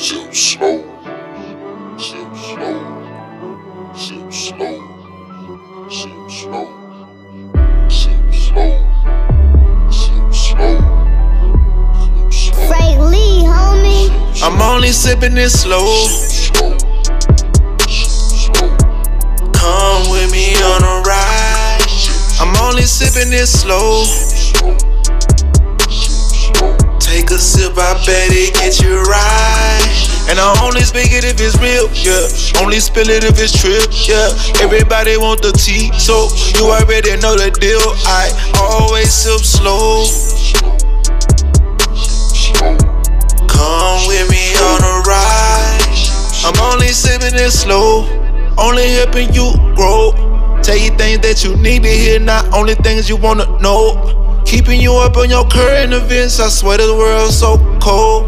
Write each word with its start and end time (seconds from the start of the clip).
Sip 0.00 0.32
slow. 0.32 0.78
Sip 1.98 2.36
slow. 2.36 2.78
Sip 3.96 4.32
slow. 4.32 4.78
Sip 5.90 6.30
slow. 6.30 6.68
Sip 7.90 8.30
slow. 8.30 8.78
Sip 9.90 10.32
slow. 10.32 10.78
Sip 12.30 12.30
slow. 12.30 12.68
Frank 12.68 13.00
Lee, 13.10 13.42
homie. 13.42 14.40
I'm 14.40 14.62
only 14.62 14.92
sipping 14.92 15.36
it 15.36 15.50
slow. 15.50 15.84
Slow. 16.06 16.78
Slow. 17.88 18.76
Come 19.52 20.10
with 20.12 20.30
me 20.30 20.54
on 20.62 20.84
a 20.84 21.02
ride. 21.08 21.82
I'm 22.38 22.54
only 22.62 22.84
sipping 22.84 23.32
it 23.32 23.48
slow. 23.48 24.04
Take 27.18 27.32
a 27.32 27.38
sip, 27.38 27.72
I 27.74 27.98
bet 28.06 28.30
it 28.30 28.54
get 28.54 28.78
you 28.78 29.02
right. 29.02 30.30
And 30.30 30.38
I 30.38 30.54
only 30.62 30.82
speak 30.82 31.10
it 31.10 31.26
if 31.26 31.34
it's 31.42 31.58
real, 31.58 31.90
yeah. 31.98 32.62
Only 32.62 32.78
spill 32.78 33.10
it 33.10 33.24
if 33.26 33.34
it's 33.42 33.58
true, 33.58 33.74
yeah. 34.06 34.30
Everybody 34.62 35.16
want 35.18 35.42
the 35.42 35.50
tea, 35.50 35.90
so 35.98 36.30
you 36.54 36.70
already 36.70 37.18
know 37.18 37.34
the 37.34 37.50
deal. 37.58 37.82
I 38.06 38.30
always 38.62 39.10
sip. 39.10 39.42
Slow. 39.42 40.06
Come 43.50 43.98
with 44.06 44.30
me 44.30 44.54
on 44.54 44.78
a 44.86 44.94
ride. 45.02 45.98
I'm 46.46 46.54
only 46.70 46.94
sipping 46.94 47.34
it 47.34 47.50
slow, 47.50 48.06
only 48.56 48.94
helping 48.94 49.34
you 49.34 49.58
grow. 49.74 50.14
Tell 50.62 50.78
you 50.78 50.94
things 50.94 51.18
that 51.26 51.42
you 51.42 51.56
need 51.56 51.82
to 51.82 51.90
hear, 51.90 52.20
not 52.20 52.46
only 52.54 52.76
things 52.76 53.08
you 53.08 53.16
wanna 53.16 53.58
know. 53.58 54.17
Keeping 54.48 54.80
you 54.80 54.94
up 54.94 55.18
on 55.18 55.28
your 55.28 55.46
current 55.46 55.92
events, 55.92 56.40
I 56.40 56.48
swear 56.48 56.78
the 56.78 56.96
world's 56.96 57.36
so 57.36 57.58
cold. 57.84 58.24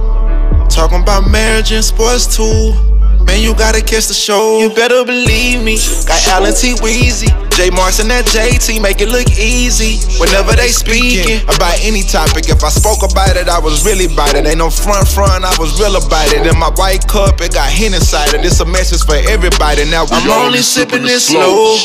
Talking 0.69 1.01
about 1.01 1.30
marriage 1.30 1.73
and 1.73 1.83
sports 1.83 2.29
too. 2.37 2.77
Man, 3.24 3.41
you 3.41 3.56
gotta 3.56 3.80
catch 3.80 4.05
the 4.05 4.12
show. 4.12 4.60
You 4.60 4.69
better 4.69 5.02
believe 5.02 5.65
me. 5.65 5.80
Got 6.04 6.21
Allen 6.29 6.52
T. 6.52 6.76
Weezy, 6.85 7.32
J. 7.57 7.71
Marson, 7.71 8.09
that 8.09 8.29
JT, 8.29 8.82
make 8.82 9.01
it 9.01 9.09
look 9.09 9.32
easy. 9.32 9.96
Whenever 10.21 10.52
they 10.52 10.68
speaking 10.68 11.41
about 11.48 11.80
any 11.80 12.02
topic, 12.04 12.52
if 12.52 12.60
I 12.63 12.68
spoke 12.68 13.01
about 13.01 13.41
it, 13.41 13.48
I 13.48 13.59
was 13.59 13.80
really 13.88 14.04
about 14.13 14.37
it. 14.37 14.45
Ain't 14.45 14.59
no 14.59 14.68
front 14.68 15.09
front, 15.09 15.41
I 15.43 15.57
was 15.57 15.80
real 15.80 15.96
about 15.96 16.37
it. 16.37 16.45
In 16.45 16.59
my 16.60 16.68
white 16.76 17.09
cup, 17.09 17.41
it 17.41 17.57
got 17.57 17.73
hen 17.73 17.96
inside 17.96 18.37
it. 18.37 18.45
It's 18.45 18.60
a 18.60 18.68
message 18.68 19.09
for 19.09 19.16
everybody. 19.24 19.88
Now 19.88 20.04
I'm 20.13 20.29
only 20.29 20.60
sipping 20.60 21.01
this. 21.01 21.32
Slow. 21.32 21.80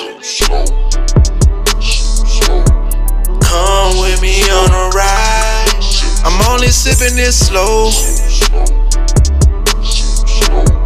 Come 3.55 4.01
with 4.01 4.21
me 4.21 4.43
on 4.51 4.69
a 4.69 4.89
ride. 4.91 5.79
I'm 6.25 6.51
only 6.51 6.67
sipping 6.67 7.17
it 7.17 7.31
slow. 7.31 7.87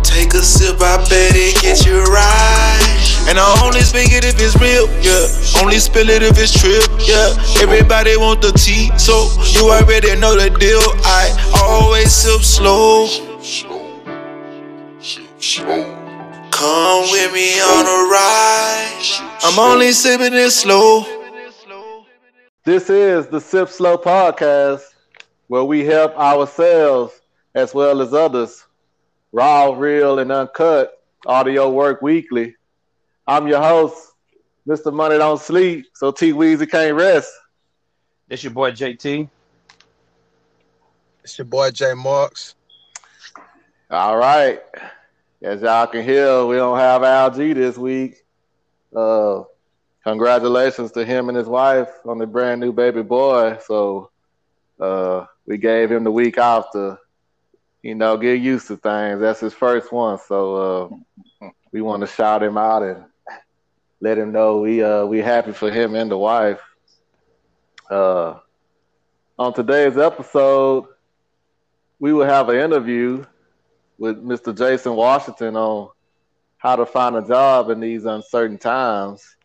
Take 0.03 0.36
a 0.36 0.44
sip, 0.44 0.78
I 0.80 0.98
bet 1.09 1.34
it 1.34 1.59
get 1.64 1.84
you 1.88 2.03
right. 2.14 3.26
And 3.28 3.39
I 3.39 3.61
only 3.66 3.81
speak 3.81 4.14
it 4.14 4.23
if 4.23 4.36
it's 4.38 4.53
real, 4.61 4.86
yeah. 5.02 5.26
Only 5.59 5.80
spill 5.80 6.09
it 6.09 6.22
if 6.22 6.38
it's 6.38 6.53
true, 6.53 6.86
yeah. 7.09 7.34
Everybody 7.59 8.17
want 8.17 8.44
the 8.44 8.52
tea, 8.52 8.95
so 9.00 9.26
you 9.50 9.72
already 9.72 10.16
know 10.20 10.38
the 10.38 10.52
deal. 10.59 10.86
I 11.09 11.26
always 11.66 12.14
sip 12.14 12.42
slow. 12.42 13.08
Slow. 13.42 13.81
Sip 15.02 15.42
slow. 15.42 15.98
Come 16.52 17.09
with 17.09 17.33
me 17.33 17.59
on 17.61 17.86
a 17.88 18.00
ride. 18.14 19.39
I'm 19.42 19.58
only 19.58 19.92
sipping 19.92 20.36
it 20.36 20.52
slow. 20.52 21.19
This 22.65 22.89
is 22.89 23.27
the 23.27 23.39
Sip 23.39 23.69
Slow 23.69 23.97
podcast 23.97 24.81
where 25.47 25.63
we 25.63 25.85
help 25.85 26.13
ourselves 26.17 27.21
as 27.55 27.73
well 27.73 28.02
as 28.02 28.13
others 28.13 28.65
raw, 29.31 29.71
real, 29.71 30.19
and 30.19 30.29
uncut 30.29 31.02
audio 31.25 31.69
work 31.69 32.02
weekly. 32.02 32.55
I'm 33.25 33.47
your 33.47 33.61
host, 33.61 34.11
Mr. 34.67 34.93
Money 34.93 35.17
Don't 35.17 35.39
Sleep, 35.39 35.85
so 35.93 36.11
T 36.11 36.33
Weezy 36.33 36.69
can't 36.69 36.98
rest. 36.98 37.31
This 38.27 38.43
your 38.43 38.52
boy 38.52 38.71
JT. 38.71 39.30
It's 41.23 41.37
your 41.37 41.45
boy 41.45 41.71
Jay 41.71 41.93
Marks. 41.93 42.55
All 43.89 44.17
right. 44.17 44.61
As 45.42 45.61
y'all 45.61 45.87
can 45.87 46.03
hear, 46.03 46.45
we 46.45 46.58
don't 46.58 46.77
have 46.77 47.03
Al 47.03 47.31
G 47.31 47.53
this 47.53 47.77
week. 47.77 48.17
Uh, 48.93 49.43
congratulations 50.04 50.92
to 50.93 51.05
him 51.05 51.30
and 51.30 51.37
his 51.37 51.48
wife 51.48 51.89
on 52.05 52.17
the 52.17 52.27
brand 52.27 52.61
new 52.61 52.71
baby 52.71 53.04
boy. 53.04 53.58
So 53.65 54.11
uh, 54.80 55.26
we 55.45 55.58
gave 55.58 55.92
him 55.92 56.04
the 56.04 56.11
week 56.11 56.37
off 56.37 56.71
to, 56.71 56.98
you 57.82 57.95
know, 57.95 58.17
get 58.17 58.39
used 58.39 58.67
to 58.67 58.77
things. 58.77 59.20
That's 59.20 59.39
his 59.39 59.54
first 59.54 59.92
one. 59.92 60.17
So 60.27 60.92
uh, 61.42 61.49
we 61.71 61.82
want 61.82 62.02
to 62.02 62.08
shout 62.08 62.43
him 62.43 62.58
out 62.58 62.83
and 62.83 63.05
let 64.02 64.17
him 64.17 64.32
know 64.32 64.60
we 64.60 64.82
uh 64.82 65.05
we 65.05 65.20
happy 65.20 65.52
for 65.52 65.70
him 65.70 65.95
and 65.95 66.10
the 66.10 66.17
wife. 66.17 66.61
Uh, 67.89 68.39
on 69.37 69.54
today's 69.54 69.98
episode, 69.98 70.86
we 71.99 72.14
will 72.14 72.26
have 72.26 72.49
an 72.49 72.58
interview 72.58 73.26
with 73.98 74.23
Mr. 74.23 74.55
Jason 74.58 74.95
Washington 74.95 75.55
on 75.55 75.89
how 76.58 76.76
to 76.76 76.86
find 76.86 77.16
a 77.16 77.21
job 77.21 77.70
in 77.70 77.80
these 77.80 78.05
uncertain 78.05 78.58
times. 78.58 79.36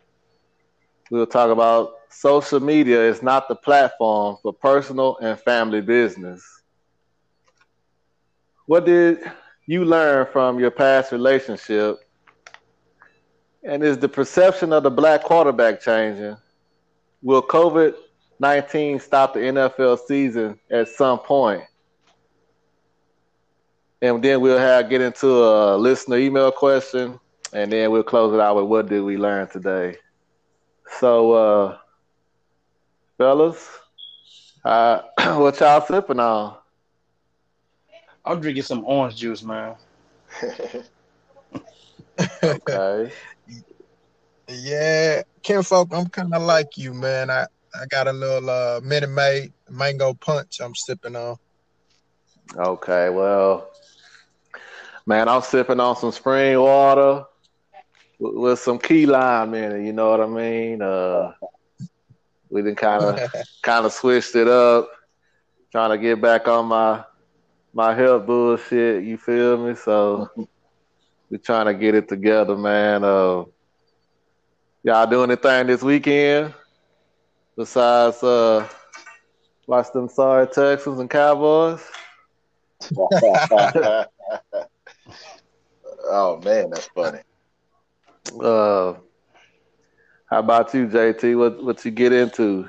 We'll 1.11 1.27
talk 1.27 1.51
about 1.51 1.95
social 2.09 2.61
media 2.61 3.01
is 3.03 3.23
not 3.23 3.49
the 3.49 3.55
platform 3.55 4.39
for 4.43 4.53
personal 4.53 5.19
and 5.19 5.39
family 5.39 5.81
business. 5.81 6.43
What 8.67 8.87
did 8.87 9.19
you 9.67 9.85
learn 9.85 10.27
from 10.33 10.59
your 10.59 10.71
past 10.71 11.13
relationship? 11.13 11.99
And 13.63 13.83
is 13.83 13.99
the 13.99 14.09
perception 14.09 14.73
of 14.73 14.83
the 14.83 14.91
black 14.91 15.23
quarterback 15.23 15.81
changing? 15.81 16.37
Will 17.23 17.43
COVID 17.43 17.95
19 18.41 19.01
stop 19.01 19.35
the 19.35 19.41
NFL 19.41 19.99
season 20.07 20.59
at 20.71 20.89
some 20.89 21.19
point? 21.19 21.63
And 24.03 24.23
then 24.23 24.41
we'll 24.41 24.59
have 24.59 24.91
get 24.91 25.01
into 25.01 25.29
a 25.29 25.77
listener 25.77 26.19
email 26.19 26.53
question, 26.53 27.19
and 27.53 27.73
then 27.73 27.91
we'll 27.91 28.03
close 28.03 28.35
it 28.35 28.41
out 28.41 28.57
with 28.57 28.67
what 28.67 28.89
did 28.89 29.03
we 29.03 29.17
learn 29.17 29.49
today. 29.49 29.97
So, 31.01 31.33
uh, 31.33 31.79
fellas, 33.19 33.69
uh, 34.65 35.01
what 35.39 35.59
y'all 35.61 35.81
sipping 35.81 36.21
on? 36.21 36.57
I'm 38.25 38.41
drinking 38.41 38.63
some 38.63 38.85
orange 38.85 39.17
juice, 39.17 39.43
man. 39.43 39.75
Okay. 42.43 43.13
Yeah, 44.47 45.23
Kinfolk, 45.43 45.89
I'm 45.93 46.07
kind 46.09 46.35
of 46.35 46.43
like 46.43 46.77
you, 46.77 46.93
man. 46.93 47.31
I, 47.31 47.47
I 47.75 47.87
got 47.89 48.09
a 48.09 48.13
little 48.13 48.51
uh, 48.51 48.79
Minute 48.85 49.09
Maid 49.09 49.55
mango 49.71 50.13
punch 50.13 50.61
I'm 50.61 50.75
sipping 50.75 51.17
on. 51.17 51.37
Okay, 52.55 53.09
well, 53.09 53.71
man, 55.07 55.31
I'm 55.31 55.41
sipping 55.41 55.81
on 55.81 55.97
some 55.97 56.13
spring 56.13 56.61
water 56.61 57.25
with, 58.25 58.35
with 58.35 58.59
some 58.59 58.79
key 58.79 59.07
lime 59.07 59.55
in 59.55 59.73
it. 59.73 59.85
You 59.85 59.93
know 59.93 60.11
what 60.11 60.21
I 60.21 60.27
mean? 60.27 60.83
Uh, 60.83 61.33
we 62.49 62.63
done 62.63 62.75
kind 62.75 63.05
of 63.05 63.21
kind 63.63 63.85
of 63.87 63.93
switched 63.93 64.35
it 64.35 64.49
up, 64.49 64.89
trying 65.71 65.91
to 65.91 65.99
get 65.99 66.21
back 66.21 66.49
on 66.49 66.67
my 66.67 67.05
my 67.73 67.95
health 67.95 68.27
bullshit. 68.27 69.05
You 69.05 69.19
feel 69.19 69.57
me? 69.59 69.75
So 69.75 70.31
we're 71.31 71.39
trying 71.39 71.67
to 71.67 71.75
get 71.75 71.95
it 71.95 72.09
together, 72.09 72.57
man. 72.57 73.05
Uh, 73.05 73.45
y'all 74.83 75.07
do 75.07 75.23
anything 75.23 75.67
this 75.67 75.83
weekend 75.83 76.55
besides 77.57 78.23
uh, 78.23 78.67
watch 79.67 79.93
them 79.93 80.09
sorry 80.09 80.47
Texans 80.47 80.99
and 80.99 81.11
Cowboys? 81.11 81.81
oh 86.07 86.41
man, 86.45 86.71
that's 86.71 86.87
funny. 86.89 87.21
Uh, 88.33 88.95
how 90.27 90.39
about 90.39 90.73
you, 90.75 90.87
JT? 90.87 91.39
What 91.39 91.63
what 91.63 91.85
you 91.85 91.91
get 91.91 92.13
into? 92.13 92.69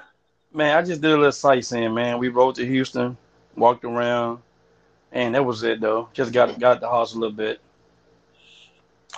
Man, 0.54 0.78
I 0.78 0.82
just 0.82 1.02
did 1.02 1.12
a 1.12 1.16
little 1.16 1.32
sightseeing, 1.32 1.94
man. 1.94 2.20
We 2.20 2.30
rode 2.30 2.56
to 2.56 2.66
Houston, 2.66 3.18
walked 3.56 3.84
around, 3.84 4.40
and 5.12 5.36
that 5.36 5.44
was 5.44 5.64
it 5.64 5.82
though. 5.82 6.10
Just 6.14 6.32
got 6.34 6.60
got 6.60 6.80
the 6.80 6.90
house 6.90 7.14
a 7.14 7.20
little 7.20 7.36
bit. 7.36 7.60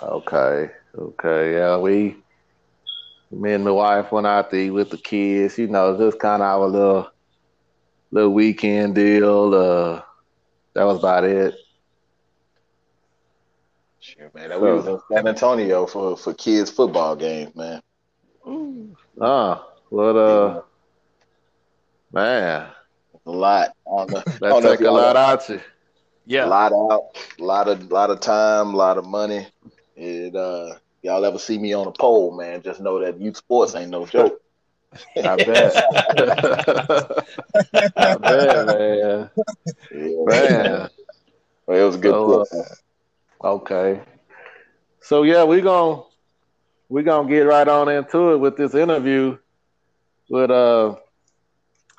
Okay, 0.02 0.70
okay, 0.96 1.54
yeah, 1.54 1.76
we, 1.76 2.16
me 3.30 3.52
and 3.52 3.64
my 3.64 3.70
wife 3.70 4.12
went 4.12 4.26
out 4.26 4.50
to 4.50 4.56
eat 4.56 4.70
with 4.70 4.90
the 4.90 4.96
kids. 4.96 5.58
You 5.58 5.66
know, 5.66 5.96
just 5.98 6.18
kind 6.18 6.42
of 6.42 6.48
our 6.48 6.68
little 6.68 7.10
little 8.10 8.32
weekend 8.32 8.94
deal. 8.94 9.54
Uh, 9.54 10.02
that 10.74 10.84
was 10.84 10.98
about 10.98 11.24
it. 11.24 11.54
Man. 14.34 14.60
We 14.60 14.72
was 14.72 14.86
in 14.86 14.98
San 15.10 15.26
Antonio 15.26 15.86
for 15.86 16.16
for 16.16 16.34
kids 16.34 16.70
football 16.70 17.16
games, 17.16 17.54
man. 17.54 17.82
Ah, 19.20 19.66
what 19.90 20.16
uh, 20.16 20.62
man, 22.12 22.68
A 23.26 23.30
lot 23.30 23.76
on 23.84 24.06
the. 24.06 24.22
That 24.24 24.40
don't 24.40 24.62
know 24.62 24.70
if 24.70 24.78
take 24.78 24.86
a 24.86 24.90
lot 24.90 25.16
out 25.16 25.48
you. 25.48 25.60
Yeah. 26.26 26.46
A 26.46 26.48
lot 26.48 26.72
out, 26.72 27.02
a 27.38 27.42
lot 27.42 27.68
of 27.68 27.90
lot 27.90 28.10
of 28.10 28.20
time, 28.20 28.74
a 28.74 28.76
lot 28.76 28.98
of 28.98 29.06
money. 29.06 29.46
It 29.96 30.34
uh 30.34 30.74
y'all 31.02 31.24
ever 31.24 31.38
see 31.38 31.58
me 31.58 31.72
on 31.72 31.86
a 31.86 31.92
pole, 31.92 32.36
man, 32.36 32.62
just 32.62 32.80
know 32.80 33.00
that 33.00 33.20
youth 33.20 33.36
sports 33.36 33.74
ain't 33.74 33.90
no 33.90 34.06
joke. 34.06 34.40
I 35.16 35.36
bet. 35.36 35.76
I 37.96 38.16
bet, 38.16 38.66
man. 38.66 39.30
Yeah, 39.90 40.24
Man. 40.24 40.88
Well, 41.66 41.78
it 41.78 41.84
was 41.84 41.96
a 41.96 41.98
good 41.98 42.46
So. 42.50 42.64
Okay. 43.42 44.00
So 45.00 45.22
yeah, 45.22 45.44
we're 45.44 45.60
gonna 45.62 46.02
we're 46.88 47.04
gonna 47.04 47.28
get 47.28 47.42
right 47.42 47.68
on 47.68 47.88
into 47.88 48.32
it 48.32 48.38
with 48.38 48.56
this 48.56 48.74
interview 48.74 49.38
with 50.28 50.50
uh 50.50 50.96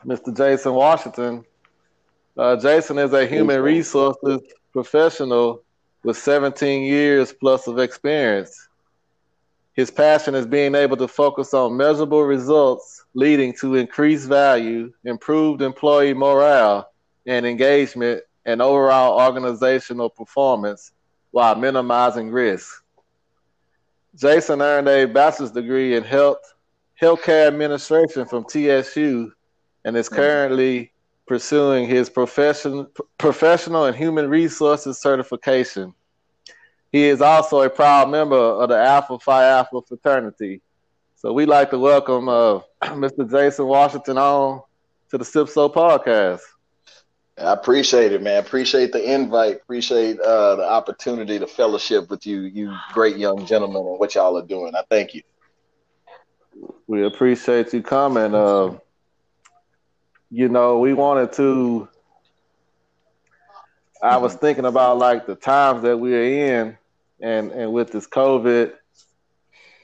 Mr. 0.06 0.36
Jason 0.36 0.74
Washington. 0.74 1.46
Uh, 2.38 2.56
Jason 2.56 2.98
is 2.98 3.14
a 3.14 3.26
human 3.26 3.62
resources 3.62 4.42
professional 4.72 5.64
with 6.04 6.18
17 6.18 6.84
years 6.84 7.34
plus 7.34 7.68
of 7.68 7.80
experience. 7.80 8.68
His 9.74 9.92
passion 9.92 10.36
is 10.36 10.46
being 10.46 10.76
able 10.76 10.98
to 10.98 11.08
focus 11.08 11.54
on 11.54 11.76
measurable 11.76 12.24
results 12.24 13.06
leading 13.14 13.54
to 13.60 13.76
increased 13.76 14.28
value, 14.28 14.94
improved 15.04 15.62
employee 15.62 16.14
morale 16.14 16.90
and 17.26 17.46
engagement, 17.46 18.24
and 18.46 18.62
overall 18.62 19.20
organizational 19.20 20.10
performance 20.10 20.92
while 21.32 21.56
minimizing 21.56 22.32
risk. 22.32 22.84
Jason 24.16 24.62
earned 24.62 24.88
a 24.88 25.06
bachelor's 25.06 25.52
degree 25.52 25.96
in 25.96 26.04
health 26.04 26.40
healthcare 27.02 27.48
administration 27.48 28.26
from 28.26 28.46
TSU 28.46 29.32
and 29.86 29.96
is 29.96 30.10
currently 30.10 30.92
pursuing 31.28 31.88
his 31.88 32.10
profession, 32.10 32.88
professional 33.18 33.86
and 33.86 33.96
human 33.96 34.30
resources 34.30 35.00
certification. 35.00 35.94
He 36.92 37.04
is 37.04 37.22
also 37.22 37.62
a 37.62 37.70
proud 37.70 38.10
member 38.10 38.36
of 38.36 38.70
the 38.70 38.78
Alpha 38.78 39.20
Phi 39.20 39.46
Alpha 39.46 39.82
fraternity. 39.88 40.62
So 41.16 41.32
we'd 41.32 41.46
like 41.46 41.70
to 41.70 41.78
welcome 41.78 42.28
uh, 42.28 42.60
Mr. 42.84 43.30
Jason 43.30 43.68
Washington 43.68 44.18
on 44.18 44.62
to 45.12 45.18
the 45.18 45.26
Sip 45.26 45.48
Slow 45.48 45.70
podcast. 45.70 46.42
I 47.40 47.54
appreciate 47.54 48.12
it, 48.12 48.22
man. 48.22 48.40
Appreciate 48.40 48.92
the 48.92 49.14
invite. 49.14 49.58
Appreciate 49.58 50.20
uh, 50.20 50.56
the 50.58 50.70
opportunity 50.70 51.40
to 51.40 51.48
fellowship 51.48 52.10
with 52.10 52.26
you, 52.26 52.42
you 52.42 52.76
great 52.92 53.18
young 53.18 53.46
gentlemen, 53.46 53.86
and 53.88 54.00
what 54.00 54.16
y'all 54.16 54.38
are 54.38 54.46
doing. 54.46 54.76
I 54.76 54.84
thank 54.90 55.14
you. 55.14 55.22
We 56.88 57.06
appreciate 57.06 57.74
you 57.74 57.82
coming. 57.82 58.36
Uh, 58.36 58.78
you 60.30 60.50
know, 60.50 60.80
we 60.80 60.94
wanted 60.94 61.32
to. 61.34 61.88
I 64.02 64.18
was 64.18 64.34
thinking 64.36 64.66
about 64.66 64.98
like 64.98 65.26
the 65.26 65.36
times 65.36 65.84
that 65.84 65.98
we're 65.98 66.58
in, 66.58 66.78
and 67.22 67.52
and 67.52 67.72
with 67.72 67.92
this 67.92 68.08
COVID, 68.08 68.74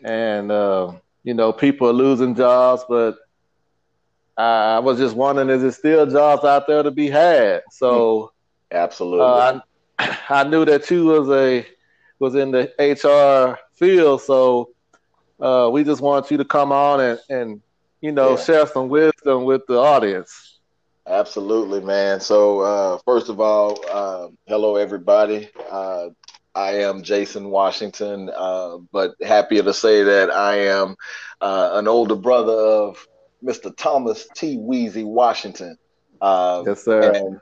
and 0.04 0.52
uh, 0.52 0.92
you 1.24 1.34
know, 1.34 1.54
people 1.54 1.88
are 1.88 1.94
losing 1.94 2.36
jobs, 2.36 2.84
but 2.90 3.18
I 4.38 4.80
was 4.80 4.98
just 5.00 5.16
wondering, 5.16 5.50
is 5.50 5.62
there 5.62 5.72
still 5.72 6.06
jobs 6.06 6.44
out 6.44 6.68
there 6.68 6.84
to 6.84 6.92
be 6.92 7.10
had? 7.10 7.62
So 7.70 8.32
Absolutely. 8.72 9.20
uh, 9.20 9.60
I, 10.00 10.18
I 10.30 10.44
knew 10.44 10.66
that 10.66 10.90
you 10.90 11.06
was 11.06 11.30
a 11.30 11.66
was 12.20 12.36
in 12.36 12.52
the 12.52 12.72
HR 12.80 13.58
field, 13.78 14.22
so 14.22 14.70
uh, 15.42 15.70
we 15.72 15.84
just 15.84 16.02
want 16.02 16.32
you 16.32 16.38
to 16.38 16.46
come 16.46 16.72
on 16.72 17.00
and, 17.02 17.20
and 17.30 17.62
you 18.02 18.12
know 18.12 18.36
Yeah. 18.36 18.38
share 18.38 18.66
some 18.68 18.90
wisdom 18.90 19.44
with 19.46 19.62
the 19.68 19.78
audience. 19.78 20.60
Absolutely, 21.08 21.82
man. 21.82 22.20
So, 22.20 22.60
uh, 22.62 22.98
first 23.06 23.30
of 23.30 23.40
all, 23.40 23.78
uh, 23.92 24.28
hello, 24.48 24.76
everybody. 24.76 25.50
Uh, 25.70 26.10
I 26.56 26.80
am 26.84 27.04
Jason 27.04 27.50
Washington, 27.50 28.30
uh, 28.36 28.78
but 28.92 29.12
happier 29.22 29.64
to 29.64 29.74
say 29.74 30.04
that 30.04 30.32
I 30.32 30.56
am 30.68 30.96
uh, 31.42 31.72
an 31.74 31.88
older 31.88 32.16
brother 32.16 32.54
of 32.54 32.98
Mr. 33.46 33.76
Thomas 33.76 34.28
T. 34.36 34.58
Weezy 34.58 35.06
Washington. 35.06 35.78
Uh, 36.22 36.64
Yes, 36.66 36.84
sir. 36.84 37.40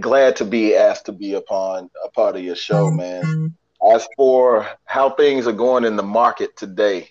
glad 0.00 0.36
to 0.36 0.44
be 0.44 0.76
asked 0.76 1.06
to 1.06 1.12
be 1.12 1.34
upon 1.34 1.90
a 2.04 2.08
part 2.10 2.36
of 2.36 2.42
your 2.42 2.56
show, 2.56 2.90
man. 2.90 3.54
As 3.90 4.06
for 4.16 4.66
how 4.84 5.10
things 5.10 5.46
are 5.46 5.52
going 5.52 5.84
in 5.84 5.96
the 5.96 6.02
market 6.02 6.56
today, 6.56 7.10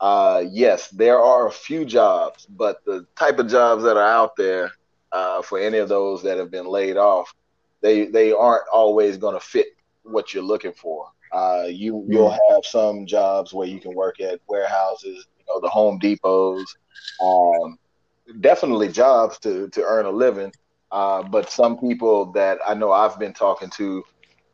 uh, 0.00 0.42
yes, 0.50 0.88
there 0.88 1.18
are 1.18 1.46
a 1.46 1.52
few 1.52 1.84
jobs, 1.84 2.46
but 2.46 2.84
the 2.84 3.06
type 3.16 3.38
of 3.38 3.48
jobs 3.48 3.82
that 3.84 3.96
are 3.96 4.06
out 4.06 4.36
there 4.36 4.70
uh, 5.12 5.40
for 5.40 5.58
any 5.58 5.78
of 5.78 5.88
those 5.88 6.22
that 6.24 6.36
have 6.36 6.50
been 6.50 6.66
laid 6.66 6.96
off, 6.96 7.32
they 7.80 8.06
they 8.06 8.32
aren't 8.32 8.68
always 8.72 9.16
going 9.16 9.34
to 9.34 9.40
fit 9.40 9.68
what 10.02 10.34
you're 10.34 10.42
looking 10.42 10.72
for. 10.72 11.06
Uh, 11.32 11.64
you 11.68 12.04
you'll 12.08 12.30
have 12.50 12.64
some 12.64 13.06
jobs 13.06 13.52
where 13.54 13.66
you 13.66 13.80
can 13.80 13.94
work 13.94 14.20
at 14.20 14.40
warehouses, 14.46 15.26
know, 15.48 15.60
the 15.60 15.68
Home 15.68 15.98
Depots, 15.98 16.76
um, 17.22 17.78
definitely 18.40 18.88
jobs 18.88 19.38
to 19.40 19.68
to 19.70 19.82
earn 19.82 20.06
a 20.06 20.10
living. 20.10 20.52
Uh, 20.90 21.22
but 21.22 21.50
some 21.50 21.78
people 21.78 22.32
that 22.32 22.58
I 22.66 22.74
know 22.74 22.92
I've 22.92 23.18
been 23.18 23.34
talking 23.34 23.70
to 23.70 24.04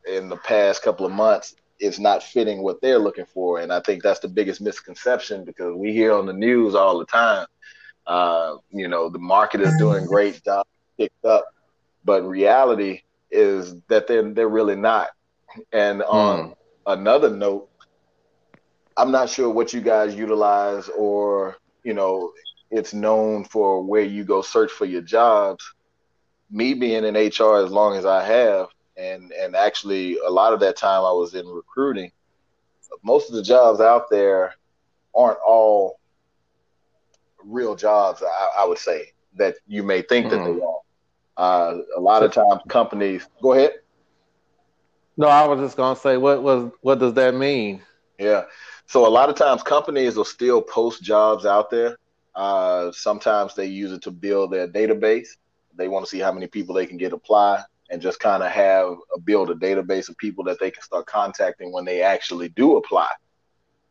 in 0.07 0.29
the 0.29 0.37
past 0.37 0.83
couple 0.83 1.07
of 1.07 1.13
months 1.13 1.55
is 1.81 1.99
not 1.99 2.23
fitting 2.23 2.63
what 2.63 2.81
they're 2.81 2.99
looking 2.99 3.27
for. 3.27 3.61
And 3.61 3.73
I 3.73 3.81
think 3.81 4.03
that's 4.03 4.21
the 4.21 4.29
biggest 4.29 4.61
misconception 4.61 5.45
because 5.45 5.75
we 5.75 5.93
hear 5.93 6.13
on 6.13 6.27
the 6.27 6.33
news 6.33 6.75
all 6.75 6.99
the 6.99 7.07
time, 7.07 7.47
uh, 8.07 8.57
you 8.71 8.89
know, 8.89 9.09
the 9.09 9.19
market 9.19 9.61
is 9.61 9.75
doing 9.79 10.07
great, 10.07 10.43
jobs 10.45 10.69
picked 10.99 11.25
up, 11.25 11.45
but 12.05 12.23
reality 12.23 13.03
is 13.31 13.77
that 13.89 14.07
they're 14.07 14.33
they're 14.33 14.49
really 14.49 14.77
not. 14.77 15.09
And 15.73 16.03
on 16.03 16.55
another 16.87 17.31
note, 17.31 17.70
I'm 18.97 19.11
not 19.11 19.29
sure 19.31 19.49
what 19.49 19.73
you 19.73 19.81
guys 19.81 20.15
utilize 20.15 20.89
or, 20.89 21.57
you 21.85 21.95
know, 21.95 22.33
it's 22.71 22.93
known 22.95 23.45
for 23.45 23.83
where 23.83 24.03
you 24.03 24.25
go 24.25 24.43
search 24.43 24.71
for 24.71 24.85
your 24.85 25.03
jobs. 25.03 25.65
Me 26.51 26.75
being 26.75 27.05
in 27.05 27.15
HR 27.15 27.65
as 27.65 27.71
long 27.71 27.97
as 27.97 28.05
I 28.05 28.25
have, 28.25 28.69
and 28.97 29.33
and 29.33 29.55
actually 29.55 30.19
a 30.19 30.31
lot 30.31 30.53
of 30.53 30.61
that 30.61 30.77
time 30.77 31.05
I 31.05 31.13
was 31.13 31.35
in 31.35 31.47
recruiting. 31.47 32.11
Most 33.03 33.29
of 33.31 33.37
the 33.37 33.43
jobs 33.43 33.81
out 33.81 34.11
there 34.11 34.55
aren't 35.15 35.39
all 35.47 35.99
real 37.45 37.75
jobs. 37.77 38.23
I, 38.23 38.63
I 38.63 38.65
would 38.67 38.79
say 38.79 39.13
that 39.37 39.57
you 39.67 39.83
may 39.83 40.03
think 40.03 40.31
that 40.31 40.43
they 40.45 40.61
are. 40.61 40.81
Uh, 41.37 41.79
a 41.97 42.01
lot 42.01 42.23
of 42.23 42.33
times, 42.33 42.61
companies. 42.69 43.27
Go 43.43 43.53
ahead. 43.53 43.73
No, 45.17 45.29
I 45.29 45.47
was 45.47 45.61
just 45.61 45.77
gonna 45.77 45.97
say, 45.97 46.17
what 46.17 46.43
was 46.43 46.71
what 46.81 46.99
does 46.99 47.15
that 47.15 47.35
mean? 47.35 47.83
Yeah. 48.19 48.45
So 48.91 49.07
a 49.07 49.09
lot 49.09 49.29
of 49.29 49.37
times 49.37 49.63
companies 49.63 50.17
will 50.17 50.25
still 50.25 50.61
post 50.61 51.01
jobs 51.01 51.47
out 51.47 51.71
there. 51.71 51.97
Uh, 52.35 52.91
sometimes 52.91 53.55
they 53.55 53.67
use 53.67 53.93
it 53.93 54.03
to 54.03 54.11
build 54.11 54.51
their 54.51 54.67
database. 54.67 55.29
They 55.77 55.87
want 55.87 56.05
to 56.05 56.11
see 56.11 56.19
how 56.19 56.33
many 56.33 56.49
people 56.49 56.75
they 56.75 56.87
can 56.87 56.97
get 56.97 57.13
apply 57.13 57.63
and 57.89 58.03
just 58.03 58.19
kind 58.19 58.43
of 58.43 58.51
have 58.51 58.97
a 59.15 59.21
build 59.21 59.49
a 59.51 59.55
database 59.55 60.09
of 60.09 60.19
people 60.19 60.43
that 60.43 60.59
they 60.59 60.73
can 60.73 60.83
start 60.83 61.07
contacting 61.07 61.71
when 61.71 61.85
they 61.85 62.03
actually 62.03 62.49
do 62.49 62.79
apply. 62.79 63.13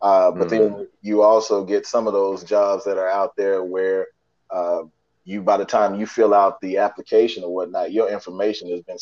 Uh, 0.02 0.32
but 0.32 0.50
then 0.50 0.86
you 1.02 1.22
also 1.22 1.64
get 1.64 1.88
some 1.88 2.06
of 2.06 2.12
those 2.12 2.44
jobs 2.44 2.84
that 2.84 2.98
are 2.98 3.10
out 3.10 3.38
there 3.38 3.64
where 3.64 4.08
uh, 4.50 4.82
you, 5.24 5.42
by 5.42 5.56
the 5.56 5.64
time 5.64 5.98
you 5.98 6.06
fill 6.06 6.34
out 6.34 6.60
the 6.60 6.76
application 6.76 7.46
or 7.46 7.56
whatnot, 7.56 7.94
your 7.94 8.12
information 8.12 8.70
has 8.70 8.82
been 8.82 8.98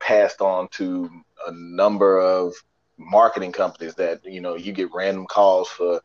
passed 0.00 0.40
on 0.40 0.68
to 0.68 1.10
a 1.46 1.52
number 1.52 2.18
of 2.18 2.54
marketing 2.98 3.52
companies 3.52 3.94
that 3.94 4.24
you 4.24 4.40
know 4.40 4.54
you 4.54 4.72
get 4.72 4.92
random 4.94 5.26
calls 5.26 5.68
for 5.68 6.00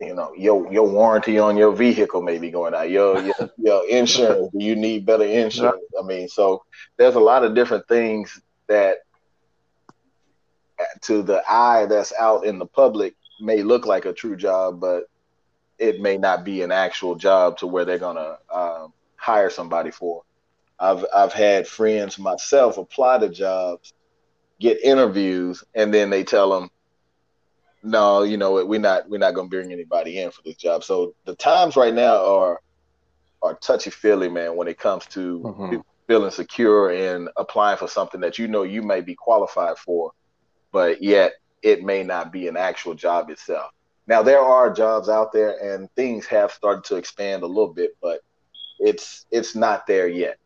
you 0.00 0.14
know 0.14 0.32
your 0.36 0.70
your 0.72 0.88
warranty 0.88 1.38
on 1.38 1.56
your 1.56 1.72
vehicle 1.72 2.22
may 2.22 2.38
be 2.38 2.50
going 2.50 2.74
out 2.74 2.90
your 2.90 3.22
your, 3.22 3.34
your 3.58 3.88
insurance 3.90 4.48
do 4.52 4.64
you 4.64 4.74
need 4.74 5.04
better 5.06 5.24
insurance? 5.24 5.82
I 5.98 6.02
mean 6.04 6.28
so 6.28 6.64
there's 6.96 7.14
a 7.14 7.20
lot 7.20 7.44
of 7.44 7.54
different 7.54 7.86
things 7.86 8.40
that 8.68 8.98
uh, 10.80 10.84
to 11.02 11.22
the 11.22 11.42
eye 11.48 11.86
that's 11.86 12.12
out 12.18 12.46
in 12.46 12.58
the 12.58 12.66
public 12.66 13.14
may 13.40 13.62
look 13.62 13.86
like 13.86 14.06
a 14.06 14.12
true 14.12 14.36
job 14.36 14.80
but 14.80 15.04
it 15.78 16.00
may 16.00 16.16
not 16.16 16.44
be 16.44 16.62
an 16.62 16.72
actual 16.72 17.14
job 17.14 17.58
to 17.58 17.66
where 17.66 17.84
they're 17.84 17.98
gonna 17.98 18.38
um, 18.52 18.92
hire 19.16 19.50
somebody 19.50 19.90
for. 19.90 20.22
I've 20.78 21.04
i've 21.14 21.32
had 21.32 21.66
friends 21.68 22.18
myself 22.18 22.78
apply 22.78 23.18
to 23.18 23.28
jobs 23.28 23.92
get 24.62 24.84
interviews 24.84 25.64
and 25.74 25.92
then 25.94 26.10
they 26.10 26.24
tell 26.24 26.50
them 26.50 26.70
no 27.82 28.22
you 28.22 28.38
know 28.38 28.52
what 28.52 28.68
we're 28.68 28.80
not 28.80 29.08
we're 29.10 29.18
not 29.18 29.34
going 29.34 29.48
to 29.50 29.56
bring 29.56 29.72
anybody 29.72 30.18
in 30.20 30.30
for 30.30 30.42
this 30.44 30.56
job. 30.56 30.84
So 30.84 31.14
the 31.26 31.36
times 31.36 31.76
right 31.76 31.94
now 31.94 32.24
are 32.24 32.60
are 33.42 33.54
touchy 33.56 33.90
feely 33.90 34.28
man 34.30 34.56
when 34.56 34.68
it 34.68 34.78
comes 34.78 35.06
to 35.08 35.40
Mhm. 35.42 35.82
feeling 36.08 36.30
secure 36.30 36.90
and 36.90 37.28
applying 37.36 37.78
for 37.78 37.88
something 37.88 38.20
that 38.20 38.38
you 38.38 38.48
know 38.48 38.62
you 38.64 38.82
may 38.82 39.00
be 39.00 39.14
qualified 39.16 39.78
for 39.78 40.12
but 40.72 41.02
yet 41.02 41.32
it 41.62 41.82
may 41.82 42.02
not 42.04 42.32
be 42.32 42.48
an 42.48 42.56
actual 42.56 42.94
job 42.94 43.30
itself. 43.30 43.70
Now 44.08 44.22
there 44.22 44.40
are 44.40 44.72
jobs 44.72 45.08
out 45.08 45.32
there 45.32 45.56
and 45.62 45.88
things 45.96 46.26
have 46.26 46.52
started 46.52 46.84
to 46.84 46.96
expand 46.96 47.42
a 47.42 47.46
little 47.46 47.72
bit 47.74 47.92
but 48.02 48.20
it's 48.78 49.26
it's 49.30 49.54
not 49.56 49.86
there 49.86 50.08
yet. 50.08 50.36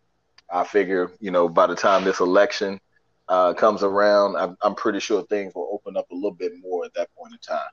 I 0.53 0.65
figure 0.65 1.13
you 1.21 1.31
know 1.33 1.49
by 1.49 1.67
the 1.67 1.77
time 1.77 2.05
this 2.05 2.21
election 2.21 2.81
uh, 3.29 3.55
comes 3.55 3.83
around, 3.83 4.37
I'm, 4.37 4.57
I'm 4.63 4.75
pretty 4.75 5.01
sure 5.01 5.23
things 5.25 5.55
will 5.55 5.69
open 5.73 5.97
up 5.97 6.11
a 6.11 6.15
little 6.15 6.35
bit 6.35 6.53
more 6.63 6.85
at 6.85 6.95
that 6.95 7.09
point 7.17 7.33
in 7.33 7.39
time. 7.41 7.71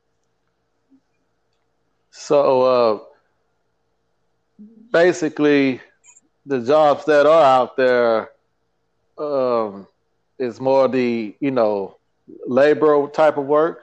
So 2.11 2.61
uh, 2.63 2.99
basically, 4.91 5.81
the 6.45 6.61
jobs 6.61 7.05
that 7.05 7.25
are 7.25 7.43
out 7.43 7.75
there 7.77 8.29
um, 9.17 9.87
is 10.39 10.59
more 10.59 10.87
the 10.87 11.35
you 11.39 11.51
know 11.51 11.97
labor 12.47 13.07
type 13.09 13.37
of 13.37 13.45
work. 13.45 13.81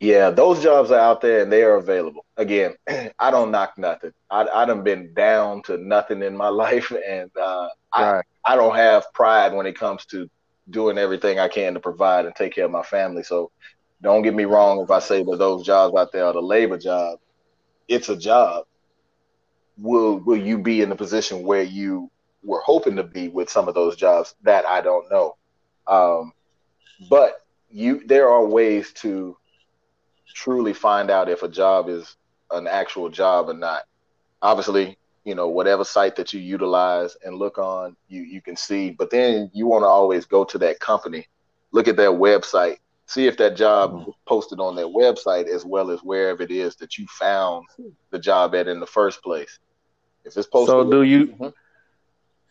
Yeah, 0.00 0.30
those 0.30 0.62
jobs 0.62 0.90
are 0.90 0.98
out 1.00 1.20
there 1.20 1.42
and 1.42 1.52
they 1.52 1.62
are 1.62 1.76
available. 1.76 2.24
Again, 2.36 2.74
I 3.18 3.30
don't 3.30 3.50
knock 3.50 3.74
nothing. 3.78 4.12
I 4.30 4.46
I 4.46 4.64
done 4.64 4.82
been 4.82 5.12
down 5.14 5.62
to 5.64 5.76
nothing 5.78 6.22
in 6.22 6.36
my 6.36 6.48
life, 6.64 6.92
and 7.06 7.30
uh, 7.36 7.68
Right. 7.96 8.22
I 8.44 8.54
I 8.54 8.56
don't 8.56 8.76
have 8.76 9.12
pride 9.14 9.52
when 9.54 9.66
it 9.66 9.78
comes 9.78 10.04
to 10.06 10.28
doing 10.70 10.98
everything 10.98 11.38
I 11.38 11.48
can 11.48 11.74
to 11.74 11.80
provide 11.80 12.26
and 12.26 12.34
take 12.34 12.54
care 12.54 12.64
of 12.64 12.70
my 12.70 12.82
family. 12.82 13.22
So 13.22 13.50
don't 14.02 14.22
get 14.22 14.34
me 14.34 14.44
wrong 14.44 14.80
if 14.80 14.90
I 14.90 14.98
say 14.98 15.22
that 15.22 15.38
those 15.38 15.64
jobs 15.64 15.94
out 15.96 16.12
there 16.12 16.26
are 16.26 16.32
the 16.32 16.42
labor 16.42 16.78
job. 16.78 17.18
It's 17.88 18.08
a 18.08 18.16
job. 18.16 18.64
Will 19.78 20.18
will 20.18 20.36
you 20.36 20.58
be 20.58 20.82
in 20.82 20.88
the 20.88 20.96
position 20.96 21.44
where 21.44 21.62
you 21.62 22.10
were 22.42 22.60
hoping 22.64 22.96
to 22.96 23.02
be 23.02 23.28
with 23.28 23.50
some 23.50 23.68
of 23.68 23.74
those 23.74 23.96
jobs? 23.96 24.34
That 24.42 24.66
I 24.66 24.80
don't 24.80 25.10
know. 25.10 25.36
Um, 25.86 26.32
but 27.08 27.34
you 27.70 28.06
there 28.06 28.28
are 28.28 28.44
ways 28.44 28.92
to 28.94 29.36
truly 30.34 30.72
find 30.72 31.10
out 31.10 31.28
if 31.28 31.42
a 31.42 31.48
job 31.48 31.88
is 31.88 32.16
an 32.50 32.66
actual 32.66 33.08
job 33.08 33.48
or 33.48 33.54
not. 33.54 33.82
Obviously, 34.40 34.98
you 35.24 35.34
know, 35.34 35.48
whatever 35.48 35.84
site 35.84 36.16
that 36.16 36.32
you 36.32 36.40
utilize 36.40 37.16
and 37.24 37.36
look 37.36 37.58
on, 37.58 37.96
you 38.08 38.22
you 38.22 38.40
can 38.42 38.56
see. 38.56 38.90
But 38.90 39.10
then 39.10 39.50
you 39.52 39.66
want 39.66 39.82
to 39.82 39.88
always 39.88 40.26
go 40.26 40.44
to 40.44 40.58
that 40.58 40.80
company, 40.80 41.26
look 41.72 41.88
at 41.88 41.96
their 41.96 42.12
website, 42.12 42.76
see 43.06 43.26
if 43.26 43.36
that 43.38 43.56
job 43.56 43.92
Mhm. 43.92 44.12
posted 44.26 44.60
on 44.60 44.74
their 44.76 44.86
website 44.86 45.46
as 45.48 45.64
well 45.64 45.90
as 45.90 46.00
wherever 46.00 46.42
it 46.42 46.50
is 46.50 46.76
that 46.76 46.98
you 46.98 47.06
found 47.08 47.66
the 48.10 48.18
job 48.18 48.54
at 48.54 48.68
in 48.68 48.80
the 48.80 48.86
first 48.86 49.22
place. 49.22 49.58
If 50.24 50.36
it's 50.36 50.46
posted, 50.48 50.76
So 50.76 50.84
do 50.84 51.02
you 51.02 51.34
Mhm. 51.40 51.52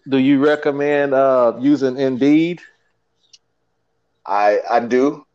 do 0.09 0.17
you 0.17 0.39
recommend 0.39 1.13
uh, 1.13 1.53
using 1.59 1.97
Indeed? 1.97 2.61
I 4.25 4.59
I 4.69 4.79
do, 4.79 5.25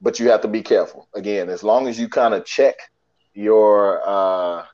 but 0.00 0.18
you 0.18 0.30
have 0.30 0.42
to 0.42 0.48
be 0.48 0.62
careful. 0.62 1.08
Again, 1.14 1.48
as 1.48 1.62
long 1.62 1.88
as 1.88 1.98
you 1.98 2.08
kind 2.08 2.34
of 2.34 2.44
check 2.44 2.76
your 3.34 4.02
uh 4.06 4.64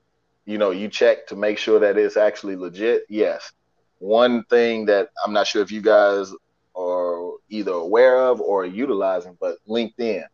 you 0.47 0.59
know, 0.59 0.71
you 0.71 0.89
check 0.89 1.27
to 1.29 1.37
make 1.37 1.59
sure 1.59 1.81
that 1.81 1.97
it's 1.99 2.17
actually 2.17 2.57
legit. 2.57 3.05
Yes. 3.09 3.53
One 3.99 4.45
thing 4.45 4.87
that 4.87 5.09
I'm 5.25 5.33
not 5.33 5.47
sure 5.47 5.63
if 5.63 5.71
you 5.73 5.81
guys 5.83 6.33
are 6.77 7.33
either 7.49 7.73
aware 7.73 8.19
of 8.19 8.41
or 8.41 8.65
utilizing, 8.65 9.37
but 9.41 9.57
LinkedIn. 9.69 10.25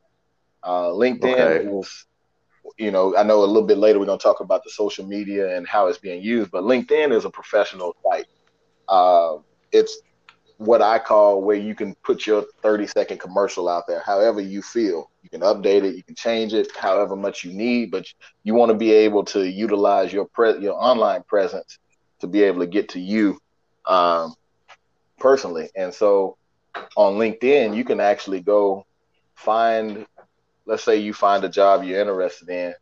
Uh 0.63 0.89
LinkedIn 0.91 1.23
Okay. 1.23 1.79
is 1.81 2.07
you 2.79 2.91
know, 2.91 3.17
I 3.17 3.23
know 3.23 3.43
a 3.43 3.47
little 3.47 3.67
bit 3.67 3.79
later 3.79 3.99
we're 3.99 4.07
going 4.07 4.19
to 4.19 4.23
talk 4.23 4.41
about 4.41 4.63
the 4.65 4.71
social 4.71 5.07
media 5.07 5.57
and 5.57 5.67
how 5.67 5.87
it's 5.87 5.99
being 5.99 6.23
used, 6.23 6.51
but 6.51 6.65
LinkedIn 6.65 7.13
is 7.13 7.25
a 7.25 7.31
professional 7.31 7.95
site. 8.03 8.27
Uh, 8.89 9.37
it's 9.73 10.03
what 10.61 10.83
I 10.83 10.99
call 10.99 11.41
where 11.41 11.57
you 11.57 11.75
can 11.75 11.95
put 12.05 12.27
your 12.27 12.45
30 12.63 12.87
second 12.87 13.19
commercial 13.19 13.67
out 13.67 13.85
there, 13.89 14.03
however 14.05 14.43
you 14.43 14.61
feel. 14.61 15.11
You 15.23 15.31
can 15.31 15.41
update 15.41 15.85
it, 15.85 15.97
you 15.97 16.05
can 16.05 16.15
change 16.15 16.53
it, 16.53 16.77
however 16.77 17.17
much 17.17 17.45
you 17.45 17.55
need, 17.55 17.91
but 17.91 18.05
you 18.45 18.53
want 18.53 18.71
to 18.71 18.77
be 18.77 18.93
able 18.93 19.25
to 19.25 19.49
utilize 19.49 20.13
your 20.13 20.27
pre- 20.27 20.61
your 20.61 20.75
online 20.75 21.23
presence 21.27 21.79
to 22.21 22.27
be 22.27 22.43
able 22.43 22.61
to 22.61 22.67
get 22.67 22.91
to 22.91 23.01
you 23.01 23.39
um, 23.87 24.35
personally. 25.19 25.71
And 25.75 25.95
so 25.95 26.37
on 26.95 27.15
LinkedIn, 27.15 27.75
you 27.75 27.83
can 27.83 27.99
actually 27.99 28.43
go 28.43 28.85
find, 29.37 30.05
let's 30.67 30.85
say 30.85 30.99
you 30.99 31.15
find 31.15 31.43
a 31.43 31.49
job 31.49 31.85
you're 31.85 32.03
interested 32.03 32.51
in. 32.51 32.75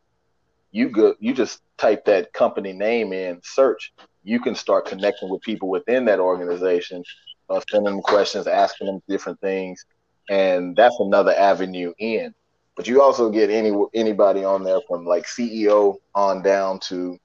You 0.72 0.88
go, 0.88 1.14
you 1.20 1.32
just 1.32 1.60
type 1.76 2.06
that 2.06 2.32
company 2.32 2.72
name 2.72 3.12
in, 3.12 3.38
search. 3.44 3.92
You 4.24 4.40
can 4.40 4.56
start 4.56 4.86
connecting 4.86 5.30
with 5.30 5.42
people 5.42 5.68
within 5.68 6.06
that 6.06 6.18
organization 6.18 7.04
uh, 7.48 7.60
sending 7.70 7.92
them 7.92 8.02
questions, 8.02 8.46
asking 8.46 8.86
them 8.86 9.00
different 9.08 9.40
things, 9.40 9.84
and 10.28 10.76
that's 10.76 10.98
another 11.00 11.34
avenue 11.34 11.92
in. 11.98 12.32
But 12.76 12.86
you 12.88 13.02
also 13.02 13.30
get 13.30 13.50
any 13.50 13.72
anybody 13.94 14.44
on 14.44 14.64
there 14.64 14.80
from 14.88 15.04
like 15.04 15.24
CEO 15.26 15.96
on 16.14 16.42
down 16.42 16.78
to 16.88 17.18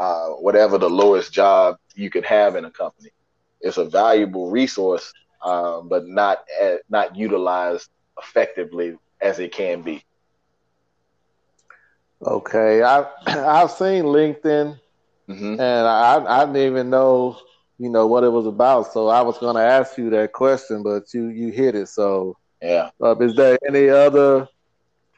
uh, 0.00 0.28
whatever 0.40 0.78
the 0.78 0.88
lowest 0.90 1.32
job 1.32 1.76
you 1.94 2.10
could 2.10 2.24
have 2.24 2.56
in 2.56 2.64
a 2.64 2.70
company. 2.70 3.10
It's 3.60 3.78
a 3.78 3.84
valuable 3.84 4.50
resource, 4.50 5.12
uh, 5.44 5.80
but 5.82 6.06
not 6.06 6.38
uh, 6.62 6.76
not 6.88 7.16
utilized 7.16 7.88
effectively 8.18 8.96
as 9.20 9.38
it 9.38 9.52
can 9.52 9.82
be. 9.82 10.02
Okay, 12.26 12.82
I 12.82 13.06
I've 13.26 13.70
seen 13.70 14.04
LinkedIn, 14.04 14.78
hmm 15.28 15.56
and 15.58 15.86
I 15.86 16.24
I 16.24 16.44
didn't 16.46 16.56
even 16.70 16.90
know 16.90 17.36
you 17.78 17.90
know 17.90 18.06
what 18.06 18.24
it 18.24 18.30
was 18.30 18.46
about. 18.46 18.92
So 18.92 19.08
I 19.08 19.22
was 19.22 19.38
going 19.38 19.56
to 19.56 19.62
ask 19.62 19.96
you 19.98 20.10
that 20.10 20.32
question, 20.32 20.82
but 20.82 21.04
you 21.14 21.28
you 21.28 21.50
hit 21.52 21.74
it. 21.74 21.88
So 21.88 22.36
Yeah. 22.62 22.90
uh, 23.02 23.16
is 23.18 23.34
there 23.34 23.58
any 23.68 23.88
other 23.88 24.48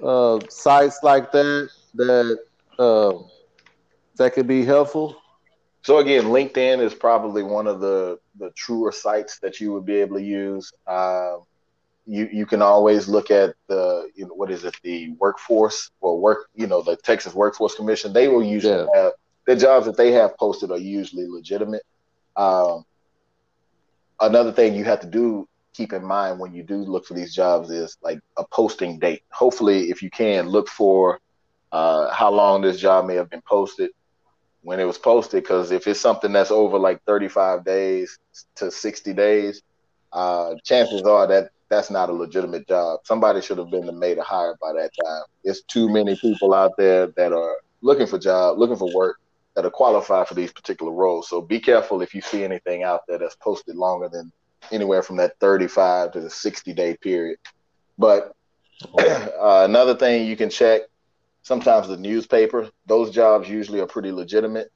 uh, 0.04 0.40
sites 0.48 1.00
like 1.02 1.30
that 1.32 1.68
that 1.94 2.38
uh, 2.78 3.12
that 4.16 4.32
could 4.34 4.46
be 4.46 4.64
helpful? 4.64 5.16
So 5.82 5.98
again, 5.98 6.24
LinkedIn 6.24 6.80
is 6.80 6.94
probably 6.94 7.42
one 7.42 7.66
of 7.66 7.80
the 7.80 8.18
the 8.38 8.50
truer 8.56 8.92
sites 8.92 9.38
that 9.42 9.60
you 9.60 9.72
would 9.72 9.84
be 9.86 9.96
able 9.96 10.16
to 10.16 10.22
use. 10.22 10.72
Um, 10.86 11.44
you 12.06 12.28
you 12.32 12.46
can 12.46 12.62
always 12.62 13.08
look 13.08 13.30
at 13.30 13.54
the 13.68 14.08
you 14.14 14.26
know 14.26 14.34
what 14.34 14.50
is 14.50 14.64
it 14.64 14.74
the 14.82 15.14
workforce 15.18 15.90
or 16.00 16.18
work 16.20 16.48
you 16.54 16.66
know 16.66 16.82
the 16.82 16.96
Texas 16.96 17.34
Workforce 17.34 17.74
Commission. 17.74 18.12
They 18.12 18.28
will 18.28 18.42
usually 18.44 18.80
Yeah. 18.80 18.86
have 18.94 19.12
the 19.46 19.56
jobs 19.56 19.86
that 19.86 19.96
they 19.96 20.12
have 20.12 20.36
posted 20.38 20.70
are 20.70 20.78
usually 20.78 21.26
legitimate. 21.28 21.82
Um, 22.37 22.85
another 24.20 24.52
thing 24.52 24.75
you 24.75 24.85
have 24.85 25.00
to 25.00 25.06
do 25.06 25.47
keep 25.75 25.92
in 25.92 26.04
mind 26.04 26.40
when 26.40 26.52
you 26.52 26.64
do 26.64 26.76
look 26.76 27.06
for 27.06 27.14
these 27.14 27.35
jobs 27.35 27.70
is 27.70 27.97
like 28.02 28.18
a 28.37 28.44
posting 28.52 28.99
date. 28.99 29.23
Hopefully, 29.30 29.90
if 29.90 30.02
you 30.02 30.11
can 30.11 30.49
look 30.49 30.68
for 30.68 31.20
uh, 31.70 32.12
how 32.12 32.30
long 32.30 32.62
this 32.62 32.80
job 32.80 33.06
may 33.06 33.14
have 33.14 33.30
been 33.30 33.42
posted 33.49 33.90
when 34.62 34.80
it 34.80 34.85
was 34.85 34.99
posted 34.99 35.42
because 35.42 35.70
if 35.70 35.87
it's 35.87 36.00
something 36.00 36.32
that's 36.32 36.50
over 36.50 36.78
like 36.78 37.00
35 37.06 37.64
days 37.64 38.18
to 38.56 38.70
60 38.70 39.12
days 39.14 39.62
uh 40.12 40.54
chances 40.64 41.02
are 41.02 41.26
that 41.26 41.50
that's 41.70 41.90
not 41.90 42.08
a 42.08 42.12
legitimate 42.12 42.66
job. 42.66 43.00
Somebody 43.04 43.42
should 43.42 43.58
have 43.58 43.70
been 43.70 43.99
made 43.99 44.18
a 44.18 44.23
hire 44.23 44.56
by 44.61 44.73
that 44.73 44.90
time. 45.04 45.23
It's 45.44 45.62
too 45.64 45.88
many 45.88 46.16
people 46.16 46.54
out 46.54 46.73
there 46.78 47.08
that 47.16 47.32
are 47.32 47.56
looking 47.82 48.06
for 48.06 48.18
job 48.18 48.58
looking 48.58 48.76
for 48.76 48.90
work 48.94 49.16
that 49.58 49.66
are 49.66 49.70
qualified 49.70 50.28
for 50.28 50.34
these 50.34 50.52
particular 50.52 50.92
roles. 50.92 51.28
So 51.28 51.40
be 51.40 51.58
careful 51.58 52.00
if 52.00 52.14
you 52.14 52.20
see 52.20 52.44
anything 52.44 52.84
out 52.84 53.00
there 53.08 53.18
that's 53.18 53.34
posted 53.34 53.74
longer 53.74 54.08
than 54.08 54.30
anywhere 54.70 55.02
from 55.02 55.16
that 55.16 55.36
35 55.40 56.12
to 56.12 56.20
the 56.20 56.30
60 56.30 56.72
day 56.74 56.96
period. 56.96 57.38
But 57.98 58.36
uh, 58.96 59.64
another 59.68 59.96
thing 59.96 60.28
you 60.28 60.36
can 60.36 60.48
check 60.48 60.82
sometimes 61.42 61.88
the 61.88 61.96
newspaper 61.96 62.70
those 62.86 63.10
jobs 63.10 63.48
usually 63.48 63.80
are 63.80 63.88
pretty 63.88 64.12
legitimate. 64.12 64.70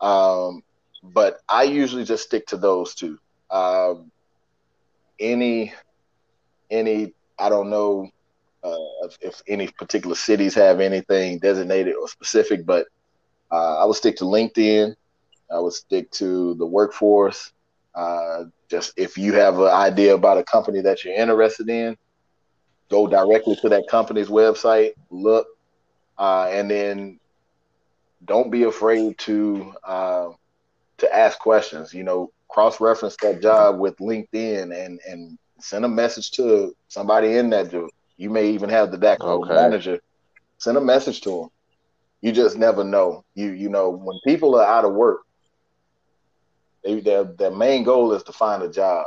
Um, 0.00 0.62
but 1.02 1.40
i 1.46 1.64
usually 1.64 2.04
just 2.04 2.24
stick 2.24 2.46
to 2.46 2.56
those 2.56 2.94
two. 2.94 3.18
Um, 3.50 4.10
any 5.20 5.74
any 6.70 7.12
i 7.38 7.50
don't 7.50 7.68
know 7.68 8.08
uh, 8.64 9.08
if, 9.20 9.42
any 9.46 9.68
particular 9.68 10.16
cities 10.16 10.54
have 10.54 10.80
anything 10.80 11.38
designated 11.38 11.96
or 11.96 12.08
specific 12.08 12.64
but 12.64 12.86
i 13.56 13.84
would 13.84 13.96
stick 13.96 14.16
to 14.16 14.24
linkedin 14.24 14.94
i 15.52 15.58
would 15.58 15.72
stick 15.72 16.10
to 16.10 16.54
the 16.56 16.66
workforce 16.66 17.52
uh, 17.94 18.44
just 18.70 18.92
if 18.96 19.18
you 19.18 19.34
have 19.34 19.58
an 19.58 19.68
idea 19.68 20.14
about 20.14 20.38
a 20.38 20.44
company 20.44 20.80
that 20.80 21.04
you're 21.04 21.14
interested 21.14 21.68
in 21.68 21.96
go 22.90 23.06
directly 23.06 23.56
to 23.56 23.68
that 23.68 23.84
company's 23.90 24.28
website 24.28 24.92
look 25.10 25.46
uh, 26.18 26.46
and 26.50 26.70
then 26.70 27.18
don't 28.24 28.50
be 28.50 28.64
afraid 28.64 29.18
to 29.18 29.72
uh, 29.86 30.28
to 30.98 31.14
ask 31.14 31.38
questions. 31.38 31.92
You 31.92 32.04
know, 32.04 32.30
cross 32.48 32.80
reference 32.80 33.16
that 33.22 33.42
job 33.42 33.78
with 33.78 33.96
LinkedIn 33.98 34.74
and 34.74 35.00
and 35.06 35.38
send 35.60 35.84
a 35.84 35.88
message 35.88 36.30
to 36.32 36.72
somebody 36.88 37.36
in 37.36 37.50
that 37.50 37.70
job. 37.70 37.90
You 38.16 38.30
may 38.30 38.50
even 38.50 38.70
have 38.70 38.90
the 38.90 38.98
DAC 38.98 39.18
Okay. 39.20 39.54
manager. 39.54 40.00
Send 40.58 40.76
a 40.76 40.80
message 40.80 41.20
to 41.22 41.30
them. 41.30 41.48
You 42.22 42.32
just 42.32 42.56
never 42.58 42.84
know. 42.84 43.24
You 43.34 43.50
you 43.52 43.70
know 43.70 43.90
when 43.90 44.18
people 44.26 44.56
are 44.56 44.66
out 44.66 44.84
of 44.86 44.94
work, 44.94 45.20
they, 46.84 47.00
their 47.00 47.24
their 47.24 47.50
main 47.50 47.84
goal 47.84 48.12
is 48.12 48.22
to 48.24 48.32
find 48.32 48.62
a 48.62 48.70
job, 48.70 49.06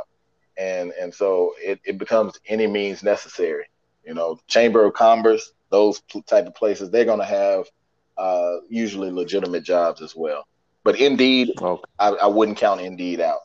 and 0.58 0.92
and 1.00 1.14
so 1.14 1.52
it, 1.62 1.80
it 1.84 1.98
becomes 1.98 2.38
any 2.48 2.66
means 2.66 3.02
necessary. 3.02 3.64
You 4.04 4.14
know, 4.14 4.38
Chamber 4.48 4.84
of 4.84 4.94
Commerce, 4.94 5.52
those 5.70 6.00
type 6.28 6.46
of 6.46 6.54
places, 6.54 6.90
they're 6.90 7.04
going 7.04 7.20
to 7.20 7.24
have 7.24 7.64
uh, 8.16 8.56
usually 8.68 9.10
legitimate 9.10 9.64
jobs 9.64 10.02
as 10.02 10.14
well. 10.16 10.44
But 10.84 11.00
Indeed, 11.00 11.50
Okay. 11.60 11.82
I, 11.98 12.10
I 12.10 12.26
wouldn't 12.26 12.58
count 12.58 12.80
Indeed 12.80 13.20
out. 13.20 13.40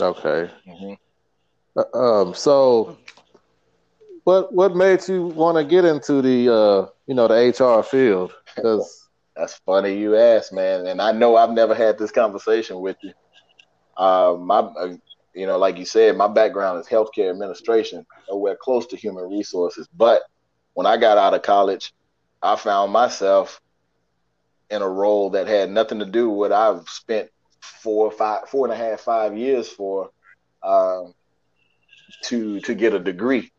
Okay. 0.00 0.50
hmm 0.66 0.94
Uh, 1.76 1.84
um, 1.98 2.34
so, 2.34 2.96
what 4.24 4.52
what 4.52 4.74
made 4.76 5.06
you 5.08 5.26
want 5.26 5.56
to 5.56 5.64
get 5.64 5.84
into 5.84 6.20
the 6.22 6.52
uh, 6.52 6.86
you 7.12 7.16
know 7.16 7.28
the 7.28 7.34
HR 7.34 7.82
field? 7.82 8.32
Because 8.56 9.10
That's 9.36 9.54
funny 9.66 9.98
you 9.98 10.16
asked, 10.16 10.52
man. 10.52 10.86
And 10.86 11.00
I 11.00 11.12
know 11.12 11.36
I've 11.36 11.50
never 11.50 11.74
had 11.74 11.98
this 11.98 12.10
conversation 12.10 12.80
with 12.80 12.96
you. 13.02 13.12
Uh, 13.96 14.36
my, 14.38 14.58
uh, 14.58 14.94
you 15.34 15.46
know, 15.46 15.58
like 15.58 15.78
you 15.78 15.84
said, 15.84 16.16
my 16.16 16.28
background 16.28 16.80
is 16.80 16.86
healthcare 16.86 17.30
administration, 17.30 18.06
nowhere 18.30 18.56
close 18.56 18.86
to 18.88 18.96
human 18.96 19.24
resources. 19.24 19.88
But 19.94 20.22
when 20.74 20.86
I 20.86 20.96
got 20.96 21.18
out 21.18 21.34
of 21.34 21.42
college, 21.42 21.92
I 22.42 22.56
found 22.56 22.92
myself 22.92 23.60
in 24.70 24.82
a 24.82 24.88
role 24.88 25.30
that 25.30 25.46
had 25.46 25.70
nothing 25.70 25.98
to 25.98 26.06
do 26.06 26.30
with 26.30 26.50
what 26.50 26.52
I've 26.52 26.88
spent 26.88 27.28
four, 27.60 28.10
five, 28.10 28.48
four 28.48 28.66
and 28.66 28.72
a 28.72 28.76
half, 28.76 29.00
five 29.00 29.36
years 29.36 29.68
for 29.68 30.10
um, 30.62 31.14
to 32.24 32.60
to 32.60 32.74
get 32.74 32.94
a 32.94 32.98
degree. 32.98 33.50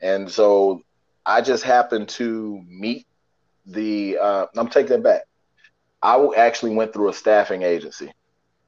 And 0.00 0.30
so 0.30 0.82
I 1.26 1.40
just 1.40 1.64
happened 1.64 2.08
to 2.10 2.62
meet 2.68 3.06
the. 3.66 4.18
Uh, 4.18 4.46
I'm 4.56 4.68
taking 4.68 4.94
it 4.94 5.02
back. 5.02 5.22
I 6.00 6.24
actually 6.36 6.76
went 6.76 6.92
through 6.92 7.08
a 7.08 7.12
staffing 7.12 7.62
agency, 7.62 8.12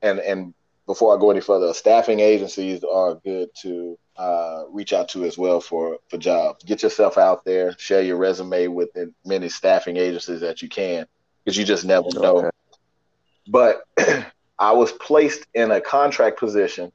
and 0.03 0.19
and 0.19 0.53
before 0.87 1.17
I 1.17 1.21
go 1.21 1.31
any 1.31 1.41
further, 1.41 1.73
staffing 1.73 2.19
agencies 2.19 2.83
are 2.83 3.15
good 3.15 3.51
to 3.63 3.97
uh, 4.17 4.65
reach 4.71 4.93
out 4.93 5.09
to 5.11 5.25
as 5.25 5.39
well 5.39 5.61
for 5.61 5.99
for 6.09 6.19
jobs. 6.19 6.65
Get 6.65 6.83
yourself 6.83 7.17
out 7.17 7.45
there, 7.45 7.79
share 7.79 8.03
your 8.03 8.17
resume 8.17 8.67
with 8.67 8.89
as 8.97 9.11
many 9.25 9.49
staffing 9.49 9.97
agencies 9.97 10.41
that 10.41 10.61
you 10.61 10.69
can, 10.69 11.07
because 11.45 11.57
you 11.57 11.65
just 11.65 11.85
never 11.85 12.09
know. 12.13 12.39
Okay. 12.39 12.51
But 13.47 13.83
I 14.59 14.73
was 14.73 14.91
placed 14.91 15.47
in 15.55 15.71
a 15.71 15.81
contract 15.81 16.41
position, 16.41 16.91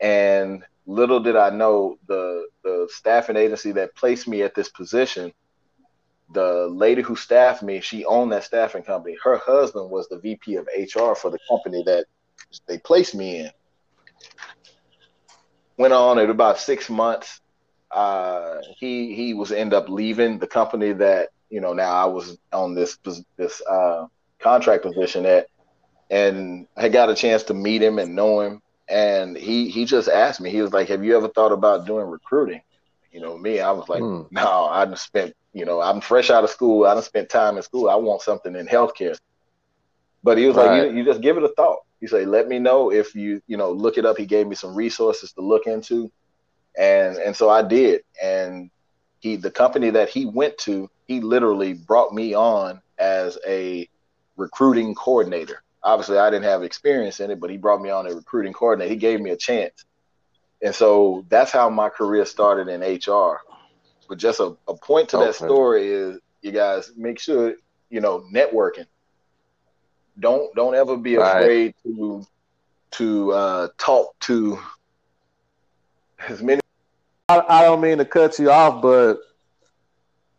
and 0.00 0.64
little 0.90 1.20
did 1.20 1.36
I 1.36 1.50
know 1.50 1.98
the 2.08 2.48
the 2.64 2.88
staffing 2.90 3.36
agency 3.36 3.72
that 3.72 3.94
placed 3.94 4.26
me 4.26 4.42
at 4.42 4.54
this 4.54 4.68
position. 4.68 5.32
The 6.32 6.68
lady 6.68 7.02
who 7.02 7.16
staffed 7.16 7.62
me, 7.62 7.80
she 7.80 8.04
owned 8.04 8.32
that 8.32 8.44
staffing 8.44 8.82
company. 8.82 9.16
Her 9.22 9.38
husband 9.38 9.90
was 9.90 10.08
the 10.08 10.18
VP 10.18 10.56
of 10.56 10.68
HR 10.76 11.14
for 11.14 11.30
the 11.30 11.38
company 11.48 11.82
that 11.84 12.06
they 12.66 12.78
placed 12.78 13.14
me 13.14 13.40
in. 13.40 13.50
Went 15.76 15.92
on 15.92 16.18
at 16.18 16.30
about 16.30 16.58
six 16.58 16.90
months. 16.90 17.40
Uh, 17.90 18.58
he 18.78 19.14
he 19.14 19.34
was 19.34 19.50
end 19.50 19.72
up 19.74 19.88
leaving 19.88 20.38
the 20.38 20.46
company 20.46 20.92
that 20.92 21.30
you 21.48 21.60
know 21.60 21.72
now 21.72 21.92
I 21.92 22.04
was 22.04 22.36
on 22.52 22.74
this 22.74 22.98
this 23.36 23.62
uh, 23.68 24.06
contract 24.40 24.82
position 24.84 25.26
at, 25.26 25.46
and 26.10 26.66
I 26.76 26.88
got 26.88 27.10
a 27.10 27.14
chance 27.14 27.44
to 27.44 27.54
meet 27.54 27.82
him 27.82 27.98
and 27.98 28.14
know 28.14 28.40
him. 28.40 28.62
And 28.90 29.36
he 29.36 29.70
he 29.70 29.84
just 29.84 30.08
asked 30.08 30.40
me. 30.40 30.50
He 30.50 30.62
was 30.62 30.72
like, 30.72 30.88
"Have 30.88 31.04
you 31.04 31.16
ever 31.16 31.28
thought 31.28 31.52
about 31.52 31.86
doing 31.86 32.06
recruiting?" 32.06 32.60
You 33.12 33.20
know, 33.20 33.38
me, 33.38 33.60
I 33.60 33.70
was 33.70 33.88
like, 33.88 34.00
Hmm. 34.00 34.22
"No, 34.30 34.66
I 34.66 34.84
just 34.86 35.04
spent 35.04 35.34
you 35.52 35.64
know 35.64 35.80
I'm 35.80 36.00
fresh 36.00 36.30
out 36.30 36.44
of 36.44 36.50
school. 36.50 36.86
I 36.86 36.94
done 36.94 37.02
spent 37.02 37.28
time 37.28 37.56
in 37.56 37.62
school. 37.62 37.88
I 37.88 37.94
want 37.96 38.22
something 38.22 38.54
in 38.56 38.66
healthcare." 38.66 39.18
But 40.22 40.38
he 40.38 40.46
was 40.46 40.56
like, 40.56 40.84
you, 40.84 40.98
"You 40.98 41.04
just 41.04 41.20
give 41.22 41.36
it 41.36 41.42
a 41.44 41.48
thought." 41.48 41.78
He 42.00 42.06
said, 42.06 42.28
"Let 42.28 42.48
me 42.48 42.58
know 42.58 42.90
if 42.90 43.14
you 43.14 43.40
you 43.46 43.56
know 43.56 43.70
look 43.72 43.96
it 43.98 44.06
up." 44.06 44.16
He 44.18 44.26
gave 44.26 44.46
me 44.46 44.54
some 44.54 44.74
resources 44.74 45.32
to 45.34 45.40
look 45.40 45.66
into, 45.66 46.10
and 46.76 47.16
and 47.16 47.34
so 47.36 47.48
I 47.48 47.62
did. 47.62 48.02
And 48.22 48.70
he 49.20 49.36
the 49.36 49.50
company 49.50 49.90
that 49.90 50.08
he 50.08 50.26
went 50.26 50.58
to, 50.58 50.90
he 51.06 51.20
literally 51.20 51.74
brought 51.74 52.12
me 52.12 52.34
on 52.34 52.80
as 52.98 53.38
a 53.46 53.88
recruiting 54.36 54.94
coordinator. 54.94 55.62
Obviously, 55.82 56.18
I 56.18 56.30
didn't 56.30 56.44
have 56.44 56.62
experience 56.62 57.20
in 57.20 57.30
it, 57.30 57.40
but 57.40 57.50
he 57.50 57.56
brought 57.56 57.80
me 57.80 57.90
on 57.90 58.06
a 58.06 58.14
recruiting 58.14 58.52
coordinator. 58.52 58.90
He 58.90 58.96
gave 58.96 59.20
me 59.20 59.30
a 59.30 59.36
chance, 59.36 59.84
and 60.62 60.74
so 60.74 61.24
that's 61.28 61.50
how 61.50 61.70
my 61.70 61.88
career 61.88 62.26
started 62.26 62.68
in 62.68 62.80
HR. 62.82 63.40
But 64.08 64.18
just 64.18 64.40
a, 64.40 64.56
a 64.68 64.74
point 64.74 65.08
to 65.10 65.18
that 65.18 65.34
story 65.36 65.88
is, 65.88 66.18
you 66.42 66.52
guys 66.52 66.92
make 66.96 67.18
sure 67.18 67.54
you 67.88 68.00
know 68.00 68.24
networking. 68.32 68.86
Don't 70.18 70.54
don't 70.54 70.74
ever 70.74 70.96
be 70.96 71.16
Right. 71.16 71.40
afraid 71.42 71.74
to 71.84 72.24
to 72.92 73.32
uh, 73.32 73.68
talk 73.78 74.18
to 74.20 74.58
as 76.28 76.42
many. 76.42 76.60
I, 77.28 77.42
I 77.48 77.62
don't 77.62 77.80
mean 77.80 77.98
to 77.98 78.04
cut 78.04 78.38
you 78.38 78.50
off, 78.50 78.82
but 78.82 79.18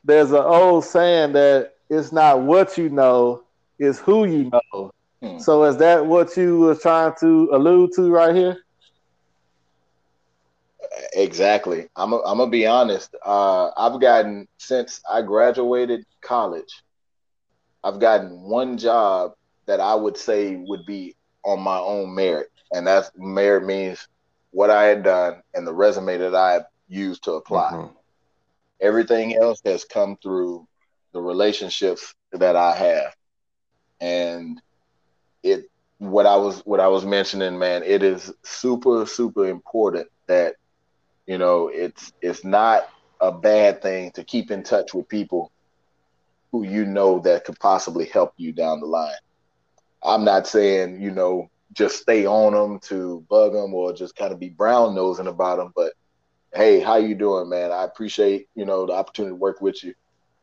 there's 0.04 0.32
an 0.32 0.38
old 0.44 0.84
saying 0.86 1.34
that 1.34 1.74
it's 1.90 2.12
not 2.12 2.42
what 2.42 2.78
you 2.78 2.90
know, 2.90 3.44
it's 3.80 4.00
who 4.00 4.26
you 4.26 4.52
know. 4.52 4.92
Hmm. 5.22 5.38
So 5.40 5.64
is 5.66 5.78
that 5.78 6.06
what 6.06 6.36
you 6.38 6.60
was 6.60 6.82
trying 6.82 7.14
to 7.20 7.50
allude 7.54 7.92
to 7.96 8.12
right 8.12 8.36
here? 8.36 8.58
Exactly. 11.14 11.88
I'm 11.96 12.14
i 12.14 12.18
I'm 12.26 12.38
gonna 12.38 12.50
be 12.52 12.66
honest. 12.68 13.16
Uh, 13.26 13.70
I've 13.78 14.00
gotten 14.02 14.48
since 14.58 15.02
I 15.10 15.22
graduated 15.22 16.04
college, 16.22 16.84
I've 17.84 18.00
gotten 18.00 18.42
one 18.42 18.78
job 18.78 19.34
that 19.68 19.80
I 19.80 19.96
would 19.96 20.18
say 20.18 20.56
would 20.56 20.86
be 20.86 21.16
on 21.44 21.62
my 21.62 21.78
own 21.78 22.14
merit, 22.14 22.48
and 22.74 22.86
that's 22.86 23.12
merit 23.16 23.66
means 23.66 24.08
what 24.52 24.70
I 24.70 24.84
had 24.86 25.04
done 25.04 25.42
and 25.54 25.66
the 25.66 25.74
resume 25.74 26.18
that 26.18 26.36
I 26.36 26.62
used 26.88 27.24
to 27.26 27.34
apply. 27.34 27.72
Mhm. 27.72 27.94
Everything 28.82 29.36
else 29.36 29.62
has 29.66 29.86
come 29.86 30.18
through 30.18 30.68
the 31.14 31.22
relationships 31.22 32.14
that 32.34 32.56
I 32.56 32.76
have, 32.76 33.16
and 34.02 34.62
it 35.44 35.70
what 35.98 36.26
I 36.26 36.36
was 36.36 36.62
what 36.62 36.80
I 36.80 36.88
was 36.88 37.06
mentioning, 37.06 37.58
man. 37.58 37.84
It 37.84 38.04
is 38.04 38.34
super 38.44 39.06
super 39.06 39.48
important 39.48 40.08
that 40.28 40.56
you 41.28 41.38
know 41.38 41.68
it's 41.68 42.12
it's 42.22 42.44
not 42.44 42.90
a 43.20 43.32
bad 43.32 43.82
thing 43.82 44.12
to 44.12 44.24
keep 44.24 44.50
in 44.52 44.64
touch 44.64 44.94
with 44.94 45.08
people 45.08 45.52
who 46.52 46.64
you 46.64 46.86
know 46.86 47.20
that 47.20 47.46
could 47.46 47.60
possibly 47.60 48.06
help 48.06 48.34
you 48.38 48.52
down 48.52 48.80
the 48.80 48.88
line. 48.88 49.14
I'm 50.04 50.26
not 50.26 50.48
saying 50.48 51.02
you 51.02 51.12
know 51.12 51.50
just 51.74 52.02
stay 52.02 52.26
on 52.26 52.54
them 52.54 52.80
to 52.80 53.26
bug 53.30 53.54
them 53.54 53.74
or 53.74 53.94
just 53.94 54.16
kind 54.16 54.34
of 54.34 54.40
be 54.40 54.50
brown 54.50 54.94
nosing 54.94 55.28
about 55.28 55.58
them, 55.58 55.72
but 55.76 55.94
hey, 56.54 56.82
how 56.82 56.98
you 56.98 57.16
doing, 57.16 57.50
man? 57.50 57.72
I 57.72 57.84
appreciate 57.84 58.48
you 58.56 58.66
know 58.66 58.86
the 58.86 58.94
opportunity 58.94 59.34
to 59.34 59.40
work 59.40 59.62
with 59.62 59.84
you. 59.84 59.94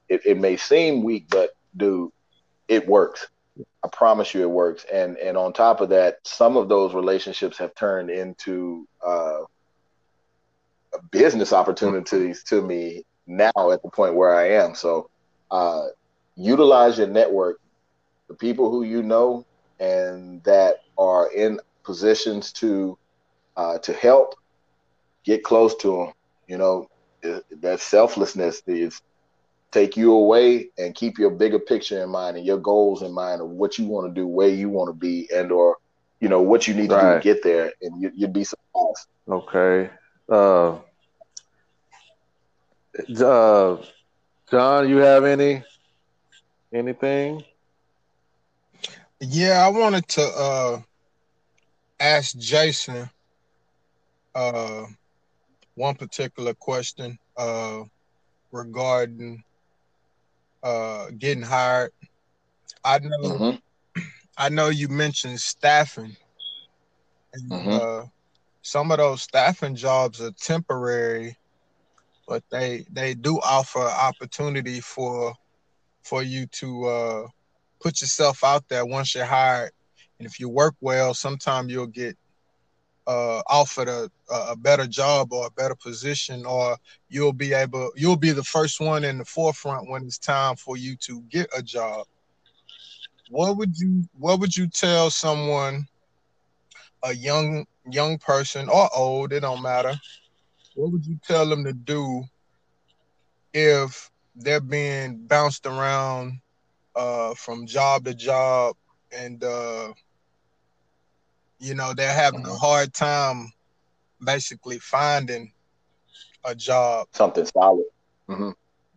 It, 0.08 0.22
it 0.24 0.38
may 0.38 0.56
seem 0.56 1.02
weak, 1.02 1.26
but 1.28 1.50
dude, 1.76 2.10
it 2.66 2.86
works. 2.86 3.26
I 3.84 3.88
promise 3.88 4.34
you, 4.34 4.42
it 4.42 4.50
works. 4.50 4.84
And 4.92 5.16
and 5.18 5.36
on 5.36 5.52
top 5.52 5.80
of 5.80 5.88
that, 5.90 6.18
some 6.24 6.56
of 6.56 6.68
those 6.68 6.94
relationships 6.94 7.58
have 7.58 7.74
turned 7.74 8.10
into 8.10 8.86
uh, 9.04 9.40
business 11.10 11.52
opportunities 11.52 12.42
to 12.44 12.62
me 12.62 13.04
now 13.26 13.52
at 13.72 13.82
the 13.82 13.90
point 13.90 14.14
where 14.14 14.34
I 14.34 14.50
am. 14.50 14.74
So 14.74 15.10
uh, 15.50 15.86
utilize 16.36 16.98
your 16.98 17.08
network, 17.08 17.60
the 18.28 18.34
people 18.34 18.70
who 18.70 18.82
you 18.82 19.02
know 19.02 19.44
and 19.80 20.42
that 20.44 20.82
are 20.96 21.30
in 21.32 21.60
positions 21.84 22.52
to 22.52 22.98
uh, 23.56 23.78
to 23.78 23.92
help. 23.92 24.34
Get 25.24 25.44
close 25.44 25.74
to 25.76 25.96
them. 25.96 26.12
You 26.46 26.58
know 26.58 26.88
that 27.60 27.80
selflessness 27.80 28.62
is 28.66 29.00
take 29.70 29.96
you 29.96 30.12
away 30.12 30.70
and 30.78 30.94
keep 30.94 31.18
your 31.18 31.30
bigger 31.30 31.58
picture 31.58 32.02
in 32.02 32.10
mind 32.10 32.36
and 32.36 32.46
your 32.46 32.58
goals 32.58 33.02
in 33.02 33.12
mind 33.12 33.40
of 33.40 33.48
what 33.50 33.78
you 33.78 33.86
want 33.86 34.08
to 34.08 34.20
do, 34.20 34.26
where 34.26 34.48
you 34.48 34.68
want 34.68 34.88
to 34.88 34.94
be, 34.94 35.28
and 35.34 35.52
or 35.52 35.76
you 36.20 36.28
know 36.28 36.42
what 36.42 36.66
you 36.66 36.74
need 36.74 36.90
to 36.90 36.96
do 36.96 37.14
to 37.14 37.20
get 37.22 37.42
there, 37.42 37.72
and 37.82 38.00
you, 38.00 38.10
you'd 38.14 38.32
be 38.32 38.44
surprised. 38.44 39.06
Okay. 39.28 39.90
Uh, 40.28 40.78
uh, 43.24 43.76
John, 44.50 44.88
you 44.88 44.96
have 44.96 45.24
any 45.24 45.62
anything? 46.72 47.44
Yeah, 49.20 49.64
I 49.64 49.68
wanted 49.68 50.06
to 50.08 50.22
uh 50.22 50.80
ask 52.00 52.36
Jason 52.38 53.10
uh 54.34 54.84
one 55.74 55.94
particular 55.96 56.54
question 56.54 57.18
uh 57.36 57.82
regarding 58.52 59.42
uh 60.62 61.06
getting 61.18 61.42
hired. 61.44 61.90
I 62.84 62.98
know 63.00 63.40
Mhm. 63.40 63.60
I 64.36 64.48
know 64.48 64.68
you 64.68 64.88
mentioned 64.88 65.40
staffing. 65.40 66.16
And, 67.32 67.52
Mhm. 67.52 67.70
uh 67.70 68.06
some 68.62 68.90
of 68.92 68.98
those 68.98 69.22
staffing 69.22 69.74
jobs 69.76 70.20
are 70.20 70.32
temporary, 70.32 71.36
but 72.26 72.42
they 72.50 72.84
they 72.90 73.14
do 73.14 73.38
offer 73.40 73.80
opportunity 73.80 74.80
for 74.80 75.34
for 76.04 76.22
you 76.22 76.46
to 76.48 76.86
uh 76.86 77.28
put 77.80 78.00
yourself 78.00 78.44
out 78.44 78.64
there 78.68 78.84
once 78.86 79.14
you're 79.14 79.24
hired. 79.24 79.72
And 80.18 80.26
if 80.26 80.40
you 80.40 80.48
work 80.48 80.74
well, 80.80 81.14
sometime 81.14 81.68
you'll 81.68 81.86
get 81.86 82.16
uh, 83.08 83.42
offered 83.48 83.88
a, 83.88 84.10
a 84.30 84.54
better 84.56 84.86
job 84.86 85.32
or 85.32 85.46
a 85.46 85.50
better 85.50 85.74
position, 85.74 86.44
or 86.44 86.76
you'll 87.08 87.32
be 87.32 87.54
able 87.54 87.90
you'll 87.96 88.16
be 88.16 88.32
the 88.32 88.44
first 88.44 88.80
one 88.80 89.04
in 89.04 89.18
the 89.18 89.24
forefront 89.24 89.88
when 89.88 90.04
it's 90.04 90.18
time 90.18 90.56
for 90.56 90.76
you 90.76 90.94
to 90.96 91.22
get 91.22 91.48
a 91.56 91.62
job. 91.62 92.06
What 93.30 93.56
would 93.56 93.76
you 93.78 94.04
What 94.18 94.40
would 94.40 94.56
you 94.56 94.68
tell 94.68 95.10
someone 95.10 95.88
a 97.02 97.14
young 97.14 97.66
young 97.90 98.18
person 98.18 98.68
or 98.68 98.88
old, 98.94 99.32
it 99.32 99.40
don't 99.40 99.62
matter. 99.62 99.94
What 100.74 100.92
would 100.92 101.06
you 101.06 101.18
tell 101.26 101.48
them 101.48 101.64
to 101.64 101.72
do 101.72 102.24
if 103.54 104.10
they're 104.36 104.60
being 104.60 105.26
bounced 105.26 105.66
around 105.66 106.40
uh, 106.94 107.34
from 107.34 107.66
job 107.66 108.04
to 108.04 108.14
job 108.14 108.76
and 109.10 109.42
uh, 109.42 109.92
you 111.58 111.74
know 111.74 111.92
they're 111.94 112.12
having 112.12 112.44
a 112.46 112.54
hard 112.54 112.92
time 112.94 113.52
basically 114.24 114.78
finding 114.78 115.52
a 116.44 116.54
job? 116.54 117.06
Something 117.12 117.46
solid. 117.46 117.84
hmm 118.28 118.50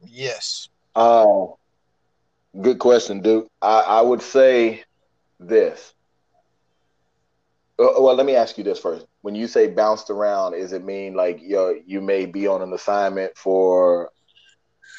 Yes. 0.06 0.70
Uh, 0.96 1.48
good 2.62 2.80
question, 2.80 3.22
Duke. 3.22 3.48
I, 3.62 3.82
I 3.82 4.02
would 4.02 4.22
say 4.22 4.84
this. 5.40 5.94
Uh, 7.80 7.94
Well, 8.00 8.16
let 8.16 8.26
me 8.26 8.36
ask 8.36 8.58
you 8.58 8.64
this 8.64 8.80
first. 8.80 9.06
When 9.22 9.36
you 9.36 9.48
say 9.48 9.68
bounced 9.68 10.10
around, 10.10 10.54
is 10.56 10.74
it 10.74 10.84
mean 10.84 11.14
like 11.14 11.40
you 11.42 11.82
you 11.86 12.02
may 12.02 12.26
be 12.26 12.48
on 12.48 12.62
an 12.62 12.74
assignment 12.74 13.38
for 13.38 14.10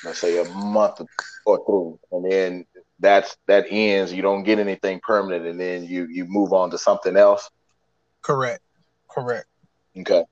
let's 0.04 0.18
say 0.20 0.38
a 0.38 0.44
month 0.44 1.00
or 1.46 1.58
two, 1.66 1.98
and 2.12 2.30
then 2.30 2.66
that's 3.02 3.36
that 3.48 3.66
ends. 3.68 4.12
You 4.12 4.22
don't 4.22 4.44
get 4.44 4.58
anything 4.58 5.00
permanent, 5.00 5.46
and 5.46 5.60
then 5.60 5.84
you 5.84 6.06
you 6.06 6.24
move 6.24 6.52
on 6.52 6.70
to 6.70 6.78
something 6.78 7.16
else. 7.16 7.50
Correct. 8.22 8.62
Correct. 9.10 9.46
Okay. 9.98 10.24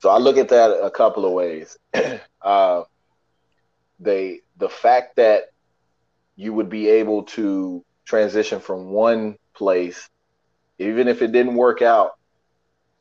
So 0.00 0.08
I 0.08 0.18
look 0.18 0.38
at 0.38 0.48
that 0.48 0.70
a 0.70 0.90
couple 0.90 1.26
of 1.26 1.32
ways. 1.32 1.76
uh, 2.42 2.82
they 4.00 4.40
the 4.56 4.68
fact 4.68 5.16
that 5.16 5.44
you 6.34 6.52
would 6.52 6.70
be 6.70 6.88
able 6.88 7.24
to 7.24 7.84
transition 8.04 8.58
from 8.58 8.90
one 8.90 9.36
place, 9.54 10.08
even 10.78 11.08
if 11.08 11.20
it 11.20 11.32
didn't 11.32 11.56
work 11.56 11.82
out, 11.82 12.12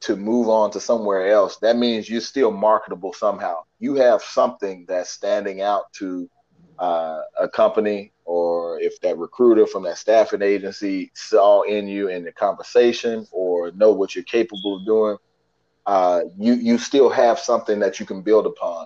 to 0.01 0.15
move 0.15 0.49
on 0.49 0.71
to 0.71 0.79
somewhere 0.79 1.31
else, 1.31 1.57
that 1.57 1.77
means 1.77 2.09
you're 2.09 2.21
still 2.21 2.51
marketable 2.51 3.13
somehow. 3.13 3.55
You 3.79 3.95
have 3.95 4.21
something 4.21 4.85
that's 4.87 5.11
standing 5.11 5.61
out 5.61 5.91
to 5.93 6.29
uh, 6.79 7.21
a 7.39 7.47
company, 7.47 8.11
or 8.25 8.79
if 8.79 8.99
that 9.01 9.17
recruiter 9.17 9.65
from 9.65 9.83
that 9.83 9.97
staffing 9.97 10.41
agency 10.41 11.11
saw 11.13 11.61
in 11.63 11.87
you 11.87 12.09
in 12.09 12.23
the 12.23 12.31
conversation, 12.31 13.25
or 13.31 13.71
know 13.71 13.91
what 13.91 14.15
you're 14.15 14.23
capable 14.23 14.77
of 14.77 14.85
doing. 14.85 15.17
Uh, 15.85 16.21
you 16.37 16.53
you 16.53 16.77
still 16.77 17.09
have 17.09 17.39
something 17.39 17.79
that 17.79 17.99
you 17.99 18.05
can 18.05 18.21
build 18.21 18.45
upon. 18.45 18.85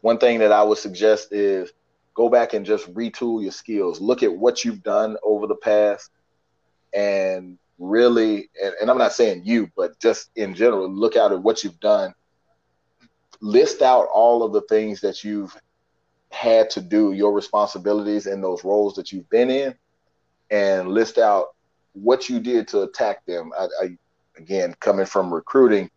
One 0.00 0.18
thing 0.18 0.38
that 0.38 0.52
I 0.52 0.62
would 0.62 0.78
suggest 0.78 1.32
is 1.32 1.72
go 2.14 2.28
back 2.28 2.54
and 2.54 2.64
just 2.64 2.92
retool 2.94 3.42
your 3.42 3.52
skills. 3.52 4.00
Look 4.00 4.22
at 4.22 4.32
what 4.32 4.64
you've 4.64 4.82
done 4.82 5.16
over 5.22 5.46
the 5.46 5.56
past 5.56 6.10
and 6.94 7.58
really 7.78 8.50
and, 8.62 8.74
and 8.80 8.90
I'm 8.90 8.98
not 8.98 9.12
saying 9.12 9.42
you, 9.44 9.70
but 9.76 9.98
just 10.00 10.30
in 10.36 10.54
general, 10.54 10.90
look 10.90 11.16
out 11.16 11.32
at 11.32 11.42
what 11.42 11.62
you've 11.62 11.80
done. 11.80 12.14
List 13.40 13.82
out 13.82 14.08
all 14.12 14.42
of 14.42 14.52
the 14.52 14.62
things 14.62 15.00
that 15.02 15.22
you've 15.22 15.56
had 16.30 16.70
to 16.70 16.80
do, 16.80 17.12
your 17.12 17.32
responsibilities 17.32 18.26
in 18.26 18.40
those 18.40 18.64
roles 18.64 18.94
that 18.94 19.12
you've 19.12 19.28
been 19.30 19.50
in, 19.50 19.74
and 20.50 20.88
list 20.88 21.18
out 21.18 21.48
what 21.92 22.28
you 22.28 22.38
did 22.40 22.68
to 22.68 22.82
attack 22.82 23.24
them. 23.26 23.50
I, 23.58 23.66
I 23.82 23.98
again 24.36 24.74
coming 24.80 25.06
from 25.06 25.32
recruiting, 25.32 25.90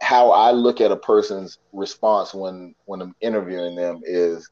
how 0.00 0.30
I 0.30 0.52
look 0.52 0.80
at 0.80 0.92
a 0.92 0.96
person's 0.96 1.58
response 1.72 2.32
when 2.34 2.74
when 2.84 3.02
I'm 3.02 3.14
interviewing 3.20 3.74
them 3.74 4.00
is 4.04 4.48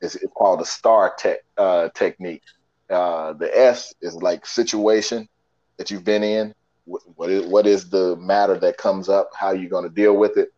is 0.00 0.18
called 0.34 0.60
a 0.60 0.66
star 0.66 1.14
tech 1.16 1.38
uh, 1.56 1.88
technique. 1.94 2.42
Uh, 2.90 3.32
the 3.34 3.56
S 3.56 3.94
is 4.02 4.14
like 4.16 4.44
situation 4.46 5.28
that 5.76 5.90
you've 5.90 6.04
been 6.04 6.22
in. 6.22 6.54
What, 6.84 7.02
what 7.16 7.30
is 7.30 7.46
what 7.46 7.66
is 7.66 7.88
the 7.90 8.16
matter 8.16 8.58
that 8.58 8.76
comes 8.76 9.08
up? 9.08 9.30
How 9.34 9.48
are 9.48 9.54
you 9.56 9.68
going 9.68 9.84
to 9.84 9.94
deal 9.94 10.16
with 10.16 10.36
it? 10.36 10.52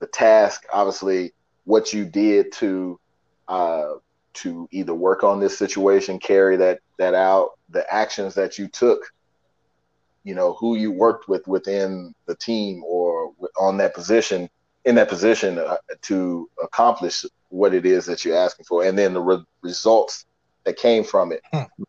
The 0.00 0.06
task, 0.06 0.64
obviously, 0.72 1.32
what 1.64 1.92
you 1.92 2.04
did 2.04 2.52
to 2.52 2.98
uh, 3.48 3.94
to 4.34 4.68
either 4.70 4.94
work 4.94 5.24
on 5.24 5.40
this 5.40 5.58
situation, 5.58 6.18
carry 6.18 6.56
that 6.56 6.80
that 6.98 7.14
out, 7.14 7.58
the 7.70 7.92
actions 7.92 8.34
that 8.34 8.58
you 8.58 8.68
took, 8.68 9.00
you 10.24 10.34
know, 10.34 10.54
who 10.54 10.76
you 10.76 10.92
worked 10.92 11.28
with 11.28 11.46
within 11.48 12.14
the 12.26 12.36
team 12.36 12.82
or 12.84 13.32
on 13.58 13.78
that 13.78 13.94
position, 13.94 14.48
in 14.84 14.94
that 14.94 15.08
position 15.08 15.58
uh, 15.58 15.76
to 16.02 16.48
accomplish 16.62 17.24
what 17.48 17.74
it 17.74 17.86
is 17.86 18.04
that 18.06 18.24
you're 18.24 18.36
asking 18.36 18.64
for, 18.64 18.84
and 18.84 18.98
then 18.98 19.14
the 19.14 19.20
re- 19.20 19.44
results 19.62 20.26
that 20.64 20.76
came 20.76 21.02
from 21.02 21.32
it. 21.32 21.42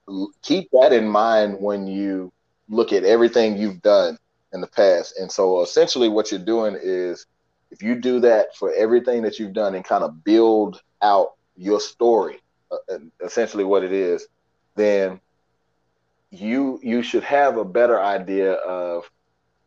L- 0.08 0.32
Keep 0.42 0.70
that 0.72 0.94
in 0.94 1.08
mind 1.08 1.58
when 1.60 1.86
you 1.86 2.32
look 2.70 2.94
at 2.94 3.04
everything 3.04 3.58
you've 3.58 3.82
done 3.82 4.18
in 4.54 4.62
the 4.62 4.68
past. 4.68 5.20
And 5.20 5.32
so, 5.32 5.62
essentially, 5.62 6.10
what 6.10 6.32
you're 6.32 6.40
doing 6.40 6.78
is 6.82 7.26
if 7.72 7.84
you 7.84 7.96
do 7.96 8.20
that 8.22 8.56
for 8.56 8.74
everything 8.74 9.22
that 9.24 9.38
you've 9.38 9.54
done 9.54 9.76
and 9.76 9.84
kind 9.84 10.04
of 10.04 10.24
build 10.24 10.82
out 11.02 11.34
your 11.60 11.80
story, 11.80 12.40
uh, 12.72 12.98
essentially 13.24 13.64
what 13.66 13.84
it 13.84 13.92
is, 13.92 14.28
then 14.76 15.20
you 16.32 16.80
you 16.82 17.04
should 17.04 17.24
have 17.24 17.58
a 17.58 17.66
better 17.66 18.00
idea 18.00 18.54
of 18.54 19.10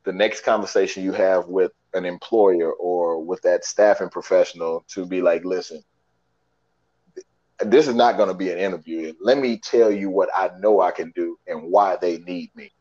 the 0.04 0.12
next 0.12 0.42
conversation 0.42 1.04
you 1.04 1.12
have 1.12 1.46
with 1.46 1.72
an 1.94 2.04
employer 2.04 2.72
or 2.72 3.22
with 3.22 3.42
that 3.42 3.64
staffing 3.64 4.08
professional 4.08 4.84
to 4.88 5.04
be 5.04 5.20
like, 5.20 5.44
listen, 5.44 5.82
this 7.58 7.86
is 7.86 7.94
not 7.94 8.16
going 8.16 8.28
to 8.28 8.34
be 8.34 8.50
an 8.50 8.58
interview. 8.58 9.12
Let 9.20 9.38
me 9.38 9.58
tell 9.58 9.92
you 9.92 10.08
what 10.10 10.30
I 10.36 10.50
know 10.58 10.80
I 10.80 10.90
can 10.90 11.12
do 11.14 11.38
and 11.46 11.70
why 11.70 11.96
they 12.00 12.18
need 12.18 12.50
me. 12.56 12.72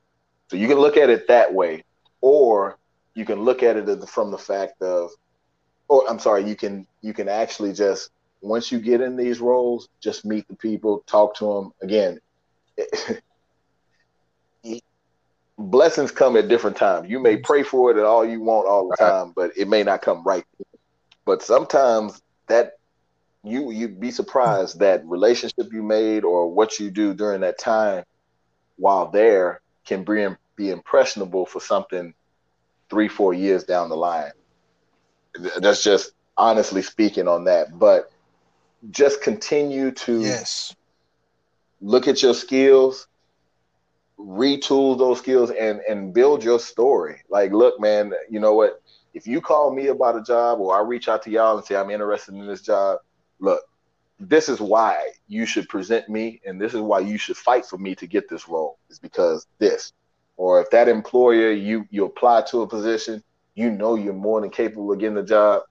So 0.50 0.58
you 0.58 0.68
can 0.68 0.80
look 0.80 0.98
at 0.98 1.10
it 1.10 1.28
that 1.28 1.54
way, 1.54 1.84
or 2.22 2.78
you 3.14 3.26
can 3.26 3.42
look 3.42 3.62
at 3.62 3.78
it 3.78 4.10
from 4.10 4.32
the 4.32 4.38
fact 4.38 4.82
of, 4.82 5.12
or 5.90 6.10
I'm 6.10 6.20
sorry, 6.20 6.48
you 6.48 6.56
can 6.56 6.88
you 7.02 7.14
can 7.14 7.28
actually 7.28 7.74
just 7.74 8.10
once 8.42 8.72
you 8.72 8.80
get 8.80 9.02
in 9.02 9.16
these 9.16 9.40
roles, 9.40 9.88
just 10.02 10.26
meet 10.26 10.48
the 10.48 10.56
people, 10.56 11.04
talk 11.08 11.36
to 11.36 11.46
them. 11.46 11.72
Again, 11.82 12.20
blessings 15.58 16.12
come 16.12 16.36
at 16.36 16.48
different 16.48 16.78
times. 16.78 17.10
You 17.10 17.20
may 17.20 17.38
pray 17.38 17.64
for 17.64 17.92
it 17.92 17.98
and 17.98 18.06
all 18.06 18.26
you 18.26 18.42
want 18.42 18.68
all 18.68 18.90
the 18.90 18.98
time, 18.98 19.34
but 19.36 19.52
it 19.56 19.68
may 19.68 19.84
not 19.84 20.02
come 20.02 20.24
right. 20.24 20.44
But 21.26 21.44
sometimes 21.44 22.20
that 22.48 22.74
you 23.44 23.72
you'd 23.72 24.00
be 24.00 24.12
surprised 24.12 24.80
that 24.80 25.06
relationship 25.06 25.72
you 25.72 25.84
made 25.84 26.24
or 26.24 26.52
what 26.52 26.80
you 26.80 26.92
do 26.92 27.14
during 27.14 27.42
that 27.42 27.58
time 27.58 28.04
while 28.78 29.10
there 29.10 29.62
can 29.86 30.04
be 30.04 30.28
be 30.56 30.70
impressionable 30.70 31.46
for 31.46 31.60
something 31.60 32.14
three 32.90 33.08
four 33.08 33.34
years 33.34 33.64
down 33.64 33.90
the 33.90 33.96
line. 33.96 34.32
That's 35.60 35.84
just 35.84 36.12
honestly 36.38 36.82
speaking 36.82 37.28
on 37.28 37.46
that, 37.46 37.78
but 37.78 38.12
just 38.90 39.22
continue 39.22 39.92
to 39.92 40.20
Yes. 40.20 40.76
look 41.82 42.08
at 42.08 42.22
your 42.22 42.34
skills 42.34 43.08
retool 44.20 44.98
those 44.98 45.20
skills 45.20 45.52
and 45.52 45.80
and 45.90 46.14
build 46.14 46.44
your 46.44 46.60
story. 46.60 47.22
Like 47.30 47.52
look 47.52 47.80
man 47.80 48.12
you 48.30 48.40
know 48.40 48.54
what? 48.54 48.74
If 49.14 49.28
you 49.28 49.42
call 49.42 49.74
me 49.74 49.88
about 49.88 50.18
a 50.18 50.24
job 50.24 50.60
or 50.60 50.76
i 50.76 50.82
reach 50.82 51.08
out 51.08 51.22
to 51.24 51.30
y'all 51.30 51.58
and 51.58 51.66
say 51.66 51.76
i'm 51.76 51.90
interested 51.90 52.34
in 52.34 52.46
this 52.48 52.62
job 52.62 53.00
look 53.40 53.62
this 54.20 54.48
is 54.50 54.60
why 54.62 54.96
you 55.28 55.46
should 55.46 55.68
present 55.68 56.08
me 56.10 56.40
and 56.46 56.60
this 56.62 56.74
is 56.74 56.80
why 56.82 57.00
you 57.00 57.18
should 57.18 57.36
fight 57.38 57.66
for 57.66 57.78
me 57.78 57.96
to 57.96 58.08
get 58.08 58.30
this 58.30 58.48
role 58.48 58.78
is 58.90 59.00
because 59.00 59.46
this. 59.60 59.92
Or 60.38 60.62
if 60.62 60.70
that 60.72 60.88
employer 60.88 61.52
you 61.52 61.86
you 61.90 62.06
apply 62.06 62.44
to 62.52 62.62
a 62.62 62.68
position 62.68 63.22
you 63.56 63.70
know 63.72 63.96
you're 63.96 64.14
more 64.14 64.42
than 64.42 64.50
capable 64.50 64.92
of 64.92 65.00
getting 65.00 65.16
the 65.16 65.24
job 65.24 65.62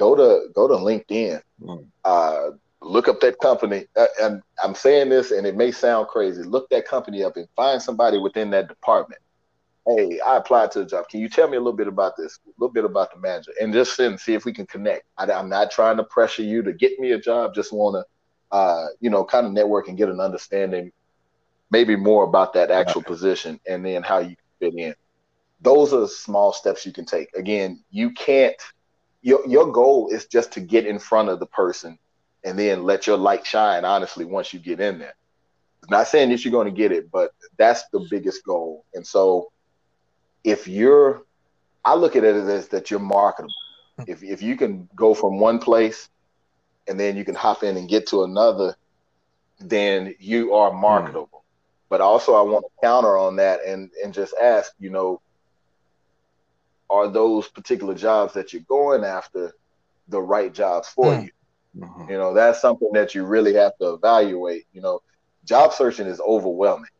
go 0.00 0.16
to 0.16 0.48
go 0.58 0.66
to 0.66 0.74
linkedin 0.74 1.40
Mm. 1.62 1.86
uh, 2.04 2.50
look 2.80 3.06
up 3.06 3.20
that 3.20 3.38
company. 3.40 3.84
Uh, 3.94 4.06
and 4.22 4.42
I'm 4.64 4.74
saying 4.74 5.10
this, 5.10 5.30
and 5.30 5.46
it 5.46 5.56
may 5.56 5.70
sound 5.70 6.08
crazy. 6.08 6.42
Look 6.42 6.68
that 6.70 6.86
company 6.86 7.22
up 7.22 7.36
and 7.36 7.46
find 7.54 7.80
somebody 7.82 8.16
within 8.18 8.50
that 8.50 8.68
department. 8.68 9.20
Hey, 9.86 10.18
I 10.20 10.36
applied 10.38 10.70
to 10.72 10.78
the 10.80 10.86
job. 10.86 11.08
Can 11.10 11.20
you 11.20 11.28
tell 11.28 11.48
me 11.48 11.56
a 11.56 11.60
little 11.60 11.76
bit 11.76 11.88
about 11.88 12.14
this? 12.16 12.38
A 12.46 12.50
little 12.58 12.72
bit 12.72 12.86
about 12.86 13.12
the 13.12 13.20
manager, 13.20 13.52
and 13.60 13.74
just 13.74 13.94
sit 13.96 14.06
and 14.06 14.18
see 14.18 14.34
if 14.34 14.44
we 14.46 14.54
can 14.54 14.66
connect. 14.66 15.02
I, 15.18 15.30
I'm 15.30 15.50
not 15.50 15.70
trying 15.70 15.98
to 15.98 16.04
pressure 16.04 16.42
you 16.42 16.62
to 16.62 16.72
get 16.72 16.98
me 16.98 17.12
a 17.12 17.20
job. 17.20 17.54
Just 17.54 17.72
want 17.72 17.94
to, 17.96 18.56
uh, 18.56 18.86
you 19.00 19.10
know, 19.10 19.22
kind 19.24 19.46
of 19.46 19.52
network 19.52 19.88
and 19.88 19.98
get 19.98 20.08
an 20.08 20.20
understanding, 20.20 20.92
maybe 21.70 21.94
more 21.94 22.24
about 22.24 22.54
that 22.54 22.70
actual 22.70 23.02
position, 23.02 23.60
and 23.68 23.84
then 23.84 24.02
how 24.02 24.18
you 24.20 24.36
fit 24.60 24.74
in. 24.76 24.94
Those 25.60 25.92
are 25.92 26.06
small 26.08 26.54
steps 26.54 26.86
you 26.86 26.92
can 26.92 27.04
take. 27.04 27.28
Again, 27.36 27.84
you 27.90 28.12
can't. 28.12 28.56
Your 29.22 29.46
your 29.46 29.70
goal 29.70 30.08
is 30.08 30.26
just 30.26 30.52
to 30.52 30.60
get 30.60 30.86
in 30.86 30.98
front 30.98 31.28
of 31.28 31.40
the 31.40 31.46
person 31.46 31.98
and 32.44 32.58
then 32.58 32.84
let 32.84 33.06
your 33.06 33.18
light 33.18 33.46
shine 33.46 33.84
honestly 33.84 34.24
once 34.24 34.52
you 34.52 34.60
get 34.60 34.80
in 34.80 34.98
there. 34.98 35.14
Not 35.88 36.08
saying 36.08 36.30
that 36.30 36.44
you're 36.44 36.52
going 36.52 36.72
to 36.72 36.76
get 36.76 36.92
it 36.92 37.10
but 37.10 37.32
that's 37.56 37.86
the 37.88 38.06
biggest 38.10 38.44
goal. 38.44 38.84
And 38.94 39.06
so 39.06 39.52
if 40.44 40.66
you're 40.66 41.22
i 41.84 41.94
look 41.94 42.16
at 42.16 42.24
it 42.24 42.36
as 42.36 42.68
that 42.68 42.90
you're 42.90 43.00
marketable. 43.00 43.52
Hmm. 43.96 44.04
If, 44.06 44.22
if 44.22 44.42
you 44.42 44.56
can 44.56 44.88
go 44.94 45.14
from 45.14 45.38
one 45.38 45.58
place 45.58 46.08
and 46.88 46.98
then 46.98 47.16
you 47.16 47.24
can 47.24 47.34
hop 47.34 47.62
in 47.62 47.76
and 47.76 47.88
get 47.88 48.06
to 48.08 48.24
another 48.24 48.76
then 49.62 50.14
you 50.18 50.54
are 50.54 50.72
marketable. 50.72 51.28
Hmm. 51.30 51.36
But 51.90 52.00
also 52.00 52.34
i 52.34 52.40
want 52.40 52.64
to 52.64 52.86
counter 52.86 53.18
on 53.18 53.36
that 53.36 53.60
and 53.66 53.90
and 54.02 54.14
just 54.14 54.34
ask 54.40 54.72
you 54.78 54.88
know 54.88 55.20
are 56.90 57.08
those 57.08 57.48
particular 57.48 57.94
jobs 57.94 58.34
that 58.34 58.52
you're 58.52 58.62
going 58.68 59.04
after 59.04 59.52
the 60.08 60.20
right 60.20 60.52
jobs 60.52 60.88
for 60.88 61.14
Hmm. 61.14 61.22
you? 61.22 61.30
Mhm. 61.76 62.08
You 62.08 62.18
know, 62.18 62.34
that's 62.34 62.60
something 62.60 62.90
that 62.94 63.14
you 63.14 63.24
really 63.24 63.54
have 63.54 63.72
to 63.80 63.94
evaluate. 63.94 64.64
You 64.72 64.82
know, 64.82 65.00
job 65.44 65.72
searching 65.72 66.06
is 66.06 66.20
overwhelming. 66.20 66.90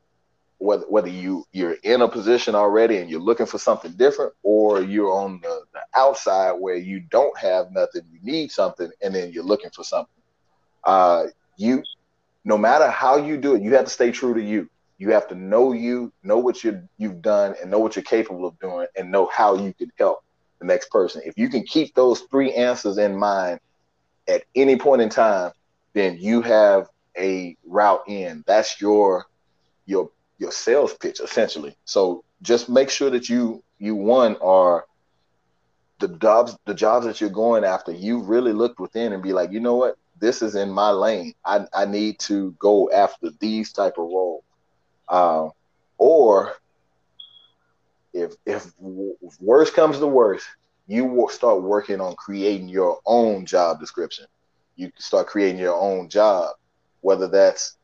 Whether 0.59 0.85
whether 0.89 1.09
you 1.09 1.45
you're 1.53 1.77
in 1.85 2.03
a 2.03 2.09
position 2.09 2.55
already 2.55 2.99
and 2.99 3.11
you're 3.11 3.21
looking 3.21 3.47
for 3.47 3.59
something 3.59 3.93
different, 3.97 4.33
or 4.43 4.83
you're 4.83 5.13
on 5.13 5.41
the, 5.43 5.63
the 5.75 5.81
outside 5.97 6.53
where 6.53 6.77
you 6.77 7.01
don't 7.11 7.37
have 7.39 7.73
nothing, 7.73 8.03
you 8.11 8.21
need 8.23 8.51
something, 8.51 8.91
and 9.03 9.15
then 9.15 9.33
you're 9.33 9.45
looking 9.45 9.71
for 9.75 9.85
something. 9.85 10.23
Uh, 10.85 11.25
you, 11.57 11.85
no 12.45 12.57
matter 12.59 12.89
how 12.91 13.17
you 13.17 13.37
do 13.37 13.55
it, 13.55 13.63
you 13.63 13.75
have 13.75 13.85
to 13.85 13.91
stay 13.91 14.11
true 14.13 14.35
to 14.35 14.43
you. 14.43 14.69
You 15.01 15.11
have 15.13 15.27
to 15.29 15.35
know 15.35 15.73
you, 15.73 16.13
know 16.23 16.37
what 16.37 16.63
you 16.63 16.87
you've 16.99 17.23
done, 17.23 17.55
and 17.61 17.71
know 17.71 17.79
what 17.79 17.97
you're 17.97 18.03
capable 18.03 18.47
of 18.47 18.59
doing, 18.61 18.87
and 18.99 19.11
know 19.11 19.31
how 19.33 19.57
you 19.57 19.73
can 19.73 19.91
help 19.97 20.23
the 20.59 20.67
next 20.67 20.91
person. 20.91 21.23
If 21.25 21.39
you 21.39 21.49
can 21.49 21.63
keep 21.63 21.95
those 21.95 22.21
three 22.31 22.53
answers 22.53 22.99
in 22.99 23.17
mind 23.17 23.61
at 24.29 24.45
any 24.55 24.77
point 24.77 25.01
in 25.01 25.09
time, 25.09 25.53
then 25.95 26.19
you 26.21 26.43
have 26.43 26.89
a 27.17 27.57
route 27.65 28.03
in. 28.09 28.45
That's 28.47 28.79
your 28.79 29.25
your 29.87 30.11
your 30.39 30.53
sales 30.53 30.93
pitch 30.93 31.21
essentially. 31.21 31.75
So 31.87 32.23
just 32.43 32.69
make 32.69 32.91
sure 32.91 33.09
that 33.09 33.27
you 33.27 33.65
you 33.79 33.95
one 33.95 34.37
are 34.43 34.85
the 35.99 36.09
jobs 36.09 36.59
the 36.67 36.75
jobs 36.75 37.07
that 37.07 37.23
you're 37.23 37.31
going 37.31 37.65
after. 37.65 37.91
You 37.91 38.21
really 38.21 38.53
look 38.53 38.79
within 38.79 39.15
and 39.15 39.23
be 39.23 39.33
like, 39.33 39.51
you 39.51 39.61
know 39.61 39.77
what, 39.77 39.97
this 40.19 40.43
is 40.43 40.57
in 40.57 40.71
my 40.71 40.91
lane. 40.91 41.33
I 41.43 41.65
I 41.73 41.87
need 41.87 42.19
to 42.21 42.55
go 42.59 42.91
after 42.91 43.31
these 43.41 43.73
type 43.73 43.95
of 43.97 44.05
roles. 44.05 44.45
Um, 45.11 45.51
or 45.99 46.55
if 48.13 48.35
if 48.47 48.67
worst 49.41 49.75
comes 49.75 49.99
to 49.99 50.07
worst, 50.07 50.47
you 50.87 51.05
will 51.05 51.29
start 51.29 51.63
working 51.63 52.01
on 52.01 52.15
creating 52.17 52.69
your 52.69 52.99
own 53.07 53.47
job 53.47 53.81
description. 53.81 54.27
You 54.77 54.91
start 54.99 55.29
creating 55.29 55.61
your 55.61 55.77
own 55.77 56.09
job, 56.09 56.51
whether 57.01 57.29
that's 57.29 57.77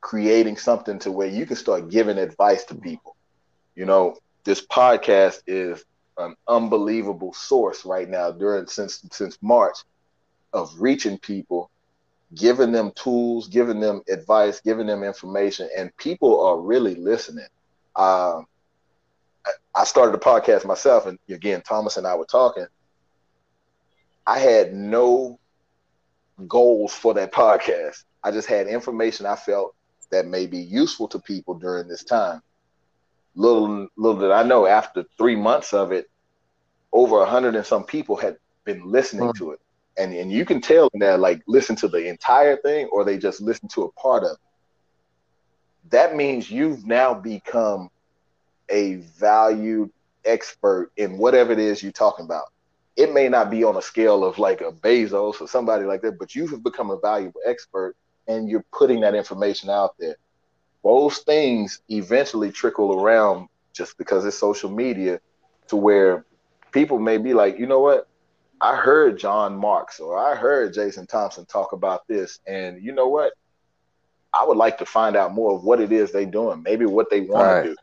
creating 0.00 0.56
something 0.56 0.98
to 1.00 1.12
where 1.12 1.28
you 1.28 1.46
can 1.46 1.56
start 1.56 1.90
giving 1.90 2.18
advice 2.18 2.64
to 2.66 2.74
people. 2.76 3.16
You 3.76 3.86
know, 3.86 4.16
this 4.44 4.64
podcast 4.66 5.40
is 5.46 5.84
an 6.18 6.34
unbelievable 6.48 7.32
source 7.34 7.84
right 7.84 8.08
now 8.08 8.30
during 8.32 8.66
since 8.66 9.04
since 9.12 9.38
March 9.42 9.76
of 10.52 10.72
reaching 10.80 11.18
people, 11.18 11.70
giving 12.34 12.72
them 12.72 12.92
tools, 12.96 13.48
giving 13.48 13.80
them 13.80 14.02
advice, 14.08 14.60
giving 14.60 14.86
them 14.86 15.02
information, 15.04 15.68
and 15.76 15.96
people 15.96 16.44
are 16.44 16.60
really 16.60 16.94
listening. 16.94 17.46
Um, 17.96 18.46
I- 19.74 19.84
started 19.84 20.14
a 20.14 20.18
podcast 20.18 20.64
myself, 20.64 21.06
and 21.06 21.18
again, 21.28 21.62
Thomas 21.62 21.96
and 21.96 22.06
I 22.06 22.14
were 22.14 22.24
talking. 22.26 22.66
I 24.26 24.38
had 24.38 24.74
no 24.74 25.38
goals 26.48 26.94
for 26.94 27.14
that 27.14 27.32
podcast. 27.32 28.04
I 28.22 28.30
just 28.30 28.48
had 28.48 28.66
information 28.66 29.26
I 29.26 29.36
felt 29.36 29.74
that 30.10 30.26
may 30.26 30.46
be 30.46 30.58
useful 30.58 31.08
to 31.08 31.18
people 31.18 31.54
during 31.54 31.88
this 31.88 32.04
time. 32.04 32.40
Little 33.34 33.88
little 33.96 34.20
did 34.20 34.30
I 34.30 34.42
know, 34.44 34.66
after 34.66 35.04
three 35.18 35.36
months 35.36 35.72
of 35.72 35.92
it, 35.92 36.08
over 36.92 37.20
a 37.20 37.26
hundred 37.26 37.56
and 37.56 37.66
some 37.66 37.84
people 37.84 38.16
had 38.16 38.36
been 38.64 38.90
listening 38.90 39.30
to 39.36 39.50
it. 39.52 39.60
And 39.96 40.12
and 40.14 40.30
you 40.32 40.44
can 40.44 40.60
tell 40.60 40.90
that 40.94 41.20
like 41.20 41.42
listen 41.46 41.76
to 41.76 41.88
the 41.88 42.08
entire 42.08 42.56
thing 42.56 42.86
or 42.92 43.04
they 43.04 43.18
just 43.18 43.40
listen 43.40 43.68
to 43.70 43.82
a 43.82 43.92
part 43.92 44.24
of 44.24 44.32
it. 44.32 45.90
That 45.90 46.16
means 46.16 46.50
you've 46.50 46.86
now 46.86 47.14
become 47.14 47.90
a 48.68 48.96
valued 49.18 49.90
expert 50.24 50.90
in 50.96 51.18
whatever 51.18 51.52
it 51.52 51.58
is 51.58 51.82
you're 51.82 51.92
talking 51.92 52.24
about. 52.24 52.46
It 52.96 53.12
may 53.12 53.28
not 53.28 53.50
be 53.50 53.64
on 53.64 53.76
a 53.76 53.82
scale 53.82 54.24
of 54.24 54.38
like 54.38 54.60
a 54.60 54.72
Bezos 54.72 55.40
or 55.40 55.48
somebody 55.48 55.84
like 55.84 56.02
that, 56.02 56.18
but 56.18 56.34
you 56.34 56.46
have 56.48 56.62
become 56.62 56.90
a 56.90 56.98
valuable 56.98 57.40
expert 57.44 57.94
and 58.26 58.48
you're 58.48 58.64
putting 58.72 59.00
that 59.00 59.14
information 59.14 59.68
out 59.68 59.94
there. 59.98 60.16
Those 60.82 61.18
things 61.18 61.80
eventually 61.88 62.50
trickle 62.52 63.00
around 63.00 63.48
just 63.72 63.98
because 63.98 64.24
it's 64.24 64.38
social 64.38 64.70
media 64.70 65.20
to 65.68 65.76
where 65.76 66.24
people 66.72 66.98
may 66.98 67.18
be 67.18 67.34
like, 67.34 67.58
you 67.58 67.66
know 67.66 67.80
what? 67.80 68.08
I 68.60 68.76
heard 68.76 69.18
John 69.18 69.56
Marks 69.56 70.00
or 70.00 70.16
I 70.18 70.34
heard 70.34 70.74
Jason 70.74 71.06
Thompson 71.06 71.46
talk 71.46 71.72
about 71.72 72.02
this. 72.08 72.38
And 72.46 72.82
you 72.82 72.92
know 72.92 73.08
what? 73.08 73.32
I 74.32 74.44
would 74.44 74.56
like 74.56 74.78
to 74.78 74.86
find 74.86 75.16
out 75.16 75.32
more 75.34 75.54
of 75.56 75.64
what 75.64 75.80
it 75.80 75.92
is 75.92 76.12
they're 76.12 76.26
doing, 76.26 76.62
maybe 76.62 76.86
what 76.86 77.10
they 77.10 77.20
want 77.22 77.48
Right. 77.48 77.62
to 77.62 77.68
do. 77.70 77.76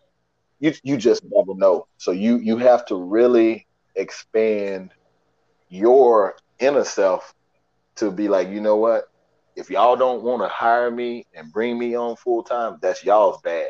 You 0.59 0.73
you 0.83 0.97
just 0.97 1.23
never 1.25 1.55
know. 1.57 1.85
So 1.97 2.11
you 2.11 2.37
you 2.37 2.57
have 2.57 2.85
to 2.87 2.95
really 2.95 3.67
expand 3.95 4.91
your 5.69 6.35
inner 6.59 6.83
self 6.83 7.33
to 7.97 8.11
be 8.11 8.27
like, 8.27 8.49
you 8.49 8.61
know 8.61 8.77
what? 8.77 9.05
If 9.55 9.69
y'all 9.69 9.95
don't 9.97 10.23
want 10.23 10.41
to 10.43 10.49
hire 10.49 10.91
me 10.91 11.25
and 11.35 11.51
bring 11.51 11.77
me 11.77 11.95
on 11.95 12.15
full 12.17 12.43
time, 12.43 12.77
that's 12.81 13.03
y'all's 13.03 13.41
bad. 13.41 13.69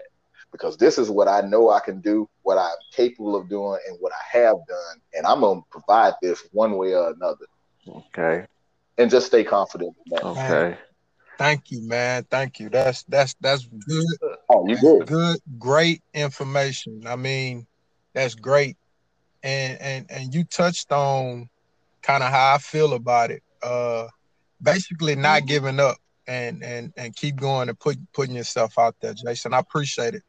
Because 0.51 0.77
this 0.77 0.97
is 0.97 1.09
what 1.09 1.27
I 1.27 1.41
know 1.41 1.69
I 1.69 1.79
can 1.79 2.01
do, 2.01 2.29
what 2.43 2.57
I'm 2.57 2.75
capable 2.91 3.35
of 3.35 3.49
doing, 3.49 3.79
and 3.87 3.97
what 3.99 4.11
I 4.11 4.37
have 4.37 4.57
done. 4.67 5.01
And 5.13 5.25
I'm 5.25 5.41
gonna 5.41 5.61
provide 5.69 6.13
this 6.21 6.47
one 6.51 6.77
way 6.77 6.93
or 6.93 7.11
another. 7.11 7.45
Okay. 7.87 8.45
And 8.97 9.09
just 9.09 9.27
stay 9.27 9.43
confident 9.43 9.95
in 10.05 10.15
that. 10.15 10.25
Okay. 10.25 10.77
Thank 11.37 11.71
you, 11.71 11.81
man. 11.87 12.25
Thank 12.29 12.59
you. 12.59 12.69
That's 12.69 13.03
that's 13.03 13.35
that's 13.39 13.65
good. 13.65 14.05
Oh, 14.49 14.67
you 14.67 14.77
good. 14.77 15.07
Good, 15.07 15.39
great 15.57 16.03
information. 16.13 17.03
I 17.07 17.15
mean, 17.15 17.65
that's 18.13 18.35
great. 18.35 18.77
And 19.41 19.81
and 19.81 20.05
and 20.11 20.35
you 20.35 20.43
touched 20.43 20.91
on 20.91 21.49
kind 22.03 22.23
of 22.23 22.29
how 22.29 22.55
I 22.55 22.57
feel 22.59 22.93
about 22.93 23.31
it. 23.31 23.41
Uh 23.63 24.07
basically 24.61 25.15
not 25.15 25.45
giving 25.47 25.79
up 25.79 25.97
and 26.27 26.63
and 26.63 26.93
and 26.95 27.15
keep 27.15 27.37
going 27.37 27.69
and 27.69 27.79
put 27.79 27.97
putting 28.13 28.35
yourself 28.35 28.77
out 28.77 28.95
there, 29.01 29.13
Jason. 29.13 29.53
I 29.53 29.59
appreciate 29.59 30.13
it. 30.15 30.23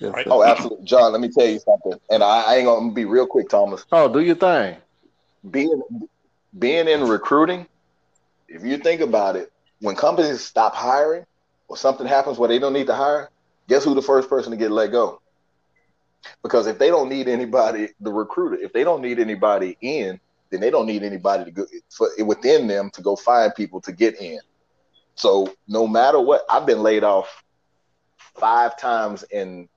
Yes, 0.00 0.12
Right. 0.14 0.26
Oh, 0.30 0.44
absolutely. 0.44 0.84
John, 0.86 1.12
let 1.12 1.20
me 1.20 1.28
tell 1.30 1.46
you 1.46 1.58
something. 1.60 1.98
And 2.10 2.22
I, 2.22 2.42
I 2.42 2.54
ain't 2.56 2.66
gonna 2.66 2.92
be 2.92 3.04
real 3.04 3.26
quick, 3.26 3.48
Thomas. 3.48 3.84
Oh, 3.92 4.12
do 4.12 4.20
your 4.20 4.36
thing. 4.36 4.76
being 5.50 5.82
being 6.58 6.88
in 6.88 7.04
recruiting, 7.04 7.66
if 8.48 8.64
you 8.64 8.78
think 8.78 9.00
about 9.00 9.36
it, 9.36 9.50
when 9.80 9.96
companies 9.96 10.42
stop 10.42 10.74
hiring 10.74 11.24
or 11.68 11.76
something 11.76 12.06
happens 12.06 12.38
where 12.38 12.48
they 12.48 12.58
don't 12.58 12.72
need 12.72 12.86
to 12.88 12.94
hire, 12.94 13.30
guess 13.68 13.84
who 13.84 13.94
the 13.94 14.02
first 14.02 14.28
person 14.28 14.52
to 14.52 14.56
get 14.56 14.70
let 14.70 14.92
go? 14.92 15.20
Because 16.42 16.66
if 16.66 16.78
they 16.78 16.88
don't 16.88 17.08
need 17.08 17.28
anybody, 17.28 17.88
the 18.00 18.12
recruiter, 18.12 18.56
if 18.56 18.72
they 18.72 18.84
don't 18.84 19.02
need 19.02 19.18
anybody 19.18 19.76
in, 19.80 20.20
then 20.50 20.60
they 20.60 20.70
don't 20.70 20.86
need 20.86 21.02
anybody 21.02 21.44
to 21.44 21.50
go 21.50 21.66
for, 21.90 22.08
within 22.24 22.66
them 22.66 22.90
to 22.94 23.02
go 23.02 23.16
find 23.16 23.54
people 23.54 23.80
to 23.82 23.92
get 23.92 24.20
in. 24.20 24.40
So 25.16 25.54
no 25.68 25.86
matter 25.86 26.20
what, 26.20 26.42
I've 26.50 26.66
been 26.66 26.82
laid 26.82 27.04
off 27.04 27.44
five 28.38 28.76
times 28.78 29.24
in 29.24 29.68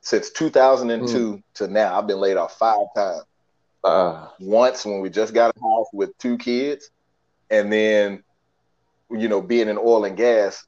since 0.00 0.30
2002 0.30 1.42
to 1.54 1.68
now. 1.68 1.98
I've 1.98 2.06
been 2.06 2.20
laid 2.20 2.36
off 2.36 2.58
five 2.58 2.86
times 2.94 3.22
Uh, 3.84 4.28
once 4.40 4.84
when 4.84 5.00
we 5.00 5.10
just 5.10 5.34
got 5.34 5.54
a 5.56 5.60
house 5.60 5.86
with 5.92 6.16
two 6.18 6.36
kids, 6.38 6.90
and 7.50 7.72
then 7.72 8.22
you 9.10 9.28
know 9.28 9.40
being 9.40 9.68
in 9.68 9.78
oil 9.78 10.04
and 10.04 10.16
gas, 10.16 10.64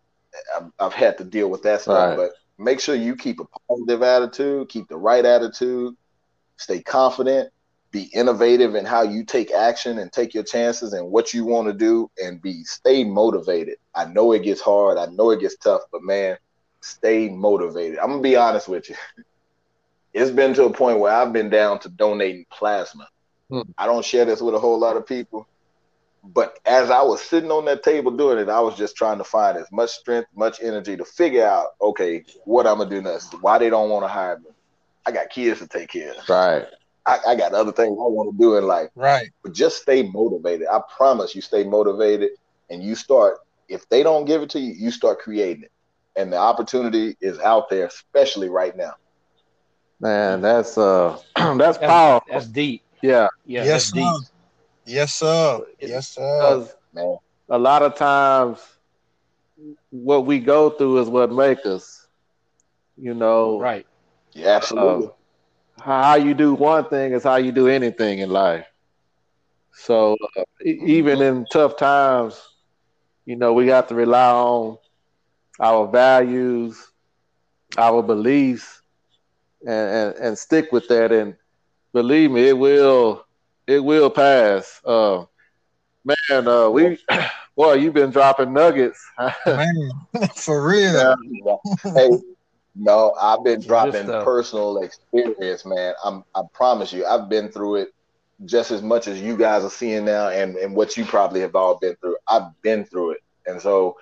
I've, 0.56 0.70
I've 0.78 0.92
had 0.92 1.18
to 1.18 1.24
deal 1.24 1.48
with 1.50 1.62
that 1.62 1.80
stuff. 1.82 2.10
Right. 2.10 2.16
But 2.16 2.32
make 2.58 2.80
sure 2.80 2.94
you 2.94 3.16
keep 3.16 3.40
a 3.40 3.44
positive 3.68 4.02
attitude, 4.02 4.68
keep 4.68 4.88
the 4.88 4.96
right 4.96 5.24
attitude, 5.24 5.94
stay 6.56 6.82
confident, 6.82 7.50
be 7.90 8.10
innovative 8.14 8.74
in 8.74 8.84
how 8.84 9.02
you 9.02 9.24
take 9.24 9.52
action 9.52 9.98
and 9.98 10.12
take 10.12 10.34
your 10.34 10.44
chances 10.44 10.92
and 10.92 11.10
what 11.10 11.32
you 11.34 11.44
want 11.44 11.68
to 11.68 11.72
do, 11.74 12.10
and 12.22 12.42
be 12.42 12.62
stay 12.64 13.04
motivated. 13.04 13.78
I 13.94 14.04
know 14.06 14.32
it 14.32 14.42
gets 14.42 14.60
hard, 14.60 14.98
I 14.98 15.06
know 15.06 15.30
it 15.30 15.40
gets 15.40 15.56
tough, 15.56 15.82
but 15.90 16.02
man, 16.02 16.36
stay 16.80 17.28
motivated. 17.28 17.98
I'm 17.98 18.08
gonna 18.08 18.22
be 18.22 18.36
honest 18.36 18.68
with 18.68 18.88
you. 18.88 18.96
It's 20.14 20.30
been 20.30 20.54
to 20.54 20.64
a 20.64 20.72
point 20.72 20.98
where 20.98 21.12
I've 21.12 21.32
been 21.32 21.50
down 21.50 21.78
to 21.80 21.88
donating 21.88 22.46
plasma. 22.50 23.08
Hmm. 23.50 23.62
I 23.76 23.86
don't 23.86 24.04
share 24.04 24.24
this 24.24 24.40
with 24.40 24.54
a 24.54 24.58
whole 24.58 24.78
lot 24.78 24.96
of 24.96 25.06
people. 25.06 25.46
But 26.24 26.58
as 26.66 26.90
I 26.90 27.02
was 27.02 27.22
sitting 27.22 27.50
on 27.50 27.64
that 27.66 27.82
table 27.82 28.10
doing 28.10 28.38
it, 28.38 28.48
I 28.48 28.60
was 28.60 28.76
just 28.76 28.96
trying 28.96 29.18
to 29.18 29.24
find 29.24 29.56
as 29.56 29.70
much 29.70 29.90
strength, 29.90 30.28
much 30.34 30.60
energy 30.60 30.96
to 30.96 31.04
figure 31.04 31.46
out, 31.46 31.68
okay, 31.80 32.24
what 32.44 32.66
I'm 32.66 32.78
gonna 32.78 32.90
do 32.90 33.02
next. 33.02 33.34
Why 33.42 33.58
they 33.58 33.70
don't 33.70 33.90
want 33.90 34.04
to 34.04 34.08
hire 34.08 34.38
me. 34.38 34.50
I 35.06 35.12
got 35.12 35.30
kids 35.30 35.60
to 35.60 35.68
take 35.68 35.90
care 35.90 36.12
of. 36.12 36.28
right. 36.28 36.66
I, 37.06 37.18
I 37.28 37.34
got 37.36 37.54
other 37.54 37.72
things 37.72 37.96
I 37.98 38.08
want 38.08 38.32
to 38.32 38.38
do 38.38 38.56
in 38.56 38.64
life. 38.64 38.90
Right. 38.94 39.30
But 39.42 39.54
just 39.54 39.80
stay 39.80 40.02
motivated. 40.02 40.66
I 40.70 40.80
promise 40.94 41.34
you 41.34 41.40
stay 41.40 41.64
motivated 41.64 42.32
and 42.68 42.82
you 42.82 42.94
start 42.94 43.38
if 43.68 43.88
they 43.88 44.02
don't 44.02 44.24
give 44.24 44.42
it 44.42 44.50
to 44.50 44.60
you, 44.60 44.72
you 44.72 44.90
start 44.90 45.18
creating 45.20 45.64
it. 45.64 45.72
And 46.18 46.33
the 46.33 46.38
opportunity 46.38 47.16
is 47.22 47.40
out 47.40 47.70
there, 47.70 47.87
especially 47.87 48.50
right 48.50 48.76
now. 48.76 48.92
Man, 50.00 50.42
that's 50.42 50.76
uh 50.78 51.18
that's 51.37 51.78
That's, 51.78 51.78
powerful. 51.78 52.28
that's 52.28 52.48
deep. 52.48 52.83
yeah. 53.02 53.28
Yeah, 53.46 53.64
Yes, 53.64 53.72
that's 53.72 53.90
deep. 53.92 54.16
Yes, 54.87 55.14
sir. 55.14 55.61
Yes, 55.81 56.09
sir. 56.09 56.59
Because 56.59 56.74
Man. 56.92 57.16
a 57.48 57.59
lot 57.59 57.83
of 57.83 57.94
times 57.96 58.61
what 59.90 60.26
we 60.26 60.38
go 60.40 60.70
through 60.70 60.98
is 61.00 61.09
what 61.09 61.33
makes 61.33 61.64
us. 61.66 62.09
You 62.96 63.14
know, 63.14 63.68
Right. 63.68 63.87
Yeah, 64.35 64.48
absolutely. 64.57 65.09
uh, 65.81 65.83
how 65.83 66.16
you 66.16 66.35
do 66.35 66.54
one 66.54 66.85
thing 66.88 67.12
is 67.12 67.24
how 67.24 67.37
you 67.37 67.52
do 67.52 67.68
anything 67.68 68.18
in 68.20 68.31
life. 68.31 68.66
So 69.72 70.16
uh, 70.37 70.42
even 70.64 71.20
in 71.22 71.46
tough 71.46 71.76
times, 71.76 72.40
you 73.26 73.37
know, 73.37 73.52
we 73.54 73.68
have 73.68 73.88
to 73.88 73.94
rely 73.94 74.31
on 74.31 74.78
our 75.60 75.86
values, 75.86 76.90
our 77.76 78.02
beliefs, 78.02 78.82
and, 79.62 79.70
and, 79.70 80.14
and 80.16 80.38
stick 80.38 80.70
with 80.72 80.88
that. 80.88 81.12
And 81.12 81.36
believe 81.92 82.30
me, 82.30 82.48
it 82.48 82.58
will 82.58 83.24
it 83.66 83.84
will 83.84 84.10
pass. 84.10 84.80
Uh, 84.84 85.24
man, 86.04 86.48
uh, 86.48 86.68
we 86.70 86.98
boy, 87.56 87.74
you've 87.74 87.94
been 87.94 88.10
dropping 88.10 88.52
nuggets. 88.52 89.04
Man, 89.46 89.90
for 90.34 90.66
real. 90.66 91.16
Yeah. 91.44 91.56
hey, 91.94 92.10
no, 92.74 93.14
I've 93.20 93.42
been 93.42 93.60
dropping 93.60 94.04
stuff. 94.04 94.24
personal 94.24 94.78
experience, 94.78 95.66
man. 95.66 95.94
I'm 96.04 96.24
I 96.34 96.42
promise 96.52 96.92
you, 96.92 97.04
I've 97.04 97.28
been 97.28 97.50
through 97.50 97.76
it 97.76 97.88
just 98.44 98.70
as 98.70 98.82
much 98.82 99.08
as 99.08 99.20
you 99.20 99.36
guys 99.36 99.64
are 99.64 99.70
seeing 99.70 100.04
now 100.04 100.28
and, 100.28 100.56
and 100.56 100.74
what 100.74 100.96
you 100.96 101.04
probably 101.04 101.40
have 101.40 101.56
all 101.56 101.76
been 101.78 101.96
through. 101.96 102.16
I've 102.28 102.50
been 102.62 102.84
through 102.84 103.12
it. 103.12 103.18
And 103.46 103.60
so 103.60 103.96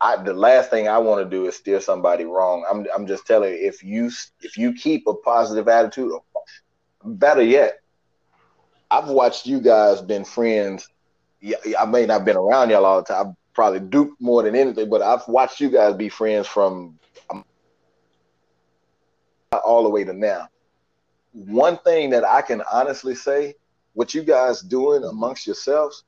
I 0.00 0.16
the 0.22 0.34
last 0.34 0.70
thing 0.70 0.88
I 0.88 0.98
want 0.98 1.22
to 1.22 1.28
do 1.28 1.46
is 1.46 1.56
steer 1.56 1.80
somebody 1.80 2.24
wrong. 2.24 2.64
I'm 2.70 2.86
I'm 2.94 3.06
just 3.06 3.26
telling 3.26 3.52
you, 3.52 3.58
if 3.60 3.82
you 3.82 4.10
if 4.40 4.56
you 4.56 4.72
keep 4.72 5.06
a 5.06 5.14
positive 5.14 5.68
attitude, 5.68 6.12
better 7.04 7.42
yet, 7.42 7.80
I've 8.90 9.08
watched 9.08 9.46
you 9.46 9.60
guys 9.60 10.00
been 10.00 10.24
friends. 10.24 10.88
I 11.78 11.86
may 11.86 12.06
not 12.06 12.24
been 12.24 12.36
around 12.36 12.70
y'all 12.70 12.84
all 12.84 12.98
the 12.98 13.04
time. 13.04 13.28
I've 13.28 13.34
probably 13.54 13.80
duped 13.80 14.20
more 14.20 14.42
than 14.42 14.54
anything, 14.54 14.88
but 14.88 15.02
I've 15.02 15.26
watched 15.28 15.60
you 15.60 15.70
guys 15.70 15.94
be 15.94 16.08
friends 16.08 16.46
from 16.46 16.98
um, 17.30 17.44
all 19.64 19.82
the 19.82 19.88
way 19.88 20.04
to 20.04 20.12
now. 20.12 20.48
One 21.32 21.78
thing 21.78 22.10
that 22.10 22.24
I 22.24 22.42
can 22.42 22.62
honestly 22.72 23.14
say, 23.14 23.54
what 23.94 24.14
you 24.14 24.22
guys 24.22 24.60
doing 24.60 25.04
amongst 25.04 25.46
yourselves, 25.46 26.04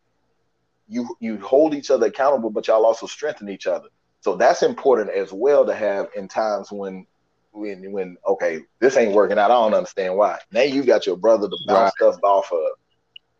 you 0.88 1.16
you 1.20 1.38
hold 1.38 1.74
each 1.74 1.90
other 1.90 2.06
accountable, 2.06 2.50
but 2.50 2.66
y'all 2.68 2.84
also 2.86 3.06
strengthen 3.06 3.48
each 3.48 3.66
other. 3.66 3.88
So 4.20 4.36
that's 4.36 4.62
important 4.62 5.10
as 5.10 5.32
well 5.32 5.66
to 5.66 5.74
have 5.74 6.08
in 6.16 6.28
times 6.28 6.70
when 6.70 7.06
when 7.52 7.92
when 7.92 8.16
okay, 8.26 8.60
this 8.80 8.96
ain't 8.96 9.14
working 9.14 9.38
out. 9.38 9.50
I 9.50 9.54
don't 9.54 9.74
understand 9.74 10.16
why. 10.16 10.38
Now 10.52 10.62
you 10.62 10.84
got 10.84 11.06
your 11.06 11.16
brother 11.16 11.48
to 11.48 11.56
bounce 11.66 11.90
Right. 11.90 11.92
stuff 11.92 12.16
off 12.22 12.50
of, 12.52 12.68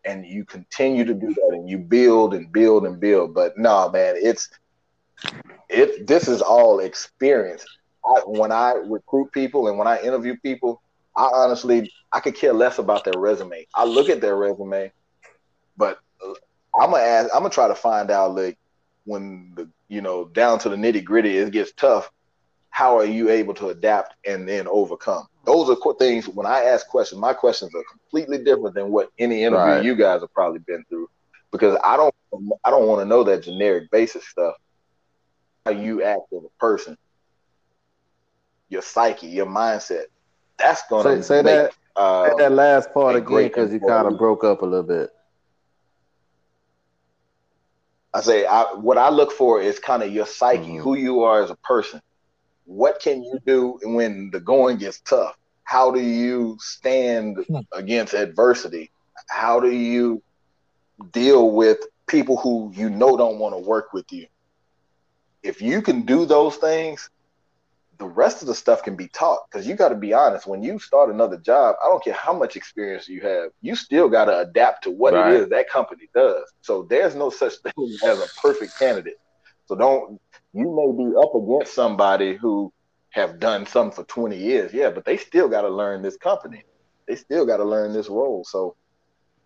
and 0.05 0.25
you 0.25 0.45
continue 0.45 1.05
to 1.05 1.13
do 1.13 1.33
that, 1.33 1.55
and 1.55 1.69
you 1.69 1.77
build 1.77 2.33
and 2.33 2.51
build 2.51 2.85
and 2.85 2.99
build. 2.99 3.33
But 3.33 3.57
no, 3.57 3.89
man, 3.89 4.15
it's 4.17 4.49
it. 5.69 6.07
This 6.07 6.27
is 6.27 6.41
all 6.41 6.79
experience. 6.79 7.67
I, 8.05 8.21
when 8.25 8.51
I 8.51 8.73
recruit 8.85 9.31
people 9.31 9.67
and 9.67 9.77
when 9.77 9.87
I 9.87 10.01
interview 10.01 10.35
people, 10.43 10.81
I 11.15 11.29
honestly 11.33 11.91
I 12.11 12.19
could 12.19 12.35
care 12.35 12.53
less 12.53 12.79
about 12.79 13.03
their 13.03 13.17
resume. 13.17 13.65
I 13.75 13.85
look 13.85 14.09
at 14.09 14.21
their 14.21 14.35
resume, 14.35 14.91
but 15.77 15.99
I'm 16.79 16.91
gonna 16.91 17.03
ask. 17.03 17.29
I'm 17.33 17.41
gonna 17.41 17.49
try 17.49 17.67
to 17.67 17.75
find 17.75 18.09
out 18.11 18.35
like 18.35 18.57
when 19.05 19.53
the 19.55 19.69
you 19.89 20.01
know 20.01 20.25
down 20.25 20.59
to 20.59 20.69
the 20.69 20.75
nitty 20.75 21.03
gritty 21.03 21.37
it 21.37 21.51
gets 21.51 21.71
tough. 21.73 22.09
How 22.69 22.97
are 22.97 23.05
you 23.05 23.29
able 23.29 23.53
to 23.55 23.69
adapt 23.69 24.15
and 24.25 24.49
then 24.49 24.67
overcome? 24.67 25.27
Those 25.45 25.69
are 25.69 25.93
things. 25.99 26.27
When 26.27 26.47
I 26.47 26.63
ask 26.63 26.87
questions, 26.87 27.21
my 27.21 27.33
questions 27.33 27.71
are 27.75 27.83
completely 27.91 28.43
different 28.43 28.73
than 28.75 28.91
what 28.91 29.09
any 29.19 29.43
interview 29.43 29.73
Right. 29.73 29.83
you 29.83 29.95
guys 29.95 30.21
have 30.21 30.33
probably 30.33 30.59
been 30.65 30.83
through, 30.89 31.07
because 31.51 31.77
I 31.83 31.97
don't 31.97 32.15
I 32.65 32.71
don't 32.71 32.87
want 32.87 33.01
to 33.01 33.05
know 33.05 33.23
that 33.25 33.43
generic 33.43 33.91
basic 33.91 34.23
stuff. 34.23 34.55
How 35.65 35.71
you 35.71 36.03
act 36.03 36.21
as 36.35 36.43
a 36.43 36.59
person, 36.59 36.97
your 38.69 38.81
psyche, 38.81 39.27
your 39.27 39.45
mindset. 39.45 40.05
That's 40.57 40.81
gonna 40.89 41.21
Say, 41.21 41.21
say 41.21 41.41
make, 41.43 41.45
that 41.45 41.73
uh, 41.95 42.35
that 42.37 42.51
last 42.51 42.91
part 42.93 43.15
again 43.15 43.43
because 43.43 43.71
you 43.71 43.79
kind 43.79 44.07
of 44.07 44.17
broke 44.17 44.43
up 44.43 44.61
a 44.63 44.65
little 44.65 44.83
bit. 44.83 45.11
I 48.13 48.21
say 48.21 48.45
I, 48.45 48.63
what 48.73 48.97
I 48.97 49.09
look 49.09 49.31
for 49.31 49.61
is 49.61 49.79
kind 49.79 50.03
of 50.03 50.11
your 50.13 50.25
psyche, 50.25 50.75
Mhm. 50.75 50.83
who 50.83 50.95
you 50.95 51.21
are 51.23 51.41
as 51.43 51.49
a 51.51 51.57
person. 51.57 52.01
What 52.65 52.99
can 53.01 53.23
you 53.23 53.39
do 53.45 53.79
when 53.83 54.29
the 54.31 54.39
going 54.39 54.77
gets 54.77 55.01
tough? 55.01 55.35
How 55.63 55.91
do 55.91 55.99
you 56.01 56.57
stand 56.59 57.37
Hmm. 57.47 57.59
against 57.73 58.13
adversity? 58.13 58.91
How 59.29 59.59
do 59.59 59.71
you 59.71 60.21
deal 61.11 61.51
with 61.51 61.77
people 62.07 62.37
who 62.37 62.71
you 62.75 62.89
know 62.89 63.17
don't 63.17 63.39
want 63.39 63.55
to 63.55 63.59
work 63.59 63.93
with 63.93 64.05
you? 64.11 64.27
If 65.43 65.61
you 65.61 65.81
can 65.81 66.03
do 66.03 66.25
those 66.25 66.55
things, 66.57 67.09
the 67.99 68.05
rest 68.07 68.41
of 68.41 68.47
the 68.47 68.55
stuff 68.55 68.83
can 68.83 68.95
be 68.95 69.07
taught 69.09 69.39
because 69.51 69.67
you 69.67 69.75
got 69.75 69.89
to 69.89 69.95
be 69.95 70.13
honest 70.13 70.47
when 70.47 70.63
you 70.63 70.79
start 70.79 71.09
another 71.09 71.37
job 71.37 71.75
i 71.83 71.87
don't 71.87 72.03
care 72.03 72.13
how 72.13 72.33
much 72.33 72.55
experience 72.55 73.07
you 73.07 73.21
have 73.21 73.49
you 73.61 73.75
still 73.75 74.09
got 74.09 74.25
to 74.25 74.39
adapt 74.39 74.83
to 74.83 74.91
what 74.91 75.13
Right. 75.13 75.25
it 75.27 75.27
is 75.27 75.49
that 75.49 75.69
company 75.69 76.09
does. 76.15 76.43
So 76.61 76.87
there's 76.89 77.15
no 77.15 77.29
such 77.29 77.53
thing 77.63 77.97
as 78.03 78.19
a 78.19 78.27
perfect 78.41 78.77
candidate. 78.77 79.17
So 79.65 79.75
don't 79.75 80.17
you 80.53 80.69
may 80.75 81.03
be 81.05 81.13
up 81.17 81.33
against 81.35 81.73
somebody 81.75 82.35
who 82.35 82.71
have 83.11 83.39
done 83.39 83.65
something 83.65 83.95
for 83.95 84.03
20 84.05 84.37
years 84.37 84.73
yeah 84.73 84.89
but 84.89 85.05
they 85.05 85.17
still 85.17 85.47
got 85.49 85.61
to 85.61 85.69
learn 85.69 86.01
this 86.01 86.17
company. 86.17 86.63
They 87.07 87.15
still 87.15 87.45
got 87.45 87.57
to 87.57 87.65
learn 87.65 87.93
this 87.93 88.09
role. 88.09 88.43
So 88.47 88.75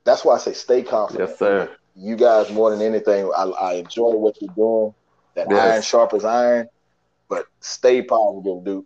that's 0.05 0.23
why 0.25 0.35
i 0.35 0.37
say 0.39 0.53
stay 0.53 0.83
confident. 0.83 1.29
Yes, 1.29 1.37
sir. 1.39 1.77
you 1.95 2.15
guys 2.15 2.51
more 2.51 2.69
than 2.71 2.81
anything 2.81 3.31
i, 3.37 3.43
I 3.43 3.73
enjoy 3.75 4.11
what 4.15 4.35
you're 4.41 4.51
doing. 4.55 4.93
That 5.35 5.49
Yes. 5.49 5.69
iron 5.71 5.81
sharp 5.81 6.13
as 6.13 6.25
iron 6.25 6.67
but 7.29 7.45
stay 7.59 8.01
positive, 8.01 8.63
dude. 8.63 8.85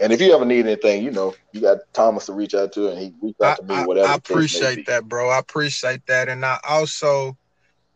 And 0.00 0.12
if 0.12 0.20
you 0.20 0.34
ever 0.34 0.44
need 0.44 0.66
anything, 0.66 1.04
you 1.04 1.12
know, 1.12 1.34
you 1.52 1.60
got 1.60 1.78
Thomas 1.92 2.26
to 2.26 2.32
reach 2.32 2.54
out 2.54 2.72
to, 2.72 2.88
and 2.88 2.98
he 2.98 3.12
reach 3.22 3.36
I, 3.40 3.52
out 3.52 3.56
to 3.58 3.62
me, 3.62 3.74
I- 3.74 3.86
whatever. 3.86 4.08
I 4.08 4.16
the 4.16 4.20
case 4.20 4.28
may 4.28 4.34
be. 4.34 4.36
appreciate 4.36 4.86
that, 4.86 5.04
bro. 5.04 5.28
I 5.28 5.38
appreciate 5.38 6.04
that, 6.06 6.28
and 6.28 6.44
I 6.44 6.58
also 6.68 7.36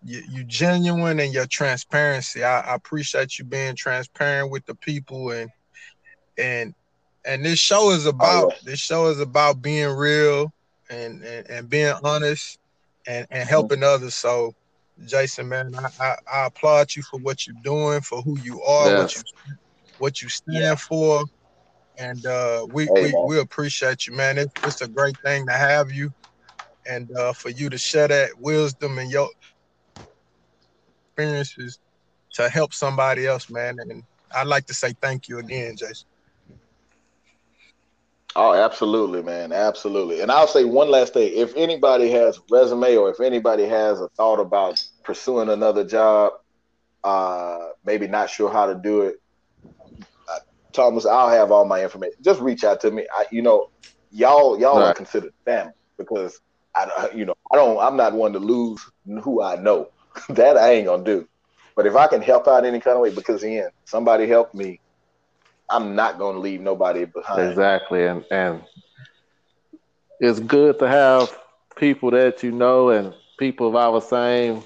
you, 0.04 0.22
you 0.30 0.44
genuine 0.44 1.18
and 1.18 1.34
your 1.34 1.46
transparency. 1.46 2.44
I, 2.44 2.60
I 2.60 2.74
appreciate 2.74 3.38
you 3.38 3.44
being 3.44 3.74
transparent 3.74 4.50
with 4.50 4.64
the 4.66 4.76
people, 4.76 5.30
and 5.30 5.50
and 6.38 6.74
and 7.24 7.44
this 7.44 7.58
show 7.58 7.90
is 7.90 8.06
about 8.06 8.52
yes. 8.52 8.62
this 8.62 8.80
show 8.80 9.08
is 9.08 9.18
about 9.18 9.60
being 9.60 9.88
real 9.88 10.52
and 10.88 11.22
and, 11.24 11.50
and 11.50 11.68
being 11.68 11.94
honest 12.04 12.58
and 13.06 13.26
and 13.30 13.48
helping 13.48 13.82
others. 13.82 14.14
So. 14.14 14.54
Jason, 15.06 15.48
man, 15.48 15.72
I, 15.78 15.88
I, 16.00 16.16
I 16.32 16.46
applaud 16.46 16.94
you 16.94 17.02
for 17.02 17.18
what 17.20 17.46
you're 17.46 17.56
doing, 17.62 18.00
for 18.00 18.22
who 18.22 18.38
you 18.38 18.62
are, 18.62 18.90
what 18.90 19.14
you 19.16 19.22
what 19.98 20.22
you 20.22 20.28
stand 20.28 20.62
Yeah. 20.62 20.74
for, 20.76 21.24
and 21.98 22.24
uh, 22.26 22.66
we, 22.70 22.86
Hey, 22.86 23.02
we 23.02 23.12
man. 23.12 23.26
we 23.26 23.40
appreciate 23.40 24.06
you, 24.06 24.14
man. 24.14 24.38
It's, 24.38 24.54
it's 24.62 24.80
a 24.80 24.88
great 24.88 25.16
thing 25.24 25.46
to 25.46 25.52
have 25.52 25.90
you, 25.92 26.10
and 26.86 27.10
uh, 27.16 27.32
for 27.32 27.50
you 27.50 27.70
to 27.70 27.78
share 27.78 28.08
that 28.08 28.30
wisdom 28.38 28.98
and 28.98 29.10
your 29.10 29.28
experiences 31.16 31.78
to 32.34 32.48
help 32.48 32.72
somebody 32.72 33.26
else, 33.26 33.50
man. 33.50 33.76
And 33.80 34.04
I'd 34.34 34.46
like 34.46 34.66
to 34.66 34.74
say 34.74 34.94
thank 35.00 35.28
you 35.28 35.38
again, 35.38 35.76
Jason. 35.76 36.06
Oh, 38.40 38.54
absolutely, 38.54 39.20
man, 39.20 39.50
absolutely. 39.50 40.20
And 40.20 40.30
I'll 40.30 40.46
say 40.46 40.62
one 40.62 40.88
last 40.92 41.12
thing: 41.12 41.32
if 41.34 41.56
anybody 41.56 42.08
has 42.10 42.38
resume 42.48 42.96
or 42.96 43.10
if 43.10 43.18
anybody 43.18 43.64
has 43.64 44.00
a 44.00 44.08
thought 44.10 44.38
about 44.38 44.80
pursuing 45.02 45.48
another 45.48 45.84
job, 45.84 46.34
uh, 47.02 47.58
maybe 47.84 48.06
not 48.06 48.30
sure 48.30 48.48
how 48.48 48.66
to 48.66 48.76
do 48.76 49.02
it, 49.02 49.16
uh, 50.30 50.38
Thomas, 50.72 51.04
I'll 51.04 51.30
have 51.30 51.50
all 51.50 51.64
my 51.64 51.82
information. 51.82 52.14
Just 52.22 52.40
reach 52.40 52.62
out 52.62 52.80
to 52.82 52.92
me. 52.92 53.08
I, 53.12 53.26
you 53.32 53.42
know, 53.42 53.70
y'all 54.12 54.56
y'all 54.60 54.84
are 54.84 54.94
considered 54.94 55.32
family 55.44 55.72
because 55.98 56.40
I, 56.76 57.10
you 57.12 57.24
know, 57.24 57.34
I 57.52 57.56
don't. 57.56 57.76
I'm 57.80 57.96
not 57.96 58.12
one 58.12 58.32
to 58.34 58.38
lose 58.38 58.80
who 59.24 59.42
I 59.42 59.56
know. 59.56 59.88
that 60.28 60.56
I 60.56 60.74
ain't 60.74 60.86
gonna 60.86 61.02
do. 61.02 61.26
But 61.74 61.86
if 61.86 61.96
I 61.96 62.06
can 62.06 62.22
help 62.22 62.46
out 62.46 62.64
any 62.64 62.78
kind 62.78 62.94
of 62.94 63.02
way, 63.02 63.10
because 63.10 63.42
again, 63.42 63.70
somebody 63.84 64.28
helped 64.28 64.54
me, 64.54 64.80
I'm 65.70 65.94
not 65.94 66.18
gonna 66.18 66.38
leave 66.38 66.60
nobody 66.60 67.04
behind. 67.04 67.50
Exactly, 67.50 68.06
and 68.06 68.24
and 68.30 68.62
it's 70.20 70.40
good 70.40 70.78
to 70.78 70.88
have 70.88 71.36
people 71.76 72.10
that 72.10 72.42
you 72.42 72.50
know 72.52 72.90
and 72.90 73.14
people 73.38 73.68
of 73.68 73.76
our 73.76 74.00
same 74.00 74.62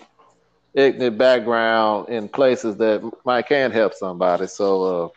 ignorant 0.75 1.19
background 1.19 2.09
in 2.09 2.29
places 2.29 2.77
that 2.79 3.03
might 3.25 3.47
can 3.49 3.71
help 3.71 3.95
somebody. 3.95 4.47
So 4.47 4.83
uh, 5.05 5.09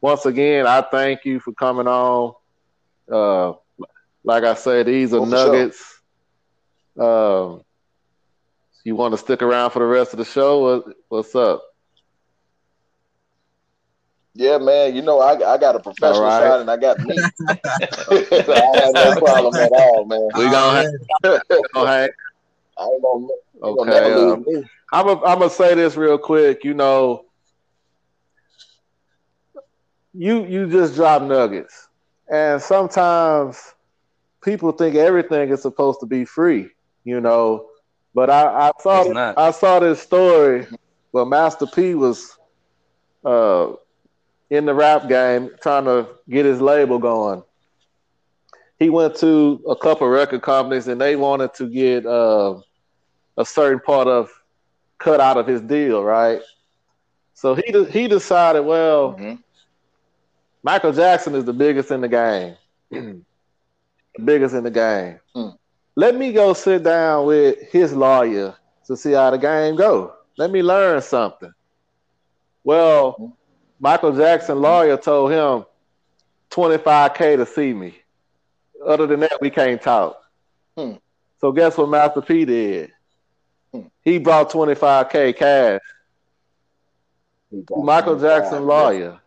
once 0.00 0.26
again, 0.26 0.66
I 0.66 0.82
thank 0.82 1.24
you 1.24 1.40
for 1.40 1.52
coming 1.52 1.88
on. 1.88 2.34
Uh, 3.10 3.54
like 4.24 4.44
I 4.44 4.54
said, 4.54 4.86
these 4.86 5.12
are 5.12 5.18
Oh, 5.18 5.26
for 5.26 5.36
sure. 5.36 5.48
nuggets. 5.48 6.00
Um, 6.98 7.62
you 8.84 8.94
want 8.96 9.12
to 9.12 9.18
stick 9.18 9.42
around 9.42 9.70
for 9.70 9.78
the 9.80 9.86
rest 9.86 10.12
of 10.12 10.18
the 10.18 10.24
show? 10.24 10.60
What, 10.60 10.96
what's 11.08 11.34
up? 11.34 11.62
Yeah, 14.34 14.58
man. 14.58 14.94
You 14.94 15.02
know, 15.02 15.20
I, 15.20 15.32
I 15.54 15.58
got 15.58 15.76
a 15.76 15.80
professional 15.80 16.30
All 16.30 16.40
right. 16.40 16.40
side 16.40 16.60
and 16.60 16.70
I 16.70 16.76
got 16.76 17.02
me. 17.02 17.22
I 18.08 18.76
have 18.84 18.94
no 18.96 19.12
problem 19.18 19.58
at 19.58 19.72
all, 19.72 20.04
man. 20.06 20.30
We 20.36 20.50
gonna 20.50 20.84
Oh, 21.50 21.66
Go 21.74 21.84
ahead. 21.86 22.10
I 22.78 22.84
ain't 22.84 23.02
gonna, 23.02 23.26
ain't 23.64 23.76
gonna 23.76 23.90
Okay. 23.90 23.90
never 23.90 24.08
uh, 24.14 24.36
lose 24.36 24.46
me. 24.46 24.64
I'm 24.92 25.08
a, 25.08 25.12
I'm 25.24 25.38
gonna 25.38 25.50
say 25.50 25.74
this 25.74 25.96
real 25.96 26.18
quick. 26.18 26.64
You 26.64 26.74
know, 26.74 27.24
you 30.12 30.44
you 30.46 30.68
just 30.70 30.94
drop 30.94 31.22
nuggets, 31.22 31.88
and 32.30 32.60
sometimes 32.60 33.58
people 34.42 34.72
think 34.72 34.96
everything 34.96 35.50
is 35.50 35.62
supposed 35.62 36.00
to 36.00 36.06
be 36.06 36.24
free, 36.24 36.70
you 37.04 37.20
know. 37.20 37.68
But 38.14 38.30
I, 38.30 38.68
I 38.68 38.70
saw 38.80 39.04
I 39.36 39.50
saw 39.52 39.78
this 39.80 40.00
story 40.00 40.66
where 41.12 41.24
Master 41.26 41.66
P 41.66 41.94
was 41.94 42.30
uh, 43.24 43.72
in 44.52 44.66
the 44.66 44.74
rap 44.74 45.08
game 45.08 45.48
trying 45.62 45.86
to 45.86 46.06
get 46.28 46.44
his 46.44 46.60
label 46.60 46.98
going. 46.98 47.42
He 48.78 48.90
went 48.90 49.16
to 49.16 49.62
a 49.66 49.74
couple 49.74 50.06
record 50.08 50.42
companies 50.42 50.88
and 50.88 51.00
they 51.00 51.16
wanted 51.16 51.54
to 51.54 51.68
get 51.70 52.04
uh, 52.04 52.60
a 53.38 53.46
certain 53.46 53.80
part 53.80 54.08
of 54.08 54.28
cut 54.98 55.20
out 55.20 55.38
of 55.38 55.46
his 55.46 55.62
deal, 55.62 56.04
right? 56.04 56.42
So 57.32 57.54
he 57.54 57.62
de- 57.72 57.90
he 57.90 58.08
decided, 58.08 58.60
well, 58.60 59.14
Mhm. 59.14 59.38
Michael 60.62 60.92
Jackson 60.92 61.34
is 61.34 61.46
the 61.46 61.52
biggest 61.54 61.90
in 61.90 62.02
the 62.02 62.08
game. 62.08 62.54
the 62.90 63.22
biggest 64.24 64.54
in 64.54 64.64
the 64.64 64.70
game. 64.70 65.18
Mm. 65.34 65.56
Let 65.96 66.14
me 66.14 66.30
go 66.32 66.52
sit 66.52 66.82
down 66.82 67.24
with 67.26 67.58
his 67.70 67.94
lawyer 67.94 68.54
to 68.86 68.96
see 68.98 69.12
how 69.12 69.30
the 69.30 69.38
game 69.38 69.76
go. 69.76 70.12
Let 70.36 70.50
me 70.50 70.62
learn 70.62 71.00
something. 71.00 71.52
Well, 72.64 73.34
Michael 73.82 74.16
Jackson 74.16 74.60
lawyer 74.62 74.96
told 74.96 75.32
him 75.32 75.66
25k 76.50 77.36
to 77.36 77.44
see 77.44 77.74
me. 77.74 77.98
Other 78.86 79.08
than 79.08 79.20
that, 79.20 79.38
we 79.40 79.50
can't 79.50 79.82
talk. 79.82 80.22
Hmm. 80.78 80.92
So 81.40 81.50
guess 81.50 81.76
what 81.76 81.88
Master 81.88 82.22
P 82.22 82.44
did? 82.44 82.92
Hmm. 83.72 83.80
He 84.02 84.18
brought 84.18 84.50
25k 84.50 85.36
cash 85.36 85.80
Michael 87.70 88.20
Jackson 88.20 88.62
yeah. 88.62 88.68
lawyer, 88.68 89.20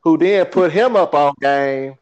who 0.00 0.18
then 0.18 0.46
put 0.46 0.72
him 0.72 0.96
up 0.96 1.14
on 1.14 1.34
game 1.40 1.94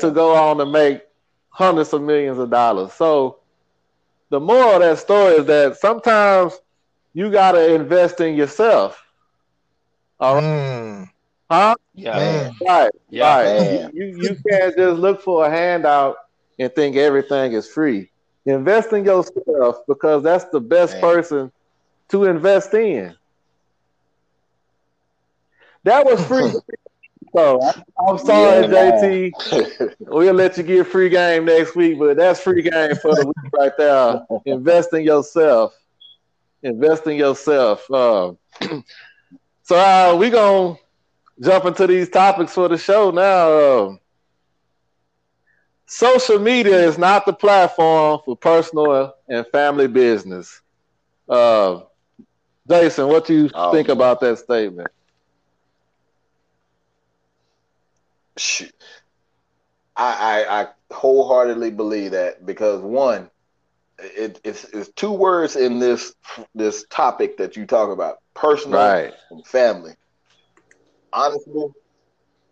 to 0.00 0.10
go 0.10 0.34
on 0.34 0.58
to 0.58 0.66
make 0.66 1.02
hundreds 1.50 1.92
of 1.92 2.02
millions 2.02 2.38
of 2.38 2.50
dollars. 2.50 2.92
So 2.92 3.38
the 4.30 4.40
moral 4.40 4.74
of 4.74 4.80
that 4.80 4.98
story 4.98 5.34
is 5.34 5.46
that 5.46 5.76
sometimes 5.76 6.58
you 7.14 7.30
gotta 7.30 7.74
invest 7.74 8.20
in 8.20 8.34
yourself. 8.34 9.05
All 10.18 10.34
right, 10.36 10.42
Mm, 10.42 11.08
huh? 11.50 11.74
Yeah. 11.94 12.18
man. 12.18 12.52
Right, 12.66 12.90
Yeah. 13.10 13.36
right. 13.36 13.44
Man. 13.44 13.90
You 13.94 14.04
you 14.06 14.36
can't 14.48 14.76
just 14.76 14.98
look 14.98 15.20
for 15.22 15.44
a 15.46 15.50
handout 15.50 16.16
and 16.58 16.72
think 16.74 16.96
everything 16.96 17.52
is 17.52 17.68
free. 17.68 18.10
Invest 18.46 18.92
in 18.92 19.04
yourself 19.04 19.78
because 19.88 20.22
that's 20.22 20.44
the 20.50 20.60
best 20.60 20.94
Man. 20.94 21.00
person 21.00 21.52
to 22.10 22.24
invest 22.24 22.72
in. 22.74 23.14
That 25.84 26.04
was 26.04 26.22
free. 26.24 26.52
so 27.36 27.62
I- 27.62 27.72
I'm 28.08 28.18
sorry, 28.18 28.62
Yeah. 28.62 28.68
JT. 28.68 29.32
We'll 30.00 30.34
let 30.34 30.56
you 30.56 30.62
get 30.62 30.86
free 30.86 31.08
game 31.08 31.44
next 31.44 31.74
week, 31.76 31.98
but 31.98 32.16
that's 32.16 32.40
free 32.40 32.62
game 32.62 32.94
for 32.96 33.14
the 33.14 33.24
week 33.26 33.52
right 33.52 33.72
there. 33.76 34.20
Invest 34.46 34.92
in 34.94 35.02
yourself. 35.02 35.74
Invest 36.62 37.06
in 37.06 37.16
yourself. 37.16 37.88
Uh, 37.90 38.32
so 39.66 39.76
uh, 39.76 40.16
we 40.18 40.30
gonna 40.30 40.76
jump 41.42 41.66
into 41.66 41.86
these 41.86 42.10
topics 42.10 42.54
for 42.54 42.68
the 42.68 42.78
show 42.78 43.10
now. 43.10 43.88
Um 43.88 44.00
social 45.86 46.38
media 46.38 46.76
is 46.86 46.98
not 46.98 47.26
the 47.26 47.32
platform 47.32 48.20
for 48.24 48.36
personal 48.36 49.14
and 49.28 49.46
family 49.48 49.88
business. 49.88 50.60
Uh, 51.28 51.80
Jason, 52.68 53.08
what 53.08 53.26
do 53.26 53.34
you 53.34 53.50
Oh, 53.54 53.70
think 53.70 53.88
about 53.88 54.20
that 54.20 54.38
statement? 54.38 54.90
Shoot. 58.38 58.72
I, 59.96 60.44
I 60.46 60.62
I 60.62 60.68
wholeheartedly 60.94 61.70
believe 61.72 62.12
that 62.12 62.44
because 62.46 62.80
one, 62.82 63.30
it, 63.98 64.40
it's 64.44 64.64
it's 64.64 64.90
two 64.94 65.12
words 65.12 65.56
in 65.56 65.78
this 65.80 66.14
this 66.54 66.84
topic 66.90 67.38
that 67.38 67.56
you 67.56 67.66
talk 67.66 67.90
about: 67.90 68.18
personal 68.36 68.94
Right. 68.94 69.14
and 69.30 69.46
family. 69.46 69.94
Honestly, 71.12 71.66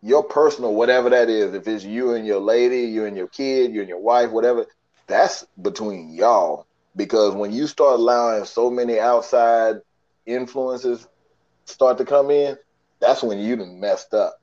your 0.03 0.25
personal, 0.25 0.75
whatever 0.75 1.11
that 1.11 1.29
is, 1.31 1.55
if 1.55 1.67
it's 1.69 1.85
you 1.85 2.15
and 2.15 2.27
your 2.27 2.41
lady, 2.41 2.83
you 2.83 3.05
and 3.07 3.17
your 3.17 3.29
kid, 3.29 3.73
you 3.73 3.81
and 3.81 3.89
your 3.89 4.01
wife, 4.01 4.31
whatever, 4.31 4.67
that's 5.09 5.47
between 5.61 6.15
y'all. 6.15 6.67
Because 6.97 7.35
when 7.35 7.53
you 7.53 7.67
start 7.67 7.99
allowing 8.01 8.45
so 8.45 8.71
many 8.71 8.99
outside 9.01 9.77
influences 10.27 11.07
start 11.67 11.99
to 11.99 12.05
come 12.05 12.31
in, 12.31 12.57
that's 13.01 13.23
when 13.23 13.39
you 13.39 13.57
done 13.57 13.81
messed 13.81 14.15
up. 14.15 14.37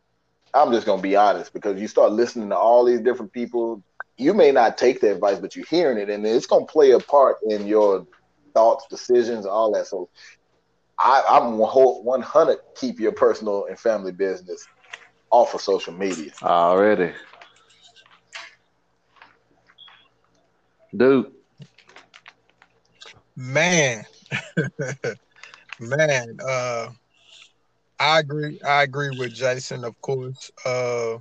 I'm 0.54 0.72
just 0.72 0.86
gonna 0.86 1.02
be 1.02 1.16
honest 1.16 1.54
because 1.54 1.80
you 1.80 1.88
start 1.88 2.12
listening 2.14 2.50
to 2.50 2.58
all 2.58 2.86
these 2.86 3.02
different 3.02 3.34
people. 3.34 3.84
You 4.18 4.34
may 4.34 4.52
not 4.52 4.78
take 4.78 5.02
the 5.02 5.12
advice, 5.14 5.40
but 5.40 5.56
you're 5.56 5.66
hearing 5.70 5.98
it, 5.98 6.10
and 6.10 6.26
it's 6.26 6.48
gonna 6.48 6.66
play 6.66 6.92
a 6.92 7.00
part 7.00 7.38
in 7.48 7.68
your 7.68 8.06
thoughts, 8.54 8.86
decisions, 8.90 9.46
all 9.46 9.72
that. 9.74 9.88
So, 9.88 10.10
I, 11.04 11.24
I'm 11.28 11.58
100 11.58 12.58
keep 12.76 13.00
your 13.00 13.12
personal 13.12 13.66
and 13.66 13.80
family 13.80 14.12
business 14.12 14.66
off 15.32 15.56
of 15.56 15.62
social 15.62 15.94
media. 15.94 16.32
Already. 16.44 17.14
Dude. 20.96 21.32
Man, 23.36 24.04
man, 25.80 26.38
uh, 26.46 26.90
I 28.00 28.20
agree. 28.20 28.60
I 28.66 28.84
agree 28.84 29.10
with 29.18 29.34
Jason, 29.34 29.84
of 29.86 30.00
course. 30.02 30.52
Uh, 30.66 31.18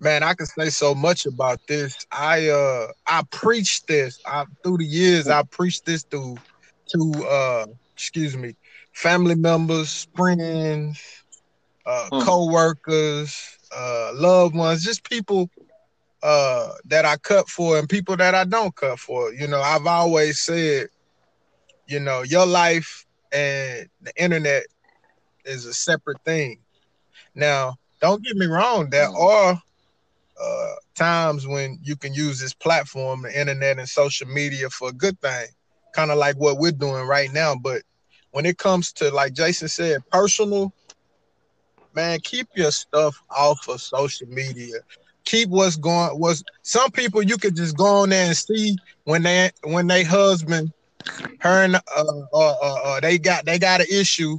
man, 0.00 0.22
I 0.22 0.34
can 0.34 0.46
say 0.46 0.70
so 0.70 0.94
much 0.94 1.26
about 1.26 1.60
this. 1.66 1.94
I 2.12 2.48
uh, 2.48 2.88
I 3.06 3.22
preached 3.30 3.88
this. 3.88 4.18
I 4.26 4.44
through 4.62 4.78
the 4.78 4.84
years, 4.84 5.28
I 5.28 5.42
preached 5.42 5.84
this 5.84 6.04
to 6.04 6.36
to 6.92 7.24
uh, 7.28 7.66
excuse 7.96 8.36
me, 8.36 8.54
family 8.92 9.34
members, 9.34 10.06
friends, 10.14 11.24
uh, 11.86 12.10
Hmm. 12.10 12.18
co-workers, 12.18 13.58
uh, 13.76 14.12
loved 14.14 14.54
ones, 14.56 14.82
just 14.84 15.04
people 15.08 15.50
uh 16.22 16.70
that 16.84 17.04
I 17.04 17.16
cut 17.16 17.48
for 17.48 17.78
and 17.78 17.88
people 17.88 18.16
that 18.16 18.34
I 18.34 18.44
don't 18.44 18.74
cut 18.74 18.98
for. 18.98 19.32
You 19.32 19.46
know, 19.46 19.60
I've 19.60 19.86
always 19.86 20.40
said, 20.40 20.88
you 21.86 22.00
know, 22.00 22.22
your 22.22 22.46
life 22.46 23.06
and 23.32 23.88
the 24.00 24.12
internet 24.16 24.64
is 25.44 25.66
a 25.66 25.74
separate 25.74 26.18
thing. 26.24 26.60
Now, 27.34 27.76
don't 28.00 28.22
get 28.22 28.36
me 28.36 28.46
wrong, 28.46 28.90
there 28.90 29.08
Mhm. 29.08 29.18
are 29.18 29.60
uh 30.40 30.74
times 30.94 31.46
when 31.46 31.78
you 31.82 31.96
can 31.96 32.14
use 32.14 32.40
this 32.40 32.54
platform, 32.54 33.22
the 33.22 33.38
internet 33.38 33.78
and 33.78 33.88
social 33.88 34.26
media 34.28 34.68
for 34.70 34.88
a 34.88 34.92
good 34.92 35.20
thing, 35.20 35.46
kind 35.94 36.10
of 36.10 36.18
like 36.18 36.36
what 36.36 36.58
we're 36.58 36.72
doing 36.72 37.06
right 37.06 37.32
now. 37.32 37.54
But 37.54 37.82
when 38.32 38.46
it 38.46 38.58
comes 38.58 38.92
to 38.94 39.10
like 39.10 39.32
Jason 39.32 39.68
said, 39.68 40.02
personal, 40.10 40.72
man, 41.94 42.20
keep 42.20 42.48
your 42.54 42.70
stuff 42.70 43.16
off 43.30 43.68
of 43.68 43.80
social 43.80 44.28
media. 44.28 44.76
Keep 45.24 45.48
what's 45.48 45.76
going 45.76 46.18
was 46.18 46.44
some 46.62 46.90
people 46.90 47.22
you 47.22 47.38
could 47.38 47.56
just 47.56 47.76
go 47.76 47.86
on 47.86 48.10
there 48.10 48.26
and 48.26 48.36
see 48.36 48.76
when 49.04 49.22
they 49.22 49.50
when 49.62 49.86
they 49.86 50.04
husband 50.04 50.70
her 51.40 51.64
and 51.64 51.76
uh, 51.76 51.80
uh, 51.96 52.54
uh, 52.62 52.80
uh 52.84 53.00
they 53.00 53.18
got 53.18 53.46
they 53.46 53.58
got 53.58 53.80
an 53.80 53.86
issue. 53.90 54.36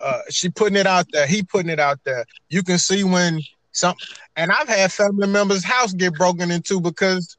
Uh 0.00 0.22
she 0.30 0.48
putting 0.48 0.76
it 0.76 0.86
out 0.86 1.06
there. 1.12 1.26
He 1.26 1.44
putting 1.44 1.70
it 1.70 1.78
out 1.78 2.00
there. 2.04 2.24
You 2.48 2.64
can 2.64 2.78
see 2.78 3.04
when 3.04 3.40
some 3.76 3.94
and 4.36 4.50
i've 4.50 4.68
had 4.68 4.90
family 4.90 5.28
members 5.28 5.62
house 5.62 5.92
get 5.92 6.14
broken 6.14 6.50
into 6.50 6.80
because 6.80 7.36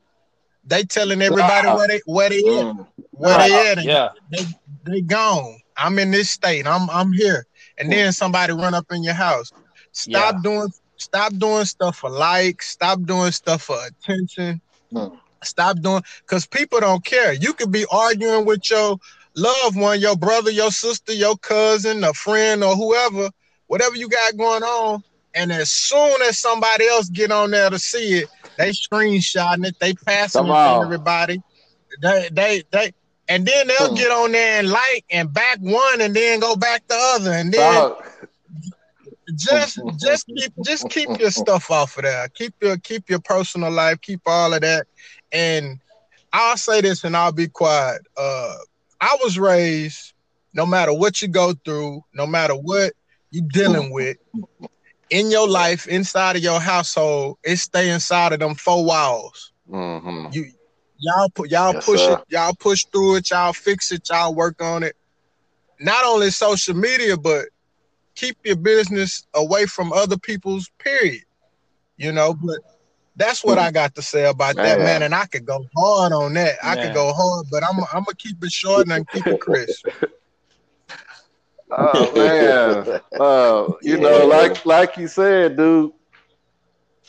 they 0.67 0.83
telling 0.83 1.21
everybody 1.21 1.67
where 1.69 1.87
they 1.87 2.01
where 2.05 2.29
they 2.29 2.39
at 2.39 2.67
Mm. 2.67 2.87
where 3.11 3.37
they 3.39 3.71
at 3.71 3.77
and 3.79 3.87
Yeah. 3.87 4.09
they 4.31 4.45
they 4.85 5.01
gone. 5.01 5.57
I'm 5.77 5.99
in 5.99 6.11
this 6.11 6.29
state. 6.31 6.67
I'm 6.67 6.89
I'm 6.89 7.13
here. 7.13 7.45
And 7.79 7.91
then 7.91 8.13
somebody 8.13 8.53
run 8.53 8.73
up 8.73 8.85
in 8.91 9.03
your 9.03 9.13
house. 9.15 9.51
Stop 9.93 10.35
Yeah. 10.35 10.41
doing 10.43 10.69
stop 10.97 11.33
doing 11.37 11.65
stuff 11.65 11.97
for 11.97 12.09
likes. 12.09 12.69
Stop 12.69 13.03
doing 13.05 13.31
stuff 13.31 13.63
for 13.63 13.77
attention. 13.87 14.61
Hmm. 14.91 15.07
Stop 15.43 15.81
doing 15.81 16.03
because 16.27 16.47
people 16.47 16.79
don't 16.79 17.05
care. 17.05 17.33
You 17.33 17.53
could 17.53 17.71
be 17.71 17.85
arguing 17.91 18.45
with 18.45 18.69
your 18.69 18.97
loved 19.35 19.77
one, 19.77 19.99
your 19.99 20.17
brother, 20.17 20.51
your 20.51 20.71
sister, 20.71 21.13
your 21.13 21.37
cousin, 21.37 22.03
a 22.03 22.13
friend, 22.13 22.63
or 22.63 22.75
whoever, 22.75 23.29
whatever 23.67 23.95
you 23.95 24.09
got 24.09 24.37
going 24.37 24.63
on. 24.63 25.03
And 25.37 25.51
as 25.51 25.71
soon 25.71 26.21
as 26.23 26.39
somebody 26.39 26.87
else 26.87 27.09
get 27.09 27.31
on 27.31 27.51
there 27.51 27.69
to 27.69 27.79
see 27.79 28.19
it, 28.19 28.29
they 28.57 28.71
screenshotting 28.71 29.67
it, 29.67 29.75
they 29.79 29.93
passing 29.93 30.47
Come 30.47 30.51
it 30.51 30.59
to 30.63 30.69
everybody. 30.83 31.43
They 32.01 32.29
they 32.31 32.63
they 32.71 32.91
and 33.27 33.45
then 33.45 33.67
they'll 33.67 33.89
Hmm. 33.89 33.95
get 33.95 34.11
on 34.11 34.31
there 34.31 34.59
and 34.59 34.69
like 34.69 35.05
and 35.11 35.33
back 35.33 35.59
one 35.59 36.01
and 36.01 36.15
then 36.15 36.39
go 36.39 36.55
back 36.55 36.83
the 36.87 36.95
other. 37.15 37.31
And 37.31 37.53
then 37.53 37.83
Dog, 37.83 37.97
just 39.35 39.79
just 39.99 40.25
keep 40.35 40.53
just 40.63 40.89
keep 40.89 41.09
your 41.19 41.31
stuff 41.31 41.69
off 41.71 41.97
of 41.97 42.03
there. 42.03 42.27
Keep 42.35 42.55
your 42.61 42.77
keep 42.77 43.09
your 43.09 43.19
personal 43.19 43.71
life, 43.71 44.01
keep 44.01 44.21
all 44.25 44.53
of 44.53 44.61
that. 44.61 44.87
And 45.31 45.79
I'll 46.33 46.57
say 46.57 46.81
this 46.81 47.03
and 47.03 47.15
I'll 47.15 47.31
be 47.31 47.47
quiet. 47.47 48.01
Uh 48.17 48.55
I 48.99 49.17
was 49.23 49.37
raised 49.37 50.13
no 50.53 50.65
matter 50.65 50.93
what 50.93 51.21
you 51.21 51.27
go 51.27 51.53
through, 51.65 52.01
no 52.13 52.25
matter 52.25 52.53
what 52.55 52.93
you're 53.31 53.45
dealing 53.51 53.91
with 53.91 54.17
in 55.09 55.31
your 55.31 55.47
life, 55.47 55.87
inside 55.87 56.35
of 56.37 56.43
your 56.43 56.59
household, 56.59 57.37
it 57.43 57.57
stay 57.57 57.89
inside 57.89 58.33
of 58.33 58.39
them 58.39 58.55
four 58.55 58.85
walls. 58.85 59.53
Mm-hmm. 59.69 60.27
You 60.31 60.51
y'all 60.97 61.29
put 61.29 61.49
y'all 61.49 61.73
Yes, 61.73 61.85
push 61.85 62.07
sir. 62.07 62.09
it, 62.09 62.19
y'all 62.29 62.53
push 62.59 62.85
through 62.91 63.17
it, 63.17 63.29
y'all 63.29 63.53
fix 63.53 63.91
it, 63.91 64.07
y'all 64.09 64.33
work 64.33 64.61
on 64.61 64.83
it. 64.83 64.95
Not 65.79 66.05
only 66.05 66.29
social 66.31 66.75
media, 66.75 67.17
but 67.17 67.45
keep 68.15 68.37
your 68.43 68.55
business 68.57 69.25
away 69.33 69.65
from 69.65 69.93
other 69.93 70.17
people's 70.17 70.69
period. 70.79 71.23
You 71.97 72.11
know, 72.11 72.33
but 72.33 72.59
that's 73.15 73.43
what 73.43 73.57
I 73.57 73.71
got 73.71 73.95
to 73.95 74.01
say 74.01 74.25
about 74.25 74.61
that, 74.61 74.79
Man. 74.79 74.85
man. 74.85 75.01
And 75.03 75.15
I 75.15 75.25
could 75.25 75.45
go 75.45 75.65
hard 75.75 76.11
on 76.13 76.33
that. 76.33 76.55
I 76.63 76.75
Man. 76.75 76.85
could 76.85 76.93
go 76.93 77.13
hard, 77.13 77.47
but 77.51 77.63
I'm 77.63 77.79
I'm 77.93 78.03
gonna 78.03 78.15
keep 78.17 78.43
it 78.43 78.51
short 78.51 78.85
and 78.85 78.93
I'm 78.93 79.05
keep 79.05 79.29
it 79.29 79.39
crisp. 79.39 79.85
Oh 81.71 82.13
man. 82.15 82.87
Uh, 83.19 83.73
you 83.83 83.97
Yeah. 83.97 83.97
know, 83.97 84.25
like 84.25 84.65
like 84.65 84.97
you 84.97 85.07
said, 85.07 85.57
dude, 85.57 85.91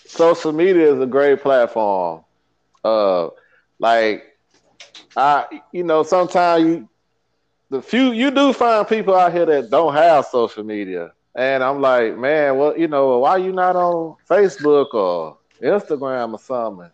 social 0.07 0.53
media 0.53 0.93
is 0.93 1.01
a 1.01 1.07
great 1.07 1.41
platform. 1.41 2.25
Uh 2.85 3.29
like 3.79 4.25
I 5.17 5.61
you 5.73 5.85
know, 5.85 6.03
sometimes 6.03 6.65
you 6.65 6.89
the 7.71 7.83
few 7.83 8.13
you 8.13 8.31
do 8.31 8.53
find 8.53 8.87
people 8.87 9.15
out 9.15 9.33
here 9.33 9.47
that 9.47 9.71
don't 9.71 9.95
have 9.95 10.27
social 10.27 10.65
media. 10.65 11.13
And 11.35 11.63
I'm 11.63 11.81
like, 11.81 12.17
man, 12.17 12.57
well, 12.59 12.77
you 12.77 12.89
know, 12.89 13.19
why 13.19 13.37
you 13.37 13.53
not 13.53 13.77
on 13.77 14.17
Facebook 14.29 14.95
or 14.95 15.39
Instagram 15.63 16.33
or 16.33 16.39
something? 16.39 16.91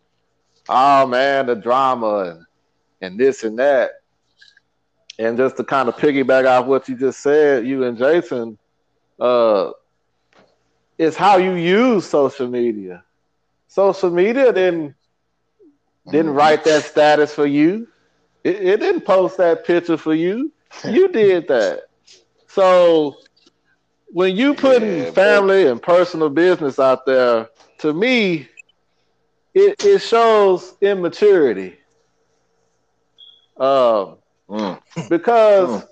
Oh 0.68 1.06
man, 1.06 1.46
the 1.46 1.54
drama 1.56 2.18
and, 2.30 2.46
and 3.00 3.18
this 3.20 3.44
and 3.44 3.58
that. 3.58 3.90
And 5.18 5.36
just 5.36 5.56
to 5.56 5.64
kind 5.64 5.88
of 5.88 5.96
piggyback 5.96 6.46
off 6.46 6.66
what 6.66 6.88
you 6.88 6.96
just 6.96 7.20
said, 7.20 7.66
you 7.66 7.84
and 7.84 7.96
Jason, 7.96 8.58
uh, 9.20 9.70
it's 10.98 11.16
how 11.16 11.36
you 11.36 11.52
use 11.54 12.06
social 12.06 12.48
media. 12.48 13.04
Social 13.68 14.10
media 14.10 14.52
didn't 14.52 14.94
didn't 16.10 16.32
Mhm. 16.32 16.34
write 16.34 16.64
that 16.64 16.84
status 16.84 17.34
for 17.34 17.46
you. 17.46 17.86
It, 18.44 18.56
it 18.56 18.80
didn't 18.80 19.02
post 19.02 19.38
that 19.38 19.64
picture 19.64 19.96
for 19.96 20.14
you. 20.14 20.52
You 20.84 21.08
did 21.12 21.48
that. 21.48 21.82
So 22.48 23.16
when 24.08 24.36
you 24.36 24.54
putting 24.54 25.06
Yeah, 25.06 25.06
family 25.06 25.66
and 25.66 25.80
personal 25.82 26.28
business 26.30 26.78
out 26.78 27.06
there, 27.06 27.48
to 27.78 27.92
me, 27.92 28.48
it, 29.54 29.76
it 29.82 29.98
shows 30.00 30.74
immaturity. 30.80 31.76
Um, 33.58 34.18
Mm. 34.48 34.80
because 35.08 35.70
Mm. 35.70 35.88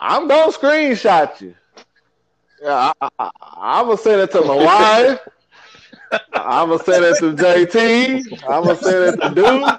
I'm 0.00 0.28
gonna 0.28 0.52
screenshot 0.52 1.40
you. 1.40 1.54
Yeah, 2.62 2.92
I, 3.00 3.08
I, 3.18 3.30
I'm 3.56 3.86
gonna 3.86 3.96
send 3.98 4.20
it 4.20 4.30
to 4.32 4.42
my 4.42 4.54
wife. 4.64 5.20
I'm 6.34 6.68
gonna 6.70 6.84
send 6.84 7.04
it 7.04 7.18
to 7.20 7.32
JT. 7.32 8.42
I'm 8.48 8.64
gonna 8.64 8.76
send 8.76 9.14
it 9.14 9.22
to 9.22 9.34
Dude. 9.34 9.78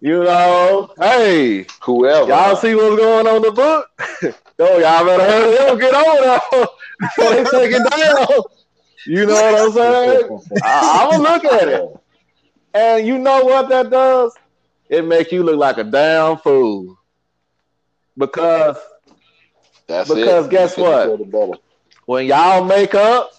You 0.00 0.24
know, 0.24 0.90
hey, 1.00 1.66
Whoever. 1.82 2.28
y'all 2.28 2.56
see 2.56 2.74
what's 2.74 2.96
going 2.96 3.26
on 3.26 3.36
in 3.36 3.42
the 3.42 3.50
book? 3.50 3.88
Yo, 4.58 4.78
y'all 4.78 5.04
better 5.04 5.24
hurry 5.24 5.58
up, 5.58 5.80
get 5.80 5.94
on 5.94 6.66
before 7.00 7.30
they 7.30 7.44
take 7.44 7.72
it 7.72 7.90
down. 7.90 8.42
You 9.06 9.26
know 9.26 9.34
what 9.34 9.54
I'm 9.54 9.72
saying? 9.72 10.42
I, 10.62 11.02
I'm 11.02 11.22
gonna 11.22 11.22
look 11.22 11.44
at 11.44 11.68
it. 11.68 11.90
And 12.74 13.06
you 13.06 13.18
know 13.18 13.44
what 13.44 13.68
that 13.70 13.90
does? 13.90 14.36
It 14.88 15.04
make 15.04 15.32
you 15.32 15.42
look 15.42 15.56
like 15.58 15.78
a 15.78 15.84
damn 15.84 16.36
fool. 16.38 16.98
Because 18.16 18.76
That's 19.86 20.08
Because 20.10 20.46
it. 20.46 20.50
guess 20.50 20.76
You 20.76 20.82
what? 20.84 21.10
put 21.10 21.20
it 21.20 21.30
better. 21.30 21.52
when 22.06 22.26
y'all 22.26 22.64
make 22.64 22.94
up, 22.94 23.30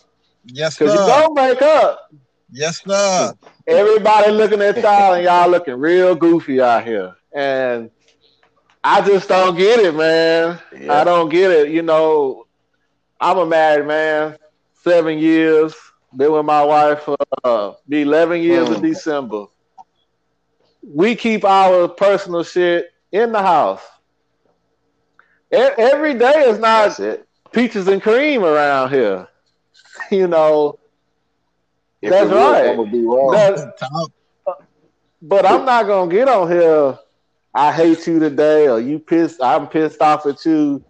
Yes, 0.45 0.77
because 0.77 0.93
you 0.93 0.99
don't 1.05 1.33
make 1.35 1.61
up, 1.61 2.09
Yes, 2.51 2.81
sir. 2.85 3.33
everybody 3.67 4.31
looking 4.31 4.61
at 4.61 4.77
y'all 4.81 5.13
and 5.13 5.23
y'all 5.23 5.49
looking 5.49 5.75
real 5.75 6.15
goofy 6.15 6.61
out 6.61 6.85
here. 6.85 7.15
And 7.33 7.89
I 8.83 9.01
just 9.01 9.27
don't 9.27 9.55
get 9.57 9.79
it, 9.79 9.93
man. 9.95 10.59
Yeah. 10.77 11.01
I 11.01 11.03
don't 11.03 11.29
get 11.29 11.51
it. 11.51 11.69
You 11.69 11.81
know, 11.81 12.45
I'm 13.19 13.37
a 13.37 13.45
married 13.45 13.87
man, 13.87 14.37
seven 14.73 15.17
years. 15.17 15.73
Been 16.15 16.31
with 16.31 16.45
my 16.45 16.63
wife 16.63 17.01
for 17.03 17.17
uh, 17.43 17.73
be 17.87 18.01
11 18.01 18.41
years 18.41 18.69
in 18.69 18.79
Hmm. 18.79 18.81
December. 18.81 19.45
We 20.87 21.15
keep 21.15 21.43
our 21.43 21.87
personal 21.87 22.43
shit 22.43 22.87
in 23.11 23.31
the 23.31 23.41
house. 23.41 23.81
E- 25.53 25.57
every 25.57 26.13
day 26.13 26.45
is 26.47 26.59
not 26.59 26.99
it. 26.99 27.27
peaches 27.51 27.87
and 27.87 28.01
cream 28.01 28.43
around 28.43 28.89
here. 28.91 29.27
You 30.11 30.27
know, 30.27 30.79
If 32.01 32.11
That's 32.11 32.31
it 32.31 32.35
right. 32.35 32.69
I'm 32.79 32.91
be 32.91 33.03
wrong. 33.03 33.31
that, 33.31 33.73
but 35.21 35.45
I'm 35.45 35.65
not 35.65 35.87
gonna 35.87 36.11
get 36.11 36.27
on 36.29 36.49
here. 36.51 36.97
I 37.53 37.71
hate 37.73 38.05
you 38.07 38.19
today, 38.19 38.69
or 38.69 38.79
you 38.79 38.99
pissed. 38.99 39.41
I'm 39.41 39.67
pissed 39.67 40.01
off 40.01 40.25
at 40.25 40.45
you, 40.45 40.83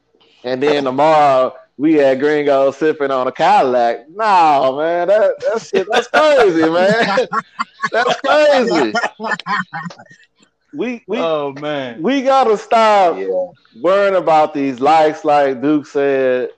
and 0.43 0.62
then 0.62 0.84
tomorrow 0.84 1.56
we 1.78 1.93
had 1.93 2.19
Gringo 2.19 2.71
sipping 2.71 3.11
on 3.11 3.28
a 3.28 3.32
Cadillac. 3.32 4.09
No, 4.09 4.78
man, 4.78 5.07
that 5.07 5.39
that 5.39 5.61
shit, 5.61 5.88
that's 5.91 6.07
crazy, 6.07 6.69
man. 6.69 7.28
That's 7.91 8.19
crazy. 8.21 8.93
We 10.73 11.03
we 11.07 11.17
oh 11.19 11.53
man. 11.53 12.01
we 12.01 12.23
gotta 12.23 12.57
stop 12.57 13.17
yeah. 13.17 13.28
worrying 13.82 14.15
about 14.15 14.53
these 14.53 14.80
likes, 14.80 15.23
like 15.23 15.61
Duke 15.61 15.86
said. 15.86 16.49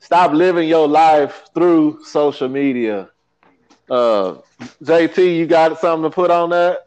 Stop 0.00 0.32
living 0.32 0.68
your 0.68 0.86
life 0.86 1.48
through 1.54 2.04
social 2.04 2.48
media. 2.48 3.10
Uh, 3.90 4.36
JT, 4.82 5.36
you 5.36 5.46
got 5.46 5.78
something 5.80 6.08
to 6.08 6.14
put 6.14 6.30
on 6.30 6.50
that? 6.50 6.86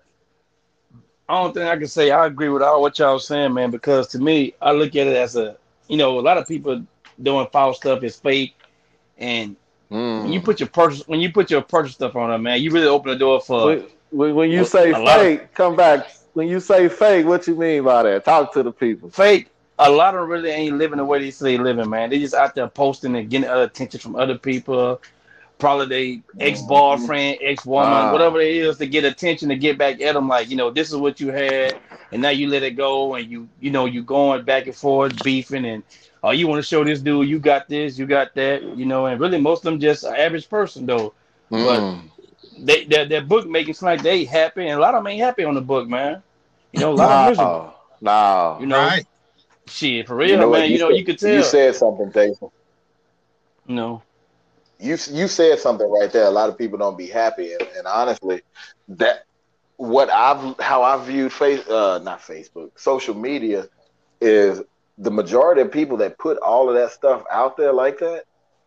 I 1.28 1.42
don't 1.42 1.54
think 1.54 1.68
I 1.68 1.78
can 1.78 1.88
say 1.88 2.12
I 2.12 2.26
agree 2.26 2.50
with 2.50 2.62
all 2.62 2.82
what 2.82 2.98
y'all 3.00 3.20
saying, 3.20 3.54
man, 3.54 3.70
because 3.70 4.08
to 4.10 4.20
me, 4.20 4.54
I 4.62 4.72
look 4.72 4.96
at 4.96 5.08
it 5.08 5.16
as 5.16 5.36
a 5.36 5.58
you 5.88 5.98
know, 5.98 6.20
a 6.20 6.22
lot 6.22 6.38
of 6.38 6.48
people 6.48 6.86
doing 7.22 7.48
false 7.52 7.78
stuff 7.78 8.04
is 8.04 8.16
fake. 8.18 8.56
And 9.18 9.56
Mm. 9.92 10.24
when 10.24 10.32
you 10.34 10.40
put 10.42 10.60
your 10.62 10.70
purchase 10.70 11.06
when 11.08 11.20
you 11.20 11.32
put 11.32 11.52
your 11.52 11.62
purchase 11.62 11.96
stuff 11.96 12.16
on 12.16 12.30
there, 12.30 12.38
man, 12.38 12.62
you 12.62 12.72
really 12.72 12.88
open 12.88 13.12
the 13.12 13.18
door 13.18 13.42
for 13.42 13.78
when, 14.12 14.36
when, 14.36 14.50
you 14.50 14.62
a- 14.62 14.66
say 14.66 14.92
a 14.92 14.98
lot 14.98 15.18
of- 15.20 15.22
fake, 15.24 15.54
come 15.54 15.76
back. 15.76 16.08
When 16.34 16.48
you 16.48 16.62
say 16.62 16.88
fake, 16.88 17.26
what 17.26 17.46
you 17.46 17.56
mean 17.56 17.84
by 17.84 18.04
that? 18.04 18.24
Talk 18.24 18.54
to 18.54 18.64
the 18.64 18.72
people. 18.72 19.10
fake. 19.10 19.48
A 19.80 19.90
lot 19.90 20.14
of 20.14 20.22
them 20.22 20.30
really 20.30 20.52
ain't 20.52 20.78
living 20.78 20.98
the 20.98 21.04
way 21.06 21.20
they 21.20 21.32
say 21.32 21.58
they 21.58 21.64
living, 21.64 21.90
man. 21.90 22.10
They 22.10 22.20
just 22.20 22.34
out 22.36 22.56
there 22.56 22.68
posting 22.68 23.16
and 23.18 23.30
getting 23.30 23.50
other 23.50 23.64
attention 23.64 24.00
from 24.00 24.16
other 24.16 24.38
people. 24.38 25.02
Probably 25.58 26.22
they 26.38 26.46
ex 26.46 26.62
boyfriend, 26.62 27.40
ex 27.42 27.66
woman, 27.66 27.92
Ah. 27.92 28.12
whatever 28.14 28.40
it 28.40 28.56
is 28.56 28.78
to 28.78 28.88
get 28.88 29.04
attention 29.06 29.50
to 29.50 29.56
get 29.56 29.78
back 29.78 30.00
at 30.02 30.14
them. 30.14 30.28
Like 30.30 30.50
you 30.50 30.56
know, 30.56 30.70
this 30.72 30.90
is 30.90 30.96
what 30.98 31.20
you 31.20 31.32
had, 31.32 31.76
and 32.12 32.22
now 32.22 32.30
you 32.30 32.48
let 32.48 32.64
it 32.64 32.72
go, 32.78 33.16
and 33.16 33.30
you 33.30 33.48
you 33.60 33.70
know 33.72 33.86
you 33.86 34.02
going 34.04 34.44
back 34.44 34.68
and 34.68 34.76
forth 34.76 35.22
beefing, 35.24 35.66
and 35.66 35.84
oh 36.24 36.32
you 36.32 36.48
want 36.48 36.60
to 36.60 36.68
show 36.68 36.84
this 36.84 37.02
dude 37.02 37.28
you 37.28 37.40
got 37.40 37.68
this, 37.68 37.98
you 37.98 38.06
got 38.06 38.34
that, 38.36 38.62
you 38.78 38.86
know, 38.86 39.06
and 39.08 39.20
really 39.20 39.40
most 39.40 39.60
of 39.60 39.64
them 39.72 39.80
just 39.80 40.04
an 40.04 40.16
average 40.16 40.50
person 40.50 40.86
though. 40.86 41.14
Mm. 41.52 42.02
They 42.60 42.86
their, 42.86 43.06
their 43.06 43.22
book 43.22 43.48
making 43.48 43.74
seem 43.74 43.88
like 43.88 44.04
they 44.04 44.24
happy, 44.26 44.68
and 44.68 44.78
a 44.78 44.82
lot 44.82 44.94
of 44.94 45.00
them 45.04 45.08
ain't 45.08 45.22
happy 45.22 45.44
on 45.44 45.56
the 45.56 45.62
book, 45.62 45.88
man. 45.88 46.22
You 46.72 46.80
know, 46.82 46.94
a 46.94 46.94
lot 46.94 47.12
of 47.12 47.30
miserable. 47.32 47.74
No, 48.02 48.54
no. 48.54 48.58
You 48.62 48.66
know, 48.68 48.78
Right. 48.78 49.06
shit 49.68 50.08
for 50.08 50.16
real, 50.16 50.30
You 50.30 50.38
know 50.38 50.50
what? 50.50 50.60
man. 50.60 50.72
You 50.72 50.80
know, 50.80 50.90
said- 50.90 50.98
you 50.98 51.06
could 51.06 51.20
tell. 51.20 51.34
You 51.34 51.44
said 51.44 51.76
something, 51.76 52.12
Jason. 52.12 52.50
you 53.68 53.76
know. 53.76 54.02
you 54.80 54.92
you 55.12 55.28
said 55.28 55.60
something 55.60 55.90
right 55.90 56.12
there. 56.12 56.26
A 56.26 56.32
lot 56.32 56.50
of 56.50 56.58
people 56.58 56.78
don't 56.78 56.98
be 56.98 57.08
happy, 57.08 57.54
and, 57.54 57.62
and 57.78 57.88
honestly, 57.88 58.42
that 58.90 59.26
what 59.78 60.10
I've 60.12 60.60
how 60.60 60.84
I 60.84 61.04
viewed 61.04 61.34
face 61.34 61.68
uh 61.68 62.00
not 62.04 62.20
Facebook, 62.22 62.72
social 62.76 63.16
media 63.16 63.68
is 64.20 64.62
the 65.02 65.12
majority 65.12 65.62
of 65.62 65.72
people 65.72 65.98
that 65.98 66.20
put 66.20 66.38
all 66.40 66.70
of 66.70 66.76
that 66.76 66.92
stuff 66.92 67.24
out 67.32 67.58
there 67.58 67.74
like 67.74 68.00
that 68.00 68.24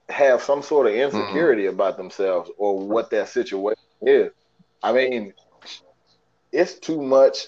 have 0.09 0.43
some 0.43 0.63
sort 0.63 0.87
of 0.87 0.93
insecurity 0.95 1.67
about 1.67 1.97
themselves 1.97 2.51
or 2.59 2.79
what 2.79 3.11
their 3.11 3.27
situation 3.27 3.77
is. 4.03 4.31
I 4.83 4.93
mean, 4.93 5.33
it's 6.53 6.79
too 6.81 7.01
much. 7.03 7.39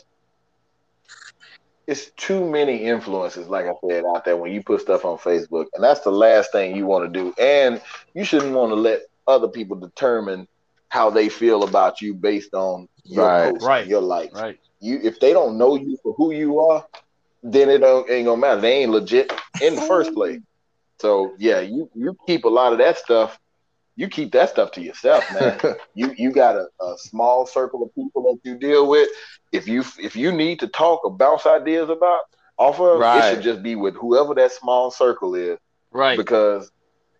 It's 1.88 2.10
too 2.16 2.48
many 2.48 2.84
influences, 2.84 3.48
like 3.48 3.66
I 3.66 3.72
said, 3.88 4.04
out 4.14 4.24
there 4.24 4.36
when 4.36 4.52
you 4.52 4.62
put 4.62 4.80
stuff 4.80 5.04
on 5.04 5.18
Facebook, 5.18 5.66
and 5.74 5.82
that's 5.82 6.00
the 6.00 6.10
last 6.10 6.52
thing 6.52 6.76
you 6.76 6.86
want 6.86 7.12
to 7.12 7.20
do. 7.20 7.34
And 7.40 7.80
you 8.14 8.24
shouldn't 8.24 8.54
want 8.54 8.70
to 8.70 8.76
let 8.76 9.00
other 9.26 9.48
people 9.48 9.76
determine 9.76 10.46
how 10.88 11.10
they 11.10 11.28
feel 11.28 11.64
about 11.64 12.00
you 12.00 12.14
based 12.14 12.54
on 12.54 12.88
your 13.04 13.28
Right. 13.28 13.52
posts, 13.52 13.66
Right. 13.66 13.86
your 13.86 14.00
likes. 14.00 14.40
Right. 14.40 14.58
You 14.80 15.00
if 15.02 15.20
they 15.20 15.32
don't 15.32 15.58
know 15.58 15.76
you 15.76 15.98
for 16.02 16.14
who 16.16 16.32
you 16.32 16.60
are, 16.60 16.84
then 17.52 17.70
it 17.70 17.78
don't, 17.78 18.08
ain't 18.10 18.26
gonna 18.26 18.40
matter. 18.40 18.60
They 18.60 18.82
ain't 18.82 18.92
legit 18.92 19.32
in 19.60 19.76
the 19.76 19.82
first 19.82 20.12
place. 20.14 20.40
So 21.00 21.34
yeah, 21.38 21.60
you 21.60 21.90
you 21.94 22.16
keep 22.26 22.44
a 22.44 22.48
lot 22.48 22.72
of 22.72 22.78
that 22.78 22.98
stuff. 22.98 23.38
You 23.96 24.08
keep 24.08 24.32
that 24.32 24.50
stuff 24.50 24.72
to 24.72 24.80
yourself, 24.82 25.30
man. 25.30 25.58
you 25.94 26.14
you 26.16 26.32
got 26.32 26.56
a, 26.56 26.66
a 26.82 26.96
small 26.98 27.46
circle 27.46 27.82
of 27.82 27.94
people 27.94 28.22
that 28.24 28.38
you 28.48 28.58
deal 28.58 28.88
with. 28.88 29.08
If 29.52 29.68
you 29.68 29.84
if 29.98 30.16
you 30.16 30.32
need 30.32 30.60
to 30.60 30.68
talk 30.68 31.04
or 31.04 31.10
bounce 31.16 31.46
ideas 31.46 31.88
about 31.90 32.20
off 32.58 32.80
of, 32.80 33.00
Right. 33.00 33.18
it 33.18 33.34
should 33.34 33.42
just 33.42 33.62
be 33.62 33.74
with 33.76 33.94
whoever 33.94 34.34
that 34.34 34.52
small 34.52 34.90
circle 34.90 35.34
is 35.34 35.58
Right. 35.92 36.18
because 36.18 36.70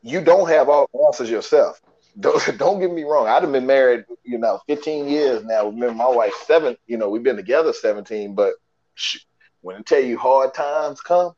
you 0.02 0.20
don't 0.22 0.48
have 0.48 0.68
all 0.68 0.88
the 0.92 1.00
answers 1.06 1.30
yourself. 1.30 1.80
don't, 2.20 2.58
don't 2.58 2.80
get 2.80 2.90
me 2.92 3.04
wrong. 3.04 3.26
I'd 3.28 3.42
have 3.42 3.52
been 3.52 3.66
married, 3.66 4.04
you 4.24 4.38
know, 4.38 4.60
15 4.68 5.08
years 5.08 5.44
now. 5.44 5.66
Remember, 5.66 5.92
my 5.94 6.08
wife 6.08 6.32
seven. 6.46 6.76
You 6.86 6.96
know, 6.96 7.08
we've 7.10 7.22
been 7.22 7.36
together 7.36 7.72
17. 7.72 8.34
But 8.34 8.54
sh- 8.94 9.18
when 9.66 9.74
I 9.74 9.80
tell 9.82 10.00
you 10.00 10.16
hard 10.16 10.54
times 10.54 11.00
come, 11.00 11.32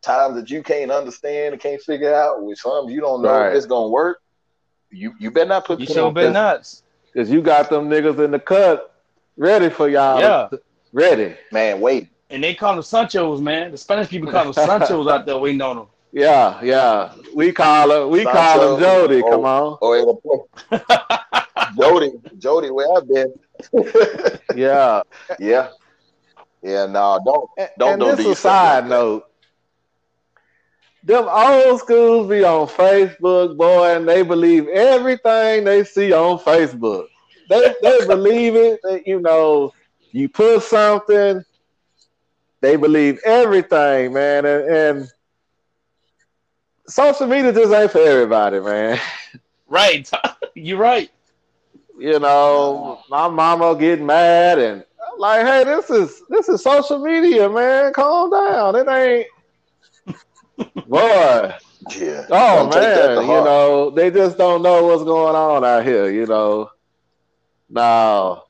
times 0.00 0.36
that 0.36 0.48
you 0.48 0.62
can't 0.62 0.90
understand 0.90 1.52
and 1.52 1.60
can't 1.62 1.82
figure 1.82 2.14
out, 2.14 2.42
with 2.42 2.56
some 2.58 2.88
you 2.88 2.98
don't 3.02 3.20
know 3.20 3.28
Right. 3.30 3.50
if 3.50 3.56
it's 3.58 3.66
gonna 3.66 3.88
work. 3.88 4.22
You 4.90 5.12
you 5.20 5.30
better 5.30 5.48
not 5.50 5.66
put 5.66 5.78
You 5.78 5.86
pen 5.86 5.94
sure 5.94 6.06
on 6.06 6.14
better 6.14 6.28
paper. 6.28 6.62
Cause 7.14 7.28
you 7.30 7.42
got 7.42 7.68
them 7.68 7.90
niggas 7.90 8.24
in 8.24 8.30
the 8.30 8.38
cut 8.38 8.94
ready 9.36 9.68
for 9.68 9.86
y'all. 9.86 10.18
Yeah. 10.18 10.48
Ready. 10.94 11.36
Man, 11.52 11.80
wait. 11.82 12.08
And 12.30 12.42
they 12.42 12.54
call 12.54 12.72
them 12.72 12.82
Sanchos, 12.82 13.40
man. 13.42 13.70
The 13.70 13.76
Spanish 13.76 14.08
people 14.08 14.30
call 14.32 14.44
them 14.50 14.54
Sanchos 14.54 15.10
out 15.12 15.26
there 15.26 15.36
waiting 15.36 15.60
on 15.60 15.76
them. 15.76 15.86
Yeah, 16.14 16.60
yeah. 16.62 17.12
We 17.34 17.52
call 17.52 17.88
her 17.90 18.06
we 18.06 18.24
call 18.24 18.34
Sancho. 18.34 18.74
him 18.76 18.80
Jody. 18.82 19.22
Oh. 19.22 19.30
Come 19.30 19.44
on. 19.46 19.78
Oh, 19.80 19.94
it'll 19.94 20.48
Jody, 21.78 22.12
Jody, 22.38 22.70
where 22.70 22.86
I've 22.96 23.08
been. 23.08 23.32
Yeah. 24.54 25.02
yeah, 25.38 25.68
yeah. 26.62 26.86
No, 26.86 27.20
don't 27.24 27.50
And, 27.58 27.70
Don't- 27.78 27.92
and 28.02 28.02
this 28.02 28.24
do 28.24 28.32
a 28.32 28.36
side 28.36 28.84
like 28.84 28.90
note. 28.90 29.24
Them 31.04 31.26
old 31.28 31.80
schools 31.80 32.28
be 32.28 32.44
on 32.44 32.68
Facebook, 32.68 33.56
boy, 33.56 33.96
and 33.96 34.08
they 34.08 34.22
believe 34.22 34.68
everything 34.68 35.64
they 35.64 35.82
see 35.82 36.12
on 36.12 36.38
Facebook. 36.38 37.06
They 37.48 37.74
they 37.82 37.98
believe 38.06 38.54
it. 38.54 38.80
That, 38.84 39.06
you 39.06 39.20
know, 39.20 39.72
you 40.12 40.28
put 40.28 40.62
something, 40.62 41.44
they 42.60 42.76
believe 42.76 43.18
everything, 43.24 44.12
man. 44.12 44.46
And, 44.46 44.64
and 44.70 45.08
social 46.86 47.26
media 47.26 47.52
just 47.52 47.72
ain't 47.72 47.90
for 47.90 47.98
everybody, 47.98 48.60
man. 48.60 49.00
Right. 49.66 50.08
You're 50.54 50.78
right. 50.78 51.10
You 51.98 52.18
know, 52.20 53.00
my 53.08 53.28
mama 53.28 53.76
get 53.76 54.00
mad 54.00 54.58
and 54.58 54.84
I'm 55.12 55.18
like, 55.18 55.46
hey, 55.46 55.64
this 55.64 55.90
is 55.90 56.22
this 56.28 56.48
is 56.48 56.62
social 56.62 56.98
media, 56.98 57.48
man. 57.48 57.92
Calm 57.92 58.30
down. 58.30 58.76
It 58.76 58.88
ain't 58.88 59.26
boy. 60.86 61.54
Yeah. 61.88 62.26
Oh 62.30 62.68
Don't 62.68 62.72
take 62.72 62.94
that 62.94 63.14
to 63.14 63.22
man, 63.22 63.28
you 63.28 63.42
know, 63.42 63.90
they 63.90 64.10
just 64.10 64.38
don't 64.38 64.62
know 64.62 64.84
what's 64.84 65.04
going 65.04 65.34
on 65.36 65.64
out 65.64 65.84
here, 65.84 66.10
you 66.10 66.26
know. 66.26 66.70
No. 67.68 68.42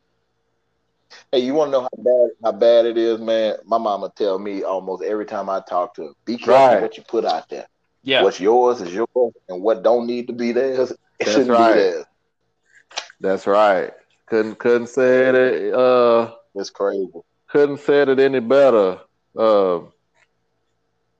Hey, 1.32 1.40
you 1.40 1.54
want 1.54 1.68
to 1.68 1.72
know 1.72 1.82
how 1.82 2.02
bad 2.02 2.30
how 2.44 2.52
bad 2.52 2.86
it 2.86 2.96
is, 2.98 3.20
man? 3.20 3.56
My 3.64 3.78
mama 3.78 4.12
tell 4.16 4.38
me 4.38 4.62
almost 4.62 5.02
every 5.02 5.26
time 5.26 5.48
I 5.48 5.60
talk 5.60 5.94
to 5.94 6.02
her, 6.08 6.12
be 6.24 6.36
careful 6.36 6.76
Right. 6.76 6.80
what 6.80 6.96
you 6.96 7.02
put 7.08 7.24
out 7.24 7.48
there. 7.48 7.66
Yeah. 8.02 8.22
What's 8.22 8.40
yours 8.40 8.80
is 8.82 8.92
yours, 8.92 9.32
and 9.48 9.62
what 9.62 9.82
don't 9.82 10.06
need 10.06 10.26
to 10.28 10.32
be 10.32 10.52
theirs, 10.52 10.90
it 11.18 11.26
That's 11.26 11.32
shouldn't 11.32 11.50
right. 11.50 11.74
be 11.74 11.80
theirs. 11.80 12.04
That's 13.20 13.46
right. 13.46 13.92
Couldn't 14.26 14.58
couldn't 14.58 14.88
say 14.88 15.28
it 15.28 15.74
uh 15.74 16.32
It's 16.54 16.70
crazy. 16.70 17.08
couldn't 17.48 17.78
said 17.80 18.08
it 18.08 18.18
any 18.18 18.40
better. 18.40 18.98
Uh, 19.36 19.80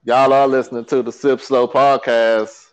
y'all 0.05 0.33
are 0.33 0.47
listening 0.47 0.85
to 0.87 1.03
the 1.03 1.13
Sip 1.13 1.41
Slow 1.41 1.67
podcast. 1.69 2.71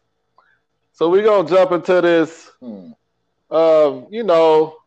So 0.94 1.10
we're 1.10 1.24
gonna 1.24 1.48
jump 1.48 1.72
into 1.72 2.02
this 2.02 2.52
Hmm. 2.60 2.92
um, 3.50 4.08
you 4.12 4.24
know, 4.24 4.78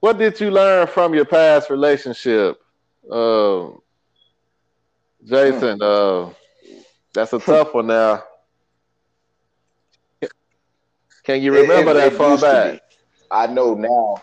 what 0.00 0.18
did 0.18 0.40
you 0.40 0.50
learn 0.50 0.86
from 0.88 1.14
your 1.14 1.24
past 1.24 1.70
relationship? 1.70 2.58
Um, 3.10 3.80
Jason, 5.24 5.80
uh, 5.82 6.30
that's 7.14 7.32
a 7.32 7.38
tough 7.38 7.72
one 7.74 7.86
now. 7.86 8.22
Can 11.24 11.42
you 11.42 11.52
remember 11.52 11.92
it- 11.92 11.94
that 11.94 12.12
it 12.12 12.16
far 12.16 12.38
back? 12.38 12.82
I 13.30 13.46
know 13.48 13.74
now. 13.74 14.22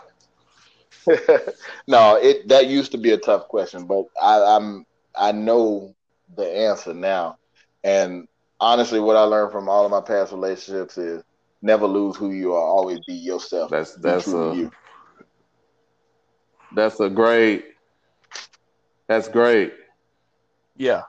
no, 1.87 2.15
it 2.15 2.47
that 2.47 2.67
used 2.67 2.91
to 2.91 2.97
be 2.97 3.11
a 3.11 3.17
tough 3.17 3.47
question, 3.47 3.85
but 3.85 4.05
I, 4.21 4.55
I'm 4.55 4.85
I 5.15 5.31
know 5.31 5.95
the 6.35 6.45
answer 6.45 6.93
now. 6.93 7.37
And 7.83 8.27
honestly, 8.59 8.99
what 8.99 9.17
I 9.17 9.23
learned 9.23 9.51
from 9.51 9.67
all 9.69 9.85
of 9.85 9.91
my 9.91 10.01
past 10.01 10.31
relationships 10.31 10.97
is 10.97 11.23
never 11.61 11.85
lose 11.85 12.15
who 12.15 12.31
you 12.31 12.53
are. 12.53 12.61
Always 12.61 12.99
be 13.05 13.13
yourself. 13.13 13.71
That's 13.71 13.95
that's 13.95 14.27
a 14.27 14.53
you. 14.55 14.71
that's 16.73 16.99
a 16.99 17.09
great 17.09 17.65
that's 19.07 19.27
great. 19.27 19.73
Yeah. 20.75 21.03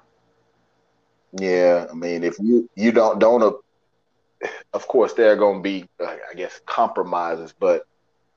Yeah, 1.37 1.87
I 1.91 1.95
mean, 1.95 2.23
if 2.23 2.39
you 2.39 2.69
you 2.77 2.93
don't 2.93 3.19
don't, 3.19 3.43
uh, 3.43 4.49
of 4.73 4.87
course, 4.87 5.15
there 5.15 5.33
are 5.33 5.37
going 5.37 5.59
to 5.59 5.63
be, 5.63 5.89
uh, 6.01 6.17
I 6.31 6.35
guess, 6.37 6.61
compromises. 6.67 7.53
But 7.59 7.87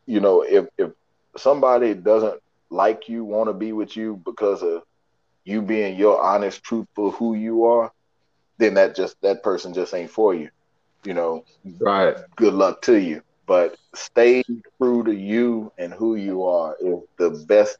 you 0.05 0.19
know, 0.19 0.41
if 0.41 0.65
if 0.77 0.91
somebody 1.39 1.93
doesn't 1.93 2.39
like 2.69 3.09
you, 3.09 3.23
want 3.23 3.49
to 3.49 3.53
be 3.53 3.71
with 3.73 3.95
you 3.95 4.21
because 4.25 4.63
of 4.63 4.83
you 5.45 5.61
being 5.61 5.97
your 5.97 6.21
honest, 6.21 6.63
truthful 6.63 7.11
who 7.11 7.35
you 7.35 7.65
are, 7.65 7.91
then 8.57 8.75
that 8.75 8.95
just 8.95 9.15
that 9.21 9.43
person 9.43 9.73
just 9.73 9.93
ain't 9.93 10.11
for 10.11 10.33
you. 10.33 10.49
You 11.03 11.13
know, 11.13 11.45
Right. 11.79 12.17
good 12.35 12.53
luck 12.53 12.81
to 12.83 12.95
you. 12.99 13.21
But 13.47 13.77
stay 13.95 14.43
true 14.81 15.03
to 15.03 15.13
you 15.13 15.71
and 15.77 15.93
who 15.93 16.15
you 16.15 16.43
are 16.45 16.75
is 16.79 16.99
the 17.17 17.31
best 17.47 17.77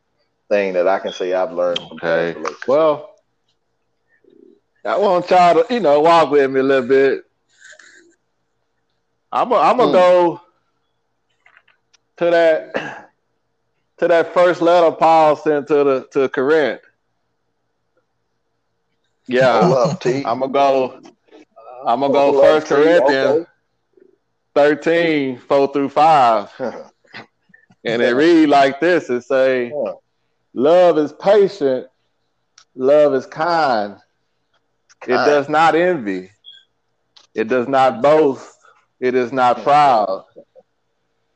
thing 0.50 0.74
that 0.74 0.88
I 0.88 1.00
can 1.00 1.12
say 1.14 1.34
I've 1.34 1.52
learned 1.54 1.80
Okay. 1.94 2.36
Well, 2.68 3.16
I 4.86 4.98
want 4.98 5.30
y'all 5.30 5.64
to, 5.64 5.74
you 5.74 5.80
know, 5.80 6.02
walk 6.02 6.32
with 6.32 6.50
me 6.50 6.60
a 6.60 6.64
little 6.64 6.88
bit. 6.88 7.24
I'm 9.32 9.50
gonna 9.50 9.62
I'm 9.62 9.78
gonna 9.78 9.92
Mm. 9.92 9.94
go 9.94 10.42
to 12.18 12.26
that 12.32 13.07
to 13.98 14.08
that 14.08 14.34
first 14.34 14.62
letter 14.62 14.92
Paul 14.96 15.36
sent 15.36 15.68
to 15.68 15.84
the 15.84 16.08
to 16.12 16.30
Corinth. 16.30 16.82
Yeah, 19.28 19.62
Hold 19.66 19.92
up, 19.92 20.00
T. 20.00 20.24
I'm 20.26 20.40
gonna 20.40 20.52
go. 20.52 21.02
I'm 21.86 22.00
gonna 22.00 22.14
go 22.14 22.42
First. 22.42 22.68
Corinthians 22.68 23.46
13, 24.56 25.38
4 25.38 25.74
through 25.74 25.90
5. 25.90 26.52
And 27.86 28.02
it 28.02 28.16
read 28.16 28.50
like 28.50 28.82
this: 28.82 29.10
It 29.10 29.22
say, 29.22 29.68
Yeah. 29.70 29.94
"Love 30.54 30.98
is 30.98 31.14
patient, 31.14 31.88
love 32.76 33.14
is 33.14 33.26
kind. 33.26 33.96
It 35.04 35.16
does 35.16 35.48
not 35.48 35.74
envy. 35.74 36.32
It 37.34 37.48
does 37.48 37.68
not 37.70 38.02
boast. 38.02 38.58
It 39.00 39.16
is 39.16 39.32
not 39.32 39.64
proud. 39.64 40.26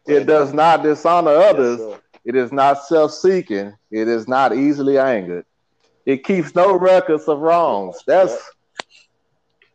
It 0.05 0.26
does 0.26 0.51
not 0.51 0.84
dishonor 0.84 1.32
others. 1.32 1.80
Yes. 1.80 1.99
It 2.26 2.36
is 2.36 2.51
not 2.51 2.84
self-seeking. 2.84 3.74
It 3.91 4.07
is 4.07 4.28
not 4.28 4.55
easily 4.55 4.97
angered. 4.97 5.45
It 6.05 6.24
keeps 6.24 6.55
no 6.55 6.78
records 6.78 7.28
of 7.28 7.39
wrongs." 7.39 8.03
That's 8.07 8.38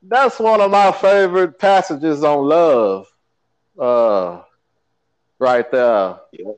that's 0.03 0.39
one 0.39 0.61
of 0.61 0.71
my 0.71 0.93
favorite 0.93 1.59
passages 1.59 2.23
on 2.25 2.49
love. 2.49 3.07
Uh, 3.81 4.43
right 5.39 5.71
there 5.71 6.17
Yeah. 6.33 6.53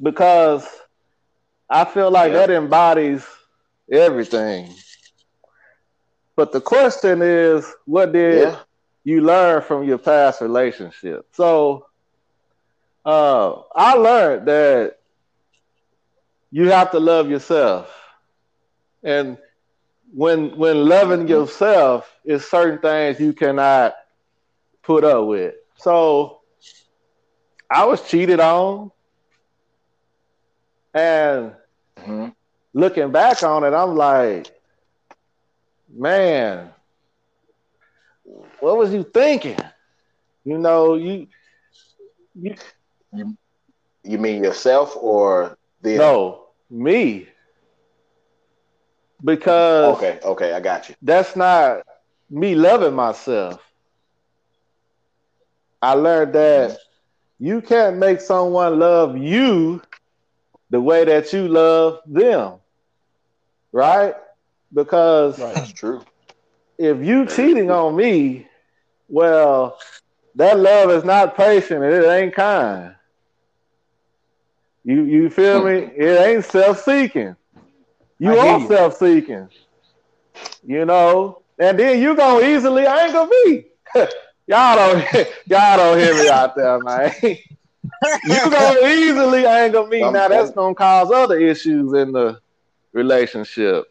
because 0.00 0.68
I 1.68 1.84
feel 1.84 2.10
like 2.10 2.32
Yeah. 2.32 2.34
that 2.34 2.50
embodies 2.50 3.26
everything. 3.90 4.70
But 6.36 6.52
the 6.52 6.60
question 6.60 7.22
is, 7.22 7.72
what 7.86 8.12
did 8.12 8.50
Yeah. 8.50 8.64
you 9.04 9.20
learn 9.22 9.62
from 9.62 9.84
your 9.84 9.98
past 9.98 10.40
relationship? 10.40 11.26
So, 11.32 11.86
uh, 13.04 13.62
I 13.74 13.94
learned 13.94 14.48
that 14.48 14.96
you 16.50 16.70
have 16.70 16.90
to 16.92 17.00
love 17.00 17.28
yourself, 17.30 17.90
and 19.02 19.38
when 20.12 20.56
when 20.56 20.84
loving 20.86 21.28
yourself 21.28 22.10
is 22.24 22.48
certain 22.48 22.78
things 22.80 23.20
you 23.20 23.32
cannot 23.32 23.94
put 24.82 25.04
up 25.04 25.26
with. 25.26 25.54
So, 25.76 26.40
I 27.70 27.84
was 27.86 28.06
cheated 28.08 28.40
on, 28.40 28.90
and 30.94 31.54
Mhm. 31.98 32.34
looking 32.74 33.10
back 33.12 33.42
on 33.42 33.64
it, 33.64 33.74
I'm 33.74 33.96
like, 33.96 34.50
man, 35.88 36.70
what 38.60 38.76
was 38.78 38.92
you 38.92 39.02
thinking? 39.04 39.58
You 40.44 40.58
know, 40.58 40.94
you, 40.94 41.26
you 42.34 42.54
You 43.14 43.36
you 44.04 44.18
mean 44.18 44.42
yourself 44.42 44.96
or 44.96 45.56
them? 45.80 45.98
no, 45.98 46.46
me. 46.70 47.28
Because 49.24 49.96
Okay, 49.96 50.18
okay, 50.24 50.52
I 50.52 50.60
got 50.60 50.88
you. 50.88 50.96
that's 51.02 51.36
not 51.36 51.82
me 52.30 52.54
loving 52.54 52.94
myself. 52.94 53.62
I 55.80 55.94
learned 55.94 56.32
that 56.34 56.78
you 57.38 57.60
can't 57.60 57.98
make 57.98 58.20
someone 58.20 58.78
love 58.78 59.16
you 59.16 59.82
the 60.70 60.80
way 60.80 61.04
that 61.04 61.32
you 61.32 61.48
love 61.48 62.00
them. 62.06 62.54
Right? 63.72 64.14
Because 64.72 65.38
Right. 65.38 65.54
That's 65.54 65.72
true. 65.72 66.02
if 66.78 67.04
you 67.04 67.26
cheating 67.26 67.70
on 67.70 67.94
me, 67.94 68.48
well, 69.08 69.78
that 70.36 70.58
love 70.58 70.90
is 70.90 71.04
not 71.04 71.36
patient 71.36 71.84
and 71.84 71.92
it 71.94 72.06
ain't 72.08 72.34
kind. 72.34 72.94
You 74.84 75.02
you 75.04 75.30
feel 75.30 75.62
me? 75.64 75.72
It 75.96 76.26
ain't 76.26 76.44
self-seeking. 76.44 77.36
You 78.18 78.38
I 78.38 78.38
are 78.38 78.60
self-seeking. 78.60 79.48
You 80.62 80.84
know, 80.84 81.42
and 81.58 81.78
then 81.78 82.00
you 82.00 82.14
gonna 82.16 82.46
easily 82.46 82.86
anger 82.86 83.26
me. 83.26 83.66
y'all 84.46 84.76
don't 84.76 85.04
y'all 85.46 85.76
don't 85.76 85.98
hear 85.98 86.14
me 86.16 86.28
out 86.28 86.54
there, 86.56 86.80
man. 86.80 87.12
you 87.22 88.50
gonna 88.50 88.86
easily 88.86 89.46
anger 89.46 89.86
me. 89.86 90.08
Now 90.10 90.28
that's 90.28 90.50
gonna 90.50 90.74
cause 90.74 91.10
other 91.10 91.38
issues 91.38 91.92
in 91.94 92.12
the 92.12 92.40
relationship. 92.92 93.84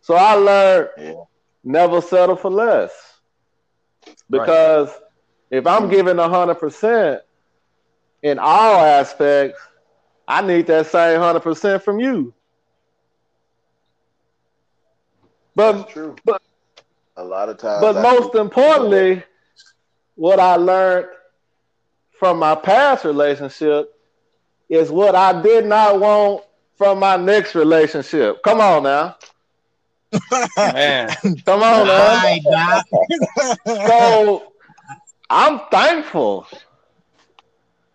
So 0.00 0.14
I 0.14 0.34
learned 0.34 0.90
Yeah. 0.96 1.24
never 1.64 2.00
settle 2.00 2.36
for 2.36 2.50
less. 2.50 2.92
Because 4.30 4.90
if 5.50 5.66
I'm 5.66 5.88
giving 5.88 6.18
hundred 6.18 6.56
percent 6.56 7.22
in 8.22 8.38
all 8.38 8.76
aspects, 8.80 9.60
I 10.32 10.40
need 10.40 10.66
that 10.68 10.86
same 10.86 11.20
hundred 11.20 11.40
percent 11.40 11.82
from 11.82 12.00
you. 12.00 12.32
But 15.54 15.72
That's 15.72 15.92
true. 15.92 16.16
but- 16.24 16.40
a 17.18 17.22
lot 17.22 17.50
of 17.50 17.58
times. 17.58 17.82
but 17.82 17.98
I 17.98 18.00
most 18.02 18.32
think- 18.32 18.36
importantly, 18.36 19.22
what 20.14 20.40
I 20.40 20.56
learned 20.56 21.08
from 22.18 22.38
my 22.38 22.54
past 22.54 23.04
relationship 23.04 23.92
is 24.70 24.90
what 24.90 25.14
I 25.14 25.42
did 25.42 25.66
not 25.66 26.00
want 26.00 26.44
from 26.78 26.98
my 26.98 27.18
next 27.18 27.54
relationship. 27.54 28.42
Come 28.42 28.62
on 28.62 28.84
now. 28.84 29.16
Man, 30.56 31.10
Come 31.44 31.62
on 31.62 31.86
now. 31.86 32.82
So 33.66 34.52
I'm 35.28 35.60
thankful. 35.70 36.46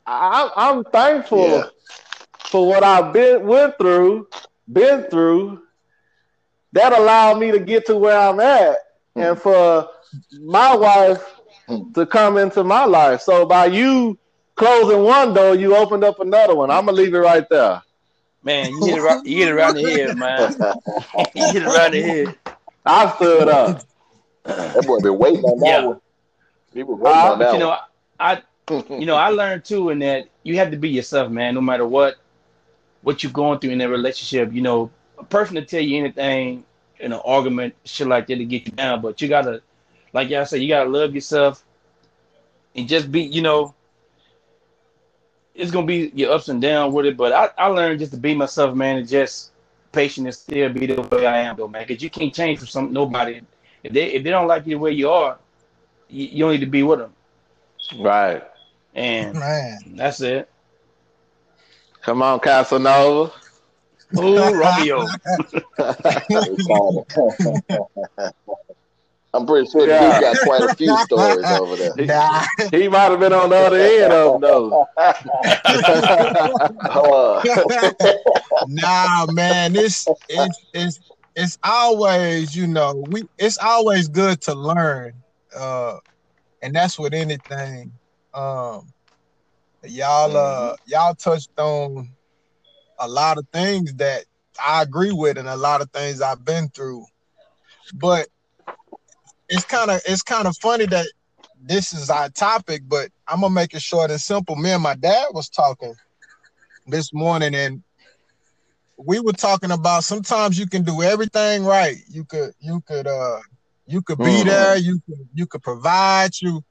I, 0.06 0.52
I'm 0.56 0.84
thankful 0.86 1.48
Yeah. 1.50 1.64
For 2.50 2.68
what 2.68 2.84
I've 2.84 3.14
been 3.14 3.46
went 3.46 3.78
through, 3.78 4.28
been 4.72 5.04
through. 5.10 5.62
That 6.74 6.94
allowed 6.94 7.40
me 7.40 7.52
to 7.52 7.60
get 7.60 7.86
to 7.88 7.96
where 7.98 8.18
I'm 8.18 8.40
at, 8.40 8.78
and 9.16 9.38
for 9.40 9.90
my 10.32 10.76
wife 10.76 11.40
to 11.94 12.06
come 12.06 12.38
into 12.38 12.64
my 12.64 12.86
life. 12.86 13.22
So 13.22 13.46
by 13.46 13.66
you 13.66 14.18
closing 14.56 15.04
one 15.04 15.34
door, 15.34 15.56
you 15.56 15.76
opened 15.76 16.04
up 16.04 16.20
another 16.20 16.56
one. 16.56 16.70
I'm 16.72 16.86
gonna 16.86 16.98
leave 16.98 17.14
it 17.14 17.20
right 17.20 17.48
there. 17.50 17.82
man, 18.44 18.74
you 18.74 18.84
hit 18.84 18.96
it 18.96 19.02
right, 19.02 19.18
you 19.24 19.38
hit 19.38 19.48
it 19.50 19.52
around 19.52 19.76
the 19.76 19.84
head, 19.84 20.16
man. 20.18 20.50
you 21.34 21.52
hit 21.52 21.64
it 21.64 21.66
around 21.68 21.92
the 21.92 22.02
head. 22.02 22.36
I 22.86 23.10
stood 23.16 23.48
up. 23.50 23.86
that 24.46 24.84
boy 24.86 25.00
been 25.00 25.18
waiting 25.18 25.44
on 25.44 25.60
that 25.60 25.82
Yeah. 25.82 25.84
one. 25.84 26.00
He 26.74 26.84
was 26.84 26.98
waiting 27.00 27.24
Uh, 27.24 27.26
on 27.26 27.38
But 27.38 27.52
that 27.52 27.54
you 27.54 27.60
know, 27.60 27.78
I 28.20 28.42
you 28.98 29.06
know, 29.06 29.16
I 29.16 29.30
learned 29.30 29.66
too 29.66 29.90
in 29.90 30.00
that 30.00 30.28
you 30.44 30.58
have 30.58 30.72
to 30.72 30.78
be 30.78 30.90
yourself, 30.90 31.32
man, 31.32 31.56
no 31.56 31.62
matter 31.62 31.86
what 31.86 32.16
what 33.08 33.24
you're 33.24 33.32
going 33.32 33.58
through 33.58 33.70
in 33.70 33.78
that 33.78 33.88
relationship. 33.88 34.52
You 34.52 34.62
know, 34.62 34.92
a 35.18 35.24
person 35.24 35.56
to 35.56 35.62
tell 35.64 35.80
you 35.80 35.98
anything 35.98 36.66
in 37.00 37.14
an 37.14 37.22
argument, 37.24 37.74
shit 37.86 38.06
like 38.06 38.28
that 38.28 38.36
to 38.36 38.44
get 38.44 38.66
you 38.66 38.74
down, 38.74 39.02
but 39.02 39.22
you 39.22 39.30
gotta, 39.30 39.62
like 40.12 40.28
y'all 40.28 40.46
say, 40.46 40.58
you 40.58 40.68
gotta 40.68 40.90
love 40.90 41.16
yourself 41.16 41.64
and 42.76 42.86
just 42.86 43.10
be, 43.10 43.22
you 43.22 43.42
know, 43.42 43.74
it's 45.56 45.72
gonna 45.72 45.88
be 45.88 46.12
your 46.16 46.34
ups 46.34 46.50
and 46.50 46.62
downs 46.62 46.94
with 46.94 47.06
it. 47.06 47.16
But 47.16 47.32
I, 47.32 47.50
I 47.58 47.68
learned 47.68 48.00
just 48.00 48.12
to 48.12 48.18
be 48.18 48.36
myself, 48.36 48.76
man, 48.76 48.98
and 48.98 49.08
just 49.08 49.52
patient 49.94 50.28
and 50.28 50.36
still 50.36 50.68
be 50.74 50.88
the 50.88 51.02
way 51.02 51.26
I 51.26 51.44
am, 51.44 51.56
though, 51.56 51.70
man. 51.70 51.86
Because 51.88 52.04
you 52.04 52.10
can't 52.10 52.34
change 52.34 52.60
for 52.60 52.66
some 52.66 52.92
nobody. 52.92 53.40
If 53.84 53.94
they 53.94 54.08
if 54.16 54.24
they 54.26 54.32
don't 54.32 54.48
like 54.48 54.68
you 54.68 54.76
the 54.76 54.80
way 54.80 54.92
you 54.92 55.10
are, 55.10 55.38
you, 56.10 56.26
you 56.26 56.40
don't 56.40 56.52
need 56.52 56.60
to 56.60 56.66
be 56.66 56.84
with 56.84 57.00
them. 57.00 57.14
Right. 57.98 58.44
And 58.96 59.40
Man. 59.40 59.78
that's 59.96 60.20
it. 60.20 60.50
Come 62.08 62.22
on, 62.22 62.40
Casanova. 62.40 63.34
Ooh, 64.18 64.38
Romeo. 64.54 65.06
I'm 69.34 69.46
pretty 69.46 69.70
sure 69.70 69.86
Yeah. 69.86 70.14
he's 70.14 70.22
got 70.22 70.38
quite 70.48 70.62
a 70.62 70.74
few 70.76 70.98
stories 71.00 71.46
over 71.48 71.76
there. 71.76 71.92
Nah. 71.98 72.46
He 72.72 72.88
might 72.88 73.12
have 73.12 73.20
been 73.20 73.34
on 73.34 73.50
the 73.50 73.58
other 73.58 73.78
end 73.78 74.14
of 74.14 74.40
them 74.40 74.42
though. 74.42 74.88
Uh, 76.80 77.44
nah, 78.70 79.26
man, 79.34 79.76
it's 79.76 80.08
it's 80.30 80.66
it's 80.74 81.00
it's 81.36 81.58
always, 81.66 82.56
you 82.56 82.68
know, 82.68 83.04
we 83.10 83.28
it's 83.38 83.58
always 83.58 84.08
good 84.08 84.40
to 84.44 84.56
learn. 84.56 85.12
Uh 85.54 85.98
and 86.62 86.74
that's 86.74 86.98
with 86.98 87.14
anything. 87.14 87.92
Um 88.34 88.94
y'all 89.92 90.36
uh 90.38 90.76
y'all 90.86 91.16
touched 91.16 91.52
on 91.58 92.10
a 93.00 93.08
lot 93.08 93.38
of 93.38 93.48
things 93.54 93.94
that 93.96 94.26
I 94.64 94.82
agree 94.84 95.12
with 95.12 95.38
and 95.38 95.48
a 95.48 95.56
lot 95.58 95.82
of 95.82 95.92
things 95.92 96.22
I've 96.22 96.44
been 96.44 96.70
through. 96.70 97.06
But 97.94 98.28
it's 99.50 99.66
kind 99.66 99.92
of 99.92 100.02
it's 100.06 100.24
kind 100.24 100.48
of 100.48 100.56
funny 100.58 100.86
that 100.88 101.08
this 101.62 101.94
is 101.94 102.10
our 102.10 102.30
topic, 102.30 102.84
but 102.88 103.10
I'm 103.28 103.42
gonna 103.42 103.54
make 103.54 103.74
it 103.74 103.82
short 103.82 104.12
and 104.12 104.22
simple. 104.22 104.56
Me 104.56 104.72
and 104.72 104.84
my 104.84 104.96
dad 104.96 105.28
was 105.34 105.50
talking 105.50 105.94
this 106.88 107.14
morning 107.14 107.56
and 107.56 107.84
we 108.98 109.20
were 109.20 109.34
talking 109.34 109.72
about 109.72 110.04
sometimes 110.04 110.58
you 110.60 110.68
can 110.68 110.84
do 110.84 111.02
everything 111.02 111.64
right. 111.66 111.98
You 112.10 112.26
could 112.26 112.52
you 112.60 112.82
could 112.88 113.08
uh 113.08 113.40
you 113.86 114.02
could 114.02 114.22
be 114.22 114.44
Mhm. 114.44 114.46
there, 114.46 114.78
you 114.78 115.00
could 115.08 115.28
you 115.34 115.46
could 115.48 115.62
provide 115.64 116.32
you 116.42 116.64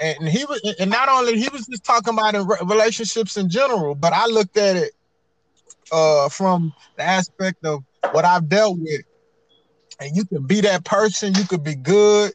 and 0.00 0.28
he 0.28 0.44
was 0.46 0.60
and 0.80 0.90
not 0.90 1.08
only 1.08 1.38
he 1.38 1.48
was 1.50 1.66
just 1.66 1.84
talking 1.84 2.14
about 2.14 2.34
in 2.34 2.46
relationships 2.66 3.36
in 3.36 3.48
general, 3.48 3.94
but 3.94 4.12
I 4.12 4.26
looked 4.26 4.56
at 4.56 4.76
it 4.76 4.92
uh 5.92 6.28
from 6.28 6.72
the 6.96 7.02
aspect 7.02 7.64
of 7.64 7.84
what 8.12 8.24
I've 8.24 8.48
dealt 8.48 8.78
with. 8.78 9.02
And 10.00 10.16
you 10.16 10.24
can 10.24 10.46
be 10.46 10.62
that 10.62 10.84
person, 10.84 11.34
you 11.34 11.44
could 11.44 11.62
be 11.62 11.74
good, 11.74 12.32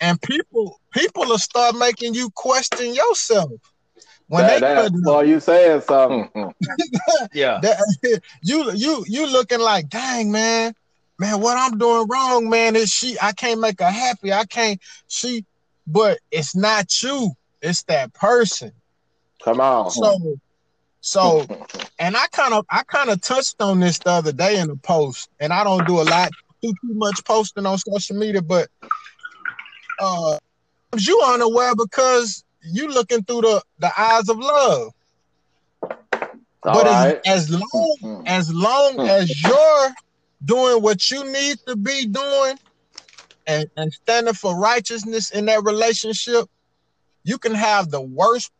and 0.00 0.20
people 0.22 0.80
people 0.92 1.26
will 1.26 1.38
start 1.38 1.74
making 1.76 2.14
you 2.14 2.30
question 2.34 2.94
yourself 2.94 3.52
when 4.28 4.46
that, 4.46 4.54
they 4.54 4.60
that, 4.60 4.82
couldn't- 4.84 5.04
boy, 5.04 5.22
you 5.22 5.40
saying 5.40 5.82
something. 5.82 6.54
Yeah. 7.34 7.58
that, 7.62 8.20
you 8.42 8.72
you 8.72 9.04
you 9.06 9.26
looking 9.26 9.60
like 9.60 9.88
dang 9.88 10.30
man 10.30 10.72
man 11.18 11.40
what 11.40 11.56
i'm 11.58 11.76
doing 11.78 12.06
wrong 12.08 12.48
man 12.48 12.76
is 12.76 12.88
she 12.90 13.16
i 13.20 13.32
can't 13.32 13.60
make 13.60 13.80
her 13.80 13.90
happy 13.90 14.32
i 14.32 14.44
can't 14.44 14.80
she 15.08 15.44
but 15.86 16.18
it's 16.30 16.54
not 16.54 17.02
you 17.02 17.32
it's 17.60 17.82
that 17.84 18.12
person 18.14 18.72
Come 19.44 19.60
on. 19.60 19.90
so 19.90 20.38
so 21.00 21.46
and 21.98 22.16
i 22.16 22.26
kind 22.32 22.54
of 22.54 22.64
i 22.70 22.82
kind 22.84 23.10
of 23.10 23.20
touched 23.20 23.60
on 23.60 23.80
this 23.80 23.98
the 23.98 24.10
other 24.10 24.32
day 24.32 24.58
in 24.58 24.68
the 24.68 24.76
post 24.76 25.28
and 25.40 25.52
i 25.52 25.64
don't 25.64 25.86
do 25.86 26.00
a 26.00 26.02
lot 26.02 26.30
too, 26.62 26.72
too 26.72 26.94
much 26.94 27.24
posting 27.24 27.66
on 27.66 27.78
social 27.78 28.16
media 28.16 28.42
but 28.42 28.68
uh 30.00 30.38
you 30.98 31.20
unaware 31.26 31.74
because 31.74 32.44
you 32.62 32.88
looking 32.88 33.22
through 33.24 33.40
the 33.42 33.62
the 33.78 33.90
eyes 34.00 34.28
of 34.28 34.38
love 34.38 34.92
All 35.82 36.00
but 36.62 36.86
right. 36.86 37.20
as, 37.26 37.50
as 37.50 37.50
long 37.50 38.24
as 38.26 38.52
long 38.54 39.00
as 39.00 39.42
you're 39.42 39.88
doing 40.44 40.82
what 40.82 41.10
you 41.10 41.24
need 41.32 41.58
to 41.66 41.76
be 41.76 42.06
doing 42.06 42.56
and, 43.46 43.68
and 43.76 43.92
standing 43.92 44.34
for 44.34 44.58
righteousness 44.58 45.30
in 45.30 45.46
that 45.46 45.64
relationship, 45.64 46.46
you 47.24 47.38
can 47.38 47.54
have 47.54 47.90
the 47.90 48.00
worst 48.00 48.50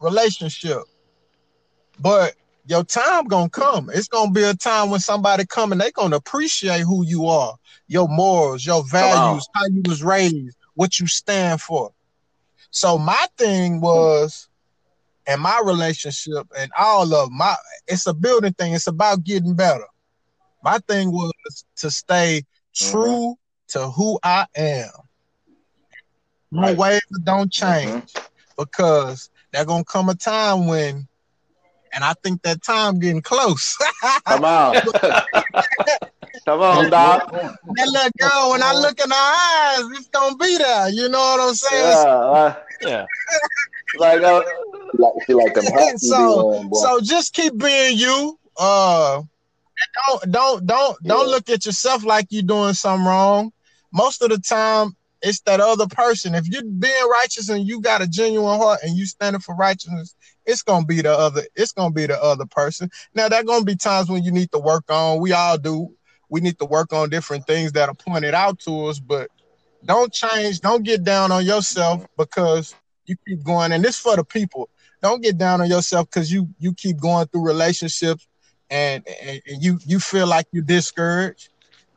relationship. 0.00 0.82
But 1.98 2.34
your 2.66 2.84
time 2.84 3.24
gonna 3.26 3.48
come. 3.48 3.90
It's 3.92 4.08
gonna 4.08 4.30
be 4.30 4.42
a 4.42 4.54
time 4.54 4.90
when 4.90 5.00
somebody 5.00 5.44
come 5.46 5.72
and 5.72 5.80
they 5.80 5.90
gonna 5.90 6.16
appreciate 6.16 6.80
who 6.80 7.04
you 7.04 7.26
are, 7.26 7.54
your 7.88 8.08
morals, 8.08 8.64
your 8.64 8.84
values, 8.88 9.46
how 9.54 9.66
you 9.66 9.82
was 9.86 10.02
raised, 10.02 10.56
what 10.74 10.98
you 10.98 11.06
stand 11.06 11.60
for. 11.60 11.92
So 12.70 12.98
my 12.98 13.26
thing 13.36 13.80
was 13.80 14.48
and 15.26 15.40
my 15.40 15.60
relationship 15.64 16.46
and 16.58 16.70
all 16.78 17.14
of 17.14 17.30
my 17.30 17.54
it's 17.86 18.06
a 18.06 18.14
building 18.14 18.52
thing 18.54 18.72
it's 18.72 18.86
about 18.86 19.24
getting 19.24 19.54
better 19.54 19.84
my 20.64 20.78
thing 20.88 21.12
was 21.12 21.32
to 21.76 21.90
stay 21.90 22.42
mm-hmm. 22.42 22.90
true 22.90 23.36
to 23.72 23.88
who 23.90 24.18
i 24.22 24.46
am 24.56 24.88
My 26.50 26.68
Right. 26.68 26.76
ways 26.78 27.00
don't 27.24 27.50
change 27.52 28.12
because 28.58 29.30
there's 29.52 29.66
gonna 29.66 29.84
come 29.84 30.08
a 30.08 30.14
time 30.14 30.66
when 30.66 31.08
and 31.94 32.04
i 32.04 32.12
think 32.22 32.42
that 32.42 32.62
time 32.62 32.98
getting 32.98 33.22
close 33.22 33.76
Come 34.26 34.44
on. 34.44 34.74
Come 36.46 36.60
on, 36.60 36.90
Doc. 36.90 37.30
that 37.30 37.88
little 37.88 38.10
girl 38.18 38.50
when 38.50 38.62
i 38.62 38.72
look 38.74 38.98
in 39.00 39.10
her 39.10 39.16
eyes 39.16 39.98
it's 39.98 40.08
gonna 40.08 40.36
be 40.36 40.56
there 40.58 40.88
you 40.88 41.08
know 41.08 41.18
what 41.18 41.40
i'm 41.40 41.54
saying 41.54 41.84
Yeah. 41.84 42.08
uh, 42.10 42.54
Yeah. 42.82 43.06
like 43.98 44.22
uh, 44.22 44.42
She 44.42 44.98
like, 44.98 45.12
she 45.26 45.34
like 45.34 45.54
them 45.54 45.64
hats 45.64 46.08
So- 46.08 46.16
be 46.42 46.48
wearing, 46.48 46.68
boy. 46.68 46.78
So 46.80 47.00
just 47.00 47.32
keep 47.34 47.56
being 47.58 47.96
you. 47.98 48.38
Uh, 48.58 49.22
don't 50.08 50.30
don't 50.32 50.66
don't 50.66 50.96
don't 51.02 51.26
Yeah. 51.28 51.32
look 51.34 51.48
at 51.50 51.64
yourself 51.66 52.04
like 52.04 52.26
you're 52.30 52.42
doing 52.42 52.74
something 52.74 53.06
wrong. 53.06 53.52
Most 53.92 54.22
of 54.22 54.30
the 54.30 54.38
time, 54.38 54.96
it's 55.22 55.40
that 55.42 55.60
other 55.60 55.86
person. 55.86 56.34
If 56.34 56.48
you're 56.48 56.64
being 56.64 57.08
righteous 57.10 57.48
and 57.48 57.66
you 57.66 57.80
got 57.80 58.02
a 58.02 58.08
genuine 58.08 58.58
heart 58.58 58.80
and 58.82 58.96
you 58.96 59.06
standing 59.06 59.40
for 59.40 59.54
righteousness, 59.54 60.16
it's 60.46 60.62
gonna 60.62 60.84
be 60.84 61.00
the 61.00 61.12
other. 61.12 61.42
It's 61.54 61.72
gonna 61.72 61.92
be 61.94 62.06
the 62.06 62.20
other 62.20 62.46
person. 62.46 62.90
Now 63.14 63.28
there 63.28 63.44
gonna 63.44 63.64
be 63.64 63.76
times 63.76 64.08
when 64.08 64.24
you 64.24 64.32
need 64.32 64.50
to 64.52 64.58
work 64.58 64.84
on. 64.90 65.20
We 65.20 65.32
all 65.32 65.58
do. 65.58 65.94
We 66.28 66.40
need 66.40 66.58
to 66.58 66.64
work 66.64 66.92
on 66.92 67.10
different 67.10 67.46
things 67.46 67.72
that 67.72 67.88
are 67.88 67.94
pointed 67.94 68.34
out 68.34 68.58
to 68.60 68.86
us, 68.86 68.98
but 68.98 69.30
don't 69.84 70.12
change. 70.12 70.60
Don't 70.60 70.82
get 70.82 71.04
down 71.04 71.30
on 71.30 71.44
yourself 71.44 72.06
because 72.16 72.74
you 73.06 73.16
keep 73.26 73.42
going. 73.44 73.72
And 73.72 73.84
this 73.84 73.98
for 73.98 74.16
the 74.16 74.24
people. 74.24 74.68
Don't 75.02 75.22
get 75.22 75.36
down 75.36 75.60
on 75.60 75.68
yourself 75.68 76.08
because 76.08 76.32
you 76.32 76.48
you 76.58 76.72
keep 76.72 76.98
going 77.00 77.26
through 77.26 77.44
relationships 77.46 78.26
and, 78.70 79.06
and, 79.22 79.42
and 79.46 79.62
you 79.62 79.78
you 79.84 80.00
feel 80.00 80.26
like 80.26 80.46
you're 80.52 80.64
discouraged. 80.64 81.48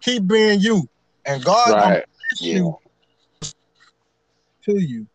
Keep 0.01 0.27
being 0.27 0.59
you, 0.59 0.89
and 1.26 1.43
God 1.43 1.67
gonna 1.69 1.95
Right. 1.95 2.05
bless 2.30 2.41
you 2.41 2.78
to 4.65 4.80
you, 4.82 5.07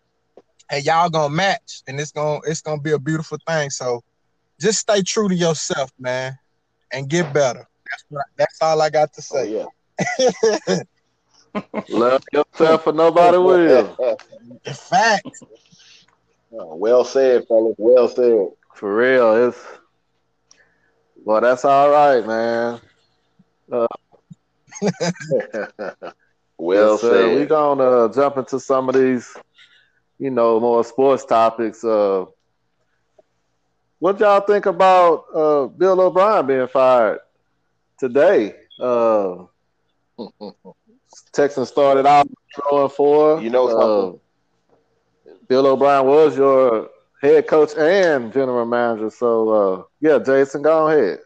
and 0.70 0.84
y'all 0.84 1.10
gonna 1.10 1.34
match, 1.34 1.82
and 1.86 2.00
it's 2.00 2.12
gonna 2.12 2.40
it's 2.46 2.60
gonna 2.60 2.80
be 2.80 2.92
a 2.92 2.98
beautiful 2.98 3.38
thing. 3.46 3.70
So 3.70 4.02
just 4.60 4.78
stay 4.78 5.02
true 5.02 5.28
to 5.28 5.34
yourself, 5.34 5.90
man, 5.98 6.38
and 6.92 7.08
get 7.08 7.32
better. 7.32 7.66
That's 7.90 8.04
what, 8.08 8.24
that's 8.36 8.58
all 8.62 8.80
I 8.82 8.90
got 8.90 9.12
to 9.14 9.22
Oh, 9.32 9.42
say. 9.42 9.68
yeah. 10.68 10.82
Love 11.88 12.22
yourself 12.32 12.84
for 12.84 12.92
nobody 12.92 13.38
will. 13.38 13.96
Facts. 14.72 15.42
Oh, 16.52 16.76
well 16.76 17.04
said, 17.04 17.46
fellas. 17.48 17.74
Well 17.78 18.08
said. 18.08 18.48
For 18.74 18.94
real, 18.94 19.48
it's 19.48 19.58
well, 21.24 21.40
that's 21.40 21.64
all 21.64 21.90
right, 21.90 22.26
man. 22.26 22.80
Uh, 23.70 23.86
well 26.58 26.92
Yes, 26.92 27.00
said. 27.00 27.38
We 27.38 27.46
gonna 27.46 27.82
uh, 27.84 28.12
jump 28.12 28.36
into 28.36 28.58
some 28.60 28.88
of 28.88 28.94
these, 28.94 29.36
you 30.18 30.30
know, 30.30 30.60
more 30.60 30.84
sports 30.84 31.24
topics. 31.24 31.84
Uh, 31.84 32.26
what 33.98 34.18
y'all 34.18 34.40
think 34.40 34.66
about 34.66 35.24
uh, 35.34 35.66
Bill 35.66 36.00
O'Brien 36.00 36.46
being 36.46 36.66
fired 36.68 37.20
today? 37.98 38.54
Uh, 38.80 39.44
Texans 41.32 41.68
started 41.68 42.06
out 42.06 42.26
throwing 42.54 42.88
four. 42.90 43.40
You 43.40 43.50
know 43.50 43.68
something? 43.68 44.20
Uh, 45.30 45.34
Bill 45.48 45.66
O'Brien 45.66 46.06
was 46.06 46.36
your 46.36 46.88
head 47.20 47.46
coach 47.46 47.74
and 47.76 48.32
general 48.32 48.64
manager. 48.64 49.10
So 49.10 49.48
uh, 49.48 49.82
yeah, 50.00 50.18
Jason, 50.18 50.62
go 50.62 50.88
ahead. 50.88 51.18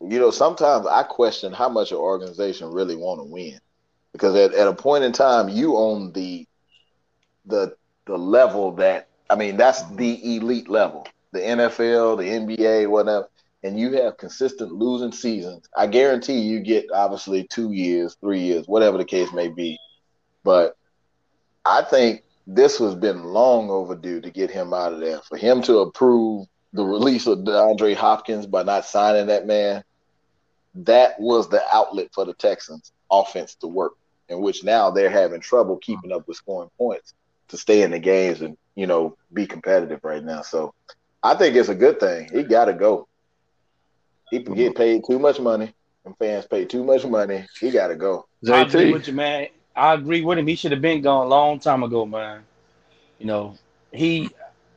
You 0.00 0.18
know, 0.18 0.30
sometimes 0.30 0.86
I 0.86 1.02
question 1.02 1.52
how 1.52 1.68
much 1.68 1.90
an 1.90 1.98
organization 1.98 2.70
really 2.70 2.96
want 2.96 3.20
to 3.20 3.24
win, 3.24 3.58
because 4.12 4.34
at, 4.34 4.54
at 4.54 4.68
a 4.68 4.74
point 4.74 5.04
in 5.04 5.12
time, 5.12 5.48
you 5.48 5.76
own 5.76 6.12
the 6.12 6.46
the 7.46 7.76
the 8.06 8.16
level 8.16 8.72
that 8.72 9.08
I 9.28 9.36
mean, 9.36 9.56
that's 9.56 9.82
the 9.90 10.36
elite 10.36 10.68
level, 10.68 11.06
the 11.32 11.40
NFL, 11.40 12.18
the 12.18 12.56
NBA, 12.56 12.88
whatever, 12.88 13.28
and 13.62 13.78
you 13.78 13.92
have 13.92 14.18
consistent 14.18 14.72
losing 14.72 15.12
seasons. 15.12 15.68
I 15.76 15.86
guarantee 15.86 16.40
you 16.40 16.60
get 16.60 16.86
obviously 16.92 17.44
two 17.44 17.72
years, 17.72 18.16
three 18.20 18.40
years, 18.40 18.68
whatever 18.68 18.98
the 18.98 19.04
case 19.04 19.32
may 19.32 19.48
be, 19.48 19.78
but 20.44 20.76
I 21.64 21.82
think 21.82 22.22
this 22.46 22.78
has 22.78 22.94
been 22.94 23.24
long 23.24 23.70
overdue 23.70 24.20
to 24.20 24.30
get 24.30 24.50
him 24.50 24.72
out 24.72 24.92
of 24.92 25.00
there. 25.00 25.20
For 25.28 25.36
him 25.36 25.62
to 25.62 25.78
approve 25.78 26.46
the 26.72 26.84
release 26.84 27.26
of 27.26 27.38
DeAndre 27.38 27.94
Hopkins 27.94 28.46
by 28.46 28.62
not 28.62 28.84
signing 28.84 29.26
that 29.26 29.46
man, 29.46 29.82
that 30.74 31.18
was 31.18 31.48
the 31.48 31.62
outlet 31.72 32.08
for 32.12 32.24
the 32.24 32.34
Texans 32.34 32.92
offense 33.10 33.54
to 33.56 33.66
work, 33.66 33.92
in 34.28 34.40
which 34.40 34.64
now 34.64 34.90
they're 34.90 35.10
having 35.10 35.40
trouble 35.40 35.78
keeping 35.78 36.12
up 36.12 36.26
with 36.28 36.36
scoring 36.36 36.70
points 36.76 37.14
to 37.48 37.56
stay 37.56 37.82
in 37.82 37.90
the 37.90 37.98
games 37.98 38.42
and, 38.42 38.56
you 38.74 38.86
know, 38.86 39.16
be 39.32 39.46
competitive 39.46 40.00
right 40.02 40.22
now. 40.22 40.42
So 40.42 40.74
I 41.22 41.34
think 41.34 41.56
it's 41.56 41.68
a 41.68 41.74
good 41.74 41.98
thing. 42.00 42.28
He 42.32 42.42
got 42.42 42.66
to 42.66 42.74
go. 42.74 43.08
He 44.30 44.42
can 44.42 44.54
get 44.54 44.74
paid 44.74 45.02
too 45.08 45.18
much 45.18 45.38
money, 45.40 45.72
and 46.04 46.16
fans 46.18 46.46
pay 46.46 46.64
too 46.64 46.84
much 46.84 47.04
money. 47.06 47.46
He 47.60 47.70
got 47.70 47.88
to 47.88 47.96
go. 47.96 48.26
I 48.52 48.62
agree 48.62 48.92
with 48.92 49.06
you, 49.06 49.14
man. 49.14 49.48
I 49.74 49.94
agree 49.94 50.22
with 50.22 50.38
him. 50.38 50.46
He 50.46 50.56
should 50.56 50.72
have 50.72 50.80
been 50.82 51.00
gone 51.02 51.26
a 51.26 51.28
long 51.28 51.58
time 51.60 51.82
ago, 51.82 52.04
man. 52.04 52.42
You 53.18 53.26
know, 53.26 53.56
he 53.92 54.30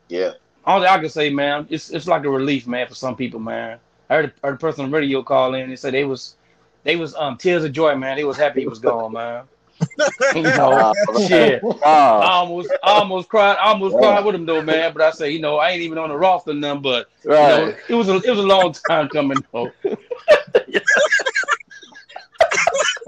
Yeah. 0.07 0.31
All 0.65 0.85
I 0.85 0.99
can 0.99 1.09
say, 1.09 1.29
man, 1.29 1.67
it's 1.69 1.89
it's 1.89 2.07
like 2.07 2.25
a 2.25 2.29
relief, 2.29 2.67
man, 2.67 2.87
for 2.87 2.95
some 2.95 3.15
people, 3.15 3.39
man. 3.39 3.79
I 4.09 4.15
heard 4.15 4.25
a, 4.25 4.47
heard 4.47 4.55
a 4.55 4.57
person 4.57 4.85
on 4.85 4.91
the 4.91 4.97
radio 4.97 5.23
call 5.23 5.53
in 5.53 5.69
and 5.69 5.79
said 5.79 5.93
they 5.93 6.05
was 6.05 6.35
they 6.83 6.95
was 6.95 7.15
um 7.15 7.37
tears 7.37 7.63
of 7.63 7.71
joy, 7.71 7.95
man. 7.95 8.17
They 8.17 8.23
was 8.23 8.37
happy 8.37 8.61
he 8.61 8.67
was 8.67 8.79
gone, 8.79 9.13
man. 9.13 9.43
you 10.35 10.43
know, 10.43 10.93
shit. 11.27 11.63
I 11.83 12.31
almost 12.31 12.69
I 12.83 12.91
almost 12.91 13.29
cried. 13.29 13.57
I 13.57 13.69
almost 13.69 13.97
cried 13.97 14.25
with 14.25 14.35
him 14.35 14.45
though, 14.45 14.61
man. 14.61 14.93
But 14.93 15.01
I 15.01 15.11
say, 15.11 15.31
you 15.31 15.39
know, 15.39 15.57
I 15.57 15.69
ain't 15.69 15.81
even 15.81 15.97
on 15.97 16.09
the 16.09 16.17
roster 16.17 16.53
none, 16.53 16.81
but 16.81 17.09
you 17.23 17.29
know, 17.29 17.73
it 17.87 17.95
was 17.95 18.09
a 18.09 18.15
it 18.17 18.29
was 18.29 18.39
a 18.39 18.43
long 18.43 18.73
time 18.73 19.07
coming 19.09 19.43
though. 19.51 19.71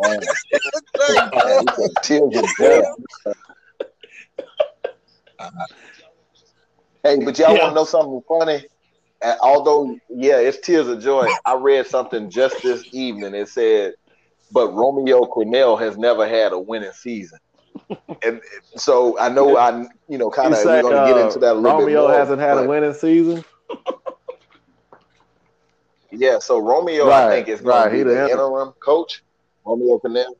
Man. 0.02 0.20
Tears 2.02 2.36
of 2.36 2.46
joy. 2.58 2.82
Hey, 7.04 7.18
but 7.24 7.38
y'all 7.40 7.58
Yeah. 7.58 7.60
want 7.60 7.72
to 7.72 7.76
know 7.76 7.86
something 7.86 8.22
funny? 8.28 8.64
And 9.24 9.38
although, 9.42 9.98
yeah, 10.10 10.38
it's 10.40 10.60
tears 10.60 10.88
of 10.88 11.02
joy. 11.02 11.32
I 11.46 11.56
read 11.56 11.88
something 11.88 12.30
just 12.30 12.62
this 12.64 12.86
evening. 12.92 13.34
It 13.36 13.50
said, 13.50 13.94
"But 14.52 14.74
Romeo 14.74 15.22
Crennel 15.26 15.80
has 15.80 15.98
never 15.98 16.28
had 16.28 16.54
a 16.54 16.60
winning 16.60 16.92
season." 16.94 17.40
and 18.24 18.42
so 18.78 19.18
I 19.20 19.30
know 19.30 19.58
I, 19.58 19.86
you 20.08 20.18
know, 20.18 20.30
kind 20.30 20.54
of 20.54 20.72
we're 20.72 20.82
going 20.82 20.96
to 20.96 21.02
get 21.02 21.18
uh, 21.18 21.26
into 21.26 21.40
that 21.40 21.54
a 21.54 21.60
little 21.60 21.74
Romeo 21.80 22.08
bit 22.08 22.12
more. 22.12 22.12
hasn't 22.20 22.40
had 22.42 22.58
a 22.58 22.64
winning 22.68 22.94
season. 22.94 23.44
Yeah, 26.12 26.40
so 26.40 26.60
Romeo, 26.60 27.08
Right, 27.08 27.26
I 27.28 27.30
think, 27.36 27.48
is 27.48 27.62
going 27.62 27.68
right, 27.68 27.92
to 27.92 27.92
be 27.98 28.04
the 28.04 28.32
interim 28.32 28.74
coach, 28.84 29.24
Romeo 29.66 30.00
Crennel. 30.00 30.36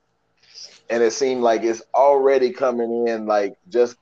And 0.90 1.02
it 1.02 1.12
seemed 1.14 1.42
like 1.42 1.64
it's 1.64 1.82
already 1.96 2.52
coming 2.52 3.08
in, 3.08 3.26
like 3.26 3.54
just 3.70 3.96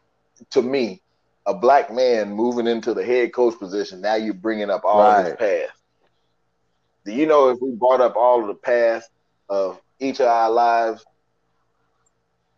to 0.52 0.62
me, 0.62 1.02
a 1.50 1.54
black 1.54 1.92
man 1.92 2.32
moving 2.32 2.68
into 2.68 2.94
the 2.94 3.04
head 3.04 3.34
coach 3.34 3.58
position. 3.58 4.02
Now 4.02 4.16
you're 4.16 4.36
bringing 4.36 4.70
up 4.70 4.84
all 4.86 5.24
his 5.24 5.34
past. 5.36 5.72
Do 7.06 7.12
you 7.12 7.26
know 7.26 7.50
if 7.50 7.60
we 7.60 7.72
brought 7.72 8.02
up 8.02 8.16
all 8.16 8.42
of 8.42 8.48
the 8.48 8.54
past 8.54 9.10
of 9.50 9.82
each 10.00 10.20
of 10.20 10.28
our 10.28 10.52
lives, 10.52 11.04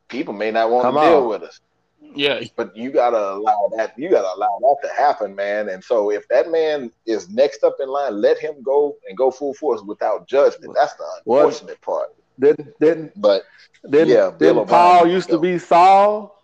people 0.09 0.33
may 0.33 0.51
not 0.51 0.69
want 0.69 0.83
Come 0.83 0.95
to 0.95 1.01
deal 1.01 1.27
with 1.29 1.43
us 1.43 1.61
Yeah, 2.01 2.41
but 2.57 2.75
you 2.75 2.91
gotta 2.91 3.17
allow 3.17 3.71
that. 3.77 3.97
You 3.97 4.09
gotta 4.09 4.27
allow 4.35 4.59
that 4.59 4.89
to 4.89 4.93
happen, 4.93 5.33
man. 5.35 5.69
And 5.69 5.81
so, 5.81 6.11
if 6.11 6.27
that 6.27 6.51
man 6.51 6.91
is 7.05 7.29
next 7.29 7.63
up 7.63 7.77
in 7.79 7.87
line, 7.87 8.19
let 8.19 8.39
him 8.39 8.55
go 8.61 8.97
and 9.07 9.17
go 9.17 9.31
full 9.31 9.53
force 9.53 9.81
without 9.83 10.27
judgment. 10.27 10.75
That's 10.75 10.95
the 10.95 11.05
What- 11.23 11.45
unfortunate 11.45 11.79
part. 11.79 12.13
Didn't 12.39 12.77
didn't 12.79 13.21
But 13.21 13.43
didn't, 13.89 14.09
Yeah, 14.09 14.31
Bill 14.31 14.55
didn't 14.55 14.67
Paul 14.67 15.07
used 15.07 15.29
to 15.29 15.35
to 15.35 15.39
be 15.39 15.57
Saul? 15.59 16.40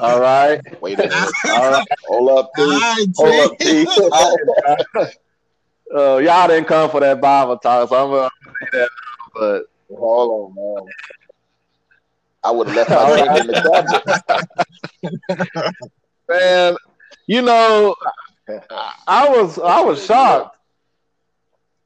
All 0.00 0.20
right. 0.20 0.60
wait 0.80 0.98
a 1.00 1.08
minute, 1.08 1.34
All 1.50 1.70
right. 1.72 1.86
hold 2.04 2.38
up, 2.38 2.50
right, 2.56 3.06
Hold 3.16 3.52
up, 3.52 3.58
T. 3.60 3.84
T. 3.84 4.06
Uh, 5.94 6.16
y'all 6.18 6.48
didn't 6.48 6.66
come 6.66 6.90
for 6.90 7.00
that 7.00 7.20
Bible 7.20 7.58
talk, 7.58 7.88
so 7.88 8.04
I'm 8.04 8.10
gonna 8.10 8.30
say 8.44 8.68
that. 8.72 8.90
But 9.34 9.66
Hold 9.94 10.54
on, 10.58 10.84
man. 10.84 10.92
I 12.42 12.50
would 12.50 12.66
have 12.68 12.76
left 12.76 12.90
my 12.90 13.12
drink 13.16 13.36
in 13.36 13.46
the 13.46 13.54
cabinet. 15.38 15.76
man, 16.28 16.76
you 17.26 17.42
know, 17.42 17.94
I, 18.70 18.94
I 19.06 19.28
was 19.28 19.58
I 19.58 19.80
was 19.80 20.04
shocked 20.04 20.56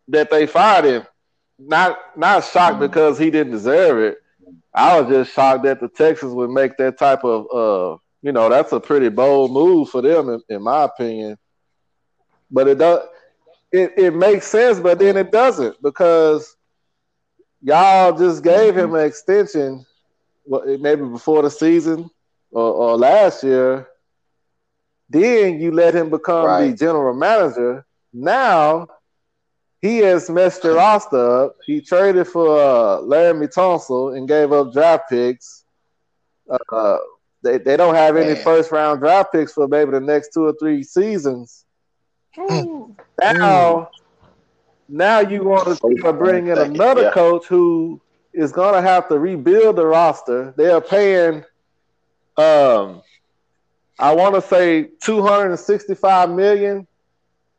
that 0.09 0.31
they 0.31 0.47
fired 0.47 0.85
him. 0.85 1.03
Not 1.59 1.99
not 2.17 2.45
shocked 2.45 2.81
because 2.81 3.19
he 3.19 3.31
didn't 3.31 3.53
deserve 3.53 3.99
it. 3.99 4.20
I 4.75 5.01
was 5.01 5.11
just 5.11 5.33
shocked 5.33 5.65
that 5.65 5.81
the 5.81 5.89
Texans 5.89 6.33
would 6.35 6.51
make 6.51 6.77
that 6.79 6.99
type 6.99 7.25
of 7.25 7.47
uh 7.53 7.99
you 8.23 8.33
know, 8.33 8.49
that's 8.51 8.73
a 8.73 8.81
pretty 8.81 9.09
bold 9.09 9.51
move 9.53 9.89
for 9.89 10.03
them 10.03 10.29
in, 10.29 10.43
in 10.49 10.63
my 10.63 10.85
opinion. 10.85 11.39
But 12.51 12.69
it 12.69 12.79
does 12.79 13.07
it, 13.73 13.93
it 13.97 14.15
makes 14.15 14.47
sense, 14.47 14.81
but 14.81 14.99
then 14.99 15.17
it 15.17 15.31
doesn't 15.31 15.81
because 15.83 16.57
y'all 17.63 18.17
just 18.17 18.43
gave 18.43 18.77
him 18.77 18.95
an 18.95 19.05
extension 19.05 19.85
well, 20.45 20.63
maybe 20.79 21.05
before 21.05 21.43
the 21.43 21.51
season 21.51 22.11
or, 22.51 22.73
or 22.73 22.97
last 22.97 23.43
year. 23.45 23.87
Then 25.09 25.61
you 25.61 25.73
let 25.73 25.95
him 25.95 26.11
become 26.11 26.57
the 26.57 26.73
general 26.73 27.15
manager. 27.15 27.85
Now 28.13 28.89
he 29.81 29.99
has 29.99 30.29
messed 30.31 30.65
your 30.65 30.77
roster 30.77 31.45
up. 31.45 31.57
He 31.67 31.81
traded 31.81 32.27
for 32.29 32.59
uh, 32.59 32.99
Laremy 33.03 33.53
Tunsil 33.53 34.17
and 34.17 34.29
gave 34.29 34.53
up 34.53 34.73
draft 34.73 35.05
picks. 35.09 35.65
Uh, 36.73 36.99
they, 37.43 37.59
they 37.59 37.77
don't 37.77 37.95
have 37.95 38.17
any 38.17 38.35
Man. 38.35 38.45
first 38.45 38.71
round 38.73 39.01
draft 39.01 39.33
picks 39.33 39.53
for 39.53 39.67
maybe 39.69 39.93
the 39.93 40.01
next 40.01 40.33
two 40.35 40.45
or 40.47 40.55
three 40.61 40.83
seasons. 40.83 41.65
Mm. 42.37 42.95
Now, 43.21 43.89
now 44.89 45.21
you 45.21 45.45
want 45.45 45.79
to 45.81 46.13
bring 46.13 46.49
in 46.49 46.59
another 46.59 47.05
Yeah. 47.05 47.11
coach 47.11 47.47
who 47.47 48.01
is 48.35 48.53
going 48.53 48.75
to 48.75 48.83
have 48.83 49.09
to 49.09 49.19
rebuild 49.19 49.77
the 49.77 49.87
roster. 49.87 50.53
They 50.57 50.71
are 50.71 50.81
paying, 50.81 51.45
um, 52.37 53.03
I 53.99 54.15
want 54.15 54.35
to 54.35 54.43
say 54.43 54.89
265 55.03 56.31
million 56.31 56.87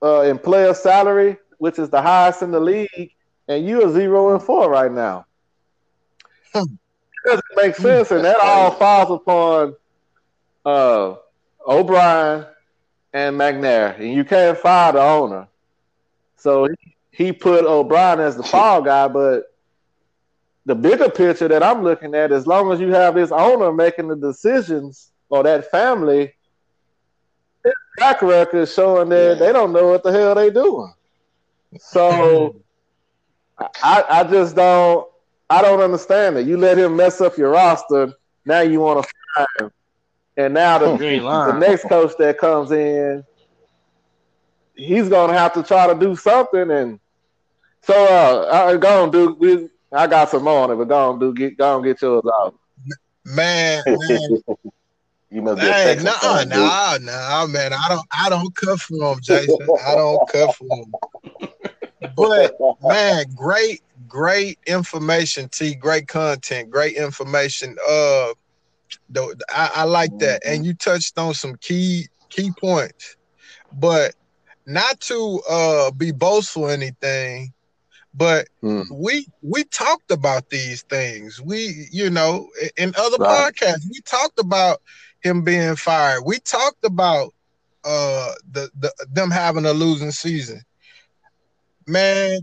uh, 0.03 0.22
in 0.22 0.38
player 0.39 0.74
salary, 0.74 1.38
which 1.62 1.78
is 1.78 1.91
the 1.91 2.01
highest 2.01 2.41
in 2.41 2.49
the 2.49 2.59
league, 2.59 3.14
and 3.47 3.64
you 3.64 3.86
are 3.86 3.91
zero 3.91 4.34
and 4.34 4.41
four 4.41 4.68
right 4.68 4.91
now. 4.91 5.28
it 6.55 6.68
doesn't 7.24 7.45
make 7.55 7.76
sense, 7.76 8.09
and 8.09 8.26
that 8.26 8.39
all 8.41 8.72
falls 8.72 9.12
upon 9.12 9.76
uh, 10.66 11.18
O'Brien 11.68 12.47
and 13.14 13.39
McNair, 13.39 13.99
and 13.99 14.12
you 14.12 14.26
can't 14.26 14.57
fire 14.57 14.93
the 14.93 15.03
owner. 15.03 15.47
So 16.36 16.68
he, 17.12 17.32
put 17.32 17.64
O'Brien 17.64 18.20
as 18.20 18.36
the 18.36 18.41
fall 18.41 18.82
guy, 18.82 19.07
but 19.07 19.55
the 20.66 20.74
bigger 20.74 21.12
picture 21.12 21.47
that 21.47 21.62
I'm 21.62 21.84
looking 21.84 22.16
at, 22.16 22.32
as 22.32 22.47
long 22.47 22.72
as 22.72 22.80
you 22.80 22.88
have 22.88 23.14
this 23.14 23.32
owner 23.32 23.72
making 23.72 24.07
the 24.07 24.16
decisions 24.16 25.12
or 25.30 25.43
that 25.43 25.70
family, 25.70 26.34
track 27.99 28.24
record 28.24 28.62
is 28.62 28.74
showing 28.74 29.09
that 29.09 29.38
they 29.38 29.53
don't 29.53 29.72
know 29.72 29.89
what 29.89 30.01
the 30.01 30.12
hell 30.12 30.34
they 30.34 30.49
doing. 30.49 30.91
So 31.80 32.61
I, 33.84 34.03
I 34.09 34.24
just 34.24 34.55
don't 34.55 35.07
I 35.49 35.61
don't 35.61 35.82
understand 35.82 36.38
it. 36.38 36.47
You 36.47 36.57
let 36.57 36.78
him 36.78 36.95
mess 36.95 37.19
up 37.19 37.38
your 37.38 37.49
roster, 37.49 38.13
now 38.45 38.61
you 38.61 38.80
want 38.80 39.03
to 39.03 39.11
fire 39.36 39.47
him. 39.59 39.72
And 40.38 40.53
now 40.53 40.78
the, 40.78 40.95
Green 40.95 41.22
the 41.22 41.59
next 41.59 41.84
coach 41.84 42.13
that 42.17 42.38
comes 42.38 42.72
in, 42.72 43.24
he's 44.76 45.09
gonna 45.09 45.34
have 45.34 45.53
to 45.53 45.63
try 45.63 45.88
to 45.88 45.99
do 45.99 46.15
something. 46.15 46.72
And 46.72 46.99
so, 47.82 47.93
uh, 47.93 48.72
I, 48.74 48.78
go 48.78 49.03
on, 49.03 49.11
do 49.11 49.36
we? 49.38 49.67
I 49.91 50.07
got 50.07 50.30
some 50.30 50.45
more 50.45 50.63
on 50.63 50.72
it, 50.72 50.76
but 50.76 50.86
go 50.86 51.11
on, 51.11 51.19
do 51.19 51.34
get 51.34 51.57
go 51.57 51.76
on, 51.76 51.84
get 51.84 52.01
yours 52.01 52.24
out. 52.41 52.55
Man, 53.26 53.84
man, 53.86 54.38
You 55.30 55.41
must 55.41 55.59
be 55.59 55.67
a 55.67 55.74
hey, 55.74 55.84
Texas 55.84 56.05
nah, 56.05 56.13
fan, 56.13 56.49
nah, 56.49 56.97
nah, 57.01 57.45
man. 57.47 57.74
I 57.74 57.88
don't, 57.89 58.07
I 58.11 58.30
don't 58.30 58.55
cut 58.55 58.80
for 58.80 59.13
him, 59.13 59.19
Jason. 59.22 59.67
I 59.86 59.95
don't 59.95 60.28
cut 60.30 60.55
for 60.55 60.65
him. 60.65 60.93
But 62.16 62.53
man, 62.82 63.26
great, 63.36 63.82
great 64.07 64.59
information, 64.68 65.49
T. 65.49 65.76
Great 65.76 66.07
content, 66.07 66.70
great 66.70 66.95
information. 66.95 67.76
Uh, 67.88 68.34
the, 69.09 69.36
I, 69.49 69.72
I 69.76 69.84
like 69.84 70.18
that, 70.20 70.41
and 70.45 70.66
you 70.66 70.74
touched 70.74 71.18
on 71.18 71.34
some 71.34 71.55
key 71.62 72.07
key 72.30 72.51
points, 72.59 73.16
but 73.72 74.14
not 74.66 74.99
to 75.01 75.41
uh 75.49 75.91
be 75.91 76.12
boastful 76.12 76.66
or 76.66 76.72
anything, 76.72 77.53
but 78.14 78.47
Hmm. 78.62 78.82
we 78.89 79.28
we 79.41 79.64
talked 79.66 80.12
about 80.12 80.49
these 80.49 80.84
things. 80.84 81.41
We, 81.41 81.88
you 81.91 82.09
know, 82.09 82.47
in 82.78 82.93
other 82.97 83.18
Right. 83.18 83.51
podcasts, 83.53 83.86
we 83.89 84.01
talked 84.05 84.39
about 84.39 84.80
him 85.22 85.43
being 85.43 85.76
fired. 85.76 86.24
We 86.26 86.39
talked 86.39 86.84
about 86.84 87.34
uh 87.84 88.34
the, 88.51 88.70
the 88.80 88.91
them 89.12 89.32
having 89.32 89.66
a 89.66 89.74
losing 89.74 90.12
season. 90.12 90.62
Man, 91.91 92.39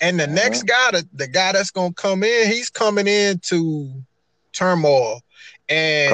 and 0.00 0.20
the 0.20 0.26
next 0.26 0.62
guy, 0.62 0.90
the, 0.92 1.08
the 1.14 1.26
guy 1.26 1.52
that's 1.52 1.70
gonna 1.70 1.92
come 1.92 2.22
in, 2.22 2.48
he's 2.50 2.70
coming 2.70 3.06
into 3.06 3.90
turmoil. 4.52 5.20
And 5.68 6.12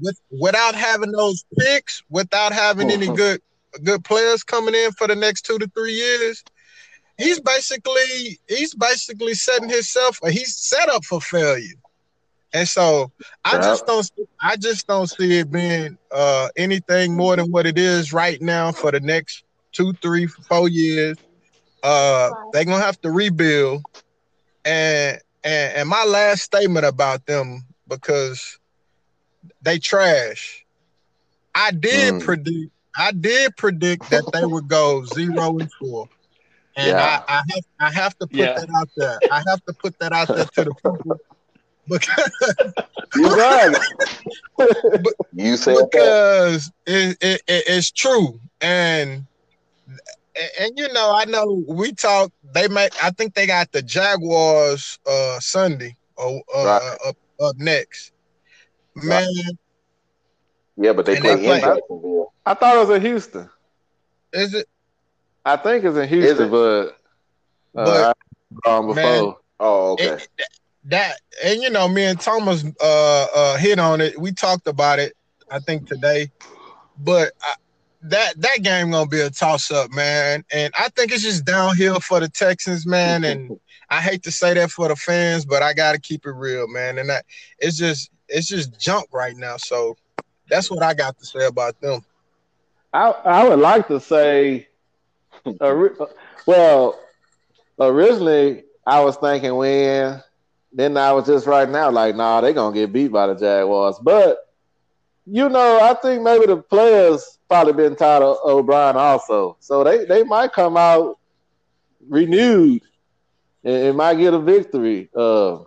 with, 0.00 0.18
without 0.30 0.74
having 0.74 1.12
those 1.12 1.44
picks, 1.58 2.02
without 2.08 2.52
having 2.52 2.90
any 2.90 3.06
good 3.14 3.40
good 3.84 4.04
players 4.04 4.42
coming 4.42 4.74
in 4.74 4.90
for 4.92 5.06
the 5.06 5.16
next 5.16 5.42
two 5.42 5.58
to 5.58 5.66
three 5.68 5.92
years, 5.92 6.42
he's 7.18 7.40
basically 7.40 8.38
he's 8.48 8.74
basically 8.74 9.34
setting 9.34 9.68
himself 9.68 10.18
he's 10.30 10.56
set 10.56 10.88
up 10.88 11.04
for 11.04 11.20
failure. 11.20 11.74
And 12.52 12.66
so 12.66 13.10
I 13.44 13.58
just 13.58 13.86
don't 13.86 14.10
I 14.40 14.56
just 14.56 14.86
don't 14.86 15.08
see 15.08 15.40
it 15.40 15.50
being 15.50 15.98
uh 16.10 16.48
anything 16.56 17.14
more 17.14 17.36
than 17.36 17.50
what 17.50 17.66
it 17.66 17.76
is 17.76 18.12
right 18.12 18.40
now 18.40 18.72
for 18.72 18.92
the 18.92 19.00
next 19.00 19.44
two, 19.72 19.92
three, 19.94 20.26
four 20.26 20.68
years. 20.68 21.18
Uh 21.82 22.30
they're 22.52 22.64
gonna 22.64 22.82
have 22.84 23.00
to 23.02 23.10
rebuild. 23.10 23.82
And 24.64 25.20
and 25.44 25.74
and 25.78 25.88
my 25.88 26.04
last 26.04 26.42
statement 26.42 26.86
about 26.86 27.26
them 27.26 27.66
because 27.88 28.58
they 29.62 29.78
trash. 29.78 30.64
I 31.54 31.70
did 31.70 32.14
Mm. 32.14 32.20
predict 32.20 32.72
I 32.96 33.12
did 33.12 33.56
predict 33.56 34.10
that 34.10 34.24
they 34.32 34.44
would 34.44 34.68
go 34.68 35.04
zero 35.04 35.58
and 35.58 35.70
four. 35.72 36.08
And 36.76 36.98
Yeah. 36.98 37.00
I, 37.00 37.20
I 37.28 37.42
have 37.50 37.64
I 37.80 37.90
have 37.92 38.18
to 38.18 38.26
put 38.26 38.38
Yeah. 38.38 38.54
that 38.54 38.68
out 38.78 38.90
there. 38.96 39.20
I 39.30 39.42
have 39.48 39.64
to 39.66 39.74
put 39.74 39.98
that 40.00 40.12
out 40.12 40.32
there 40.34 40.46
to 40.46 40.64
the 40.64 40.74
people 40.74 41.20
because, 41.88 42.56
You're 43.14 43.34
right. 43.36 43.76
You 45.32 45.56
said 45.56 45.76
because 45.92 46.70
it, 46.86 47.16
it, 47.20 47.42
it- 47.46 47.64
it's 47.66 47.90
true. 47.90 48.40
And 48.60 49.26
and 50.60 50.72
you 50.76 50.92
know, 50.92 51.14
I 51.14 51.24
know 51.24 51.62
we 51.68 51.92
talk 51.92 52.30
they 52.54 52.68
make 52.68 52.92
I 53.02 53.10
think 53.10 53.34
they 53.34 53.46
got 53.46 53.72
the 53.72 53.82
Jaguars 53.82 54.98
uh 55.06 55.38
Sunday 55.40 55.96
or 56.16 56.42
uh, 56.54 56.64
Right. 56.64 56.98
up, 57.08 57.16
up 57.40 57.56
next. 57.58 58.12
Man, 58.94 59.28
Yeah, 60.76 60.92
but 60.92 61.06
they 61.06 61.16
And 61.16 61.24
play 61.24 61.34
they 61.34 61.44
in 61.44 61.60
play- 61.60 61.60
Jacksonville. 61.60 62.32
I 62.44 62.54
thought 62.54 62.76
it 62.76 62.80
was 62.88 62.90
in 62.96 63.02
Houston. 63.02 63.50
is 64.32 64.54
it 64.54 64.66
I 65.44 65.56
think 65.56 65.84
it's 65.84 65.96
in 65.96 66.08
Houston, 66.08 66.46
it? 66.46 66.50
but, 66.50 66.58
uh, 67.78 67.84
But, 67.84 68.08
I've 68.08 68.62
gone 68.64 68.94
man. 68.94 69.34
Oh, 69.60 69.92
okay. 69.92 70.14
it- 70.38 70.48
that 70.88 71.16
and 71.44 71.60
you 71.62 71.68
know 71.70 71.88
me 71.88 72.04
and 72.04 72.20
Thomas 72.20 72.64
uh 72.80 73.26
uh 73.34 73.56
hit 73.56 73.78
on 73.80 74.00
it. 74.00 74.18
We 74.20 74.32
talked 74.32 74.68
about 74.68 74.98
it 75.00 75.14
I 75.50 75.58
think 75.58 75.88
today. 75.88 76.30
But 76.98 77.32
I, 77.42 77.54
that 78.10 78.40
that 78.40 78.62
game 78.62 78.90
gonna 78.90 79.08
be 79.08 79.20
a 79.20 79.30
toss 79.30 79.70
up, 79.70 79.92
man. 79.92 80.44
And 80.52 80.72
I 80.78 80.88
think 80.90 81.12
it's 81.12 81.22
just 81.22 81.44
downhill 81.44 82.00
for 82.00 82.20
the 82.20 82.28
Texans, 82.28 82.86
man. 82.86 83.24
And 83.24 83.58
I 83.90 84.00
hate 84.00 84.22
to 84.24 84.32
say 84.32 84.54
that 84.54 84.70
for 84.70 84.88
the 84.88 84.96
fans, 84.96 85.44
but 85.44 85.62
I 85.62 85.72
gotta 85.72 85.98
keep 85.98 86.26
it 86.26 86.32
real, 86.32 86.68
man. 86.68 86.98
And 86.98 87.08
that 87.10 87.24
it's 87.58 87.76
just 87.76 88.10
it's 88.28 88.48
just 88.48 88.78
junk 88.80 89.06
right 89.12 89.36
now. 89.36 89.56
So 89.56 89.96
that's 90.48 90.70
what 90.70 90.82
I 90.82 90.94
got 90.94 91.18
to 91.18 91.26
say 91.26 91.46
about 91.46 91.80
them. 91.80 92.04
I 92.92 93.10
I 93.10 93.48
would 93.48 93.58
like 93.58 93.88
to 93.88 94.00
say, 94.00 94.68
well, 96.46 97.00
originally 97.78 98.64
I 98.86 99.00
was 99.00 99.16
thinking 99.16 99.56
when, 99.56 100.22
then 100.72 100.96
I 100.96 101.12
was 101.12 101.26
just 101.26 101.46
right 101.46 101.68
now 101.68 101.90
like, 101.90 102.14
nah, 102.14 102.40
they 102.40 102.52
gonna 102.52 102.74
get 102.74 102.92
beat 102.92 103.08
by 103.08 103.26
the 103.26 103.34
Jaguars. 103.34 103.98
But 104.00 104.38
you 105.26 105.48
know, 105.48 105.80
I 105.80 105.94
think 105.94 106.22
maybe 106.22 106.46
the 106.46 106.58
players 106.58 107.35
probably 107.48 107.72
been 107.72 107.96
tired 107.96 108.22
of 108.22 108.38
O'Brien 108.44 108.96
also, 108.96 109.56
so 109.60 109.84
they 109.84 110.04
they 110.04 110.22
might 110.22 110.52
come 110.52 110.76
out 110.76 111.18
renewed 112.08 112.82
and, 113.64 113.76
and 113.76 113.96
might 113.96 114.16
get 114.16 114.34
a 114.34 114.38
victory. 114.38 115.10
Uh, 115.14 115.58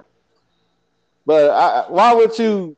but 1.26 1.50
I, 1.52 1.86
why 1.90 2.14
would 2.14 2.38
you 2.38 2.76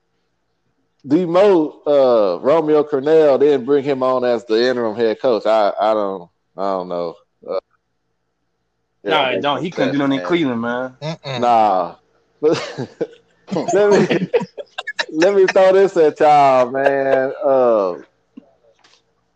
demote 1.08 1.88
uh, 1.88 2.40
Romeo 2.40 2.84
Crennel, 2.84 3.40
then 3.40 3.66
bring 3.66 3.84
him 3.84 4.04
on 4.04 4.24
as 4.24 4.46
the 4.46 4.70
interim 4.70 4.96
head 4.96 5.20
coach. 5.20 5.46
I, 5.46 5.72
I 5.80 5.94
don't 5.94 6.30
I 6.58 6.72
don't 6.74 6.90
know. 6.90 7.16
No, 9.04 9.32
Yeah, 9.32 9.40
no, 9.40 9.56
he 9.56 9.72
couldn't 9.72 9.94
do 9.94 9.98
nothing 9.98 10.14
in 10.14 10.18
man. 10.20 10.28
Cleveland, 10.28 10.62
man. 10.62 10.96
Mm-mm. 11.02 11.40
Nah. 11.40 11.96
let 13.74 14.10
me 14.10 14.30
let 15.12 15.36
me 15.36 15.48
throw 15.48 15.74
this 15.74 15.98
at 15.98 16.20
y'all, 16.20 16.70
man. 16.70 17.34
Uh, 17.44 17.96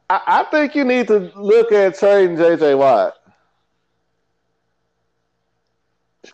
I, 0.09 0.21
I 0.27 0.43
think 0.45 0.75
you 0.75 0.83
need 0.83 1.07
to 1.07 1.31
look 1.35 1.71
at 1.71 1.97
trading 1.97 2.37
JJ 2.37 2.77
Watt. 2.77 3.15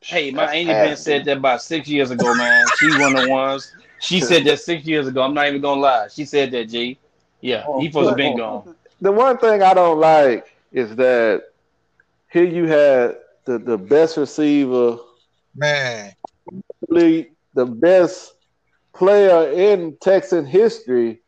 Hey, 0.01 0.31
my 0.31 0.45
That's 0.45 0.55
Amy 0.55 0.71
Ben 0.71 0.97
said 0.97 1.25
that 1.25 1.37
about 1.37 1.61
six 1.61 1.87
years 1.87 2.11
ago, 2.11 2.33
man. 2.33 2.65
She's 2.77 2.97
one 2.97 3.15
of 3.15 3.23
the 3.23 3.29
ones. 3.29 3.73
She 3.99 4.19
said 4.21 4.45
that 4.45 4.59
six 4.59 4.85
years 4.85 5.07
ago. 5.07 5.21
I'm 5.21 5.33
not 5.33 5.47
even 5.47 5.61
gonna 5.61 5.81
lie. 5.81 6.07
She 6.09 6.25
said 6.25 6.51
that, 6.51 6.69
G. 6.69 6.97
Yeah, 7.41 7.63
oh, 7.67 7.79
he 7.79 7.87
supposed 7.87 8.09
to 8.09 8.15
been 8.15 8.33
oh, 8.33 8.37
gone. 8.37 8.75
The 9.01 9.11
one 9.11 9.37
thing 9.37 9.63
I 9.63 9.73
don't 9.73 9.99
like 9.99 10.55
is 10.71 10.95
that 10.95 11.45
here 12.31 12.45
you 12.45 12.67
had 12.67 13.17
the, 13.45 13.57
the 13.57 13.77
best 13.77 14.17
receiver 14.17 14.97
Man. 15.55 16.13
the 16.89 17.65
best 17.65 18.35
player 18.93 19.51
in 19.51 19.97
Texan 20.01 20.45
history 20.45 21.21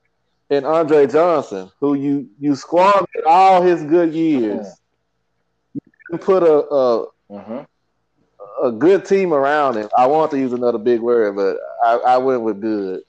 in 0.53 0.65
Andre 0.65 1.07
Johnson, 1.07 1.71
who 1.79 1.95
you 1.95 2.29
you 2.39 2.55
squandered 2.55 3.25
all 3.27 3.61
his 3.61 3.83
good 3.83 4.13
years. 4.13 4.79
You 5.73 6.17
can 6.17 6.19
put 6.25 6.43
a, 6.43 6.53
a 6.73 7.07
Mhm. 7.31 7.65
a 8.63 8.71
good 8.71 9.05
team 9.05 9.33
around 9.33 9.75
him. 9.77 9.89
I 9.97 10.07
want 10.07 10.31
to 10.31 10.39
use 10.39 10.53
another 10.53 10.77
big 10.79 11.01
word, 11.01 11.35
but 11.35 11.57
I, 11.83 12.15
I 12.15 12.17
went 12.17 12.41
with 12.41 12.61
good. 12.61 13.01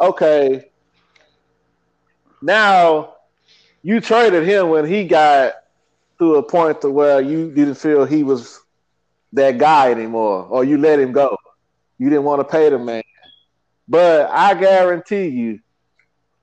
Okay. 0.00 0.70
Now 2.42 3.14
you 3.82 4.00
traded 4.00 4.44
him 4.46 4.70
when 4.70 4.86
he 4.86 5.04
got 5.04 5.54
to 6.18 6.36
a 6.36 6.42
point 6.42 6.80
to 6.82 6.90
where 6.90 7.20
you 7.20 7.52
didn't 7.52 7.74
feel 7.76 8.04
he 8.04 8.22
was 8.24 8.60
that 9.32 9.58
guy 9.58 9.90
anymore, 9.90 10.46
or 10.48 10.64
you 10.64 10.78
let 10.78 10.98
him 11.00 11.12
go. 11.12 11.36
You 11.98 12.08
didn't 12.10 12.24
want 12.24 12.40
to 12.40 12.44
pay 12.44 12.68
the 12.70 12.78
man. 12.78 13.02
But 13.88 14.30
I 14.30 14.54
guarantee 14.54 15.28
you, 15.28 15.60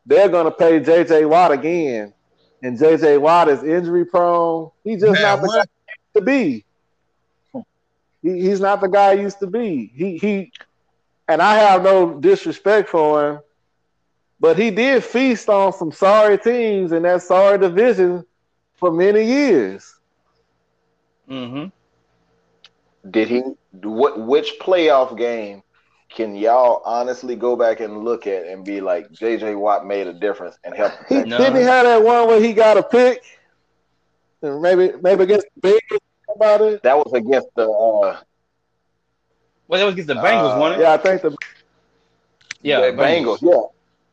they're 0.05 0.29
gonna 0.29 0.51
pay 0.51 0.79
JJ 0.79 1.29
Watt 1.29 1.51
again. 1.51 2.13
And 2.61 2.77
JJ 2.77 3.19
Watt 3.19 3.49
is 3.49 3.63
injury 3.63 4.05
prone. 4.05 4.71
He's 4.83 5.01
just 5.01 5.13
Man, 5.13 5.21
not 5.21 5.41
the 5.41 5.47
guy 5.47 5.57
what? 5.57 5.69
he 5.85 5.91
used 5.91 6.13
to 6.15 6.21
be. 6.21 6.65
He, 8.21 8.41
he's 8.49 8.59
not 8.61 8.81
the 8.81 8.87
guy 8.87 9.15
he 9.15 9.21
used 9.21 9.39
to 9.39 9.47
be. 9.47 9.91
He 9.93 10.17
he 10.17 10.51
and 11.27 11.41
I 11.41 11.55
have 11.55 11.83
no 11.83 12.13
disrespect 12.19 12.89
for 12.89 13.29
him, 13.29 13.39
but 14.39 14.57
he 14.57 14.71
did 14.71 15.03
feast 15.03 15.49
on 15.49 15.73
some 15.73 15.91
sorry 15.91 16.37
teams 16.37 16.91
in 16.91 17.03
that 17.03 17.21
sorry 17.21 17.57
division 17.57 18.25
for 18.75 18.91
many 18.91 19.25
years. 19.25 19.95
Mm-hmm. 21.29 21.65
Did 23.09 23.27
he? 23.27 23.39
What? 23.81 24.19
Which 24.19 24.53
playoff 24.59 25.17
game 25.17 25.63
can 26.15 26.35
y'all 26.35 26.81
honestly 26.85 27.35
go 27.35 27.55
back 27.55 27.79
and 27.79 28.03
look 28.03 28.27
at 28.27 28.45
and 28.45 28.63
be 28.63 28.81
like, 28.81 29.11
J.J. 29.11 29.55
Watt 29.55 29.85
made 29.85 30.07
a 30.07 30.13
difference 30.13 30.57
and 30.63 30.75
helped? 30.75 31.09
the 31.09 31.19
He 31.19 31.29
No. 31.29 31.37
didn't 31.37 31.57
he 31.57 31.63
have 31.63 31.85
that 31.85 32.03
one 32.03 32.27
where 32.27 32.39
he 32.39 32.53
got 32.53 32.77
a 32.77 32.83
pick, 32.83 33.23
and 34.41 34.61
maybe 34.61 34.91
maybe 35.01 35.23
against 35.23 35.47
the 35.61 35.69
Bengals 35.69 36.35
about 36.35 36.61
it. 36.61 36.83
That 36.83 36.97
was 36.97 37.11
against 37.13 37.47
the. 37.55 37.63
Uh, 37.63 38.19
Well, 39.67 39.79
that 39.79 39.85
was 39.85 39.93
against 39.93 40.07
the 40.07 40.15
Bengals, 40.15 40.55
Uh, 40.55 40.59
wasn't 40.59 40.81
it? 40.81 40.83
Yeah, 40.83 40.93
I 40.93 40.97
think 40.97 41.21
the 41.21 41.35
Yeah, 42.61 42.91
the 42.91 42.97
Bengals. 42.97 43.39
Yeah, 43.41 43.61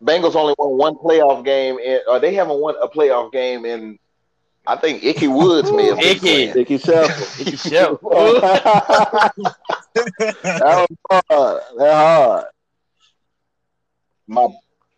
Bengals 0.02 0.34
only 0.34 0.54
won 0.58 0.78
one 0.78 0.94
playoff 0.94 1.44
game. 1.44 1.78
In, 1.78 2.00
or 2.08 2.18
they 2.18 2.34
haven't 2.34 2.60
won 2.60 2.76
a 2.80 2.88
playoff 2.88 3.32
game 3.32 3.64
in. 3.64 3.98
I 4.66 4.76
think 4.76 5.02
Ickey 5.02 5.26
Woods 5.28 5.72
may 5.72 5.86
have 5.86 5.98
been 5.98 6.06
Ickey. 6.16 6.18
playing. 6.20 6.52
Dickie 6.54 6.78
Shuffle. 6.78 7.10
It's 7.40 7.64
a 7.66 7.70
that 10.44 10.86
was 10.88 11.22
hard. 11.28 11.62
That 11.78 11.94
hard. 11.94 12.44
My 14.26 14.48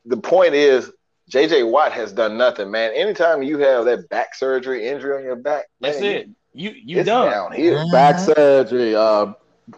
the 0.05 0.17
point 0.17 0.55
is, 0.55 0.91
JJ 1.31 1.71
Watt 1.71 1.93
has 1.93 2.13
done 2.13 2.37
nothing, 2.37 2.71
man. 2.71 2.93
Anytime 2.95 3.43
you 3.43 3.59
have 3.59 3.85
that 3.87 4.09
back 4.09 4.35
surgery 4.35 4.89
injury 4.89 5.17
on 5.17 5.23
your 5.25 5.37
back, 5.37 5.65
That's 5.81 6.01
man, 6.01 6.11
it. 6.17 6.29
You 6.53 6.71
you 6.71 6.99
It's 6.99 7.07
done. 7.07 7.31
downhill. 7.31 7.91
Back 7.93 8.19
surgery, 8.19 8.95
uh, 8.95 9.33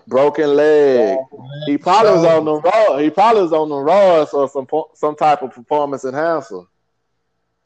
broken 0.08 0.56
leg. 0.56 1.18
He 1.66 1.78
probably 1.78 2.12
was 2.12 2.24
on 2.24 2.44
the 2.44 2.54
raw. 2.54 2.96
He 2.98 3.10
probably 3.10 3.42
was 3.42 3.52
on 3.52 3.68
the 3.68 3.78
raw 3.78 4.24
or 4.32 4.48
some 4.48 4.66
some 4.94 5.14
type 5.14 5.42
of 5.42 5.52
performance 5.52 6.04
enhancer. 6.04 6.62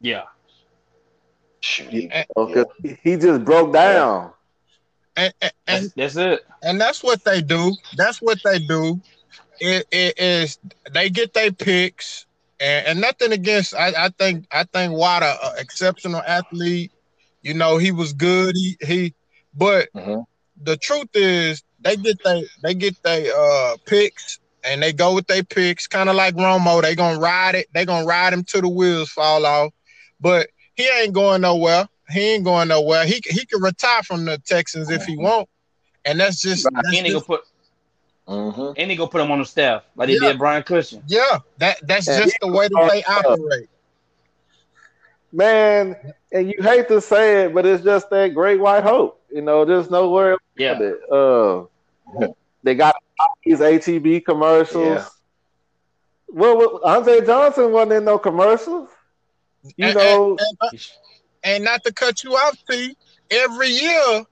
Yeah. 0.00 0.24
Shoot, 1.68 1.90
he- 1.92 2.10
Okay, 2.36 2.64
he 3.02 3.16
just 3.16 3.44
broke 3.44 3.72
down. 3.72 4.32
and, 5.16 5.32
and, 5.42 5.52
and 5.66 5.84
That's, 5.84 5.92
that's 5.94 6.16
it. 6.16 6.46
and 6.62 6.80
that's 6.80 7.02
what 7.02 7.24
they 7.24 7.40
do. 7.42 7.76
That's 7.96 8.20
what 8.20 8.38
they 8.44 8.58
do. 8.58 9.00
It, 9.60 9.86
it 9.90 10.18
is 10.18 10.58
they 10.92 11.10
get 11.10 11.34
their 11.34 11.52
picks, 11.52 12.26
and, 12.60 12.86
and 12.86 13.00
nothing 13.00 13.32
against. 13.32 13.74
I, 13.74 13.92
I 14.06 14.08
think 14.18 14.46
I 14.52 14.64
think 14.64 14.92
Watt 14.94 15.22
a, 15.22 15.36
a 15.46 15.52
exceptional 15.58 16.22
athlete. 16.26 16.92
You 17.42 17.54
know 17.54 17.78
he 17.78 17.92
was 17.92 18.12
good. 18.12 18.54
He 18.56 18.76
he, 18.84 19.14
but 19.54 19.88
Mhm. 19.96 20.24
the 20.62 20.76
truth 20.76 21.08
is 21.14 21.62
they 21.80 21.96
get 21.96 22.18
they 22.24 22.44
they 22.62 22.74
get 22.74 22.96
their 23.02 23.32
uh 23.36 23.76
picks 23.86 24.38
and 24.64 24.82
they 24.82 24.92
go 24.92 25.14
with 25.14 25.26
their 25.26 25.44
picks, 25.44 25.86
kind 25.86 26.08
of 26.08 26.16
like 26.16 26.34
Romo. 26.34 26.82
They 26.82 26.94
gonna 26.94 27.18
ride 27.20 27.54
it. 27.54 27.66
They 27.74 27.84
gonna 27.84 28.06
ride 28.06 28.32
him 28.32 28.44
till 28.44 28.62
the 28.62 28.68
wheels 28.68 29.10
fall 29.10 29.44
off. 29.46 29.72
But 30.20 30.48
he 30.78 30.88
ain't 31.02 31.12
going 31.12 31.40
nowhere. 31.42 31.88
He 32.08 32.34
ain't 32.34 32.44
going 32.44 32.68
nowhere. 32.68 33.04
He 33.04 33.20
he 33.26 33.44
can 33.44 33.60
retire 33.60 34.02
from 34.04 34.24
the 34.24 34.38
Texans 34.38 34.90
if 34.90 35.04
he 35.04 35.16
want, 35.16 35.48
and 36.04 36.18
that's 36.18 36.40
just, 36.40 36.64
that's 36.72 36.96
And 36.96 37.04
they 37.04 37.10
gonna 37.10 37.14
just 37.14 37.26
put 37.26 37.42
Mhm. 38.28 38.74
and 38.76 38.90
they 38.90 38.96
gonna 38.96 39.10
put 39.10 39.20
him 39.20 39.30
on 39.30 39.40
the 39.40 39.44
staff 39.44 39.82
like 39.96 40.08
they 40.08 40.14
Yeah. 40.14 40.20
did 40.32 40.38
Brian 40.38 40.62
Cushing. 40.62 41.02
yeah. 41.08 41.38
That 41.58 41.78
that's 41.86 42.08
And 42.08 42.22
just 42.22 42.38
the 42.40 42.46
way 42.48 42.68
that 42.68 42.90
they 42.92 43.02
operate. 43.04 43.68
Man, 45.32 45.96
and 46.32 46.48
you 46.48 46.54
hate 46.62 46.88
to 46.88 47.00
say 47.00 47.44
it, 47.44 47.54
but 47.54 47.66
it's 47.66 47.84
just 47.84 48.08
that 48.10 48.34
great 48.34 48.60
white 48.60 48.82
hope. 48.82 49.20
You 49.30 49.42
know, 49.42 49.64
there's 49.64 49.90
nowhere 49.90 50.38
Yeah. 50.56 50.78
it. 50.80 50.98
Uh, 51.12 51.64
they 52.62 52.74
got 52.74 52.94
these 53.44 53.58
HEB 53.60 54.24
commercials. 54.24 54.98
Yeah. 54.98 55.04
Well, 56.30 56.56
well, 56.56 56.80
Andre 56.84 57.20
Johnson 57.24 57.72
wasn't 57.72 57.92
in 57.92 58.04
no 58.04 58.18
commercials. 58.18 58.88
You 59.76 59.86
And- 59.86 59.94
know, 59.96 60.30
and, 60.30 60.40
and, 60.40 60.56
uh, 60.60 60.76
and 61.44 61.64
not 61.64 61.84
to 61.84 61.92
cut 61.92 62.24
you 62.24 62.36
off, 62.36 62.56
T. 62.68 62.96
Every 63.30 63.68
year, 63.68 64.24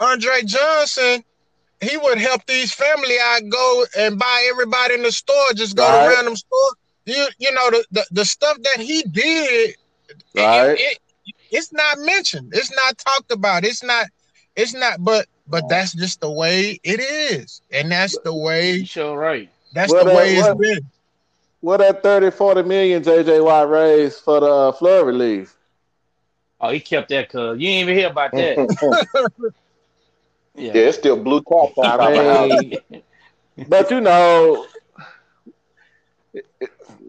Andre 0.00 0.42
Johnson, 0.44 1.22
he 1.80 1.96
would 1.96 2.18
help 2.18 2.46
these 2.46 2.72
family 2.72 3.16
out 3.20 3.42
go 3.48 3.84
and 3.98 4.18
buy 4.18 4.46
everybody 4.50 4.94
in 4.94 5.02
the 5.02 5.12
store. 5.12 5.52
Just 5.54 5.76
go 5.76 5.84
Right. 5.86 6.08
to 6.08 6.14
random 6.14 6.36
store. 6.36 6.70
You 7.04 7.26
you 7.38 7.52
know 7.52 7.70
the, 7.70 7.84
the 7.92 8.06
the 8.12 8.24
stuff 8.24 8.56
that 8.62 8.80
he 8.80 9.02
did. 9.02 9.70
it- 9.70 9.76
Right. 10.34 10.78
it- 10.78 10.98
it's 11.50 11.72
not 11.72 11.98
mentioned. 12.00 12.52
It's 12.54 12.70
not 12.74 12.98
talked 12.98 13.30
about. 13.32 13.64
It's 13.64 13.82
not. 13.82 14.06
It's 14.56 14.74
not. 14.74 15.02
But 15.04 15.26
but 15.46 15.68
that's 15.68 15.92
just 15.94 16.20
the 16.20 16.30
way 16.30 16.78
it 16.82 17.00
is, 17.00 17.62
and 17.70 17.90
that's 17.90 18.16
the 18.24 18.34
way. 18.34 18.72
You 18.72 18.80
way. 18.80 18.84
sure 18.84 19.18
right. 19.18 19.48
That's 19.74 19.92
Well, 19.92 20.04
the 20.04 20.14
way 20.14 20.34
it's 20.36 20.42
well- 20.46 20.54
been. 20.56 20.80
What 21.60 21.78
that 21.78 22.02
30, 22.02 22.30
40 22.30 22.62
million 22.62 23.02
JJ 23.02 23.44
Watt 23.44 23.68
raised 23.68 24.20
for 24.22 24.40
the 24.40 24.46
uh, 24.46 24.72
flood 24.72 25.06
relief. 25.06 25.56
Oh, 26.60 26.70
he 26.70 26.80
kept 26.80 27.08
that 27.10 27.28
cuz 27.28 27.58
you 27.60 27.68
ain't 27.68 27.88
even 27.88 27.96
hear 27.96 28.08
about 28.10 28.34
that. 28.36 28.60
yeah, 30.54 30.72
Yeah. 30.72 30.72
it's 30.82 30.98
still 30.98 31.16
blue 31.16 31.40
top 31.42 31.72
I 31.98 31.98
out 32.00 32.14
the 32.14 32.24
house. 32.24 32.50
mean, 32.50 32.78
but 33.68 33.90
you 33.90 34.00
know, 34.00 34.66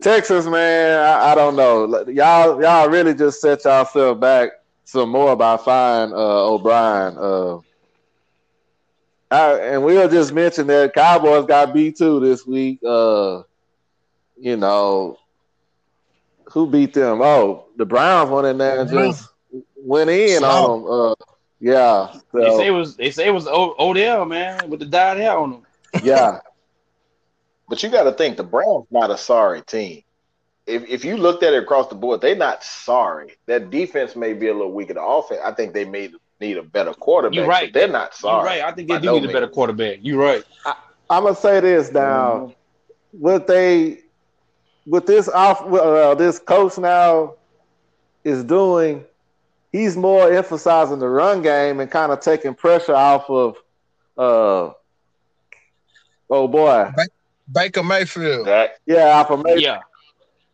Texas 0.02 0.46
man, 0.46 1.00
I, 1.00 1.32
I 1.32 1.36
don't 1.36 1.56
know. 1.56 1.86
Y'all, 2.10 2.62
y'all 2.62 2.90
really 2.90 3.14
just 3.14 3.42
set 3.42 3.64
yourself 3.66 4.20
back 4.20 4.52
some 4.86 5.10
more 5.10 5.36
by 5.36 5.58
firing 5.58 6.14
uh, 6.14 6.16
O'Brien. 6.16 7.18
Uh, 7.18 7.60
I, 9.32 9.54
and 9.60 9.84
we'll 9.84 10.10
just 10.10 10.34
mention 10.34 10.68
that 10.68 10.94
Cowboys 10.94 11.46
got 11.46 11.74
beat 11.74 11.98
too 11.98 12.20
this 12.20 12.46
week. 12.46 12.80
Uh, 12.86 13.44
you 14.40 14.58
know, 14.58 15.18
who 16.46 16.68
beat 16.68 16.94
them? 16.94 17.22
Oh, 17.22 17.66
the 17.78 17.86
Browns 17.86 18.30
went 18.30 18.48
in 18.48 18.58
there 18.58 18.80
and 18.82 18.90
just 18.90 19.28
went 19.78 20.10
in 20.10 20.44
on 20.44 20.84
them. 20.84 20.92
Uh, 20.92 21.16
yeah, 21.62 22.14
They 22.34 22.50
say 22.58 22.68
it 22.68 22.72
was 22.72 22.96
they 22.96 23.12
say 23.12 23.28
it 23.28 23.32
was 23.34 23.48
o- 23.48 23.76
Odell, 23.80 24.26
man, 24.26 24.70
with 24.70 24.80
the 24.80 24.86
dyed 24.86 25.18
hair 25.18 25.38
on 25.38 25.54
him. 25.54 25.62
yeah. 26.04 26.40
But 27.68 27.84
you 27.84 27.90
got 27.90 28.06
to 28.06 28.14
think 28.14 28.36
the 28.36 28.44
Browns 28.44 28.88
not 28.90 29.12
a 29.12 29.18
sorry 29.18 29.62
team. 29.62 30.02
If 30.66 30.90
if 30.90 31.06
you 31.06 31.18
looked 31.18 31.44
at 31.44 31.54
it 31.54 31.62
across 31.62 31.88
the 31.88 31.94
board, 31.94 32.20
they're 32.20 32.36
not 32.36 32.64
sorry. 32.64 33.36
That 33.46 33.70
defense 33.70 34.16
may 34.16 34.34
be 34.34 34.48
a 34.48 34.54
little 34.54 34.72
weaker. 34.72 34.96
The 34.96 35.04
offense, 35.04 35.40
I 35.46 35.52
think 35.52 35.76
they 35.76 35.86
may 35.86 36.10
need 36.42 36.58
a 36.58 36.64
better 36.64 36.94
quarterback. 36.96 37.36
You're 37.36 37.46
right. 37.46 37.72
but 37.72 37.80
They're 37.80 37.88
not 37.88 38.10
You're 38.14 38.32
sorry. 38.32 38.46
right. 38.46 38.62
I 38.64 38.72
think 38.72 38.88
they 38.88 38.98
do 38.98 39.06
no 39.06 39.20
need 39.20 39.30
a 39.30 39.34
better 39.34 39.48
quarterback. 39.48 40.00
You're 40.02 40.18
right. 40.20 40.44
I'm 41.12 41.24
gonna 41.26 41.36
say 41.36 41.60
this 41.60 41.92
now. 41.92 42.54
What 43.12 43.46
they, 43.46 44.00
what 44.90 45.06
this 45.06 45.30
off, 45.30 45.62
uh, 45.62 46.16
this 46.16 46.40
coach 46.40 46.78
now 46.80 47.36
is 48.24 48.44
doing, 48.44 49.06
he's 49.72 49.96
more 49.96 50.32
emphasizing 50.32 50.98
the 51.00 51.08
run 51.08 51.42
game 51.44 51.80
and 51.80 51.90
kind 51.92 52.12
of 52.12 52.20
taking 52.20 52.56
pressure 52.56 52.96
off 52.96 53.30
of, 53.30 53.56
uh, 54.18 54.74
oh 56.30 56.48
boy, 56.48 56.92
Baker 57.52 57.84
Mayfield. 57.84 58.48
That 58.48 58.78
yeah, 58.88 59.20
off 59.20 59.30
of 59.30 59.44
maybe 59.44 59.62
Yeah. 59.62 59.82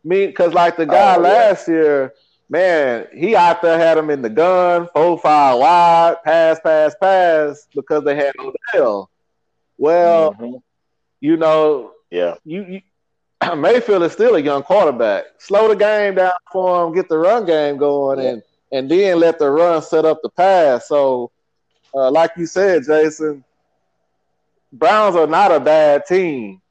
me 0.04 0.28
because 0.28 0.54
like 0.54 0.76
the 0.78 0.86
guy 0.86 1.16
Oh, 1.16 1.22
yeah. 1.22 1.30
last 1.30 1.68
year, 1.70 2.14
man, 2.50 3.08
he 3.14 3.36
out 3.38 3.62
there 3.62 3.78
had 3.78 3.98
him 3.98 4.10
in 4.10 4.22
the 4.22 4.30
gun, 4.30 4.90
four 4.94 5.18
five 5.18 5.58
wide, 5.58 6.18
pass, 6.26 6.60
pass, 6.60 6.94
pass 7.02 7.68
because 7.74 8.04
they 8.04 8.16
had 8.16 8.34
Odell. 8.40 9.10
Well, 9.78 10.34
Mhm. 10.34 10.62
you 11.22 11.38
know, 11.38 11.92
yeah, 12.12 12.36
you, 12.44 12.64
you 12.64 12.82
Mayfield 13.56 14.04
is 14.04 14.14
still 14.14 14.36
a 14.36 14.40
young 14.40 14.64
quarterback. 14.64 15.26
Slow 15.38 15.68
the 15.68 15.76
game 15.76 16.16
down 16.16 16.32
for 16.52 16.86
him, 16.88 16.94
get 16.94 17.08
the 17.10 17.18
run 17.18 17.46
game 17.46 17.78
going, 17.78 18.20
and 18.20 18.44
and 18.72 18.90
then 18.90 19.20
let 19.20 19.38
the 19.40 19.50
run 19.50 19.82
set 19.82 20.06
up 20.06 20.20
the 20.24 20.30
pass. 20.30 20.88
So, 20.88 21.32
uh, 21.94 22.10
like 22.12 22.32
you 22.38 22.46
said, 22.46 22.84
Jason, 22.86 23.44
Browns 24.74 25.16
are 25.16 25.28
not 25.28 25.52
a 25.52 25.60
bad 25.60 26.06
team. 26.06 26.62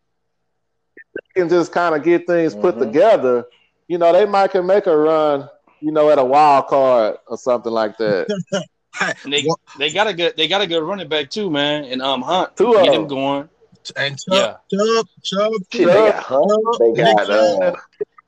They 1.14 1.40
can 1.40 1.48
just 1.48 1.72
kind 1.72 1.94
of 1.94 2.02
get 2.02 2.26
things 2.26 2.54
put 2.54 2.76
Mhm. 2.76 2.80
together. 2.80 3.46
You 3.88 3.98
know, 3.98 4.12
they 4.12 4.26
might 4.26 4.50
can 4.50 4.66
make 4.66 4.86
a 4.86 4.96
run. 4.96 5.48
You 5.80 5.92
know, 5.92 6.08
at 6.10 6.18
a 6.18 6.24
wild 6.24 6.66
card 6.68 7.18
or 7.26 7.36
something 7.36 7.72
like 7.72 7.96
that. 7.98 8.26
And 9.24 9.32
they 9.32 9.44
they 9.76 9.90
got 9.92 10.06
a 10.06 10.14
good 10.14 10.36
they 10.36 10.46
got 10.46 10.60
a 10.60 10.68
good 10.68 10.80
running 10.82 11.08
back 11.08 11.28
too, 11.28 11.50
man. 11.50 11.84
And 11.84 12.00
um 12.00 12.22
Hunt 12.22 12.56
Two 12.56 12.72
get 12.74 12.82
of 12.82 12.86
him 12.86 12.92
them. 12.94 13.06
going. 13.08 13.48
And 13.96 14.18
Chubb, 14.18 14.34
Yeah. 14.34 14.56
Chubb, 14.72 15.06
Chubb, 15.22 15.52
Shit, 15.72 15.86
they 15.88 15.94
got 15.94 16.22
Hunt. 16.22 16.78
They 16.78 16.92
got 16.92 17.30
uh, 17.30 17.72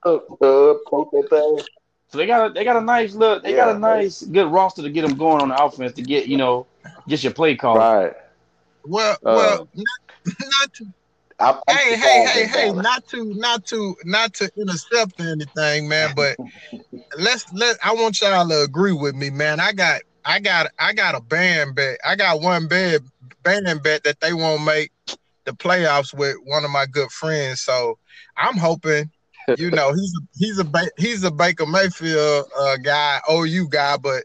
Chubb, 0.05 0.77
quote 0.87 1.11
that 1.13 1.27
thing. 1.31 1.61
So 2.09 2.19
they 2.19 2.27
got 2.27 2.51
a 2.51 2.55
they 2.55 2.65
got 2.65 2.77
a 2.77 2.81
nice 2.81 3.15
look. 3.15 3.43
They 3.43 3.53
got 3.53 3.75
a 3.75 3.79
nice 3.79 4.23
good 4.23 4.51
roster 4.51 4.83
to 4.83 4.91
get 4.91 5.03
them 5.03 5.17
going 5.17 5.43
on 5.43 5.49
the 5.49 5.63
offense 5.63 5.93
to 5.95 6.03
get 6.03 6.29
you 6.29 6.37
know 6.37 6.67
just 7.09 7.25
your 7.25 7.33
play 7.33 7.57
call. 7.57 7.79
Right. 7.79 8.13
Well, 8.85 9.13
Uh, 9.15 9.17
well, 9.25 9.69
not, 9.75 10.37
not 10.41 10.73
to, 10.75 10.87
I'm, 11.41 11.55
I'm 11.69 11.77
Hey, 11.77 11.97
hey, 11.97 12.27
hey, 12.27 12.47
hey! 12.47 12.67
Dallas. 12.69 12.83
Not 12.83 13.09
to, 13.09 13.35
not 13.35 13.67
to, 13.67 13.97
not 14.05 14.35
to 14.35 14.51
intercept 14.57 15.21
anything, 15.21 15.89
man. 15.89 16.11
But 16.15 16.37
let's 17.19 17.45
let. 17.53 17.77
I 17.85 17.95
want 17.95 18.21
y'all 18.21 18.49
to 18.49 18.63
agree 18.63 18.93
with 18.93 19.17
me, 19.17 19.31
man. 19.31 19.59
I 19.59 19.73
got, 19.73 20.03
I 20.25 20.39
got, 20.41 20.71
I 20.79 20.93
got 20.93 21.17
a 21.17 21.21
band 21.21 21.75
bet. 21.75 21.99
I 22.05 22.15
got 22.15 22.41
one 22.41 22.69
bed 22.69 23.03
band 23.43 23.83
bet 23.83 24.05
that 24.05 24.21
they 24.21 24.33
won't 24.33 24.65
make 24.65 24.93
the 25.47 25.53
playoffs 25.53 26.13
with 26.15 26.37
one 26.45 26.65
of 26.65 26.71
my 26.71 26.85
good 26.87 27.11
friends. 27.11 27.63
So 27.63 27.99
I'm 28.37 28.57
hoping, 28.59 29.11
you 29.57 29.71
know, 29.71 29.93
he's 29.93 30.13
a, 30.15 30.21
he's 30.37 30.59
a 30.59 30.65
Ba- 30.65 30.91
he's 30.99 31.25
a 31.25 31.31
Baker 31.31 31.67
Mayfield 31.67 32.47
uh, 32.59 32.77
guy, 32.79 33.21
OU 33.31 33.69
guy, 33.71 33.97
but 33.97 34.25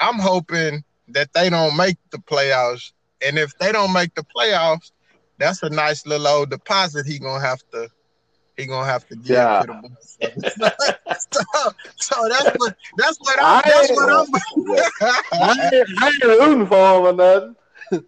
I'm 0.00 0.18
hoping 0.18 0.82
that 1.08 1.32
they 1.34 1.50
don't 1.50 1.76
make 1.76 1.96
the 2.10 2.18
playoffs. 2.18 2.92
And 3.24 3.38
if 3.38 3.56
they 3.58 3.70
don't 3.72 3.92
make 3.92 4.14
the 4.14 4.24
playoffs, 4.36 4.90
that's 5.38 5.62
a 5.62 5.70
nice 5.70 6.06
little 6.06 6.26
old 6.26 6.50
deposit 6.50 7.06
he 7.06 7.18
gonna 7.18 7.44
have 7.44 7.60
to 7.72 7.88
he 8.56 8.66
gonna 8.66 8.86
have 8.86 9.06
to 9.08 9.16
give 9.16 9.36
Yeah. 9.36 9.60
to 9.60 9.66
the 9.66 9.74
boys. 9.74 10.18
so, 11.32 11.40
so 11.96 12.28
that's 12.28 12.50
what 12.56 12.74
that's 12.96 13.18
what 13.20 13.38
I 13.40 13.62
I'm 13.66 13.66
that's 13.66 13.90
what 13.90 14.10
I 15.32 15.32
I'm 15.32 15.60
ain't, 15.72 15.88
I 16.02 16.06
ain't 16.08 16.24
rooting 16.24 16.66
for 16.66 16.76
him 16.76 17.06
or 17.06 17.12
nothing. 17.12 17.54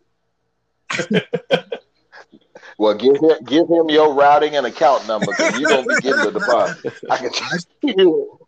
Well, 2.78 2.94
give 2.94 3.16
him 3.16 3.44
give 3.44 3.68
him 3.68 3.88
your 3.88 4.14
routing 4.14 4.56
and 4.56 4.66
account 4.66 5.06
number 5.06 5.32
because 5.32 5.59
you're 5.59 5.68
gonna 5.68 5.86
be 5.86 6.01
getting 6.01 6.22
the 6.22 6.30
deposit. 6.38 6.92
I 7.10 7.16
can 7.16 7.32
trust 7.32 7.68
you. 7.82 8.38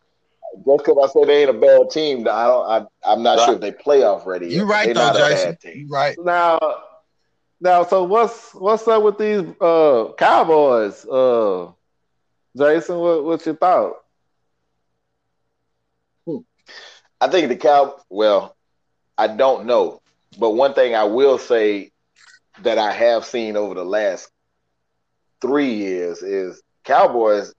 just 0.66 0.84
because 0.84 0.96
I 1.02 1.12
said 1.12 1.28
they 1.28 1.42
ain't 1.42 1.50
a 1.50 1.54
bad 1.54 1.90
team. 1.90 2.26
I 2.28 2.46
don't. 2.46 2.68
I, 2.68 2.86
I'm 3.04 3.22
not 3.22 3.44
sure 3.44 3.54
if 3.54 3.60
they 3.60 3.72
playoff 3.72 4.26
ready. 4.26 4.46
Yet. 4.46 4.54
you 4.54 4.64
right 4.64 4.86
They're 4.86 4.94
though, 4.94 5.28
Jason. 5.28 5.50
bad 5.50 5.60
team. 5.60 5.78
You 5.82 5.88
right. 5.88 6.16
Now, 6.18 6.58
now, 7.60 7.84
so 7.84 8.04
what's 8.04 8.52
what's 8.54 8.86
up 8.88 9.02
with 9.02 9.18
these 9.18 9.44
uh 9.60 10.12
Cowboys? 10.18 11.06
Uh, 11.06 11.70
Jason, 12.56 12.98
what 12.98 13.24
what's 13.24 13.46
your 13.46 13.56
thought? 13.56 13.94
I 17.20 17.28
think 17.28 17.48
the 17.48 17.56
cow. 17.56 17.98
Well, 18.10 18.56
I 19.16 19.28
don't 19.28 19.66
know, 19.66 20.02
but 20.38 20.50
one 20.50 20.74
thing 20.74 20.94
I 20.94 21.04
will 21.04 21.38
say 21.38 21.92
that 22.62 22.78
I 22.78 22.92
have 22.92 23.24
seen 23.24 23.56
over 23.56 23.74
the 23.74 23.84
last 23.84 24.30
three 25.40 25.74
years 25.74 26.22
is 26.22 26.62
Cowboys. 26.84 27.52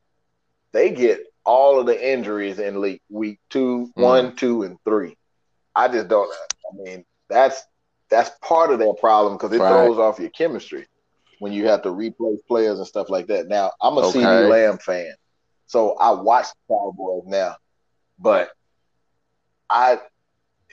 They 0.73 0.91
get 0.91 1.19
all 1.45 1.79
of 1.79 1.85
the 1.85 2.11
injuries 2.13 2.59
in 2.59 2.79
week 2.79 3.01
week 3.09 3.39
two, 3.49 3.91
Mm. 3.97 4.03
one, 4.03 4.35
two, 4.35 4.63
and 4.63 4.77
three. 4.85 5.15
I 5.75 5.87
just 5.87 6.07
don't. 6.07 6.29
I 6.31 6.75
mean, 6.83 7.05
that's 7.29 7.63
that's 8.09 8.31
part 8.41 8.71
of 8.71 8.79
their 8.79 8.93
problem 8.93 9.33
because 9.35 9.53
it 9.53 9.61
Right. 9.61 9.67
throws 9.67 9.97
off 9.97 10.19
your 10.19 10.29
chemistry 10.29 10.85
when 11.39 11.53
you 11.53 11.67
have 11.67 11.83
to 11.83 11.91
replace 11.91 12.41
players 12.47 12.77
and 12.79 12.87
stuff 12.87 13.09
like 13.09 13.27
that. 13.27 13.47
Now, 13.47 13.71
I'm 13.81 13.97
a 13.97 14.01
Okay. 14.01 14.17
CeeDee 14.19 14.43
Lamb 14.43 14.77
fan, 14.79 15.13
so 15.67 15.95
I 15.97 16.11
watch 16.11 16.47
the 16.69 16.75
Cowboys 16.75 17.23
now, 17.27 17.55
but 18.19 18.49
I 19.69 19.99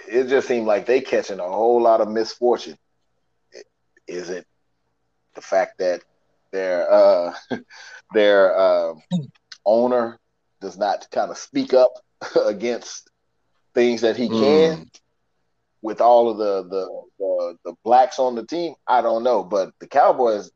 it 0.09 0.29
just 0.29 0.49
seemed 0.49 0.67
like 0.67 0.87
they 0.87 1.01
catching 1.01 1.41
a 1.41 1.49
whole 1.49 1.81
lot 1.83 2.01
of 2.01 2.09
misfortune. 2.09 2.77
Is 4.07 4.31
it 4.31 4.47
the 5.35 5.41
fact 5.41 5.79
that 5.79 6.03
their 6.53 6.91
uh, 6.91 7.35
their 8.15 8.59
um 8.59 9.03
owner 9.65 10.19
does 10.61 10.79
not 10.79 11.07
kind 11.11 11.31
of 11.31 11.39
speak 11.39 11.75
up 11.75 11.93
against 12.45 13.11
things 13.75 14.03
that 14.03 14.17
he 14.17 14.29
can 14.29 14.87
with 15.83 16.01
all 16.01 16.31
of 16.31 16.39
the, 16.39 16.63
the 16.69 17.03
the 17.19 17.59
the 17.65 17.75
blacks 17.85 18.19
on 18.19 18.35
the 18.35 18.47
team? 18.47 18.75
I 18.87 19.03
don't 19.03 19.25
know, 19.25 19.43
but 19.43 19.73
the 19.81 19.87
Cowboys 19.87 20.51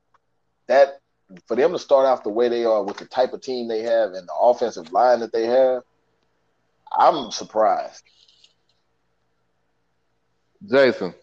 that 0.67 1.01
for 1.47 1.57
them 1.57 1.73
to 1.73 1.79
start 1.79 2.07
off 2.07 2.23
the 2.23 2.31
way 2.31 2.49
they 2.49 2.65
are 2.65 2.83
with 2.83 2.97
the 2.97 3.05
type 3.05 3.33
of 3.33 3.41
team 3.43 3.69
they 3.69 3.83
have 3.83 4.13
and 4.13 4.27
the 4.27 4.35
offensive 4.41 4.93
line 4.93 5.21
that 5.21 5.33
they 5.33 5.47
have, 5.47 5.83
I'm 6.97 7.31
surprised. 7.31 8.03
Jason, 10.71 11.15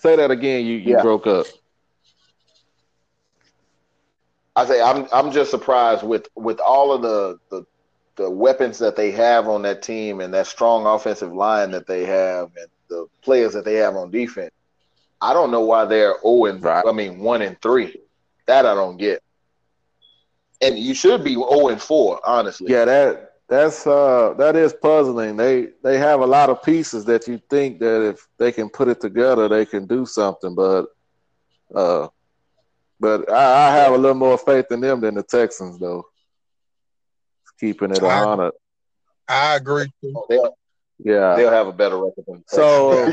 say 0.00 0.16
that 0.16 0.30
again. 0.30 0.64
You 0.66 0.76
you 0.76 0.96
Yeah. 0.96 0.96
broke 0.96 1.26
up. 1.26 1.46
I 4.56 4.66
say 4.66 4.80
I'm 4.82 5.06
I'm 5.12 5.30
just 5.32 5.50
surprised 5.50 6.02
with 6.02 6.28
with 6.36 6.60
all 6.60 6.92
of 6.92 7.02
the 7.02 7.38
the 7.50 7.64
the 8.16 8.30
weapons 8.30 8.78
that 8.78 8.96
they 8.96 9.10
have 9.12 9.48
on 9.48 9.62
that 9.62 9.82
team 9.82 10.20
and 10.20 10.34
that 10.34 10.46
strong 10.46 10.86
offensive 10.86 11.32
line 11.32 11.70
that 11.72 11.86
they 11.86 12.04
have 12.04 12.48
and 12.56 12.66
the 12.88 13.06
players 13.22 13.52
that 13.54 13.64
they 13.64 13.74
have 13.74 13.96
on 13.96 14.10
defense. 14.10 14.50
I 15.20 15.32
don't 15.32 15.50
know 15.50 15.62
why 15.62 15.84
they're 15.86 16.14
0 16.22 16.46
and 16.46 16.64
Right. 16.64 16.84
I 16.86 16.92
mean 16.92 17.20
1 17.20 17.42
and 17.42 17.60
3. 17.62 17.96
That 18.46 18.66
I 18.66 18.74
don't 18.74 18.96
get. 18.98 19.22
And 20.60 20.78
you 20.78 20.94
should 20.94 21.24
be 21.24 21.34
0 21.34 21.68
and 21.68 21.80
4, 21.80 22.20
honestly. 22.26 22.72
Yeah, 22.72 22.84
that 22.84 23.29
that's 23.50 23.84
uh 23.86 24.34
that 24.38 24.54
is 24.56 24.72
puzzling. 24.72 25.36
They 25.36 25.68
they 25.82 25.98
have 25.98 26.20
a 26.20 26.26
lot 26.26 26.48
of 26.50 26.62
pieces 26.62 27.04
that 27.06 27.26
you 27.26 27.40
think 27.50 27.80
that 27.80 28.00
if 28.08 28.26
they 28.38 28.52
can 28.52 28.68
put 28.70 28.88
it 28.88 29.00
together, 29.00 29.48
they 29.48 29.66
can 29.66 29.86
do 29.86 30.06
something. 30.06 30.54
But 30.54 30.86
uh, 31.74 32.08
but 33.00 33.30
I, 33.30 33.68
I 33.68 33.76
have 33.76 33.92
a 33.92 33.98
little 33.98 34.16
more 34.16 34.38
faith 34.38 34.66
in 34.70 34.80
them 34.80 35.00
than 35.00 35.14
the 35.16 35.22
Texans, 35.24 35.78
though. 35.78 36.04
Keeping 37.58 37.90
it 37.90 38.02
a 38.02 38.06
I- 38.06 38.24
hundred. 38.24 38.52
I 39.28 39.56
agree. 39.56 39.92
They'll 40.28 40.54
Yeah. 40.98 41.34
they'll 41.36 41.50
have 41.50 41.66
a 41.68 41.72
better 41.72 41.98
record 41.98 42.24
than 42.26 42.44
So 42.48 43.12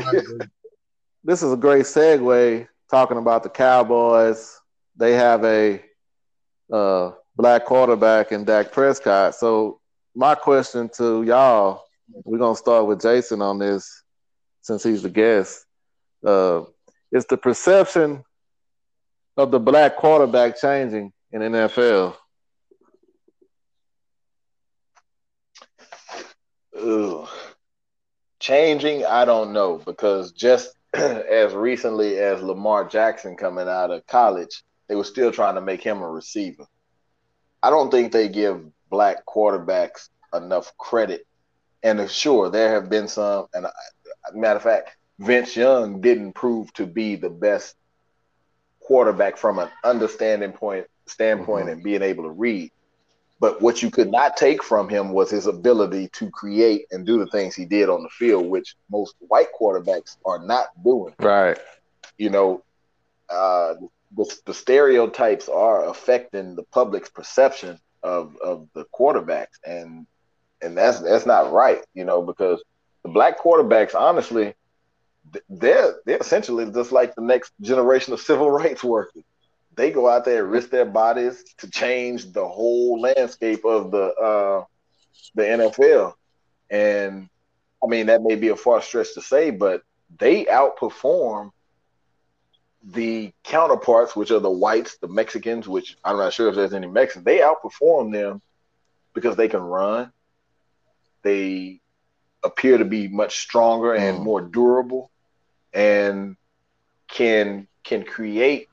this 1.24 1.42
is 1.42 1.52
a 1.52 1.56
great 1.56 1.84
segue 1.84 2.66
talking 2.90 3.18
about 3.18 3.42
the 3.42 3.48
Cowboys. 3.50 4.56
They 4.96 5.12
have 5.14 5.44
a 5.44 5.82
uh, 6.72 7.12
black 7.36 7.66
quarterback 7.66 8.32
in 8.32 8.44
Dak 8.44 8.72
Prescott. 8.72 9.34
So 9.36 9.80
my 10.18 10.34
question 10.34 10.88
to 10.88 11.22
y'all, 11.22 11.84
we're 12.24 12.38
gonna 12.38 12.56
start 12.56 12.86
with 12.86 13.00
Jason 13.00 13.40
on 13.40 13.60
this 13.60 14.02
since 14.62 14.82
he's 14.82 15.02
the 15.02 15.08
guest. 15.08 15.64
Uh, 16.26 16.62
is 17.12 17.24
the 17.26 17.36
perception 17.36 18.24
of 19.36 19.52
the 19.52 19.60
black 19.60 19.94
quarterback 19.94 20.60
changing 20.60 21.12
in 21.30 21.40
NFL? 21.40 22.16
Ugh. 26.76 27.28
Changing, 28.40 29.06
I 29.06 29.24
don't 29.24 29.52
know 29.52 29.78
because 29.78 30.32
just 30.32 30.74
as 30.94 31.54
recently 31.54 32.18
as 32.18 32.42
Lamar 32.42 32.88
Jackson 32.88 33.36
coming 33.36 33.68
out 33.68 33.92
of 33.92 34.04
college, 34.08 34.64
they 34.88 34.96
were 34.96 35.04
still 35.04 35.30
trying 35.30 35.54
to 35.54 35.60
make 35.60 35.80
him 35.80 36.02
a 36.02 36.10
receiver. 36.10 36.66
I 37.62 37.70
don't 37.70 37.92
think 37.92 38.10
they 38.10 38.28
give 38.28 38.64
black 38.90 39.24
quarterbacks 39.26 40.08
enough 40.34 40.76
credit. 40.78 41.26
And 41.82 42.10
sure, 42.10 42.50
there 42.50 42.72
have 42.72 42.90
been 42.90 43.08
some. 43.08 43.46
And 43.54 43.66
I, 43.66 43.70
matter 44.34 44.56
of 44.56 44.62
fact, 44.62 44.96
Vince 45.18 45.56
Young 45.56 46.00
didn't 46.00 46.32
prove 46.32 46.72
to 46.74 46.86
be 46.86 47.16
the 47.16 47.30
best 47.30 47.76
quarterback 48.80 49.36
from 49.36 49.58
an 49.58 49.68
understanding 49.84 50.52
point 50.52 50.86
standpoint 51.06 51.66
Mhm. 51.66 51.72
and 51.72 51.82
being 51.82 52.02
able 52.02 52.24
to 52.24 52.30
read. 52.30 52.70
But 53.40 53.62
what 53.62 53.82
you 53.82 53.90
could 53.90 54.10
not 54.10 54.36
take 54.36 54.64
from 54.64 54.88
him 54.88 55.12
was 55.12 55.30
his 55.30 55.46
ability 55.46 56.08
to 56.14 56.30
create 56.30 56.86
and 56.90 57.06
do 57.06 57.18
the 57.18 57.30
things 57.30 57.54
he 57.54 57.64
did 57.64 57.88
on 57.88 58.02
the 58.02 58.08
field, 58.08 58.46
which 58.48 58.74
most 58.90 59.14
white 59.20 59.48
quarterbacks 59.58 60.16
are 60.24 60.40
not 60.40 60.66
doing. 60.82 61.14
Right. 61.20 61.56
You 62.16 62.30
know, 62.30 62.62
uh, 63.30 63.74
the, 64.16 64.38
the 64.46 64.54
stereotypes 64.54 65.48
are 65.48 65.84
affecting 65.84 66.56
the 66.56 66.64
public's 66.64 67.10
perception 67.10 67.78
of, 68.02 68.36
of 68.42 68.68
the 68.74 68.84
quarterbacks, 68.98 69.58
and 69.64 70.06
and 70.62 70.76
that's 70.76 71.00
that's 71.00 71.26
not 71.26 71.52
right. 71.52 71.84
You 71.94 72.04
know, 72.04 72.22
because 72.22 72.62
the 73.02 73.10
black 73.10 73.40
quarterbacks, 73.40 73.94
honestly, 73.94 74.54
they're 75.48 75.96
they're 76.06 76.18
essentially 76.18 76.70
just 76.70 76.92
like 76.92 77.14
the 77.14 77.22
next 77.22 77.52
generation 77.60 78.12
of 78.12 78.20
civil 78.20 78.50
rights 78.62 78.82
workers 78.84 79.24
they 79.78 79.92
go 79.92 80.08
out 80.08 80.24
there 80.24 80.42
and 80.42 80.52
risk 80.52 80.70
their 80.70 80.84
bodies 80.84 81.44
to 81.56 81.70
change 81.70 82.32
the 82.32 82.46
whole 82.46 83.00
landscape 83.00 83.64
of 83.64 83.92
the 83.92 84.12
uh, 84.14 84.64
the 85.36 85.42
NFL. 85.42 86.14
And 86.68 87.28
I 87.82 87.86
mean 87.86 88.06
that 88.06 88.22
may 88.22 88.34
be 88.34 88.48
a 88.48 88.56
far 88.56 88.82
stretch 88.82 89.14
to 89.14 89.22
say, 89.22 89.50
but 89.50 89.82
they 90.18 90.44
outperform 90.46 91.52
the 92.82 93.32
counterparts, 93.44 94.14
which 94.16 94.30
are 94.30 94.40
the 94.40 94.50
whites, 94.50 94.98
the 94.98 95.08
Mexicans, 95.08 95.68
which 95.68 95.96
I'm 96.04 96.16
not 96.16 96.32
sure 96.32 96.48
if 96.48 96.54
there's 96.54 96.74
any 96.74 96.86
Mexicans. 96.86 97.24
They 97.24 97.38
outperform 97.38 98.12
them 98.12 98.40
because 99.14 99.36
they 99.36 99.48
can 99.48 99.60
run. 99.60 100.12
They 101.22 101.80
appear 102.44 102.78
to 102.78 102.84
be 102.84 103.08
much 103.08 103.38
stronger 103.38 103.94
and 103.94 104.18
Mm. 104.18 104.22
more 104.22 104.40
durable, 104.40 105.10
and 105.72 106.36
can 107.08 107.66
can 107.84 108.04
create 108.04 108.68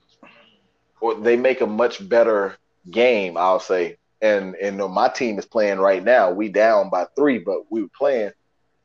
or 1.01 1.15
they 1.15 1.35
make 1.35 1.61
a 1.61 1.67
much 1.67 2.07
better 2.07 2.57
game, 2.89 3.37
I'll 3.37 3.59
say. 3.59 3.97
And 4.21 4.55
and 4.55 4.77
my 4.77 5.09
team 5.09 5.37
is 5.39 5.45
playing 5.45 5.79
right 5.79 6.03
now. 6.03 6.31
We 6.31 6.49
down 6.49 6.89
by 6.89 7.05
three, 7.15 7.39
but 7.39 7.59
we 7.69 7.81
were 7.83 7.89
playing 7.97 8.31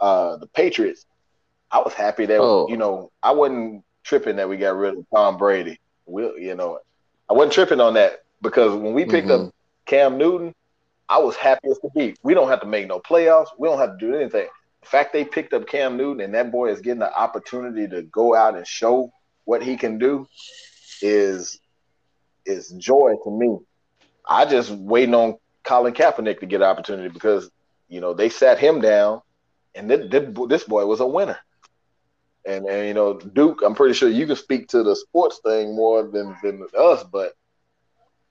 uh, 0.00 0.36
the 0.36 0.46
Patriots. 0.48 1.04
I 1.70 1.78
was 1.80 1.94
happy 1.94 2.26
that 2.26 2.40
Oh. 2.40 2.66
you 2.66 2.76
know 2.76 3.10
I 3.22 3.32
wasn't 3.32 3.84
tripping 4.04 4.36
that 4.36 4.48
we 4.48 4.56
got 4.56 4.76
rid 4.76 4.96
of 4.96 5.06
Tom 5.14 5.36
Brady. 5.36 5.78
We, 6.06 6.22
you 6.40 6.54
know, 6.54 6.78
I 7.28 7.34
wasn't 7.34 7.52
tripping 7.52 7.80
on 7.80 7.94
that 7.94 8.24
because 8.42 8.74
when 8.74 8.94
we 8.94 9.04
picked 9.04 9.28
Mhm. 9.28 9.48
up 9.48 9.54
Cam 9.86 10.18
Newton, 10.18 10.54
I 11.08 11.18
was 11.18 11.36
happy 11.36 11.68
as 11.70 11.78
to 11.80 11.88
be. 11.94 12.14
We 12.22 12.34
don't 12.34 12.48
have 12.48 12.60
to 12.60 12.66
make 12.66 12.86
no 12.86 13.00
playoffs. 13.00 13.48
We 13.58 13.68
don't 13.68 13.78
have 13.78 13.98
to 13.98 14.06
do 14.06 14.14
anything. 14.14 14.48
The 14.82 14.86
fact 14.86 15.12
they 15.12 15.24
picked 15.24 15.52
up 15.52 15.66
Cam 15.66 15.96
Newton 15.96 16.20
and 16.20 16.34
that 16.34 16.50
boy 16.50 16.70
is 16.70 16.80
getting 16.80 17.00
the 17.00 17.14
opportunity 17.14 17.86
to 17.88 18.02
go 18.02 18.34
out 18.34 18.56
and 18.56 18.66
show 18.66 19.12
what 19.44 19.62
he 19.62 19.76
can 19.76 19.98
do 19.98 20.26
is 21.02 21.58
is 22.46 22.70
joy 22.70 23.14
to 23.22 23.30
me. 23.30 23.58
I 24.26 24.44
just 24.46 24.70
waiting 24.70 25.14
on 25.14 25.36
Colin 25.62 25.92
Kaepernick 25.92 26.40
to 26.40 26.46
get 26.46 26.62
an 26.62 26.68
opportunity 26.68 27.08
because 27.08 27.50
you 27.88 28.00
know 28.00 28.14
they 28.14 28.28
sat 28.28 28.58
him 28.58 28.80
down, 28.80 29.20
and 29.74 29.90
this, 29.90 30.10
this 30.48 30.64
boy 30.64 30.86
was 30.86 31.00
a 31.00 31.06
winner. 31.06 31.38
And 32.46 32.66
and 32.66 32.88
you 32.88 32.94
know 32.94 33.14
Duke, 33.18 33.62
I'm 33.62 33.74
pretty 33.74 33.94
sure 33.94 34.08
you 34.08 34.26
can 34.26 34.36
speak 34.36 34.68
to 34.68 34.82
the 34.82 34.96
sports 34.96 35.40
thing 35.44 35.74
more 35.76 36.02
than 36.04 36.34
than 36.42 36.66
us, 36.78 37.04
but 37.04 37.32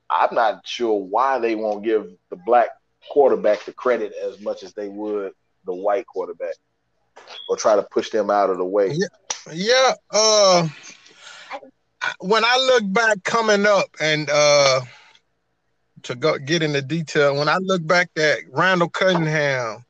I'm 0.09 0.33
not 0.33 0.65
sure 0.65 0.99
why 0.99 1.37
they 1.39 1.55
won't 1.55 1.83
give 1.83 2.07
the 2.29 2.35
black 2.35 2.69
quarterback 3.11 3.65
the 3.65 3.73
credit 3.73 4.13
as 4.23 4.39
much 4.41 4.63
as 4.63 4.73
they 4.73 4.87
would 4.87 5.33
the 5.65 5.73
white 5.73 6.07
quarterback, 6.07 6.55
or 7.47 7.55
try 7.55 7.75
to 7.75 7.83
push 7.83 8.09
them 8.09 8.29
out 8.31 8.49
of 8.49 8.57
the 8.57 8.65
way. 8.65 8.87
Yeah. 8.93 9.07
Yeah, 9.53 9.93
uh 10.11 10.67
when 12.19 12.43
I 12.45 12.57
look 12.57 12.91
back 12.91 13.23
coming 13.23 13.65
up 13.65 13.87
and 13.99 14.29
uh 14.31 14.81
to 16.03 16.15
go 16.15 16.37
get 16.39 16.63
into 16.63 16.81
detail, 16.81 17.37
when 17.37 17.49
I 17.49 17.57
look 17.57 17.85
back 17.85 18.09
at 18.17 18.39
Randall 18.51 18.89
Cunningham, 18.89 19.85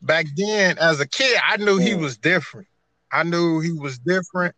back 0.00 0.26
then 0.36 0.78
as 0.78 1.00
a 1.00 1.06
kid, 1.06 1.38
I 1.46 1.56
knew 1.58 1.78
he 1.78 1.90
Mm. 1.90 2.00
was 2.00 2.16
different. 2.16 2.66
I 3.12 3.22
knew 3.24 3.60
he 3.60 3.72
was 3.72 3.98
different. 3.98 4.54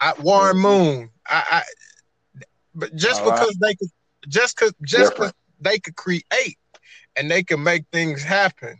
I, 0.00 0.14
Warren 0.18 0.58
Moon, 0.58 1.10
I, 1.28 1.44
I 1.50 1.62
but 2.74 2.94
just 2.96 3.22
All 3.22 3.30
right. 3.30 3.38
because 3.40 3.56
they 3.60 3.74
could 3.74 3.90
just 4.28 4.56
cause 4.56 4.72
just 4.82 5.14
Different. 5.14 5.32
cause 5.32 5.32
they 5.60 5.78
could 5.78 5.96
create 5.96 6.58
and 7.16 7.30
they 7.30 7.42
could 7.42 7.60
make 7.60 7.84
things 7.92 8.22
happen. 8.22 8.78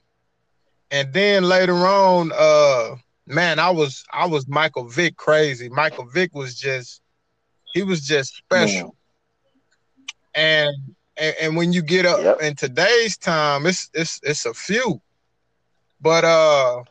And 0.91 1.13
then 1.13 1.45
later 1.45 1.75
on, 1.75 2.33
uh 2.37 2.97
man, 3.27 3.59
I 3.59 3.71
was 3.71 4.05
I 4.13 4.27
was 4.27 4.47
Michael 4.49 4.89
Vick 4.89 5.17
crazy. 5.17 5.69
Michael 5.69 6.07
Vick 6.07 6.35
was 6.35 6.55
just 6.57 7.01
he 7.73 7.83
was 7.83 8.01
just 8.07 8.37
special. 8.37 8.97
And, 10.35 10.73
and 11.17 11.35
and 11.41 11.57
when 11.57 11.73
you 11.73 11.83
get 11.83 12.07
up 12.07 12.21
Yep. 12.21 12.41
in 12.41 12.57
today's 12.57 13.17
time, 13.17 13.67
it's 13.67 13.89
it's 13.95 14.21
it's 14.23 14.47
a 14.47 14.55
few. 14.55 15.01
But 16.01 16.25
uh 16.25 16.83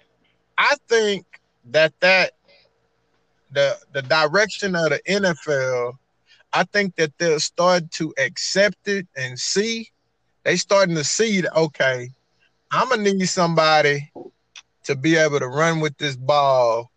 I 0.58 0.76
think 0.90 1.26
that 1.72 1.94
that 2.02 2.31
the 3.52 3.77
the 3.94 4.02
direction 4.02 4.76
of 4.76 4.90
the 4.90 4.99
NFL, 5.07 5.94
I 6.52 6.64
think 6.64 6.95
that 6.95 7.14
they'll 7.18 7.40
start 7.40 7.91
to 7.91 8.14
accept 8.18 8.88
it 8.88 9.07
and 9.15 9.38
see. 9.38 9.90
They 10.44 10.57
starting 10.57 10.95
to 10.95 11.03
see 11.03 11.41
that 11.41 11.56
okay, 11.56 12.10
I'm 12.72 12.90
gonna 12.90 13.03
need 13.03 13.27
somebody 13.30 14.11
to 14.85 14.95
be 14.95 15.15
able 15.15 15.40
to 15.40 15.48
run 15.48 15.80
with 15.80 15.98
this 15.98 16.15
ball, 16.15 16.91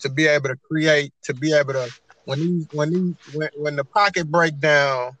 to 0.00 0.08
be 0.08 0.26
able 0.26 0.48
to 0.48 0.56
create, 0.70 1.12
to 1.24 1.34
be 1.34 1.52
able 1.52 1.74
to 1.74 1.90
when 2.24 2.38
he 2.38 2.66
when 2.70 2.92
he 2.92 3.14
when, 3.32 3.48
when 3.56 3.76
the 3.76 3.84
pocket 3.84 4.30
break 4.30 4.58
down, 4.58 5.12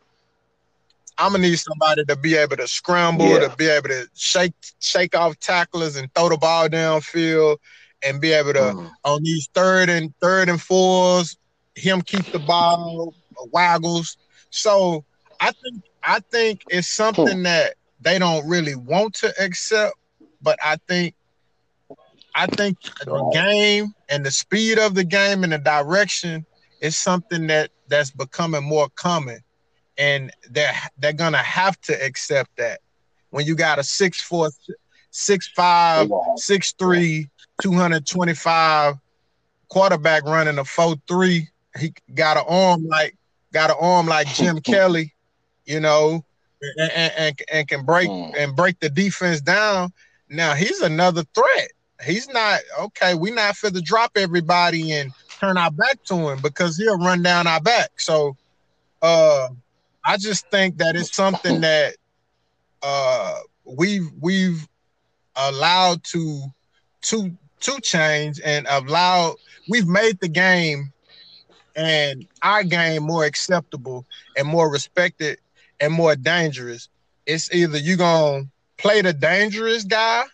I'm 1.18 1.32
gonna 1.32 1.42
need 1.42 1.58
somebody 1.58 2.04
to 2.06 2.16
be 2.16 2.36
able 2.36 2.56
to 2.56 2.66
scramble, 2.66 3.26
Yeah. 3.26 3.48
to 3.48 3.56
be 3.56 3.66
able 3.68 3.88
to 3.88 4.08
shake 4.14 4.54
shake 4.80 5.14
off 5.14 5.38
tacklers 5.40 5.96
and 5.96 6.12
throw 6.14 6.28
the 6.30 6.36
ball 6.36 6.68
downfield, 6.68 7.58
and 8.04 8.20
be 8.20 8.32
able 8.32 8.52
to 8.54 8.58
Mm. 8.60 8.90
on 9.04 9.22
these 9.22 9.48
third 9.54 9.88
and 9.88 10.12
third 10.20 10.48
and 10.48 10.60
fours, 10.60 11.36
him 11.74 12.02
keep 12.02 12.30
the 12.32 12.38
ball 12.38 13.14
uh, 13.40 13.44
waggles. 13.52 14.16
So 14.50 15.04
I 15.40 15.52
think 15.52 15.82
I 16.02 16.20
think 16.30 16.62
it's 16.68 16.88
something 16.88 17.42
that 17.44 17.74
they 18.00 18.18
don't 18.18 18.46
really 18.48 18.74
want 18.74 19.14
to 19.16 19.32
accept, 19.42 19.94
but 20.40 20.58
I 20.64 20.76
think 20.88 21.14
I 22.34 22.46
think 22.46 22.78
the 23.04 23.30
game 23.32 23.92
and 24.08 24.24
the 24.24 24.30
speed 24.30 24.78
of 24.78 24.94
the 24.94 25.04
game 25.04 25.44
and 25.44 25.52
the 25.52 25.58
direction 25.58 26.46
is 26.80 26.96
something 26.96 27.46
that 27.48 27.70
that's 27.88 28.10
becoming 28.10 28.64
more 28.64 28.88
common, 28.96 29.40
and 29.98 30.30
they're 30.50 30.74
they're 30.98 31.12
gonna 31.12 31.38
have 31.38 31.80
to 31.82 32.04
accept 32.04 32.50
that 32.56 32.80
when 33.30 33.46
you 33.46 33.54
got 33.54 33.78
a 33.78 33.84
six 33.84 34.20
four, 34.20 34.50
six 35.10 35.48
five, 35.48 36.06
They 36.06 36.08
gonna 36.08 36.30
have- 36.30 36.38
six 36.38 36.72
three, 36.78 37.28
225 37.62 38.96
quarterback 39.68 40.24
running 40.24 40.58
a 40.58 40.64
4-3. 40.64 41.46
He 41.78 41.94
got 42.14 42.36
an 42.36 42.44
arm 42.46 42.86
like 42.86 43.16
got 43.52 43.70
an 43.70 43.76
arm 43.80 44.06
like 44.06 44.26
Jim 44.28 44.60
Kelly, 44.64 45.14
you 45.64 45.80
know, 45.80 46.24
and, 46.76 46.90
and, 46.92 47.12
and, 47.16 47.42
and 47.50 47.68
can 47.68 47.84
break 47.84 48.08
Mm. 48.08 48.34
and 48.36 48.56
break 48.56 48.78
the 48.80 48.90
defense 48.90 49.40
down. 49.40 49.92
Now 50.28 50.54
he's 50.54 50.80
another 50.80 51.24
threat. 51.34 51.70
He's 52.04 52.28
not 52.28 52.60
okay. 52.80 53.14
We're 53.14 53.34
not 53.34 53.56
for 53.56 53.70
to 53.70 53.80
drop 53.80 54.12
everybody 54.16 54.92
and 54.92 55.12
turn 55.38 55.56
our 55.56 55.70
back 55.70 56.02
to 56.04 56.14
him 56.30 56.40
because 56.42 56.76
he'll 56.76 56.98
run 56.98 57.22
down 57.22 57.46
our 57.46 57.60
back. 57.60 57.90
So 57.98 58.36
uh 59.00 59.48
I 60.04 60.16
just 60.16 60.50
think 60.50 60.78
that 60.78 60.96
it's 60.96 61.14
something 61.14 61.60
that 61.62 61.94
uh 62.82 63.38
we've 63.64 64.10
we've 64.20 64.66
allowed 65.36 66.02
to 66.04 66.42
to 67.02 67.36
to 67.62 67.80
change 67.80 68.40
and 68.44 68.66
allowed 68.68 69.36
we've 69.68 69.88
made 69.88 70.18
the 70.20 70.28
game 70.28 70.92
and 71.76 72.26
our 72.42 72.62
game 72.64 73.02
more 73.02 73.24
acceptable 73.24 74.06
and 74.36 74.46
more 74.46 74.70
respected 74.70 75.38
and 75.80 75.92
more 75.92 76.16
dangerous. 76.16 76.88
It's 77.26 77.52
either 77.52 77.78
you 77.78 77.96
gonna 77.96 78.44
play 78.78 79.02
the 79.02 79.12
dangerous 79.12 79.84
guy, 79.84 80.24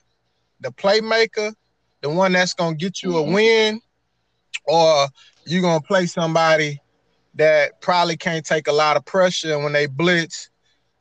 the 0.61 0.71
playmaker, 0.71 1.55
the 2.03 2.11
one 2.11 2.33
that's 2.33 2.55
gonna 2.55 2.77
get 2.77 3.03
you 3.03 3.11
Mhm. 3.11 3.19
a 3.19 3.23
win, 3.23 3.81
or 4.67 5.09
you 5.47 5.61
gonna 5.61 5.81
play 5.83 6.07
somebody 6.07 6.81
that 7.35 7.81
probably 7.81 8.17
can't 8.17 8.45
take 8.45 8.67
a 8.69 8.73
lot 8.73 8.97
of 8.97 9.05
pressure 9.05 9.55
and 9.55 9.65
when 9.65 9.73
they 9.73 9.87
blitz, 9.87 10.51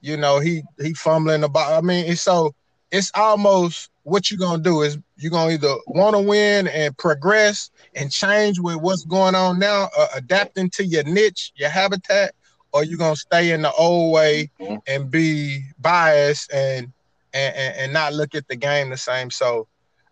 you 0.02 0.18
know, 0.18 0.40
he 0.40 0.64
he 0.80 0.94
fumbling 0.94 1.42
ball. 1.52 1.78
I 1.78 1.82
mean, 1.82 2.06
it's 2.06 2.22
so 2.22 2.54
it's 2.92 3.12
almost 3.16 3.90
what 4.08 4.32
you're 4.32 4.40
gonna 4.40 4.64
do 4.64 4.82
is 4.84 4.98
you're 5.18 5.32
gonna 5.32 5.52
either 5.52 5.76
want 5.88 6.16
to 6.16 6.22
win 6.22 6.68
and 6.68 6.98
progress 6.98 7.70
and 7.96 8.10
change 8.10 8.58
with 8.60 8.78
what's 8.78 9.04
going 9.04 9.36
on 9.36 9.60
now, 9.60 9.90
uh, 9.98 10.08
adapting 10.16 10.70
to 10.70 10.86
your 10.86 11.04
niche, 11.04 11.52
your 11.58 11.70
habitat, 11.70 12.34
or 12.72 12.84
you're 12.86 12.98
gonna 12.98 13.18
stay 13.18 13.52
in 13.52 13.64
the 13.64 13.72
old 13.74 14.14
way 14.14 14.50
Mhm. 14.62 14.80
and 14.88 15.12
be 15.12 15.62
biased 15.80 16.52
and, 16.54 16.94
and 17.34 17.56
and 17.56 17.76
and 17.78 17.94
not 17.94 18.14
look 18.14 18.34
at 18.34 18.48
the 18.48 18.56
game 18.56 18.90
the 18.90 18.98
same. 18.98 19.30
So 19.30 19.68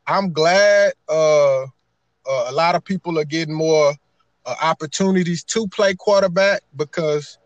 I'm 0.06 0.34
glad 0.34 0.94
uh, 1.08 1.64
uh, 1.64 1.68
a 2.26 2.52
lot 2.52 2.76
of 2.76 2.84
people 2.84 3.18
are 3.20 3.26
getting 3.26 3.56
more 3.56 3.94
uh, 4.46 4.56
opportunities 4.62 5.44
to 5.46 5.68
play 5.70 5.96
quarterback 5.96 6.62
because 6.76 7.38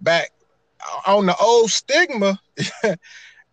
back 0.00 0.30
on 1.06 1.26
the 1.26 1.36
old 1.36 1.70
stigma, 1.70 2.38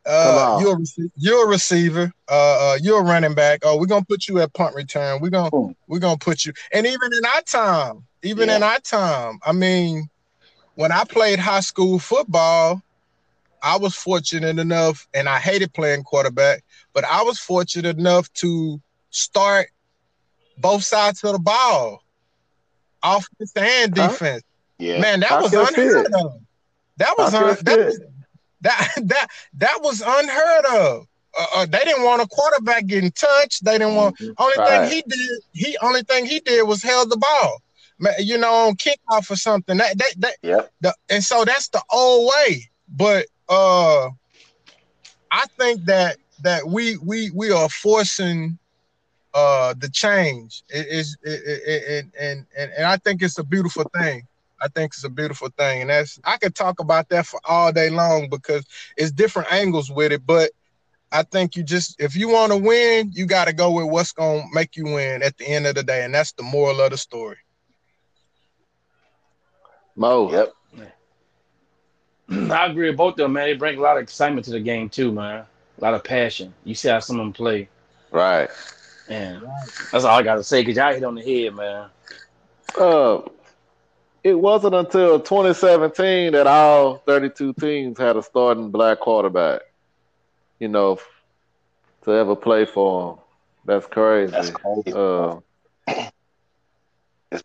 uh, 0.05 0.57
you're 0.61 0.77
a 0.77 1.09
you're 1.15 1.45
a 1.45 1.47
receiver, 1.49 2.11
uh, 2.30 2.73
uh, 2.73 2.77
you're 2.81 2.99
a 2.99 3.03
running 3.03 3.34
back. 3.34 3.61
Oh, 3.63 3.77
we're 3.77 3.85
gonna 3.85 4.05
put 4.05 4.27
you 4.27 4.39
at 4.39 4.53
punt 4.53 4.75
return. 4.75 5.21
We're 5.21 5.30
gonna 5.30 5.49
Hmm. 5.49 5.71
we're 5.88 5.99
gonna 5.99 6.17
put 6.17 6.45
you, 6.45 6.53
and 6.71 6.85
even 6.85 7.13
in 7.13 7.25
our 7.25 7.41
time, 7.41 8.05
even 8.21 8.49
in 8.49 8.63
our 8.63 8.80
time, 8.80 9.39
I 9.45 9.51
mean, 9.53 10.09
when 10.75 10.91
I 10.91 11.03
played 11.05 11.39
high 11.39 11.61
school 11.61 11.99
football, 11.99 12.81
I 13.61 13.77
was 13.77 13.95
fortunate 13.95 14.59
enough, 14.59 15.07
and 15.13 15.30
I 15.30 15.39
hated 15.39 15.73
playing 15.73 16.03
quarterback, 16.03 16.63
but 16.93 17.05
I 17.05 17.23
was 17.23 17.39
fortunate 17.39 17.97
enough 17.97 18.31
to 18.34 18.81
start 19.09 19.67
both 20.57 20.84
sides 20.84 21.23
of 21.23 21.34
the 21.34 21.39
ball, 21.39 22.03
offense 23.01 23.53
and 23.55 23.97
Huh? 23.97 24.09
defense. 24.09 24.43
Yeah. 24.80 24.99
Man, 24.99 25.19
that 25.21 25.30
How 25.30 25.41
was 25.41 25.53
unheard 25.53 26.07
of. 26.13 26.34
That 26.97 27.15
was 27.17 27.34
un- 27.34 27.57
that, 27.63 27.85
was 27.85 27.99
that 28.64 28.90
that 29.03 29.27
that 29.56 29.77
was 29.81 30.02
unheard 30.06 30.65
of. 30.65 31.06
Uh, 31.38 31.45
uh, 31.56 31.65
they 31.65 31.80
didn't 31.80 32.03
want 32.03 32.22
a 32.22 32.27
quarterback 32.27 32.85
getting 32.85 33.11
touched. 33.11 33.64
They 33.65 33.77
didn't 33.80 33.95
want. 33.95 34.18
Mhm. 34.19 34.34
Only 34.38 34.56
Right. 34.57 34.90
thing 34.90 34.91
he 34.91 35.03
did, 35.07 35.30
he 35.53 35.77
only 35.81 36.03
thing 36.03 36.26
he 36.26 36.40
did 36.40 36.64
was 36.68 36.84
held 36.84 37.10
the 37.10 37.18
ball. 37.18 37.61
You 38.19 38.38
know, 38.38 38.53
on 38.68 38.76
kickoff 38.76 39.31
or 39.31 39.35
something. 39.35 39.77
That 39.77 39.98
that 39.98 40.14
that. 40.18 40.35
Yep. 40.41 40.72
The, 40.81 40.94
and 41.10 41.23
so 41.23 41.45
that's 41.45 41.69
the 41.69 41.81
old 41.91 42.31
way. 42.35 42.69
But 42.90 43.27
uh, 43.49 44.10
I 45.31 45.45
think 45.60 45.85
that 45.85 46.18
that 46.44 46.68
we 46.68 46.98
we 46.98 47.30
we 47.31 47.52
are 47.52 47.69
forcing 47.69 48.60
uh 49.34 49.73
the 49.77 49.90
change. 49.90 50.64
It 50.69 50.88
is 50.88 51.18
it, 51.23 51.41
it, 51.45 51.61
it, 51.68 52.06
and 52.19 52.45
and 52.57 52.72
and 52.77 52.85
I 52.85 52.98
think 52.98 53.22
it's 53.22 53.38
a 53.40 53.44
beautiful 53.44 53.85
thing. 53.98 54.27
I 54.64 54.68
think 54.69 54.94
it's 54.94 55.03
a 55.03 55.10
beautiful 55.10 55.49
thing, 55.57 55.81
and 55.81 55.90
that's 55.90 56.19
I 56.23 56.38
could 56.38 56.56
talk 56.56 56.80
about 56.80 57.10
that 57.10 57.26
for 57.27 57.40
all 57.45 57.72
day 57.73 57.90
long 57.90 58.30
because 58.30 58.65
it's 58.98 59.11
different 59.11 59.52
angles 59.52 59.91
with 59.91 60.11
it. 60.14 60.26
But 60.26 60.52
I 61.11 61.23
think 61.23 61.56
you 61.56 61.64
just 61.64 61.99
if 61.99 62.15
you 62.15 62.30
want 62.30 62.52
to 62.53 62.57
win, 62.57 63.11
you 63.14 63.26
got 63.26 63.45
to 63.48 63.53
go 63.53 63.72
with 63.72 63.88
what's 63.91 64.14
gonna 64.14 64.44
make 64.53 64.76
you 64.76 64.85
win 64.85 65.23
at 65.23 65.38
the 65.38 65.48
end 65.48 65.68
of 65.68 65.76
the 65.76 65.84
day, 65.84 66.03
and 66.06 66.14
that's 66.14 66.34
the 66.34 66.44
moral 66.44 66.81
of 66.81 66.91
the 66.91 66.98
story. 66.98 67.38
Mo, 69.95 70.31
Yep. 70.31 70.53
I 72.52 72.65
agree 72.68 72.88
with 72.90 72.98
both 72.98 73.14
of 73.14 73.18
them, 73.18 73.34
man. 73.34 73.45
They 73.45 73.53
bring 73.53 73.77
a 73.77 73.81
lot 73.81 73.98
of 73.98 74.03
excitement 74.03 74.45
to 74.45 74.52
the 74.52 74.60
game 74.60 74.90
too, 74.90 75.11
man. 75.11 75.45
A 75.77 75.81
lot 75.81 75.94
of 75.94 76.03
passion. 76.03 76.53
You 76.64 76.73
see 76.73 76.90
how 76.90 76.99
some 76.99 77.19
of 77.19 77.26
them 77.26 77.34
play, 77.34 77.69
Right. 78.11 78.49
and 79.10 79.41
that's 79.91 80.06
all 80.06 80.18
I 80.18 80.23
gotta 80.23 80.44
say. 80.44 80.64
Cause 80.64 80.76
y'all 80.76 80.94
hit 80.94 81.03
on 81.03 81.15
the 81.15 81.22
head, 81.22 81.53
man. 81.53 81.90
Uh, 82.77 83.22
it 84.24 84.40
wasn't 84.40 84.76
until 84.76 85.20
2017 85.20 86.34
that 86.34 86.48
all 86.48 86.98
32 87.06 87.54
teams 87.54 87.98
had 87.98 88.16
a 88.16 88.24
starting 88.24 88.70
black 88.72 89.00
quarterback. 89.00 89.62
You 90.60 90.70
know, 90.70 91.00
to 92.04 92.12
ever 92.12 92.36
play 92.36 92.66
for 92.66 93.16
them. 93.16 93.24
That's 93.66 93.88
crazy. 93.88 94.32
That's 94.32 94.50
crazy. 94.52 94.94
Uh, 94.94 95.36
It's 97.32 97.44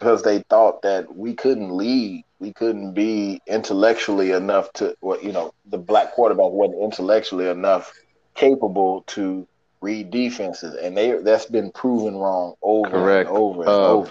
because, 0.00 0.22
they 0.22 0.40
thought 0.50 0.82
that 0.82 1.14
we 1.14 1.34
couldn't 1.34 1.76
lead. 1.76 2.24
We 2.40 2.52
couldn't 2.52 2.94
be 2.94 3.40
intellectually 3.46 4.32
enough 4.32 4.72
to, 4.74 4.96
well, 5.00 5.22
you 5.22 5.32
know, 5.32 5.52
the 5.70 5.78
black 5.78 6.12
quarterback 6.12 6.50
wasn't 6.50 6.82
intellectually 6.82 7.48
enough 7.48 7.92
capable 8.34 9.02
to 9.08 9.46
read 9.80 10.10
defenses, 10.10 10.74
and 10.74 10.96
they 10.96 11.12
that's 11.12 11.46
been 11.46 11.70
proven 11.70 12.16
wrong 12.16 12.54
over 12.62 12.90
Correct. 12.90 13.28
and 13.28 13.38
over 13.38 13.60
and 13.60 13.68
Uh, 13.68 13.88
over. 13.92 14.10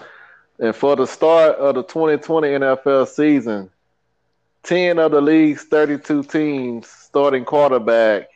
And 0.59 0.75
for 0.75 0.95
the 0.95 1.07
start 1.07 1.57
of 1.57 1.75
the 1.75 1.83
2020 1.83 2.47
NFL 2.47 3.07
season, 3.07 3.69
10 4.63 4.99
of 4.99 5.11
the 5.11 5.21
league's 5.21 5.63
32 5.63 6.23
teams 6.23 6.87
starting 6.87 7.43
quarterback, 7.43 8.29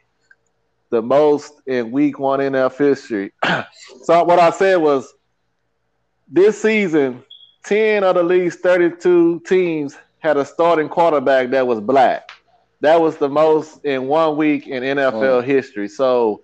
the 0.90 1.02
most 1.02 1.62
in 1.68 1.92
week 1.92 2.20
one 2.20 2.40
NFL 2.40 2.78
history. 2.78 3.32
so 4.04 4.24
what 4.24 4.40
I 4.40 4.50
said 4.50 4.78
was 4.78 5.14
this 6.28 6.62
season, 6.62 7.24
10 7.66 8.04
of 8.04 8.16
the 8.16 8.24
league's 8.24 8.56
32 8.58 9.42
teams 9.48 9.96
had 10.20 10.38
a 10.38 10.46
starting 10.46 10.90
quarterback 10.90 11.52
that 11.52 11.66
was 11.66 11.80
black. 11.80 12.32
That 12.82 13.00
was 13.00 13.18
the 13.18 13.30
most 13.30 13.84
in 13.86 14.08
one 14.08 14.38
week 14.38 14.68
in 14.68 14.84
NFL 14.84 15.24
oh. 15.24 15.42
history. 15.42 15.88
So 15.88 16.44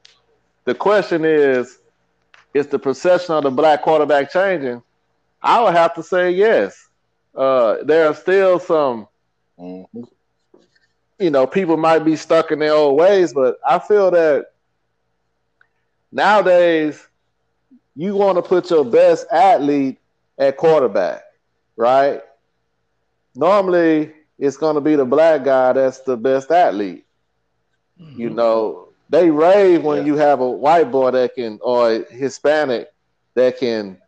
the 0.65 0.73
question 0.73 1.25
is, 1.25 1.79
is 2.53 2.67
the 2.67 2.79
perception 2.79 3.35
of 3.35 3.43
the 3.43 3.51
black 3.51 3.81
quarterback 3.81 4.31
changing? 4.31 4.81
I 5.43 5.61
would 5.63 5.75
have 5.75 5.95
to 5.95 6.03
say 6.03 6.31
yes. 6.31 6.89
Uh, 7.35 7.77
there 7.83 8.07
are 8.09 8.15
still 8.15 8.59
some, 8.59 9.07
Mhm. 9.57 10.05
you 11.19 11.31
know, 11.31 11.47
people 11.47 11.77
might 11.77 11.99
be 11.99 12.15
stuck 12.15 12.51
in 12.51 12.59
their 12.59 12.73
old 12.73 12.97
ways, 12.97 13.33
but 13.33 13.57
I 13.67 13.79
feel 13.79 14.11
that 14.11 14.45
nowadays 16.11 17.07
you 17.95 18.15
want 18.15 18.37
to 18.37 18.43
put 18.43 18.69
your 18.71 18.85
best 18.85 19.27
athlete 19.31 19.99
at 20.37 20.57
quarterback, 20.57 21.23
right? 21.77 22.21
Normally, 23.35 24.13
it's 24.39 24.57
going 24.57 24.75
to 24.75 24.81
be 24.81 24.95
the 24.95 25.05
black 25.05 25.43
guy 25.43 25.73
that's 25.73 26.01
the 26.01 26.17
best 26.17 26.51
athlete. 26.51 27.05
You 28.15 28.29
know, 28.29 28.89
they 29.09 29.29
rave 29.31 29.83
when 29.83 29.99
Yeah. 29.99 30.05
you 30.05 30.15
have 30.15 30.41
a 30.41 30.49
white 30.49 30.91
boy 30.91 31.11
that 31.11 31.35
can, 31.35 31.59
or 31.61 31.91
a 31.91 32.03
Hispanic 32.05 32.89
that 33.35 33.57
can 33.59 33.99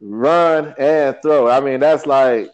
run 0.00 0.74
and 0.78 1.16
throw. 1.22 1.48
I 1.48 1.60
mean, 1.60 1.80
that's 1.80 2.06
like, 2.06 2.50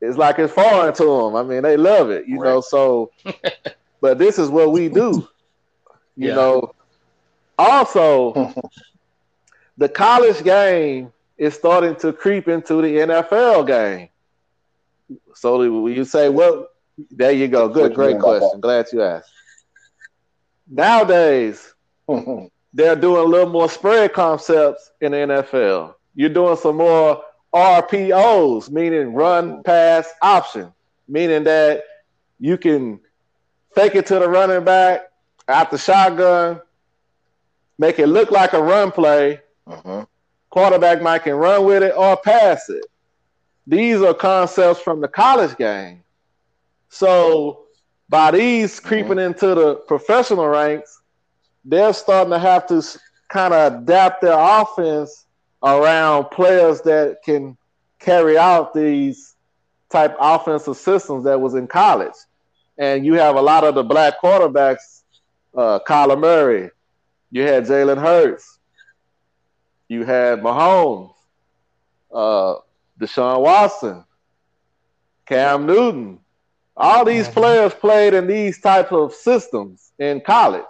it's 0.00 0.16
like 0.18 0.38
it's 0.38 0.52
foreign 0.52 0.92
to 0.94 1.04
them. 1.04 1.36
I 1.36 1.42
mean, 1.42 1.62
they 1.62 1.76
love 1.76 2.10
it, 2.10 2.26
you 2.26 2.38
know. 2.38 2.60
So, 2.60 3.10
but 4.00 4.18
this 4.18 4.38
is 4.38 4.48
what 4.48 4.72
we 4.72 4.88
do, 4.88 5.28
you 6.16 6.28
Yeah. 6.28 6.34
know. 6.34 6.74
Also, 7.58 8.52
the 9.78 9.88
college 9.88 10.42
game 10.44 11.12
is 11.38 11.54
starting 11.54 11.96
to 11.96 12.12
creep 12.12 12.48
into 12.48 12.80
the 12.82 12.96
NFL 12.96 13.66
game. 13.66 14.08
So 15.34 15.62
you 15.86 16.04
say, 16.04 16.28
well, 16.28 16.68
there 17.10 17.32
you 17.32 17.48
go. 17.48 17.68
Good, 17.68 17.94
great 17.94 18.18
question. 18.18 18.60
Glad 18.60 18.86
you 18.92 19.02
asked. 19.02 19.30
Nowadays, 20.68 21.74
they're 22.72 22.96
doing 22.96 23.20
a 23.22 23.24
little 23.24 23.50
more 23.50 23.68
spread 23.68 24.12
concepts 24.12 24.92
in 25.00 25.12
the 25.12 25.18
NFL. 25.18 25.94
You're 26.16 26.30
doing 26.30 26.56
some 26.56 26.78
more 26.78 27.22
RPOs, 27.54 28.70
meaning 28.70 29.14
run 29.14 29.62
pass 29.62 30.08
option, 30.20 30.72
meaning 31.06 31.44
that 31.44 31.84
you 32.40 32.58
can 32.58 33.00
fake 33.74 33.94
it 33.94 34.06
to 34.06 34.18
the 34.18 34.28
running 34.28 34.64
back 34.64 35.02
the 35.46 35.78
shotgun, 35.78 36.60
make 37.78 37.98
it 37.98 38.08
look 38.08 38.30
like 38.30 38.52
a 38.52 38.62
run 38.62 38.90
play. 38.90 39.40
Mhm. 39.68 40.06
Quarterback 40.50 41.02
might 41.02 41.22
can 41.22 41.34
run 41.34 41.64
with 41.64 41.82
it 41.82 41.94
or 41.96 42.16
pass 42.16 42.68
it. 42.68 42.86
These 43.66 44.00
are 44.02 44.14
concepts 44.14 44.80
from 44.80 45.00
the 45.00 45.08
college 45.08 45.56
game. 45.56 46.02
So 46.88 47.64
by 48.08 48.30
these 48.30 48.80
creeping 48.80 49.18
into 49.18 49.54
the 49.54 49.74
professional 49.74 50.48
ranks, 50.48 51.00
they're 51.64 51.92
starting 51.92 52.30
to 52.30 52.38
have 52.38 52.66
to 52.68 52.82
kind 53.28 53.52
of 53.52 53.74
adapt 53.74 54.22
their 54.22 54.38
offense 54.38 55.25
around 55.66 56.30
players 56.30 56.80
that 56.82 57.18
can 57.24 57.56
carry 57.98 58.38
out 58.38 58.72
these 58.72 59.34
type 59.90 60.16
offensive 60.20 60.76
systems 60.76 61.24
that 61.24 61.40
was 61.40 61.54
in 61.54 61.66
college. 61.66 62.14
And 62.78 63.04
you 63.04 63.14
have 63.14 63.36
a 63.36 63.42
lot 63.42 63.64
of 63.64 63.74
the 63.74 63.82
black 63.82 64.14
quarterbacks, 64.22 65.02
uh, 65.56 65.80
Kyler 65.86 66.18
Murray, 66.18 66.70
you 67.30 67.42
had 67.42 67.64
Jalen 67.64 68.00
Hurts, 68.00 68.58
you 69.88 70.04
had 70.04 70.40
Mahomes, 70.40 71.12
uh, 72.12 72.56
Deshaun 73.00 73.40
Watson, 73.40 74.04
Cam 75.26 75.66
Newton. 75.66 76.20
All 76.76 77.04
these 77.04 77.28
players 77.28 77.74
played 77.74 78.14
in 78.14 78.26
these 78.26 78.60
types 78.60 78.92
of 78.92 79.14
systems 79.14 79.92
in 79.98 80.20
college. 80.20 80.64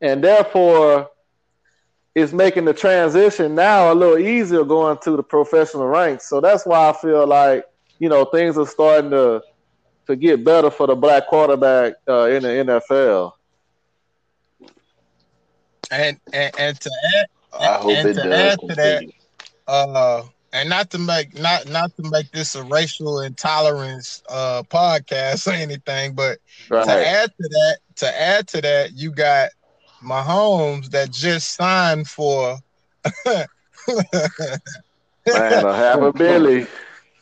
And 0.00 0.22
therefore, 0.22 1.09
it's 2.14 2.32
making 2.32 2.64
the 2.64 2.74
transition 2.74 3.54
now 3.54 3.92
a 3.92 3.94
little 3.94 4.18
easier 4.18 4.64
going 4.64 4.98
to 4.98 5.16
the 5.16 5.22
professional 5.22 5.86
ranks. 5.86 6.28
So 6.28 6.40
that's 6.40 6.66
why 6.66 6.88
I 6.88 6.92
feel 6.92 7.26
like, 7.26 7.64
you 7.98 8.08
know, 8.08 8.24
things 8.24 8.58
are 8.58 8.66
starting 8.66 9.10
to 9.10 9.42
to 10.06 10.16
get 10.16 10.44
better 10.44 10.70
for 10.70 10.86
the 10.86 10.96
black 10.96 11.28
quarterback 11.28 11.94
uh, 12.08 12.24
in 12.24 12.42
the 12.42 12.48
NFL. 12.48 13.32
And 15.90 16.18
and, 16.32 16.52
and 16.58 16.80
to 16.80 16.90
add 17.18 17.26
I 17.60 17.76
hope 17.78 17.90
and 17.98 18.06
it 18.06 18.14
to 18.14 18.22
does 18.22 18.54
add 18.54 18.58
to 18.68 18.74
that, 18.76 19.04
uh 19.66 20.22
and 20.52 20.68
not 20.68 20.90
to 20.90 20.98
make 20.98 21.38
not 21.38 21.68
not 21.68 21.94
to 21.96 22.02
make 22.10 22.30
this 22.32 22.54
a 22.54 22.62
racial 22.64 23.20
intolerance 23.20 24.22
uh 24.28 24.62
podcast 24.64 25.46
or 25.46 25.52
anything, 25.52 26.14
but 26.14 26.38
to 26.82 26.92
add 26.92 27.30
to 27.36 27.48
that, 27.48 27.78
to 27.96 28.20
add 28.20 28.48
to 28.48 28.60
that, 28.62 28.92
you 28.94 29.12
got 29.12 29.50
Mahomes 30.02 30.90
that 30.90 31.10
just 31.10 31.54
signed 31.54 32.08
for 32.08 32.58
Man, 33.26 33.46
a 35.26 35.74
half 35.76 35.98
a 36.00 36.12
billy. 36.12 36.66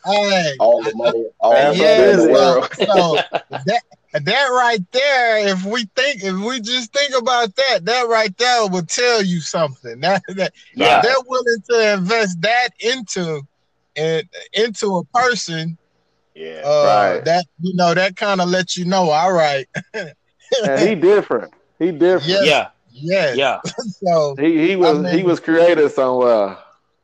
hey, 0.05 0.55
all 0.59 0.81
the 0.83 0.93
money, 0.95 1.25
all 1.39 1.51
the 1.53 1.63
money 1.63 1.79
yes, 1.79 2.15
the 2.17 2.35
so- 2.77 2.85
so 2.85 3.17
that 3.65 3.81
that 4.25 4.47
right 4.47 4.83
there, 4.91 5.47
if 5.49 5.63
we 5.65 5.85
think 5.95 6.23
if 6.23 6.35
we 6.35 6.59
just 6.61 6.91
think 6.93 7.13
about 7.15 7.55
that, 7.55 7.85
that 7.85 8.07
right 8.07 8.35
there 8.37 8.67
will 8.67 8.85
tell 8.85 9.21
you 9.23 9.39
something. 9.41 9.99
That, 10.01 10.21
that 10.35 10.53
if 10.75 11.03
they're 11.03 11.15
willing 11.27 11.61
to 11.69 11.93
invest 11.93 12.41
that 12.41 12.69
into 12.79 13.41
and 13.95 14.27
into 14.53 14.97
a 14.97 15.03
person, 15.05 15.77
Yeah. 16.33 16.61
uh 16.65 17.13
Right. 17.15 17.25
that 17.25 17.45
you 17.61 17.75
know, 17.75 17.93
that 17.93 18.15
kind 18.15 18.41
of 18.41 18.49
lets 18.49 18.77
you 18.77 18.85
know, 18.85 19.09
all 19.11 19.31
right, 19.33 19.67
And 19.93 20.15
he 20.89 20.95
different. 20.95 21.53
He 21.79 21.91
different. 21.91 22.25
Yes. 22.27 22.45
Yeah, 22.45 22.69
yes. 22.91 23.37
yeah. 23.37 23.59
So 24.03 24.35
He 24.39 24.67
he 24.67 24.75
was 24.75 25.05
I 25.05 25.15
he 25.15 25.23
was 25.23 25.39
created 25.39 25.89
somewhere. 25.91 26.57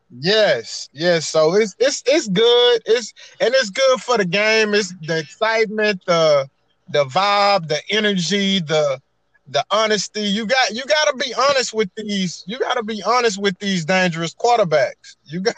Yes, 0.10 0.89
yes. 0.93 1.27
So 1.27 1.56
it's 1.56 1.76
it's 1.80 2.03
it's 2.06 2.27
good. 2.27 2.81
It's 2.85 3.14
and 3.39 3.53
it's 3.53 3.69
good 3.72 4.02
for 4.02 4.18
the 4.18 4.26
game. 4.26 4.73
It's 4.73 4.93
the 5.02 5.18
excitement, 5.19 6.02
the 6.06 6.47
the 6.89 7.06
vibe, 7.06 7.68
the 7.68 7.80
energy, 7.89 8.60
the 8.60 9.02
the 9.47 9.65
honesty. 9.72 10.22
You 10.22 10.45
got 10.45 10.72
you 10.72 10.84
got 10.85 11.06
to 11.10 11.15
be 11.18 11.34
honest 11.49 11.73
with 11.73 11.89
these. 11.97 12.43
You 12.47 12.60
got 12.60 12.76
to 12.76 12.84
be 12.84 13.02
honest 13.03 13.41
with 13.41 13.57
these 13.60 13.85
dangerous 13.85 14.34
quarterbacks. 14.34 15.15
You 15.26 15.41
got 15.41 15.56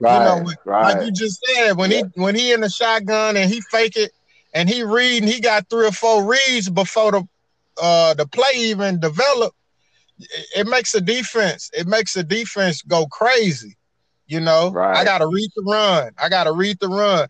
Right. 0.00 0.24
know, 0.24 0.44
like 0.80 0.96
right. 0.96 1.04
you 1.04 1.12
just 1.12 1.44
said 1.44 1.72
when 1.76 1.90
he 1.90 2.02
when 2.14 2.34
he 2.34 2.52
in 2.52 2.60
the 2.60 2.70
shotgun 2.70 3.36
and 3.36 3.50
he 3.50 3.60
fake 3.60 3.96
it 3.96 4.12
and 4.54 4.68
he 4.68 4.82
read 4.84 5.22
and 5.22 5.30
he 5.30 5.40
got 5.40 5.68
three 5.68 5.86
or 5.86 5.92
four 5.92 6.24
reads 6.24 6.70
before 6.70 7.12
the 7.12 7.28
uh 7.80 8.14
the 8.14 8.26
play 8.26 8.52
even 8.54 9.00
develop. 9.00 9.54
It, 10.56 10.66
makes 10.66 10.94
a 10.96 11.00
defense. 11.00 11.70
It 11.72 11.86
makes 11.86 12.16
a 12.16 12.24
defense 12.24 12.82
go 12.82 13.06
crazy. 13.06 13.76
You 14.26 14.40
know, 14.40 14.70
Right. 14.72 14.96
I 14.96 15.04
gotta 15.04 15.26
read 15.26 15.50
the 15.54 15.62
run. 15.62 16.10
I 16.18 16.28
gotta 16.28 16.52
read 16.52 16.78
the 16.80 16.88
run. 16.88 17.28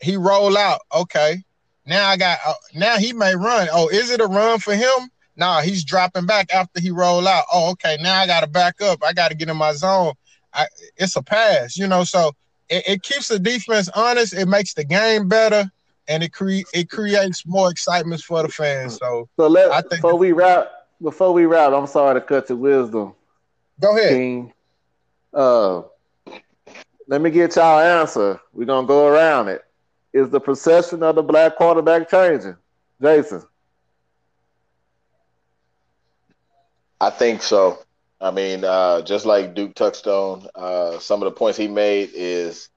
He 0.00 0.16
roll 0.16 0.56
out. 0.56 0.80
Okay, 0.94 1.42
now 1.86 2.08
I 2.08 2.16
got. 2.16 2.38
Uh, 2.46 2.54
now 2.74 2.96
he 2.96 3.12
may 3.12 3.36
run. 3.36 3.68
Oh, 3.72 3.88
is 3.88 4.10
it 4.10 4.20
a 4.20 4.26
run 4.26 4.58
for 4.58 4.74
him? 4.74 5.10
Nah, 5.36 5.60
he's 5.60 5.84
dropping 5.84 6.26
back 6.26 6.52
after 6.52 6.80
he 6.80 6.90
roll 6.90 7.26
out. 7.28 7.44
Oh, 7.52 7.70
okay. 7.72 7.96
Now 8.00 8.20
I 8.20 8.26
gotta 8.26 8.46
back 8.46 8.80
up. 8.80 9.02
I 9.04 9.12
gotta 9.12 9.34
get 9.34 9.48
in 9.48 9.56
my 9.56 9.72
zone. 9.72 10.12
I, 10.52 10.66
it's 10.96 11.16
a 11.16 11.22
pass. 11.22 11.76
You 11.76 11.86
know, 11.86 12.04
so 12.04 12.32
it, 12.68 12.84
it 12.86 13.02
keeps 13.02 13.28
the 13.28 13.38
defense 13.38 13.88
honest. 13.94 14.34
It 14.34 14.46
makes 14.46 14.74
the 14.74 14.84
game 14.84 15.28
better, 15.28 15.70
and 16.10 16.22
it 16.22 16.32
cre- 16.32 16.66
it 16.74 16.90
creates 16.90 17.46
more 17.46 17.70
excitement 17.70 18.20
for 18.20 18.42
the 18.42 18.48
fans. 18.48 18.98
So 18.98 19.28
So 19.38 19.46
let 19.46 19.70
I 19.70 19.80
think- 19.80 20.02
before 20.02 20.16
we 20.16 20.32
wrap 20.32 20.70
before 21.02 21.32
we 21.32 21.46
wrap, 21.46 21.72
I'm 21.72 21.86
sorry 21.86 22.20
to 22.20 22.26
cut 22.26 22.48
your 22.50 22.58
wisdom, 22.58 23.14
go 23.80 23.96
ahead. 23.96 24.10
King. 24.10 24.52
Uh 25.32 25.82
let 27.06 27.20
me 27.20 27.30
get 27.30 27.56
y'all 27.56 27.80
answer. 27.80 28.40
We're 28.52 28.66
gonna 28.66 28.86
go 28.86 29.06
around 29.06 29.48
it. 29.48 29.64
Is 30.12 30.28
the 30.30 30.40
perception 30.40 31.02
of 31.02 31.14
the 31.14 31.22
black 31.22 31.56
quarterback 31.56 32.10
changing? 32.10 32.56
Jason. 33.00 33.42
I 37.00 37.10
think 37.10 37.42
so. 37.42 37.78
I 38.20 38.30
mean, 38.30 38.64
uh, 38.64 39.00
just 39.02 39.24
like 39.24 39.54
Duke 39.54 39.74
touched 39.74 40.06
on, 40.06 40.46
uh, 40.54 40.98
some 40.98 41.22
of 41.22 41.26
the 41.26 41.30
points 41.38 41.56
he 41.56 41.68
made 41.68 42.10
is 42.12 42.68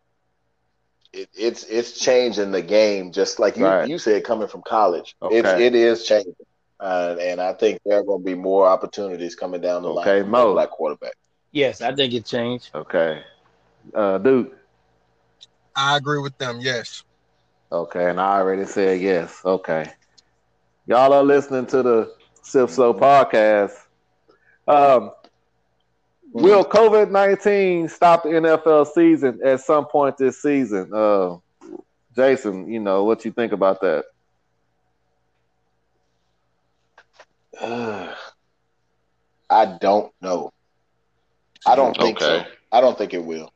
it, 1.14 1.30
it's 1.36 1.64
it's 1.66 2.00
changing 2.00 2.52
the 2.52 2.62
game. 2.62 3.12
Just 3.12 3.40
like 3.40 3.58
you, 3.58 3.66
Right. 3.66 3.88
you 3.88 3.98
said, 4.00 4.24
coming 4.24 4.48
from 4.48 4.62
college, 4.64 5.16
it's 5.30 5.48
Okay. 5.48 5.68
it 5.68 5.76
is 5.76 6.06
changing, 6.06 6.36
uh, 6.80 7.16
and 7.20 7.42
I 7.42 7.54
think 7.54 7.80
there 7.86 8.00
are 8.00 8.04
going 8.04 8.22
to 8.22 8.26
be 8.26 8.36
more 8.36 8.68
opportunities 8.68 9.36
coming 9.36 9.62
down 9.62 9.84
the 9.84 9.90
Okay, 9.90 10.22
line 10.22 10.22
Okay, 10.22 10.30
Mo. 10.30 10.48
the 10.50 10.54
black 10.54 10.70
quarterback. 10.72 11.14
Yes, 11.52 11.82
I 11.82 11.94
think 11.96 12.14
it 12.14 12.26
changed. 12.26 12.72
Okay. 12.74 13.24
Uh 13.94 14.18
Duke. 14.18 14.54
I 15.76 15.98
agree 15.98 16.20
with 16.20 16.38
them. 16.38 16.60
Yes. 16.62 17.04
Okay, 17.72 18.10
and 18.10 18.20
I 18.20 18.40
already 18.40 18.66
said 18.66 19.02
yes. 19.02 19.42
Okay. 19.46 19.86
Y'all 20.86 21.14
are 21.14 21.24
listening 21.24 21.66
to 21.68 21.82
the 21.84 22.14
Sip 22.42 22.70
Slow 22.70 22.94
podcast. 22.94 23.74
Um, 24.68 25.12
will 26.34 26.66
COVID 26.66 27.12
19 27.12 27.88
stop 27.88 28.24
the 28.24 28.30
NFL 28.30 28.88
season 28.88 29.40
at 29.46 29.62
some 29.62 29.86
point 29.86 30.18
this 30.18 30.42
season? 30.42 30.92
Uh, 30.94 31.38
Jason, 32.16 32.72
you 32.72 32.80
know, 32.80 33.06
what 33.06 33.24
you 33.24 33.32
think 33.32 33.54
about 33.54 33.80
that? 33.82 34.06
I 39.50 39.78
don't 39.80 40.12
know. 40.22 40.52
I 41.66 41.76
don't 41.76 41.96
think 41.96 42.20
so. 42.20 42.38
Okay. 42.38 42.48
I 42.72 42.82
don't 42.82 42.98
think 42.98 43.14
it 43.14 43.24
will. 43.24 43.54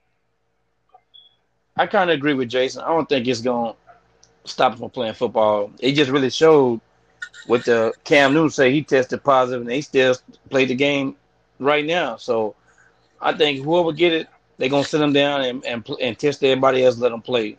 I 1.75 1.87
kind 1.87 2.09
of 2.09 2.15
agree 2.15 2.35
with 2.35 2.49
Jason. 2.49 2.83
I 2.83 2.89
don't 2.89 3.09
think 3.09 3.27
it's 3.27 3.41
going 3.41 3.73
to 3.73 4.49
stop 4.49 4.73
him 4.73 4.79
from 4.79 4.89
playing 4.91 5.15
football. 5.15 5.71
It 5.79 5.93
just 5.93 6.11
really 6.11 6.29
showed 6.29 6.79
what 7.47 7.65
the 7.65 7.93
Cam 8.03 8.33
Newton 8.33 8.49
say 8.51 8.71
he 8.71 8.83
tested 8.83 9.23
positive 9.23 9.61
and 9.61 9.69
they 9.69 9.81
still 9.81 10.15
played 10.49 10.69
the 10.69 10.75
game 10.75 11.15
right 11.59 11.85
now. 11.85 12.17
So 12.17 12.55
I 13.21 13.33
think 13.33 13.63
whoever 13.63 13.91
get 13.91 14.13
it, 14.13 14.27
they're 14.57 14.69
gonna 14.69 14.83
sit 14.83 14.99
them 14.99 15.13
down 15.13 15.41
and 15.41 15.65
and, 15.65 15.87
and 16.01 16.17
test 16.17 16.43
everybody 16.43 16.83
else, 16.83 16.97
let 16.97 17.11
them 17.11 17.21
play. 17.21 17.57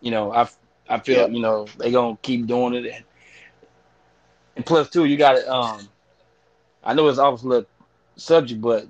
You 0.00 0.10
know, 0.10 0.32
I 0.32 0.48
I 0.88 0.98
feel 0.98 1.20
Yeah. 1.20 1.26
you 1.26 1.40
know 1.40 1.66
they 1.78 1.90
gonna 1.90 2.18
keep 2.22 2.46
doing 2.46 2.74
it, 2.74 2.86
and, 2.86 3.04
and 4.56 4.66
plus 4.66 4.90
too, 4.90 5.04
you 5.04 5.16
got 5.16 5.46
um, 5.48 5.88
I 6.82 6.94
know 6.94 7.08
it's 7.08 7.18
off 7.18 7.42
the 7.42 7.66
subject, 8.16 8.60
but 8.60 8.86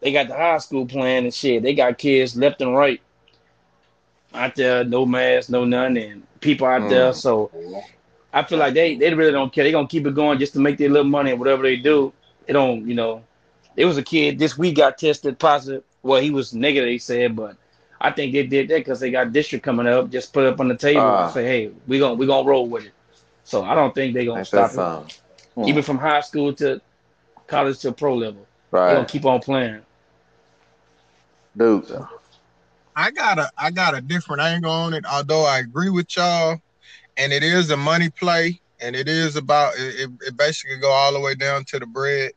they 0.00 0.12
got 0.12 0.28
the 0.28 0.34
high 0.34 0.58
school 0.58 0.86
playing 0.86 1.24
and 1.24 1.34
shit. 1.34 1.62
They 1.62 1.74
got 1.74 1.98
kids 1.98 2.36
left 2.36 2.60
and 2.60 2.74
right 2.74 3.00
out 4.34 4.54
there, 4.54 4.84
no 4.84 5.06
mask, 5.06 5.50
no 5.50 5.64
none, 5.64 5.96
and 5.96 6.22
people 6.40 6.66
out 6.66 6.88
there. 6.88 7.10
Mm. 7.10 7.14
So 7.14 7.50
I 8.32 8.44
feel 8.44 8.58
like 8.58 8.74
they 8.74 8.94
they 8.96 9.12
really 9.14 9.32
don't 9.32 9.52
care. 9.52 9.64
They 9.64 9.72
gonna 9.72 9.88
keep 9.88 10.06
it 10.06 10.14
going 10.14 10.38
just 10.38 10.52
to 10.54 10.60
make 10.60 10.78
their 10.78 10.90
little 10.90 11.08
money 11.08 11.30
and 11.30 11.40
whatever 11.40 11.62
they 11.62 11.76
do. 11.76 12.12
They 12.46 12.52
don't, 12.52 12.86
you 12.86 12.94
know. 12.94 13.24
There 13.78 13.86
was 13.86 13.96
a 13.96 14.02
kid 14.02 14.40
this 14.40 14.58
week 14.58 14.74
got 14.74 14.98
tested 14.98 15.38
positive. 15.38 15.84
Well, 16.02 16.20
he 16.20 16.32
was 16.32 16.52
negative, 16.52 16.88
they 16.88 16.98
said, 16.98 17.36
but 17.36 17.56
I 18.00 18.10
think 18.10 18.32
they 18.32 18.42
did 18.44 18.68
that 18.70 18.78
because 18.78 18.98
they 18.98 19.12
got 19.12 19.32
district 19.32 19.64
coming 19.64 19.86
up. 19.86 20.10
Just 20.10 20.32
put 20.32 20.42
it 20.44 20.52
up 20.52 20.58
on 20.58 20.66
the 20.66 20.76
table 20.76 21.00
Ah. 21.00 21.26
and 21.26 21.32
say, 21.32 21.44
"Hey, 21.44 21.70
we're 21.86 22.00
gonna 22.00 22.14
we 22.14 22.26
gonna 22.26 22.46
roll 22.46 22.66
with 22.66 22.86
it." 22.86 22.92
So 23.44 23.62
I 23.64 23.76
don't 23.76 23.94
think 23.94 24.14
they 24.14 24.24
gonna 24.24 24.44
stop 24.44 24.72
it. 24.72 24.74
something? 24.74 25.14
Hmm. 25.54 25.68
Even 25.68 25.84
from 25.84 25.96
high 25.98 26.22
school 26.22 26.52
to 26.54 26.80
college 27.46 27.78
to 27.80 27.92
pro 27.92 28.16
level, 28.16 28.44
they 28.72 28.78
gonna 28.78 28.94
Right. 28.98 29.08
keep 29.08 29.24
on 29.24 29.38
playing. 29.38 29.82
Dude. 31.56 32.04
I 32.96 33.12
got 33.12 33.38
a 33.38 33.48
I 33.56 33.70
got 33.70 33.96
a 33.96 34.00
different 34.00 34.42
angle 34.42 34.72
on 34.72 34.92
it. 34.92 35.04
Although 35.06 35.44
I 35.44 35.58
agree 35.58 35.90
with 35.90 36.16
y'all, 36.16 36.60
and 37.16 37.32
it 37.32 37.44
is 37.44 37.70
a 37.70 37.76
money 37.76 38.10
play, 38.10 38.60
and 38.80 38.96
it 38.96 39.08
is 39.08 39.36
about 39.36 39.74
it. 39.78 40.00
It, 40.00 40.10
it 40.26 40.36
basically 40.36 40.78
go 40.78 40.90
all 40.90 41.12
the 41.12 41.20
way 41.20 41.36
down 41.36 41.64
to 41.66 41.78
the 41.78 41.86
bread, 41.86 42.32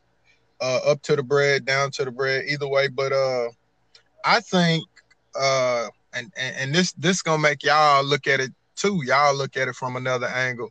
uh, 0.62 0.80
up 0.86 1.02
to 1.04 1.16
the 1.16 1.24
bread, 1.24 1.66
down 1.66 1.92
to 1.92 2.06
the 2.06 2.12
bread, 2.12 2.46
either 2.48 2.68
way. 2.68 2.88
But 2.88 3.14
uh, 3.14 3.50
I 4.26 4.40
think 4.42 4.84
uh, 5.40 5.88
and, 6.14 6.32
and 6.38 6.56
and 6.58 6.76
this 6.76 6.94
this 6.94 7.22
gonna 7.22 7.42
make 7.42 7.64
y'all 7.64 8.04
look 8.04 8.28
at 8.28 8.40
it 8.40 8.52
too. 8.76 9.02
Y'all 9.06 9.36
look 9.36 9.58
at 9.58 9.68
it 9.68 9.76
from 9.76 9.96
another 9.96 10.28
angle. 10.28 10.70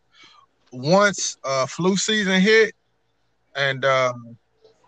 Once 0.72 1.36
uh, 1.44 1.66
flu 1.66 1.96
season 1.96 2.40
hit, 2.40 2.74
and 3.56 3.84
um, 3.84 4.36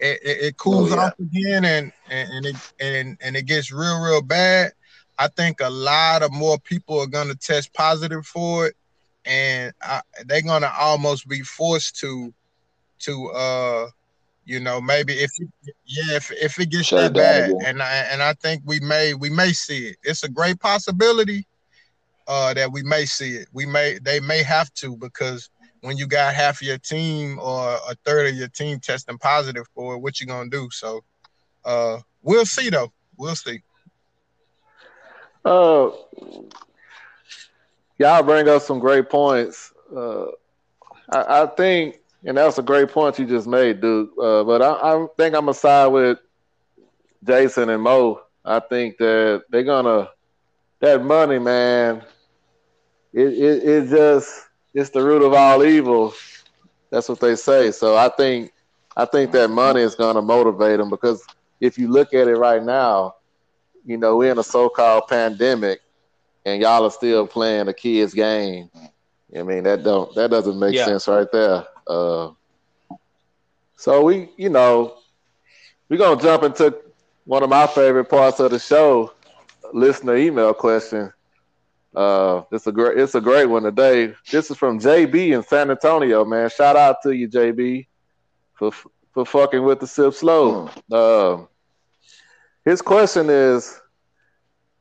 it, 0.00 0.20
it, 0.22 0.44
it 0.44 0.56
cools 0.56 0.92
Oh, 0.92 0.96
yeah. 0.96 1.06
off 1.06 1.12
again, 1.18 1.64
and 1.64 1.92
and 2.10 2.30
and 2.32 2.46
it 2.46 2.56
and 2.80 3.16
and 3.20 3.36
it 3.36 3.46
gets 3.46 3.72
real 3.72 4.00
real 4.02 4.22
bad. 4.22 4.72
I 5.18 5.28
think 5.28 5.60
a 5.60 5.70
lot 5.70 6.22
of 6.22 6.32
more 6.32 6.58
people 6.58 6.98
are 7.00 7.06
gonna 7.06 7.34
test 7.34 7.72
positive 7.74 8.24
for 8.26 8.66
it, 8.68 8.74
and 9.24 9.72
I, 9.82 10.02
they're 10.26 10.42
gonna 10.42 10.72
almost 10.78 11.28
be 11.28 11.40
forced 11.42 11.96
to 12.00 12.32
to 13.00 13.30
uh 13.30 13.86
you 14.44 14.60
know 14.60 14.80
maybe 14.80 15.14
if 15.14 15.30
yeah 15.84 16.16
if, 16.16 16.30
if 16.32 16.58
it 16.58 16.70
gets 16.70 16.88
Shut 16.88 17.14
that 17.14 17.14
bad 17.14 17.50
again. 17.50 17.62
and 17.66 17.82
I 17.82 17.94
and 18.10 18.22
I 18.22 18.32
think 18.34 18.62
we 18.64 18.80
may 18.80 19.14
we 19.14 19.30
may 19.30 19.52
see 19.52 19.86
it. 19.88 19.96
It's 20.02 20.24
a 20.24 20.28
great 20.28 20.58
possibility 20.60 21.46
uh 22.26 22.54
that 22.54 22.72
we 22.72 22.82
may 22.82 23.04
see 23.04 23.36
it. 23.36 23.48
We 23.52 23.66
may 23.66 23.98
they 24.02 24.20
may 24.20 24.42
have 24.42 24.72
to 24.74 24.96
because 24.96 25.50
when 25.80 25.96
you 25.96 26.06
got 26.06 26.34
half 26.34 26.60
of 26.60 26.66
your 26.66 26.78
team 26.78 27.38
or 27.40 27.76
a 27.88 27.94
third 28.04 28.28
of 28.28 28.34
your 28.36 28.48
team 28.48 28.78
testing 28.80 29.18
positive 29.18 29.66
for 29.74 29.94
it, 29.94 29.98
what 29.98 30.20
you 30.20 30.26
gonna 30.26 30.50
do? 30.50 30.68
So 30.70 31.02
uh 31.64 31.98
we'll 32.22 32.46
see 32.46 32.70
though. 32.70 32.92
We'll 33.16 33.36
see. 33.36 33.62
Uh, 35.44 35.90
y'all 37.98 38.22
bring 38.22 38.48
up 38.48 38.62
some 38.62 38.78
great 38.78 39.10
points. 39.10 39.72
Uh, 39.94 40.26
I, 41.08 41.42
I 41.42 41.46
think, 41.46 41.96
and 42.24 42.36
that's 42.36 42.58
a 42.58 42.62
great 42.62 42.88
point 42.90 43.18
you 43.18 43.26
just 43.26 43.46
made, 43.46 43.80
dude. 43.80 44.10
Uh, 44.18 44.44
but 44.44 44.62
I, 44.62 44.72
I 44.72 45.06
think 45.16 45.34
I'm 45.34 45.42
gonna 45.42 45.54
side 45.54 45.86
with 45.88 46.18
Jason 47.24 47.68
and 47.70 47.82
Mo. 47.82 48.20
I 48.44 48.60
think 48.60 48.98
that 48.98 49.44
they're 49.50 49.62
gonna 49.62 50.08
that 50.80 51.04
money, 51.04 51.38
man. 51.38 52.02
It 53.12 53.28
it, 53.28 53.64
it 53.68 53.88
just 53.90 54.48
it's 54.74 54.90
the 54.90 55.02
root 55.02 55.22
of 55.22 55.32
all 55.34 55.64
evil. 55.64 56.14
That's 56.90 57.08
what 57.08 57.20
they 57.20 57.36
say. 57.36 57.70
So 57.70 57.96
I 57.96 58.08
think 58.08 58.52
I 58.96 59.04
think 59.04 59.32
that 59.32 59.48
money 59.50 59.80
is 59.82 59.94
gonna 59.94 60.22
motivate 60.22 60.78
them 60.78 60.90
because 60.90 61.24
if 61.60 61.78
you 61.78 61.88
look 61.88 62.12
at 62.14 62.28
it 62.28 62.36
right 62.36 62.62
now, 62.62 63.14
you 63.84 63.96
know, 63.96 64.16
we're 64.16 64.32
in 64.32 64.38
a 64.38 64.42
so-called 64.44 65.04
pandemic, 65.08 65.80
and 66.44 66.60
y'all 66.60 66.84
are 66.84 66.90
still 66.90 67.26
playing 67.26 67.68
a 67.68 67.72
kid's 67.74 68.14
game. 68.14 68.70
I 69.36 69.42
mean, 69.42 69.64
that 69.64 69.82
don't 69.82 70.14
that 70.14 70.30
doesn't 70.30 70.58
make 70.58 70.74
Yeah. 70.74 70.84
sense 70.84 71.08
right 71.08 71.26
there. 71.32 71.64
Uh, 71.86 72.30
so 73.76 74.04
we, 74.04 74.30
you 74.36 74.48
know, 74.48 74.96
we're 75.88 75.96
gonna 75.98 76.20
jump 76.20 76.44
into 76.44 76.76
one 77.24 77.42
of 77.42 77.50
my 77.50 77.66
favorite 77.66 78.06
parts 78.06 78.40
of 78.40 78.50
the 78.50 78.58
show, 78.58 79.12
listener 79.72 80.16
email 80.16 80.54
question. 80.54 81.12
Uh, 81.94 82.42
it's 82.50 82.66
a 82.66 82.72
great, 82.72 82.98
it's 82.98 83.14
a 83.14 83.20
great 83.20 83.46
one 83.46 83.62
today. 83.64 84.14
This 84.30 84.50
is 84.50 84.56
from 84.56 84.80
JB 84.80 85.34
in 85.34 85.42
San 85.42 85.70
Antonio, 85.70 86.24
man. 86.24 86.48
Shout 86.48 86.76
out 86.76 87.02
to 87.02 87.12
you, 87.12 87.28
JB, 87.28 87.86
for 88.54 88.72
for 89.12 89.26
fucking 89.26 89.62
with 89.62 89.80
the 89.80 89.86
sip 89.86 90.14
slow. 90.14 90.70
Um, 90.90 91.48
his 92.64 92.80
question 92.80 93.28
is 93.28 93.80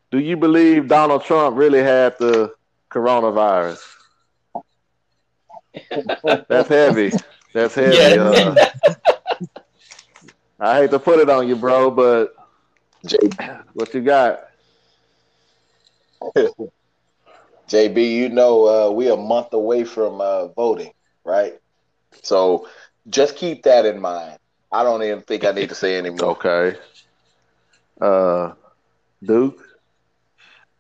Do 0.10 0.20
you 0.20 0.38
believe 0.38 0.88
Donald 0.88 1.24
Trump 1.24 1.58
really 1.58 1.84
had 1.84 2.18
the 2.18 2.54
coronavirus? 2.90 4.01
That's 6.48 6.70
heavy. 6.70 7.12
That's 7.54 7.76
heavy. 7.76 7.98
Yeah. 7.98 8.22
Uh, 8.22 8.56
I 10.60 10.82
hate 10.82 10.92
to 10.92 11.00
put 11.00 11.20
it 11.20 11.30
on 11.30 11.48
you, 11.48 11.56
bro, 11.56 11.90
but 11.92 12.36
J- 13.06 13.18
what 13.74 13.94
you 13.94 14.02
got? 14.02 14.42
JB, 17.68 18.14
you 18.16 18.30
know 18.30 18.68
uh, 18.68 18.92
we 18.92 19.10
a 19.10 19.18
month 19.18 19.54
away 19.54 19.84
from 19.84 20.22
uh, 20.22 20.48
voting, 20.48 20.92
right? 21.24 21.54
So 22.22 22.68
just 23.10 23.36
keep 23.36 23.64
that 23.64 23.86
in 23.86 24.00
mind. 24.00 24.38
I 24.72 24.84
don't 24.84 25.02
even 25.04 25.22
think 25.22 25.44
I 25.46 25.52
need 25.52 25.70
to 25.70 25.76
say 25.76 25.98
anymore. 25.98 26.32
Okay. 26.32 26.78
Uh, 28.00 28.54
Duke. 29.24 29.64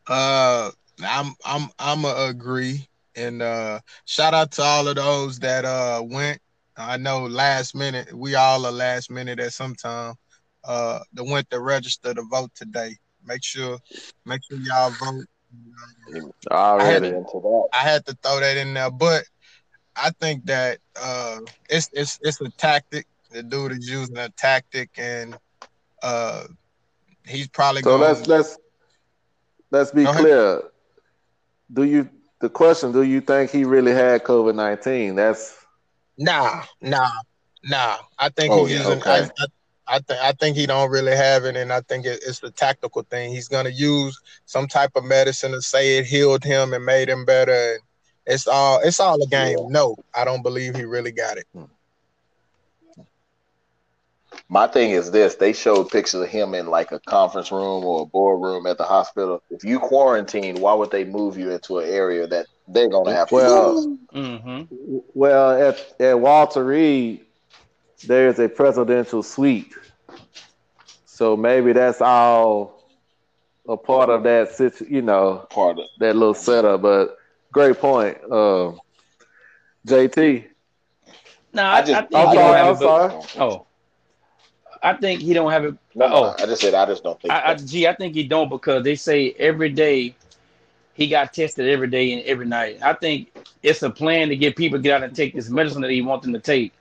Uh, 0.07 0.71
I'm 1.03 1.33
I'm 1.45 1.69
I'm 1.79 2.05
a 2.05 2.27
agree, 2.29 2.87
and 3.15 3.41
uh, 3.41 3.79
shout 4.05 4.33
out 4.33 4.51
to 4.53 4.61
all 4.61 4.87
of 4.87 4.95
those 4.95 5.39
that 5.39 5.65
uh 5.65 6.01
went. 6.03 6.39
I 6.77 6.97
know 6.97 7.23
last 7.25 7.75
minute. 7.75 8.13
We 8.13 8.35
all 8.35 8.65
are 8.65 8.71
last 8.71 9.09
minute 9.11 9.39
at 9.39 9.53
some 9.53 9.75
time. 9.75 10.15
Uh, 10.63 10.99
that 11.13 11.23
went 11.23 11.49
to 11.51 11.59
register 11.59 12.13
to 12.13 12.23
vote 12.29 12.51
today. 12.55 12.97
Make 13.25 13.43
sure, 13.43 13.77
make 14.25 14.41
sure 14.49 14.57
y'all 14.59 14.91
vote. 14.91 15.25
Already. 16.51 17.07
into 17.09 17.39
that. 17.39 17.67
I 17.73 17.77
had 17.77 18.05
to 18.05 18.17
throw 18.21 18.39
that 18.39 18.57
in 18.57 18.73
there, 18.73 18.91
but 18.91 19.23
I 19.95 20.11
think 20.19 20.45
that 20.45 20.79
uh, 21.01 21.39
it's 21.69 21.89
it's 21.93 22.19
it's 22.21 22.41
a 22.41 22.49
tactic. 22.51 23.05
The 23.31 23.43
dude 23.43 23.71
is 23.73 23.89
using 23.89 24.17
a 24.17 24.29
tactic, 24.29 24.89
and 24.97 25.37
uh, 26.01 26.45
he's 27.25 27.47
probably 27.47 27.81
So 27.81 27.89
going. 27.97 28.01
let's 28.01 28.27
let's 28.27 28.57
let's 29.71 29.91
be 29.91 30.05
clear. 30.05 30.61
Do 31.71 31.83
you 31.83 32.09
the 32.41 32.49
question? 32.49 32.91
Do 32.91 33.03
you 33.03 33.21
think 33.21 33.51
he 33.51 33.63
really 33.65 33.93
had 33.93 34.23
COVID 34.23 34.55
nineteen? 34.55 35.15
That's 35.15 35.57
Nah, 36.17 36.63
nah, 36.81 37.09
nah. 37.63 37.97
I 38.19 38.29
think 38.29 38.51
Oh, 38.51 38.65
he's 38.65 38.75
yeah, 38.79 38.87
using. 38.87 38.99
okay. 38.99 39.29
I, 39.39 39.95
I, 39.95 39.99
think 39.99 40.19
I 40.21 40.31
think 40.33 40.57
he 40.57 40.65
don't 40.67 40.91
really 40.91 41.15
have 41.15 41.45
it, 41.45 41.55
and 41.55 41.73
I 41.73 41.81
think 41.81 42.05
it, 42.05 42.21
it's 42.25 42.39
the 42.39 42.51
tactical 42.51 43.03
thing. 43.03 43.31
He's 43.31 43.47
gonna 43.47 43.69
use 43.69 44.19
some 44.45 44.67
type 44.67 44.91
of 44.95 45.03
medicine 45.03 45.51
to 45.51 45.61
say 45.61 45.97
it 45.97 46.05
healed 46.05 46.43
him 46.43 46.73
and 46.73 46.85
made 46.85 47.09
him 47.09 47.25
better. 47.25 47.53
And 47.73 47.79
it's 48.27 48.47
all 48.47 48.79
it's 48.83 48.99
all 48.99 49.21
a 49.21 49.27
game. 49.27 49.57
No, 49.69 49.95
I 50.13 50.23
don't 50.25 50.43
believe 50.43 50.75
he 50.75 50.83
really 50.85 51.11
got 51.11 51.37
it. 51.37 51.47
Hmm. 51.53 51.63
My 54.53 54.67
thing 54.67 54.91
is 54.91 55.11
this: 55.11 55.35
they 55.35 55.53
showed 55.53 55.89
pictures 55.89 56.19
of 56.21 56.27
him 56.27 56.53
in 56.53 56.67
like 56.67 56.91
a 56.91 56.99
conference 56.99 57.53
room 57.53 57.85
or 57.85 58.01
a 58.01 58.05
boardroom 58.05 58.65
at 58.67 58.77
the 58.77 58.83
hospital. 58.83 59.41
If 59.49 59.63
you 59.63 59.79
quarantine, 59.79 60.59
why 60.59 60.73
would 60.73 60.91
they 60.91 61.05
move 61.05 61.37
you 61.37 61.51
into 61.51 61.79
an 61.79 61.87
area 61.89 62.27
that 62.27 62.47
they're 62.67 62.89
gonna 62.89 63.13
have 63.15 63.29
to 63.29 63.35
Well. 63.35 63.97
Mm-hmm. 64.13 64.97
well 65.13 65.69
at 65.69 66.01
at 66.01 66.19
Walter 66.19 66.65
Reed. 66.65 67.21
There's 68.05 68.39
a 68.39 68.49
presidential 68.49 69.23
suite, 69.23 69.73
so 71.05 71.37
maybe 71.37 71.71
that's 71.71 72.01
all 72.01 72.83
a 73.69 73.77
part 73.77 74.09
of 74.09 74.23
that 74.23 74.51
situ. 74.51 74.85
You 74.89 75.01
know, 75.01 75.47
part 75.49 75.79
of 75.79 75.85
that 75.99 76.17
little 76.17 76.33
setup. 76.33 76.81
But 76.81 77.15
great 77.53 77.77
point, 77.79 78.17
uh, 78.29 78.73
JT. 79.87 80.45
No, 81.53 81.63
I 81.63 81.77
I, 81.77 81.81
just- 81.83 81.93
I 81.93 82.01
think 82.01 82.15
I'm 82.15 82.27
he 82.27 82.35
sorry. 82.35 82.59
I'm 82.59 82.73
it. 82.73 82.77
Sorry. 82.79 83.13
oh, 83.39 83.65
I 84.83 84.93
think 84.93 85.21
he 85.21 85.33
don't 85.33 85.51
have 85.51 85.65
it. 85.65 85.75
no, 85.95 86.07
no, 86.07 86.15
Oh. 86.15 86.35
I 86.39 86.45
just 86.45 86.61
said 86.61 86.73
I 86.73 86.85
just 86.85 87.03
don't 87.03 87.19
think. 87.21 87.33
I, 87.33 87.51
I, 87.51 87.55
gee, 87.55 87.87
I 87.87 87.93
think 87.95 88.15
he 88.15 88.23
don't 88.23 88.49
because 88.49 88.83
they 88.83 88.95
say 88.95 89.31
every 89.37 89.69
day 89.69 90.15
he 90.93 91.07
got 91.07 91.33
tested 91.33 91.67
every 91.69 91.87
day 91.87 92.13
and 92.13 92.21
every 92.23 92.45
night. 92.45 92.79
I 92.81 92.93
think 92.93 93.31
it's 93.63 93.81
a 93.83 93.89
plan 93.89 94.29
to 94.29 94.35
get 94.35 94.55
people 94.55 94.77
to 94.79 94.81
get 94.81 94.95
out 94.97 95.03
and 95.03 95.15
take 95.15 95.33
this 95.33 95.49
medicine 95.49 95.81
that 95.81 95.91
he 95.91 96.01
wants 96.01 96.25
them 96.25 96.33
to 96.33 96.39
take. 96.39 96.73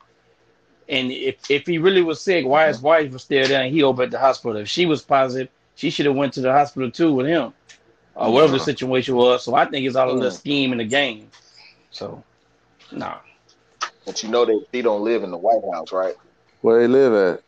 And 0.88 1.12
if, 1.12 1.50
if 1.50 1.66
he 1.66 1.78
really 1.78 2.02
was 2.02 2.20
sick, 2.20 2.44
why 2.44 2.66
his 2.66 2.80
wife 2.80 3.12
was 3.12 3.22
still 3.22 3.46
there 3.46 3.62
and 3.62 3.72
he 3.72 3.82
over 3.82 4.02
at 4.02 4.10
the 4.10 4.18
hospital? 4.18 4.56
If 4.56 4.68
she 4.68 4.86
was 4.86 5.02
positive, 5.02 5.48
she 5.76 5.88
should 5.90 6.06
have 6.06 6.16
went 6.16 6.32
to 6.34 6.40
the 6.40 6.50
hospital 6.52 6.90
too 6.90 7.12
with 7.14 7.26
him, 7.26 7.52
or 8.16 8.32
whatever 8.32 8.54
the 8.54 8.60
situation 8.60 9.14
was. 9.14 9.44
So 9.44 9.54
I 9.54 9.66
think 9.66 9.86
it's 9.86 9.94
all 9.96 10.10
a 10.10 10.12
little 10.12 10.30
Mm. 10.30 10.34
scheme 10.36 10.72
in 10.72 10.78
the 10.78 10.84
game. 10.84 11.30
So, 11.90 12.22
nah. 12.90 13.18
But 14.04 14.22
you 14.22 14.30
know 14.30 14.44
that 14.44 14.66
he 14.72 14.82
don't 14.82 15.04
live 15.04 15.22
in 15.22 15.30
the 15.30 15.36
White 15.38 15.62
House, 15.72 15.92
right? 15.92 16.16
Where 16.62 16.80
he 16.80 16.88
live 16.88 17.14
at? 17.14 17.42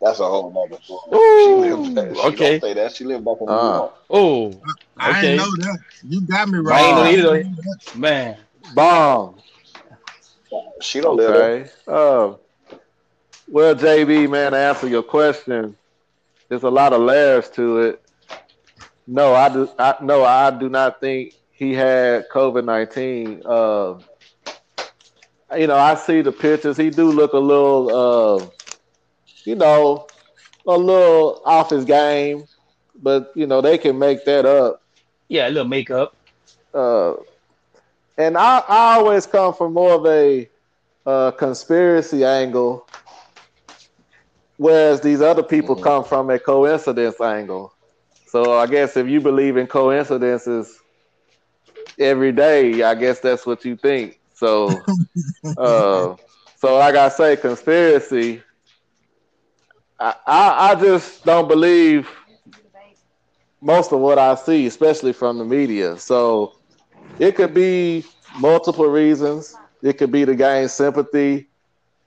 That's 0.00 0.18
a 0.20 0.24
whole 0.26 0.50
nother 0.52 0.80
story. 0.82 1.00
Ooh, 1.14 1.62
she 1.64 1.70
lived, 1.76 2.16
she 2.16 2.26
okay. 2.28 2.58
don't 2.58 2.60
say 2.68 2.74
that. 2.74 2.92
She 2.96 3.04
lived 3.04 3.24
back 3.24 3.36
in 3.40 3.46
New 3.46 3.52
Ah. 3.52 3.76
York. 3.76 3.94
Oh, 4.08 4.62
I 4.98 5.10
Okay. 5.10 5.20
didn't 5.20 5.36
know 5.36 5.56
that. 5.66 5.78
You 6.02 6.20
got 6.22 6.48
me 6.48 6.58
I 6.58 6.60
right. 6.62 6.84
ain't 6.84 6.96
know 6.96 7.04
either. 7.04 7.36
didn't 7.36 7.52
know 7.52 7.62
that. 7.62 7.96
man. 7.96 8.36
Bomb. 8.74 9.36
She 10.80 11.00
don't 11.00 11.16
live 11.16 11.34
there. 11.34 11.44
Okay. 11.44 11.70
Uh, 11.86 12.34
well, 13.48 13.74
JB, 13.74 14.28
man, 14.30 14.52
to 14.52 14.58
answer 14.58 14.88
your 14.88 15.02
question, 15.02 15.76
there's 16.48 16.62
a 16.62 16.70
lot 16.70 16.92
of 16.92 17.00
layers 17.02 17.48
to 17.50 17.78
it. 17.80 18.02
No, 19.06 19.34
I 19.34 19.48
do. 19.48 19.68
I, 19.78 19.94
no, 20.02 20.24
I 20.24 20.50
do 20.50 20.68
not 20.68 21.00
think 21.00 21.34
he 21.50 21.72
had 21.74 22.28
COVID 22.28 22.64
nineteen. 22.64 23.42
Uh, 23.44 23.98
you 25.56 25.66
know, 25.66 25.76
I 25.76 25.94
see 25.96 26.22
the 26.22 26.32
pictures. 26.32 26.76
He 26.76 26.90
do 26.90 27.10
look 27.10 27.32
a 27.32 27.38
little, 27.38 27.88
uh, 27.90 28.46
you 29.44 29.54
know, 29.56 30.06
a 30.66 30.76
little 30.76 31.42
off 31.44 31.70
his 31.70 31.84
game, 31.84 32.44
but 33.00 33.30
you 33.34 33.46
know 33.46 33.60
they 33.60 33.78
can 33.78 33.98
make 33.98 34.24
that 34.24 34.44
up. 34.46 34.80
Yeah, 35.28 35.48
a 35.48 35.50
little 35.50 35.68
makeup. 35.68 36.16
uh, 36.74 37.14
and 38.16 38.36
I, 38.36 38.62
I 38.68 38.94
always 38.96 39.26
come 39.26 39.54
from 39.54 39.74
more 39.74 39.94
of 39.94 40.06
a 40.06 40.48
uh, 41.06 41.30
conspiracy 41.32 42.24
angle, 42.24 42.86
whereas 44.56 45.00
these 45.00 45.20
other 45.20 45.42
people 45.42 45.74
Mhm. 45.74 45.76
come 45.76 46.04
from 46.04 46.30
a 46.30 46.38
coincidence 46.38 47.20
angle. 47.20 47.72
So 48.26 48.52
I 48.56 48.66
guess 48.66 48.96
if 48.96 49.08
you 49.08 49.20
believe 49.20 49.56
in 49.56 49.66
coincidences 49.66 50.78
every 51.98 52.32
day, 52.32 52.82
I 52.82 52.94
guess 52.94 53.20
that's 53.20 53.46
what 53.46 53.64
you 53.64 53.76
think. 53.76 54.18
So, 54.34 54.86
uh, 55.56 56.14
so 56.56 56.76
like 56.76 56.94
I 56.94 57.08
say, 57.08 57.36
conspiracy. 57.36 58.42
I, 60.00 60.14
I, 60.26 60.74
just 60.76 61.24
don't 61.26 61.46
believe 61.46 62.08
most 63.60 63.92
of 63.92 64.00
what 64.00 64.18
I 64.18 64.34
see, 64.34 64.66
especially 64.66 65.12
from 65.12 65.36
the 65.36 65.44
media. 65.44 65.98
So 65.98 66.58
it 67.18 67.36
could 67.36 67.52
be 67.52 68.04
multiple 68.38 68.86
reasons. 68.86 69.54
It 69.82 69.98
could 69.98 70.10
be 70.10 70.24
to 70.24 70.34
gain 70.34 70.68
sympathy 70.68 71.48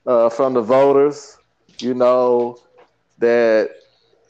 uh, 0.07 0.29
from 0.29 0.55
the 0.55 0.61
voters. 0.61 1.37
You 1.79 1.93
know 1.93 2.59
that 3.19 3.69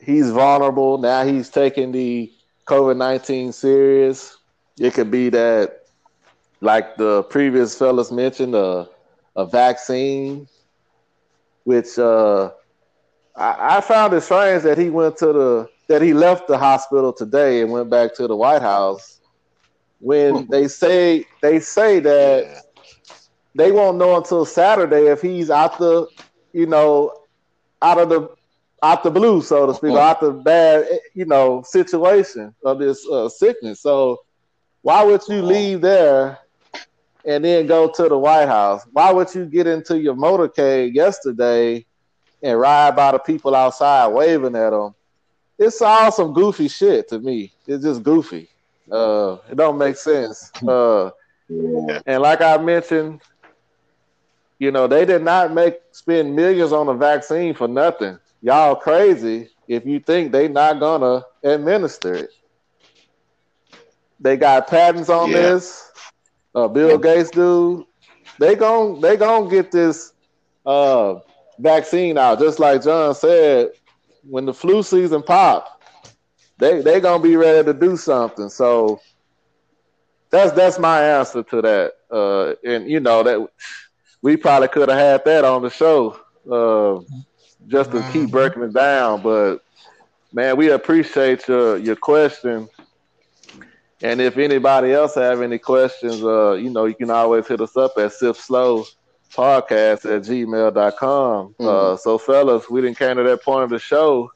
he's 0.02 0.30
vulnerable 0.30 0.98
now. 0.98 1.24
He's 1.24 1.50
taking 1.50 1.94
the 1.94 2.32
COVID 2.68 2.98
nineteen 2.98 3.54
serious. 3.54 4.38
It 4.78 4.94
could 4.94 5.12
be 5.12 5.30
that, 5.30 5.86
like 6.62 6.98
the 6.98 7.24
previous 7.24 7.78
fellas 7.78 8.12
mentioned, 8.12 8.56
a 8.56 8.90
a 9.36 9.46
vaccine, 9.46 10.48
which 11.64 11.98
uh, 11.98 12.52
I, 13.36 13.78
I 13.78 13.82
found 13.82 14.14
it 14.14 14.22
strange 14.22 14.64
that 14.64 14.78
he 14.78 14.90
went 14.90 15.18
to 15.18 15.28
the 15.28 15.70
that 15.88 16.02
he 16.02 16.14
left 16.14 16.48
the 16.48 16.58
hospital 16.58 17.12
today 17.12 17.62
and 17.62 17.72
went 17.72 17.90
back 17.90 18.16
to 18.16 18.28
the 18.28 18.36
White 18.36 18.62
House 18.62 19.20
when 20.00 20.44
hmm. 20.44 20.52
they 20.52 20.68
say 20.68 21.26
they 21.42 21.60
say 21.60 22.00
that 22.00 22.64
they 23.56 23.72
won't 23.72 23.98
know 23.98 24.18
until 24.18 24.46
Saturday 24.46 25.08
if 25.08 25.22
he's 25.22 25.50
out 25.50 25.78
the 25.78 26.08
you 26.52 26.66
know 26.66 27.14
out 27.82 27.98
of 27.98 28.10
the 28.10 28.30
out 28.82 29.04
the 29.04 29.12
blue 29.12 29.42
so 29.42 29.66
to 29.66 29.74
speak 29.74 29.92
or 29.92 29.98
hmm. 29.98 29.98
out 29.98 30.22
the 30.22 30.32
bad 30.32 30.88
you 31.14 31.26
know 31.26 31.64
situation 31.64 32.54
of 32.64 32.80
this 32.80 33.08
uh, 33.08 33.28
sickness. 33.30 33.82
So 33.82 34.22
why 34.82 35.04
would 35.04 35.22
you 35.28 35.42
hmm. 35.42 35.48
leave 35.48 35.82
there 35.82 36.40
and 37.26 37.44
then 37.44 37.68
go 37.68 37.90
to 37.90 38.10
the 38.10 38.18
White 38.18 38.48
House? 38.48 38.84
Why 38.92 39.12
would 39.12 39.34
you 39.34 39.46
get 39.46 39.66
into 39.66 40.00
your 40.00 40.16
motorcade 40.16 40.94
yesterday 40.94 41.86
and 42.44 42.60
ride 42.60 42.96
by 42.96 43.12
the 43.12 43.20
people 43.20 43.56
outside 43.56 44.08
waving 44.08 44.56
at 44.56 44.72
them 44.72 44.94
it's 45.58 45.82
all 45.82 46.12
some 46.12 46.34
goofy 46.34 46.68
shit 46.68 47.08
to 47.08 47.20
me 47.20 47.52
it's 47.68 47.84
just 47.84 48.04
goofy 48.04 48.50
uh, 48.92 49.38
it 49.50 49.56
don't 49.56 49.78
make 49.78 49.96
sense. 49.96 50.52
Uh, 50.68 51.10
and 52.06 52.22
like 52.22 52.42
I 52.42 52.58
mentioned, 52.58 53.22
you 54.60 54.72
know, 54.72 54.88
they 54.88 55.06
did 55.06 55.24
not 55.24 55.54
make 55.54 55.78
spend 55.92 56.36
millions 56.36 56.72
on 56.72 56.88
a 56.90 56.94
vaccine 56.94 57.54
for 57.54 57.68
nothing. 57.68 58.20
Y'all 58.42 58.76
crazy 58.76 59.50
if 59.68 59.86
you 59.86 60.00
think 60.00 60.32
they 60.32 60.48
not 60.48 60.80
gonna 60.80 61.24
administer 61.44 62.16
it. 62.16 62.30
They 64.20 64.38
got 64.38 64.68
patents 64.68 65.10
on 65.10 65.32
Yeah. 65.32 65.38
this. 65.38 65.92
Uh, 66.56 66.68
Bill 66.68 66.98
Gates 66.98 67.32
dude, 67.32 67.86
They 68.40 68.56
gon' 68.56 69.02
they 69.02 69.18
gonna 69.18 69.50
get 69.50 69.72
this 69.72 70.14
uh, 70.66 71.16
vaccine 71.60 72.18
out, 72.18 72.40
just 72.40 72.60
like 72.60 72.84
John 72.84 73.14
said. 73.16 73.70
When 74.24 74.46
the 74.46 74.54
flu 74.54 74.84
season 74.84 75.22
pop, 75.24 75.68
they 76.58 76.82
they 76.82 77.00
gonna 77.00 77.22
be 77.22 77.36
ready 77.36 77.66
to 77.66 77.74
do 77.74 77.96
something. 77.98 78.50
So 78.50 79.02
that's 80.32 80.52
that's 80.54 80.80
my 80.80 81.02
answer 81.02 81.44
to 81.44 81.62
that. 81.62 81.92
Uh, 82.12 82.54
and 82.68 82.90
you 82.90 83.00
know 83.00 83.24
that 83.24 83.40
we 84.22 84.36
probably 84.38 84.68
could 84.68 84.90
have 84.90 84.98
had 84.98 85.26
that 85.26 85.44
on 85.46 85.62
the 85.62 85.70
show 85.70 86.18
uh, 86.52 87.02
just 87.68 87.92
to 87.92 88.04
keep 88.04 88.30
Mhm. 88.30 88.32
breaking 88.32 88.64
it 88.64 88.74
down. 88.74 89.22
But 89.22 89.60
man, 90.32 90.58
we 90.58 90.70
appreciate 90.72 91.48
your 91.48 91.78
your 91.78 91.96
question. 91.96 92.70
And 94.02 94.22
if 94.22 94.38
anybody 94.38 94.92
else 94.94 95.16
have 95.16 95.42
any 95.42 95.58
questions, 95.58 96.24
uh, 96.24 96.54
you 96.54 96.70
know, 96.70 96.86
you 96.86 96.96
can 96.96 97.10
always 97.10 97.48
hit 97.48 97.62
us 97.62 97.76
up 97.78 97.94
at 97.98 98.12
Sip 98.14 98.36
Slow 98.36 98.90
podcast 99.36 100.06
at 100.06 100.24
gmail.com. 100.24 101.56
Uh, 101.64 101.96
so 101.98 102.18
fellas, 102.18 102.70
we 102.70 102.82
didn't 102.82 102.98
came 102.98 103.18
to 103.18 103.24
that 103.24 103.44
point 103.44 103.64
of 103.64 103.70
the 103.70 103.80
show. 103.80 104.30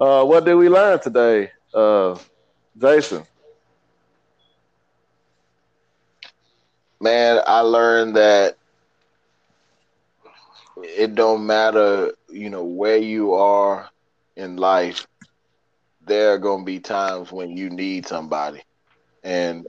Uh, 0.00 0.24
what 0.24 0.44
did 0.44 0.54
we 0.54 0.68
learn 0.68 1.00
today? 1.00 1.50
Uh, 1.74 2.16
Jason. 2.78 3.24
Man, 7.00 7.40
I 7.46 7.60
learned 7.60 8.16
that 8.16 8.56
it 10.82 11.14
don't 11.14 11.46
matter, 11.46 12.12
you 12.28 12.50
know, 12.50 12.64
where 12.64 12.96
you 12.98 13.34
are 13.34 13.90
in 14.36 14.56
life. 14.56 15.06
there 16.04 16.32
are 16.32 16.38
gonna 16.38 16.64
be 16.64 16.80
times 16.80 17.30
when 17.32 17.56
you 17.56 17.70
need 17.70 18.06
somebody, 18.06 18.62
and 19.22 19.66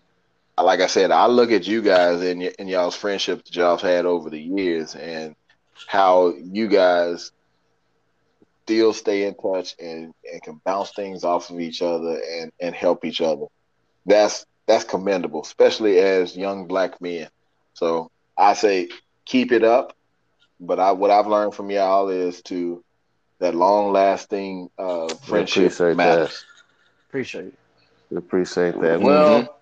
like 0.61 0.81
I 0.81 0.87
said, 0.87 1.11
I 1.11 1.25
look 1.27 1.51
at 1.51 1.67
you 1.67 1.81
guys 1.81 2.21
and, 2.21 2.41
y- 2.41 2.53
and 2.59 2.69
y'all's 2.69 2.95
friendship 2.95 3.43
that 3.43 3.55
y'all's 3.55 3.81
had 3.81 4.05
over 4.05 4.29
the 4.29 4.39
years, 4.39 4.95
and 4.95 5.33
how 5.87 6.33
you 6.37 6.67
guys 6.67 7.31
still 8.65 8.93
stay 8.93 9.23
in 9.25 9.35
touch 9.35 9.75
and, 9.79 10.13
and 10.31 10.41
can 10.41 10.59
bounce 10.63 10.91
things 10.93 11.23
off 11.23 11.49
of 11.49 11.59
each 11.59 11.81
other 11.81 12.19
and, 12.39 12.51
and 12.61 12.75
help 12.75 13.03
each 13.05 13.21
other. 13.21 13.45
That's 14.05 14.45
that's 14.67 14.83
commendable, 14.85 15.41
especially 15.41 15.99
as 15.99 16.35
young 16.37 16.67
black 16.67 17.01
men. 17.01 17.27
So 17.73 18.09
I 18.37 18.53
say 18.53 18.89
keep 19.25 19.51
it 19.51 19.63
up. 19.63 19.93
But 20.59 20.79
I 20.79 20.91
what 20.91 21.11
I've 21.11 21.27
learned 21.27 21.55
from 21.55 21.69
y'all 21.71 22.09
is 22.09 22.41
to 22.43 22.81
that 23.39 23.55
long 23.55 23.91
lasting 23.91 24.69
uh, 24.77 25.15
friendship 25.23 25.65
appreciate 25.73 25.97
matters. 25.97 26.45
Appreciate 27.09 27.47
it. 27.47 27.59
Appreciate 28.15 28.71
that. 28.81 28.99
Mhm. 28.99 29.01
Well, 29.01 29.59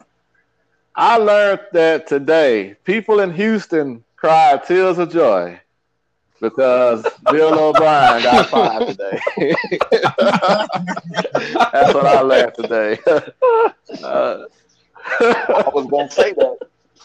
I 0.95 1.17
learned 1.17 1.61
that 1.73 2.07
today 2.07 2.75
people 2.83 3.19
in 3.19 3.33
Houston 3.33 4.03
cried 4.15 4.63
tears 4.65 4.97
of 4.97 5.11
joy 5.11 5.59
because 6.41 7.05
Bill 7.31 7.57
O'Brien 7.57 8.23
got 8.23 8.49
fired 8.49 8.87
today. 8.87 9.19
That's 11.71 11.93
what 11.93 12.05
I 12.05 12.21
learned 12.21 12.53
today. 12.55 12.99
Uh, 14.03 14.45
I 15.19 15.71
was 15.73 15.87
gonna 15.89 16.09
say 16.11 16.33
that. 16.33 16.57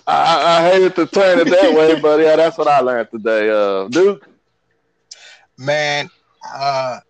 I, 0.06 0.58
I 0.58 0.70
hated 0.70 0.94
to 0.96 1.06
turn 1.06 1.40
it 1.40 1.50
that 1.50 1.74
way, 1.74 2.00
but 2.00 2.20
yeah, 2.20 2.36
that's 2.36 2.56
what 2.56 2.68
I 2.68 2.78
learned 2.80 3.10
today. 3.10 3.50
Uh, 3.50 3.88
Duke, 3.88 4.28
Man, 5.58 6.10
uh, 6.54 7.00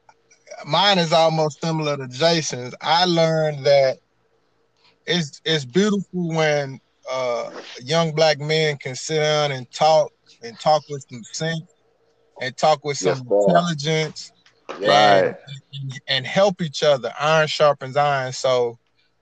mine 0.65 0.99
is 0.99 1.13
almost 1.13 1.61
similar 1.61 1.97
to 1.97 2.07
Jason's. 2.09 2.75
I 2.81 3.05
learned 3.05 3.65
that 3.67 3.99
it's 5.07 5.41
it's 5.45 5.65
beautiful 5.65 6.29
when 6.31 6.81
uh, 7.11 7.51
young 7.81 8.15
black 8.15 8.39
men 8.41 8.77
can 8.79 8.95
sit 8.95 9.19
down 9.21 9.53
and 9.53 9.71
talk 9.73 10.13
and 10.43 10.59
talk 10.59 10.83
with 10.89 11.05
some 11.11 11.23
sense 11.33 11.63
and 12.41 12.57
talk 12.57 12.85
with 12.85 12.99
some 12.99 13.19
Yes, 13.21 13.43
intelligence 13.47 14.33
right? 14.85 15.35
and, 15.73 15.93
and 16.09 16.27
help 16.27 16.61
each 16.63 16.83
other. 16.83 17.13
Iron 17.19 17.49
sharpens 17.49 17.97
iron. 17.97 18.33
So 18.33 18.79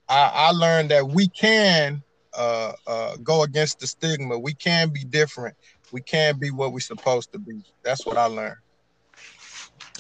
I, 0.09 0.31
I 0.35 0.51
learned 0.51 0.91
that 0.91 1.09
we 1.09 1.29
can 1.29 2.03
uh, 2.37 2.73
uh, 2.87 3.17
go 3.23 3.43
against 3.43 3.81
the 3.81 3.87
stigma. 3.87 4.39
We 4.39 4.55
can 4.55 4.91
be 4.91 5.05
different. 5.05 5.57
We 5.91 6.03
can 6.03 6.39
be 6.39 6.51
what 6.51 6.73
we're 6.73 6.81
supposed 6.81 7.33
to 7.33 7.39
be. 7.39 7.63
That's 7.85 8.07
what 8.07 8.17
I 8.19 8.27
learned. 8.27 8.57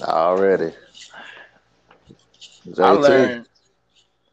Already. 0.02 0.72
I 2.80 2.92
JT. 2.92 2.92
learned 2.92 3.48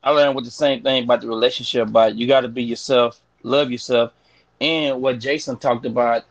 I 0.03 0.11
learned 0.11 0.36
with 0.36 0.45
the 0.45 0.52
same 0.52 0.82
thing 0.84 1.03
about 1.03 1.22
the 1.22 1.28
relationship, 1.28 1.90
but 1.91 2.15
you 2.15 2.28
gotta 2.28 2.48
be 2.48 2.64
yourself, 2.64 3.19
love 3.44 3.72
yourself, 3.72 4.14
and 4.60 5.02
what 5.02 5.19
Jason 5.19 5.57
talked 5.57 5.86
about 5.86 6.23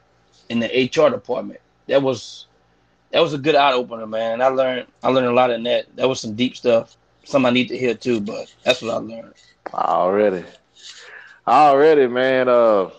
in 0.49 0.61
the 0.61 0.67
HR 0.67 1.11
department. 1.11 1.61
That 1.87 2.03
was 2.03 2.47
that 3.13 3.21
was 3.21 3.35
a 3.35 3.39
good 3.39 3.55
eye 3.55 3.73
opener, 3.73 4.07
man. 4.07 4.41
I 4.43 4.49
learned 4.49 4.87
I 5.03 5.09
learned 5.09 5.29
a 5.29 5.33
lot 5.33 5.51
in 5.51 5.63
that. 5.65 5.95
That 5.97 6.09
was 6.09 6.21
some 6.21 6.35
deep 6.35 6.57
stuff. 6.57 6.97
Some 7.25 7.47
I 7.47 7.51
need 7.51 7.69
to 7.69 7.79
hear 7.79 7.95
too, 7.95 8.21
but 8.21 8.53
that's 8.65 8.83
what 8.83 8.93
I 8.93 8.97
learned. 8.99 9.35
Already. 9.73 10.45
Already, 11.47 12.07
man. 12.07 12.49
Uh 12.49 12.91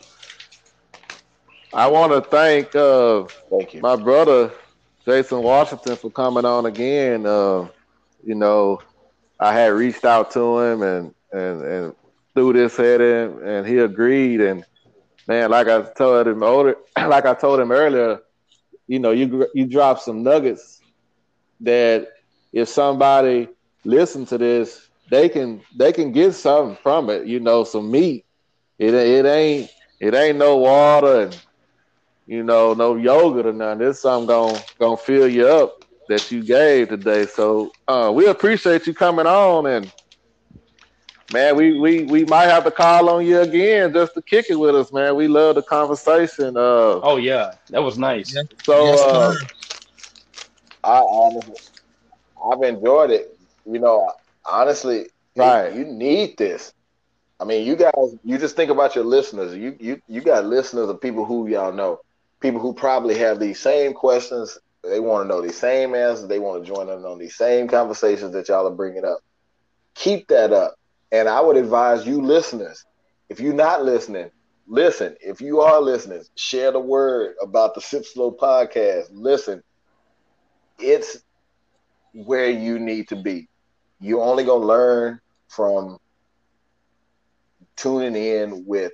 I 1.74 1.88
want 1.88 2.12
to 2.14 2.22
thank 2.22 2.76
uh 2.76 3.26
Thank 3.50 3.74
you. 3.74 3.82
my 3.82 3.96
brother 3.96 4.52
Jason 5.06 5.42
Washington 5.42 5.96
for 5.96 6.12
coming 6.12 6.46
on 6.46 6.66
again. 6.66 7.26
Uh, 7.26 7.68
you 8.24 8.36
know, 8.36 8.80
I 9.42 9.54
had 9.54 9.74
reached 9.74 10.06
out 10.06 10.32
to 10.32 10.60
him 10.60 10.84
and 10.84 11.16
and 11.34 11.64
and 11.64 11.96
threw 12.36 12.54
this 12.54 12.80
at 12.80 13.02
him, 13.02 13.44
and 13.44 13.66
he 13.66 13.80
agreed. 13.80 14.40
And 14.40 14.64
man, 15.28 15.50
like 15.50 15.68
I 15.68 15.82
told 15.82 16.28
him 16.28 16.44
older, 16.44 16.76
like 16.98 17.26
I 17.26 17.34
told 17.34 17.60
him 17.60 17.72
earlier, 17.72 18.20
you 18.88 19.00
know, 19.00 19.12
you 19.12 19.48
you 19.56 19.66
drop 19.66 20.00
some 20.00 20.22
nuggets 20.22 20.82
that 21.62 22.08
if 22.54 22.70
somebody 22.70 23.48
listen 23.84 24.26
to 24.28 24.38
this, 24.38 24.90
they 25.10 25.28
can 25.28 25.62
they 25.76 25.92
can 25.92 26.12
get 26.12 26.34
something 26.34 26.78
from 26.84 27.10
it. 27.10 27.26
You 27.26 27.40
know, 27.40 27.64
some 27.64 27.90
meat. 27.90 28.26
It 28.78 28.94
it 28.94 29.26
ain't 29.26 29.72
it 30.00 30.14
ain't 30.14 30.38
no 30.38 30.58
water 30.58 31.24
and 31.24 31.42
you 32.28 32.44
know, 32.44 32.74
no 32.76 32.96
yogurt 32.96 33.48
or 33.48 33.54
nothing. 33.54 33.80
This 33.80 34.02
something 34.02 34.28
gonna 34.28 34.60
gonna 34.80 34.98
fill 34.98 35.28
you 35.28 35.48
up 35.48 35.81
that 36.12 36.32
you 36.32 36.44
gave 36.44 36.90
today. 36.90 37.26
So 37.26 37.72
uh, 37.88 38.12
we 38.16 38.28
appreciate 38.28 38.88
you 38.88 38.94
coming 38.94 39.28
on 39.28 39.68
and 39.68 39.92
man, 41.34 41.56
we 41.56 41.80
we 41.80 42.04
we 42.06 42.26
might 42.26 42.46
have 42.48 42.64
to 42.66 42.72
call 42.72 43.10
on 43.10 43.26
you 43.26 43.42
again 43.42 43.94
just 43.94 44.14
to 44.16 44.22
kick 44.22 44.48
it 44.50 44.56
with 44.56 44.76
us, 44.76 44.94
man. 44.94 45.16
We 45.16 45.28
love 45.28 45.56
the 45.56 45.64
conversation. 45.64 46.58
Uh, 46.58 47.02
Oh 47.02 47.18
yeah, 47.18 47.54
that 47.70 47.82
was 47.84 47.98
nice. 47.98 48.36
Yeah. 48.36 48.44
so 48.64 48.76
Yes, 48.86 49.02
uh. 49.02 49.34
I 50.84 50.98
honestly, 51.00 51.56
I've 52.52 52.62
enjoyed 52.64 53.12
it. 53.12 53.28
You 53.66 53.80
know, 53.80 54.12
honestly, 54.46 55.08
Right. 55.36 55.74
You, 55.74 55.80
you 55.80 55.86
need 55.86 56.38
this. 56.38 56.74
I 57.40 57.46
mean, 57.46 57.66
you 57.66 57.76
guys, 57.76 58.16
you 58.24 58.38
just 58.38 58.56
think 58.56 58.72
about 58.72 58.96
your 58.96 59.06
listeners. 59.06 59.56
You 59.56 59.76
you 59.80 60.02
you 60.08 60.22
got 60.22 60.46
listeners 60.46 60.90
of 60.90 61.02
people 61.02 61.26
who 61.26 61.48
y'all 61.48 61.74
know, 61.74 62.00
people 62.42 62.60
who 62.60 62.74
probably 62.74 63.18
have 63.18 63.40
these 63.40 63.60
same 63.60 63.94
questions. 63.94 64.58
They 64.84 65.00
want 65.00 65.24
to 65.24 65.28
know 65.28 65.42
these 65.42 65.60
same 65.60 65.94
answers. 65.94 66.28
They 66.28 66.40
want 66.40 66.64
to 66.64 66.74
join 66.74 66.90
in 66.90 67.06
on 67.06 67.20
these 67.20 67.36
same 67.36 67.68
conversations 67.68 68.34
that 68.34 68.48
y'all 68.48 68.68
are 68.68 68.76
bringing 68.76 69.06
up. 69.06 69.20
Keep 69.94 70.28
that 70.30 70.52
up. 70.52 70.76
And 71.12 71.28
I 71.28 71.42
would 71.42 71.58
advise 71.58 72.06
you 72.08 72.22
listeners, 72.22 72.86
if 73.30 73.40
you're 73.40 73.54
not 73.54 73.84
listening, 73.84 74.32
listen. 74.68 75.16
If 75.22 75.42
you 75.42 75.62
are 75.62 75.82
listening, 75.82 76.24
share 76.36 76.72
the 76.72 76.80
word 76.80 77.36
about 77.42 77.76
the 77.76 77.82
Sip 77.82 78.06
Slow 78.06 78.32
podcast. 78.32 79.08
Listen, 79.12 79.62
it's 80.80 81.20
where 82.14 82.50
you 82.50 82.80
need 82.80 83.10
to 83.10 83.16
be. 83.16 83.48
You're 84.00 84.24
only 84.24 84.44
gonna 84.46 84.66
learn 84.66 85.20
from 85.50 86.00
tuning 87.76 88.16
in 88.16 88.66
with 88.66 88.94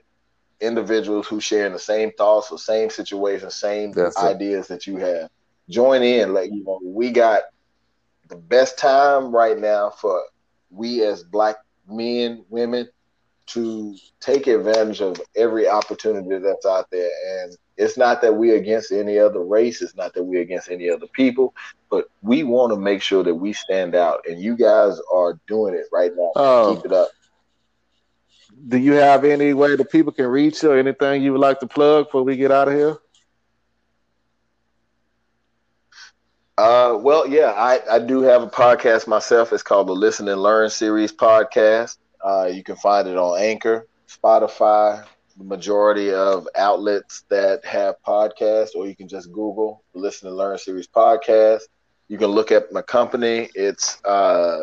individuals 0.59 1.27
who 1.27 1.39
share 1.39 1.69
the 1.69 1.79
same 1.79 2.11
thoughts 2.17 2.51
or 2.51 2.57
same 2.57 2.89
situations, 2.89 3.55
same 3.55 3.91
That's 3.91 4.17
it. 4.17 4.25
ideas 4.25 4.67
that 4.67 4.87
you 4.87 4.97
have. 4.97 5.29
Join 5.69 6.01
in, 6.01 6.33
like 6.33 6.51
you 6.51 6.63
know, 6.63 6.79
we 6.83 7.11
got 7.11 7.43
the 8.29 8.35
best 8.35 8.77
time 8.77 9.35
right 9.35 9.57
now 9.57 9.89
for 9.89 10.21
we 10.69 11.03
as 11.03 11.23
black 11.23 11.57
men, 11.87 12.43
women 12.49 12.87
to 13.47 13.95
take 14.19 14.45
advantage 14.47 15.01
of 15.01 15.21
every 15.35 15.67
opportunity 15.67 16.37
that's 16.37 16.65
out 16.65 16.89
there. 16.91 17.09
And 17.27 17.55
it's 17.77 17.97
not 17.97 18.21
that 18.21 18.35
we're 18.35 18.57
against 18.57 18.91
any 18.91 19.17
other 19.17 19.43
race, 19.43 19.81
it's 19.81 19.95
not 19.95 20.13
that 20.13 20.23
we're 20.23 20.41
against 20.41 20.69
any 20.69 20.89
other 20.89 21.07
people, 21.13 21.53
but 21.89 22.09
we 22.21 22.43
want 22.43 22.73
to 22.73 22.79
make 22.79 23.01
sure 23.01 23.23
that 23.23 23.33
we 23.33 23.53
stand 23.53 23.95
out. 23.95 24.19
And 24.27 24.41
you 24.41 24.57
guys 24.57 24.99
are 25.13 25.39
doing 25.47 25.75
it 25.75 25.85
right 25.93 26.11
now. 26.15 26.31
Oh. 26.35 26.75
Keep 26.75 26.87
it 26.87 26.93
up. 26.93 27.09
do 28.67 28.77
you 28.77 28.93
have 28.93 29.23
any 29.23 29.53
way 29.53 29.75
that 29.77 29.91
people 29.91 30.11
can 30.11 30.25
reach 30.25 30.61
you 30.61 30.71
or 30.71 30.77
anything 30.77 31.23
you 31.23 31.31
would 31.31 31.41
like 31.41 31.59
to 31.61 31.67
plug 31.67 32.05
before 32.07 32.23
we 32.23 32.35
get 32.35 32.51
out 32.51 32.67
of 32.67 32.73
here? 32.73 32.97
Uh, 36.57 36.97
well, 36.99 37.27
yeah, 37.27 37.51
I, 37.55 37.79
I 37.91 37.99
do 37.99 38.21
have 38.23 38.41
a 38.43 38.47
podcast 38.47 39.07
myself. 39.07 39.53
It's 39.53 39.63
called 39.63 39.87
the 39.87 39.93
Listen 39.93 40.27
and 40.27 40.41
Learn 40.41 40.69
Series 40.69 41.11
Podcast. 41.11 41.97
Uh, 42.23 42.49
you 42.51 42.63
can 42.63 42.75
find 42.77 43.07
it 43.07 43.17
on 43.17 43.39
Anchor, 43.39 43.87
Spotify, 44.07 45.05
the 45.37 45.43
majority 45.43 46.11
of 46.13 46.47
outlets 46.55 47.23
that 47.29 47.63
have 47.65 47.95
podcasts, 48.05 48.75
or 48.75 48.87
you 48.87 48.95
can 48.95 49.07
just 49.07 49.31
Google 49.31 49.83
the 49.93 49.99
Listen 49.99 50.27
and 50.29 50.37
Learn 50.37 50.57
Series 50.57 50.87
Podcast. 50.87 51.61
You 52.07 52.17
can 52.17 52.27
look 52.27 52.51
at 52.51 52.71
my 52.71 52.81
company. 52.81 53.49
It's 53.53 54.03
uh, 54.03 54.59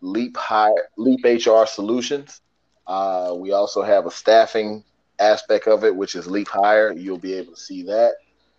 Leap 0.00 0.36
High 0.36 0.72
Leap 0.96 1.24
HR 1.24 1.66
Solutions. 1.66 2.40
Uh, 2.86 3.34
we 3.36 3.52
also 3.52 3.82
have 3.82 4.06
a 4.06 4.10
staffing 4.10 4.84
aspect 5.20 5.68
of 5.68 5.84
it, 5.84 5.94
which 5.94 6.16
is 6.16 6.26
Leap 6.26 6.48
Hire. 6.48 6.92
You'll 6.92 7.18
be 7.18 7.34
able 7.34 7.52
to 7.54 7.60
see 7.60 7.84
that. 7.84 8.14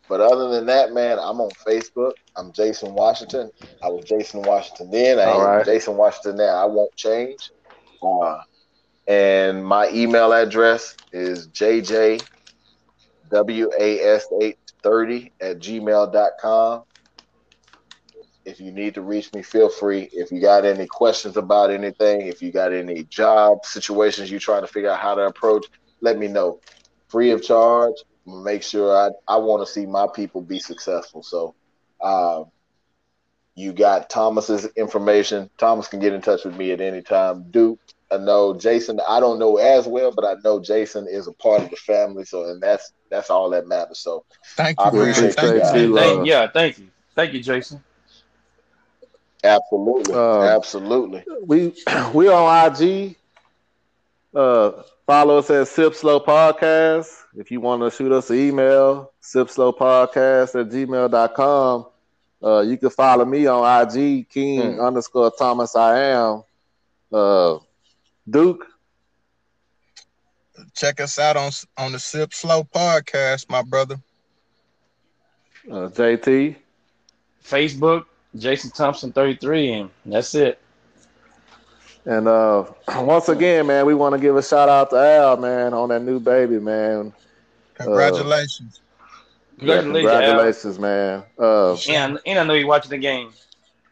But 0.09 0.21
other 0.21 0.49
than 0.49 0.65
that, 0.65 0.91
man, 0.91 1.19
I'm 1.19 1.39
on 1.39 1.51
Facebook. 1.51 2.13
I'm 2.35 2.51
Jason 2.51 2.95
Washington. 2.95 3.51
I 3.83 3.89
was 3.89 4.05
Jason 4.05 4.41
Washington 4.41 4.89
then. 4.89 5.19
I 5.19 5.25
All 5.25 5.41
am 5.41 5.47
right. 5.47 5.65
Jason 5.65 5.95
Washington 5.97 6.37
now. 6.37 6.55
I 6.55 6.65
won't 6.65 6.93
change. 6.95 7.51
Uh, 8.01 8.39
and 9.07 9.63
my 9.63 9.87
email 9.91 10.33
address 10.33 10.97
is 11.13 11.47
jjwash30 11.49 12.21
at 15.41 15.59
gmail.com. 15.59 16.83
If 18.45 18.59
you 18.59 18.71
need 18.71 18.95
to 18.95 19.01
reach 19.03 19.31
me, 19.33 19.43
feel 19.43 19.69
free. 19.69 20.09
If 20.11 20.31
you 20.31 20.41
got 20.41 20.65
any 20.65 20.87
questions 20.87 21.37
about 21.37 21.69
anything, 21.69 22.21
if 22.21 22.41
you 22.41 22.51
got 22.51 22.73
any 22.73 23.03
job 23.03 23.63
situations 23.63 24.31
you're 24.31 24.39
trying 24.39 24.61
to 24.61 24.67
figure 24.67 24.89
out 24.89 24.99
how 24.99 25.13
to 25.13 25.27
approach, 25.27 25.67
let 26.01 26.17
me 26.17 26.27
know. 26.27 26.59
Free 27.09 27.29
of 27.29 27.43
charge. 27.43 27.93
Make 28.29 28.63
sure 28.63 28.95
I, 28.95 29.09
I 29.27 29.37
want 29.37 29.65
to 29.65 29.71
see 29.71 29.85
my 29.85 30.07
people 30.13 30.41
be 30.41 30.59
successful. 30.59 31.23
So, 31.23 31.55
um, 32.01 32.45
You 33.55 33.73
got 33.73 34.09
Thomas's 34.09 34.65
information. 34.77 35.49
Thomas 35.57 35.87
can 35.87 35.99
get 35.99 36.13
in 36.13 36.21
touch 36.21 36.45
with 36.45 36.55
me 36.55 36.71
at 36.71 36.81
any 36.81 37.01
time. 37.01 37.49
Duke, 37.51 37.79
I 38.11 38.17
know 38.17 38.53
Jason. 38.57 38.99
I 39.07 39.19
don't 39.19 39.39
know 39.39 39.57
as 39.57 39.87
well, 39.87 40.11
but 40.13 40.25
I 40.25 40.35
know 40.43 40.59
Jason 40.59 41.07
is 41.09 41.27
a 41.27 41.33
part 41.33 41.63
of 41.63 41.69
the 41.69 41.75
family. 41.77 42.23
So, 42.25 42.45
and 42.49 42.61
that's 42.61 42.91
that's 43.09 43.29
all 43.29 43.49
that 43.51 43.67
matters. 43.67 43.99
So, 43.99 44.23
Thank 44.55 44.83
you, 44.85 44.91
man. 44.91 45.03
appreciate 45.03 45.35
Thank 45.35 45.55
you. 45.55 45.61
Thank 45.61 45.75
you. 45.75 45.93
Thank, 45.95 46.27
yeah, 46.27 46.47
thank 46.47 46.77
you. 46.79 46.87
Thank 47.15 47.33
you, 47.33 47.41
Jason. 47.41 47.83
absolutely, 49.43 50.13
Um, 50.13 50.43
absolutely. 50.43 51.25
we 51.45 51.73
we 52.13 52.27
on 52.29 52.73
IG. 52.81 53.15
Uh, 54.33 54.83
follow 55.09 55.39
us 55.39 55.49
at 55.49 55.67
Sip 55.67 55.95
Slow 55.95 56.19
Podcast. 56.19 57.23
If 57.35 57.49
you 57.49 57.59
want 57.61 57.81
to 57.81 57.89
shoot 57.89 58.11
us 58.11 58.29
an 58.29 58.37
email, 58.37 59.11
sipslowpodcast 59.23 60.59
at 60.61 60.69
gmail.com. 60.69 61.85
Uh, 62.43 62.59
you 62.61 62.77
can 62.77 62.91
follow 62.91 63.25
me 63.25 63.47
on 63.47 63.87
IG, 63.87 64.29
King 64.29 64.75
Hmm. 64.75 64.79
underscore 64.81 65.31
Thomas 65.31 65.75
I 65.75 65.99
am. 65.99 66.43
Uh, 67.11 67.57
Duke, 68.29 68.67
Check 70.75 70.99
us 71.01 71.17
out 71.17 71.37
on 71.37 71.51
on 71.77 71.93
the 71.93 71.99
Sip 71.99 72.33
Slow 72.33 72.63
podcast, 72.63 73.49
my 73.49 73.63
brother. 73.63 73.95
uh, 75.71 75.89
JT, 75.89 76.55
Facebook, 77.43 78.05
Jason 78.35 78.69
Thompson 78.69 79.11
33, 79.11 79.71
and 79.73 79.89
that's 80.05 80.35
it. 80.35 80.59
And 82.09 82.27
uh, 82.27 82.65
once 83.01 83.29
again, 83.29 83.67
man, 83.67 83.85
we 83.85 83.93
want 83.93 84.15
to 84.15 84.19
give 84.19 84.35
a 84.35 84.41
shout 84.41 84.67
out 84.67 84.89
to 84.89 84.95
Al, 84.97 85.37
man, 85.37 85.75
on 85.75 85.89
that 85.89 86.01
new 86.01 86.19
baby, 86.19 86.59
man. 86.59 87.13
Congratulations. 87.75 88.81
Yeah, 89.59 89.81
Congratulations. 89.81 90.11
Al. 90.11 90.21
congratulations, 90.21 90.79
man. 90.79 91.23
Uh, 91.37 91.77
And, 91.87 92.19
and 92.25 92.39
I 92.39 92.43
know 92.43 92.55
you're 92.55 92.67
watching 92.67 92.89
the 92.89 92.97
game. 92.97 93.31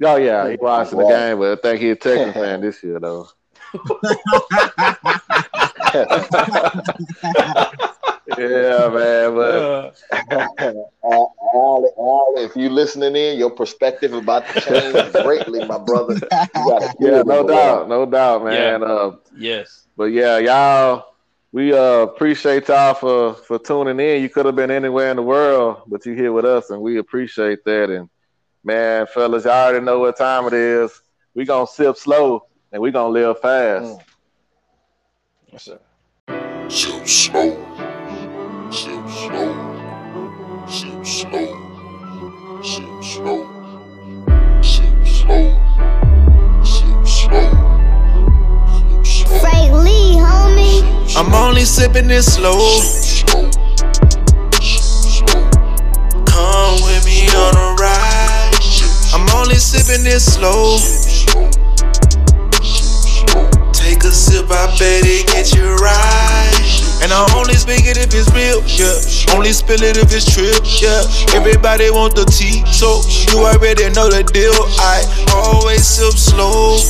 oh 0.04 0.16
yeah, 0.16 0.50
he 0.50 0.56
watching 0.58 0.98
the 0.98 1.08
game, 1.08 1.38
but 1.38 1.60
I 1.60 1.62
think 1.62 1.80
he 1.80 1.92
a 1.92 1.96
Texas 1.96 2.34
fan 2.34 2.62
this 2.62 2.84
year 2.84 3.00
though. 3.00 3.30
Yeah, 8.38 8.90
man, 8.90 9.36
but 9.36 9.56
Uh, 9.56 9.92
all, 11.02 11.36
all, 11.54 11.94
all, 11.98 12.34
if 12.38 12.56
you 12.56 12.70
listening 12.70 13.16
in, 13.16 13.38
your 13.38 13.50
perspective 13.50 14.14
about 14.14 14.48
to 14.48 14.62
change 14.62 15.14
greatly, 15.14 15.66
my 15.66 15.78
brother. 15.78 16.16
You 16.56 16.80
yeah, 17.00 17.22
no 17.24 17.48
doubt, 17.48 17.90
no 17.90 18.06
doubt, 18.06 18.44
man. 18.44 18.84
Uh, 18.84 19.12
yes. 19.36 19.86
but 19.96 20.06
yeah, 20.06 20.38
y'all, 20.38 21.06
we 21.52 21.74
uh 21.74 22.02
appreciate 22.02 22.68
y'all 22.68 22.94
for 22.94 23.34
for 23.34 23.58
tuning 23.58 24.00
in. 24.00 24.22
You 24.22 24.30
could 24.30 24.46
have 24.46 24.56
been 24.56 24.72
anywhere 24.72 25.10
in 25.10 25.18
the 25.18 25.24
world, 25.24 25.84
but 25.88 26.06
you 26.06 26.14
here 26.14 26.32
with 26.32 26.46
us, 26.46 26.70
and 26.70 26.82
we 26.82 26.98
appreciate 26.98 27.64
that. 27.66 27.90
And 27.90 28.10
man, 28.64 29.08
fellas, 29.08 29.46
y'all 29.46 29.54
already 29.54 29.84
know 29.84 30.00
what 30.00 30.18
time 30.18 30.46
it 30.46 30.54
is. 30.54 31.02
We 31.34 31.46
gonna 31.46 31.68
sip 31.68 31.98
slow, 31.98 32.48
and 32.72 32.82
we 32.82 32.92
gonna 32.92 33.10
live 33.10 33.40
fast. 33.40 33.86
Mm. 33.86 34.02
Yes, 35.52 35.64
sir. 35.64 35.80
Sip 36.70 37.08
slow. 37.08 37.87
Sip 38.70 38.92
slow. 39.08 40.68
Sip 40.68 41.06
slow. 41.06 41.48
Sip 42.62 43.04
slow. 43.04 43.48
Sip 44.62 45.08
slow. 45.08 45.56
Sip 46.66 47.08
slow. 47.08 47.50
Frank 49.40 49.72
Lee, 49.72 50.18
homie. 50.20 50.84
I'm 51.16 51.34
only 51.34 51.62
sipping 51.62 52.08
this 52.08 52.36
slow. 52.36 52.60
Sip 52.60 53.30
slow. 53.30 53.52
Sip 54.60 55.28
slow. 55.30 55.50
Come 56.26 56.82
with 56.84 57.06
me 57.06 57.30
on 57.30 57.56
a 57.56 57.76
ride. 57.80 58.52
I'm 59.14 59.30
only 59.40 59.56
sipping 59.56 60.04
this 60.04 60.34
slow. 60.34 60.76
Sip 60.76 61.30
slow. 61.30 61.52
Sip 62.62 63.30
slow. 63.30 63.72
Take 63.72 64.04
a 64.04 64.12
sip, 64.12 64.52
I 64.52 64.68
bet 64.78 65.06
it 65.06 65.26
get 65.28 65.56
you 65.56 65.74
right. 65.76 66.77
And 67.00 67.14
I 67.14 67.22
only 67.38 67.54
speak 67.54 67.86
it 67.86 67.98
if 67.98 68.10
it's 68.14 68.28
real, 68.34 68.60
yeah. 68.66 69.36
Only 69.36 69.54
spill 69.54 69.82
it 69.84 69.98
if 69.98 70.10
it's 70.12 70.26
true, 70.26 70.50
yeah. 70.82 71.06
Everybody 71.38 71.92
want 71.92 72.16
the 72.16 72.26
tea, 72.26 72.66
so 72.72 73.02
you 73.30 73.46
already 73.46 73.90
know 73.94 74.10
the 74.10 74.24
deal. 74.24 74.54
I 74.82 75.06
always 75.34 75.86
sip 75.86 76.18
slow. 76.18 76.82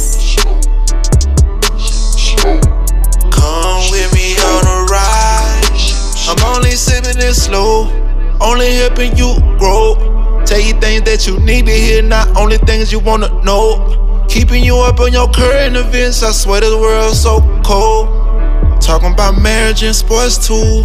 Come 3.32 3.84
with 3.92 4.14
me 4.16 4.38
on 4.40 4.64
a 4.64 4.78
ride. 4.90 5.68
I'm 6.30 6.56
only 6.56 6.72
sipping 6.72 7.20
it 7.22 7.34
slow, 7.36 7.92
only 8.40 8.74
helping 8.76 9.16
you 9.18 9.36
grow. 9.60 9.96
Tell 10.46 10.60
you 10.60 10.74
things 10.80 11.04
that 11.04 11.28
you 11.28 11.38
need 11.42 11.66
to 11.66 11.72
hear, 11.74 12.02
not 12.02 12.36
only 12.38 12.58
things 12.60 12.92
you 12.92 13.00
wanna 13.00 13.28
know. 13.44 14.26
Keeping 14.30 14.64
you 14.64 14.78
up 14.78 15.00
on 15.00 15.12
your 15.12 15.30
current 15.32 15.76
events, 15.76 16.24
I 16.24 16.32
swear 16.32 16.62
this 16.62 16.74
world's 16.74 17.20
so 17.22 17.42
cold. 17.64 18.27
Talking 18.82 19.14
about 19.14 19.42
marriage 19.42 19.84
and 19.84 19.96
sports 19.96 20.38
too. 20.48 20.84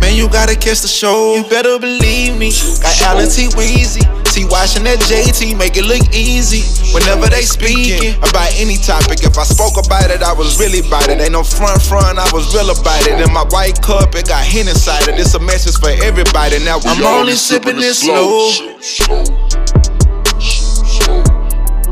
Man, 0.00 0.16
you 0.16 0.28
gotta 0.30 0.56
catch 0.56 0.80
the 0.80 0.88
show. 0.88 1.36
You 1.36 1.44
better 1.44 1.78
believe 1.78 2.36
me. 2.38 2.50
Got 2.80 3.00
Alan 3.02 3.28
T. 3.28 3.48
Weezy. 3.52 4.00
T. 4.32 4.46
Watching 4.48 4.84
that 4.84 5.00
JT 5.04 5.58
make 5.58 5.76
it 5.76 5.84
look 5.84 6.00
easy. 6.14 6.62
Whenever 6.94 7.28
they 7.28 7.42
speaking 7.42 8.16
about 8.22 8.48
any 8.56 8.76
topic, 8.76 9.22
if 9.22 9.36
I 9.36 9.44
spoke 9.44 9.76
about 9.76 10.10
it, 10.10 10.22
I 10.22 10.32
was 10.32 10.58
really 10.58 10.80
about 10.86 11.10
it. 11.10 11.20
Ain't 11.20 11.32
no 11.32 11.42
front 11.42 11.82
front, 11.82 12.18
I 12.18 12.30
was 12.32 12.54
real 12.54 12.70
about 12.70 13.06
it. 13.06 13.20
In 13.20 13.32
my 13.32 13.44
white 13.50 13.82
cup, 13.82 14.14
it 14.14 14.28
got 14.28 14.44
hen 14.44 14.68
inside 14.68 15.08
it. 15.08 15.18
It's 15.18 15.34
a 15.34 15.40
message 15.40 15.76
for 15.76 15.90
everybody. 15.90 16.62
Now 16.64 16.78
I'm 16.86 17.02
only 17.04 17.34
sipping 17.34 17.76
this 17.76 18.00
slow. 18.00 18.50
Sip 18.50 18.82
slow. 18.82 19.24
Sip 20.38 20.86
slow. 20.86 21.24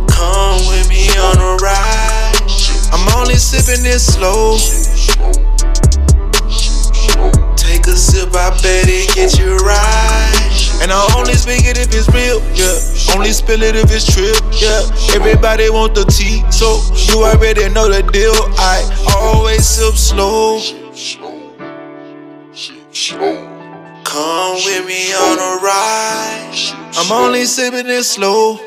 Come 0.09 0.62
with 0.70 0.88
me 0.88 1.10
on 1.18 1.36
a 1.36 1.56
ride. 1.60 2.27
I'm 2.93 3.09
only 3.19 3.36
sipping 3.36 3.82
this 3.82 4.15
slow. 4.15 4.56
Take 7.56 7.86
a 7.86 7.97
sip, 7.97 8.31
I 8.35 8.51
bet 8.62 8.89
it 8.89 9.15
get 9.15 9.39
you 9.39 9.56
right. 9.59 10.35
And 10.81 10.93
I 10.93 11.06
only 11.16 11.35
speak 11.35 11.65
it 11.65 11.77
if 11.77 11.93
it's 11.93 12.09
real, 12.15 12.40
yeah. 12.55 13.15
Only 13.15 13.32
spill 13.32 13.62
it 13.62 13.74
if 13.77 13.90
it's 13.90 14.06
true, 14.06 14.32
yeah. 14.59 14.81
Everybody 15.15 15.69
want 15.70 15.94
the 15.94 16.05
tea, 16.05 16.43
so 16.51 16.81
you 17.10 17.24
already 17.24 17.69
know 17.69 17.89
the 17.89 18.02
deal. 18.12 18.32
I 18.59 18.82
always 19.16 19.66
sip 19.66 19.94
slow. 19.94 20.59
Sip 20.59 20.94
slow. 22.94 23.55
Come 24.05 24.55
with 24.65 24.86
me 24.86 25.12
on 25.12 25.39
a 25.39 25.60
ride. 25.62 26.55
I'm 26.97 27.12
only 27.12 27.44
sipping 27.44 27.89
it 27.90 28.05
slow. 28.05 28.59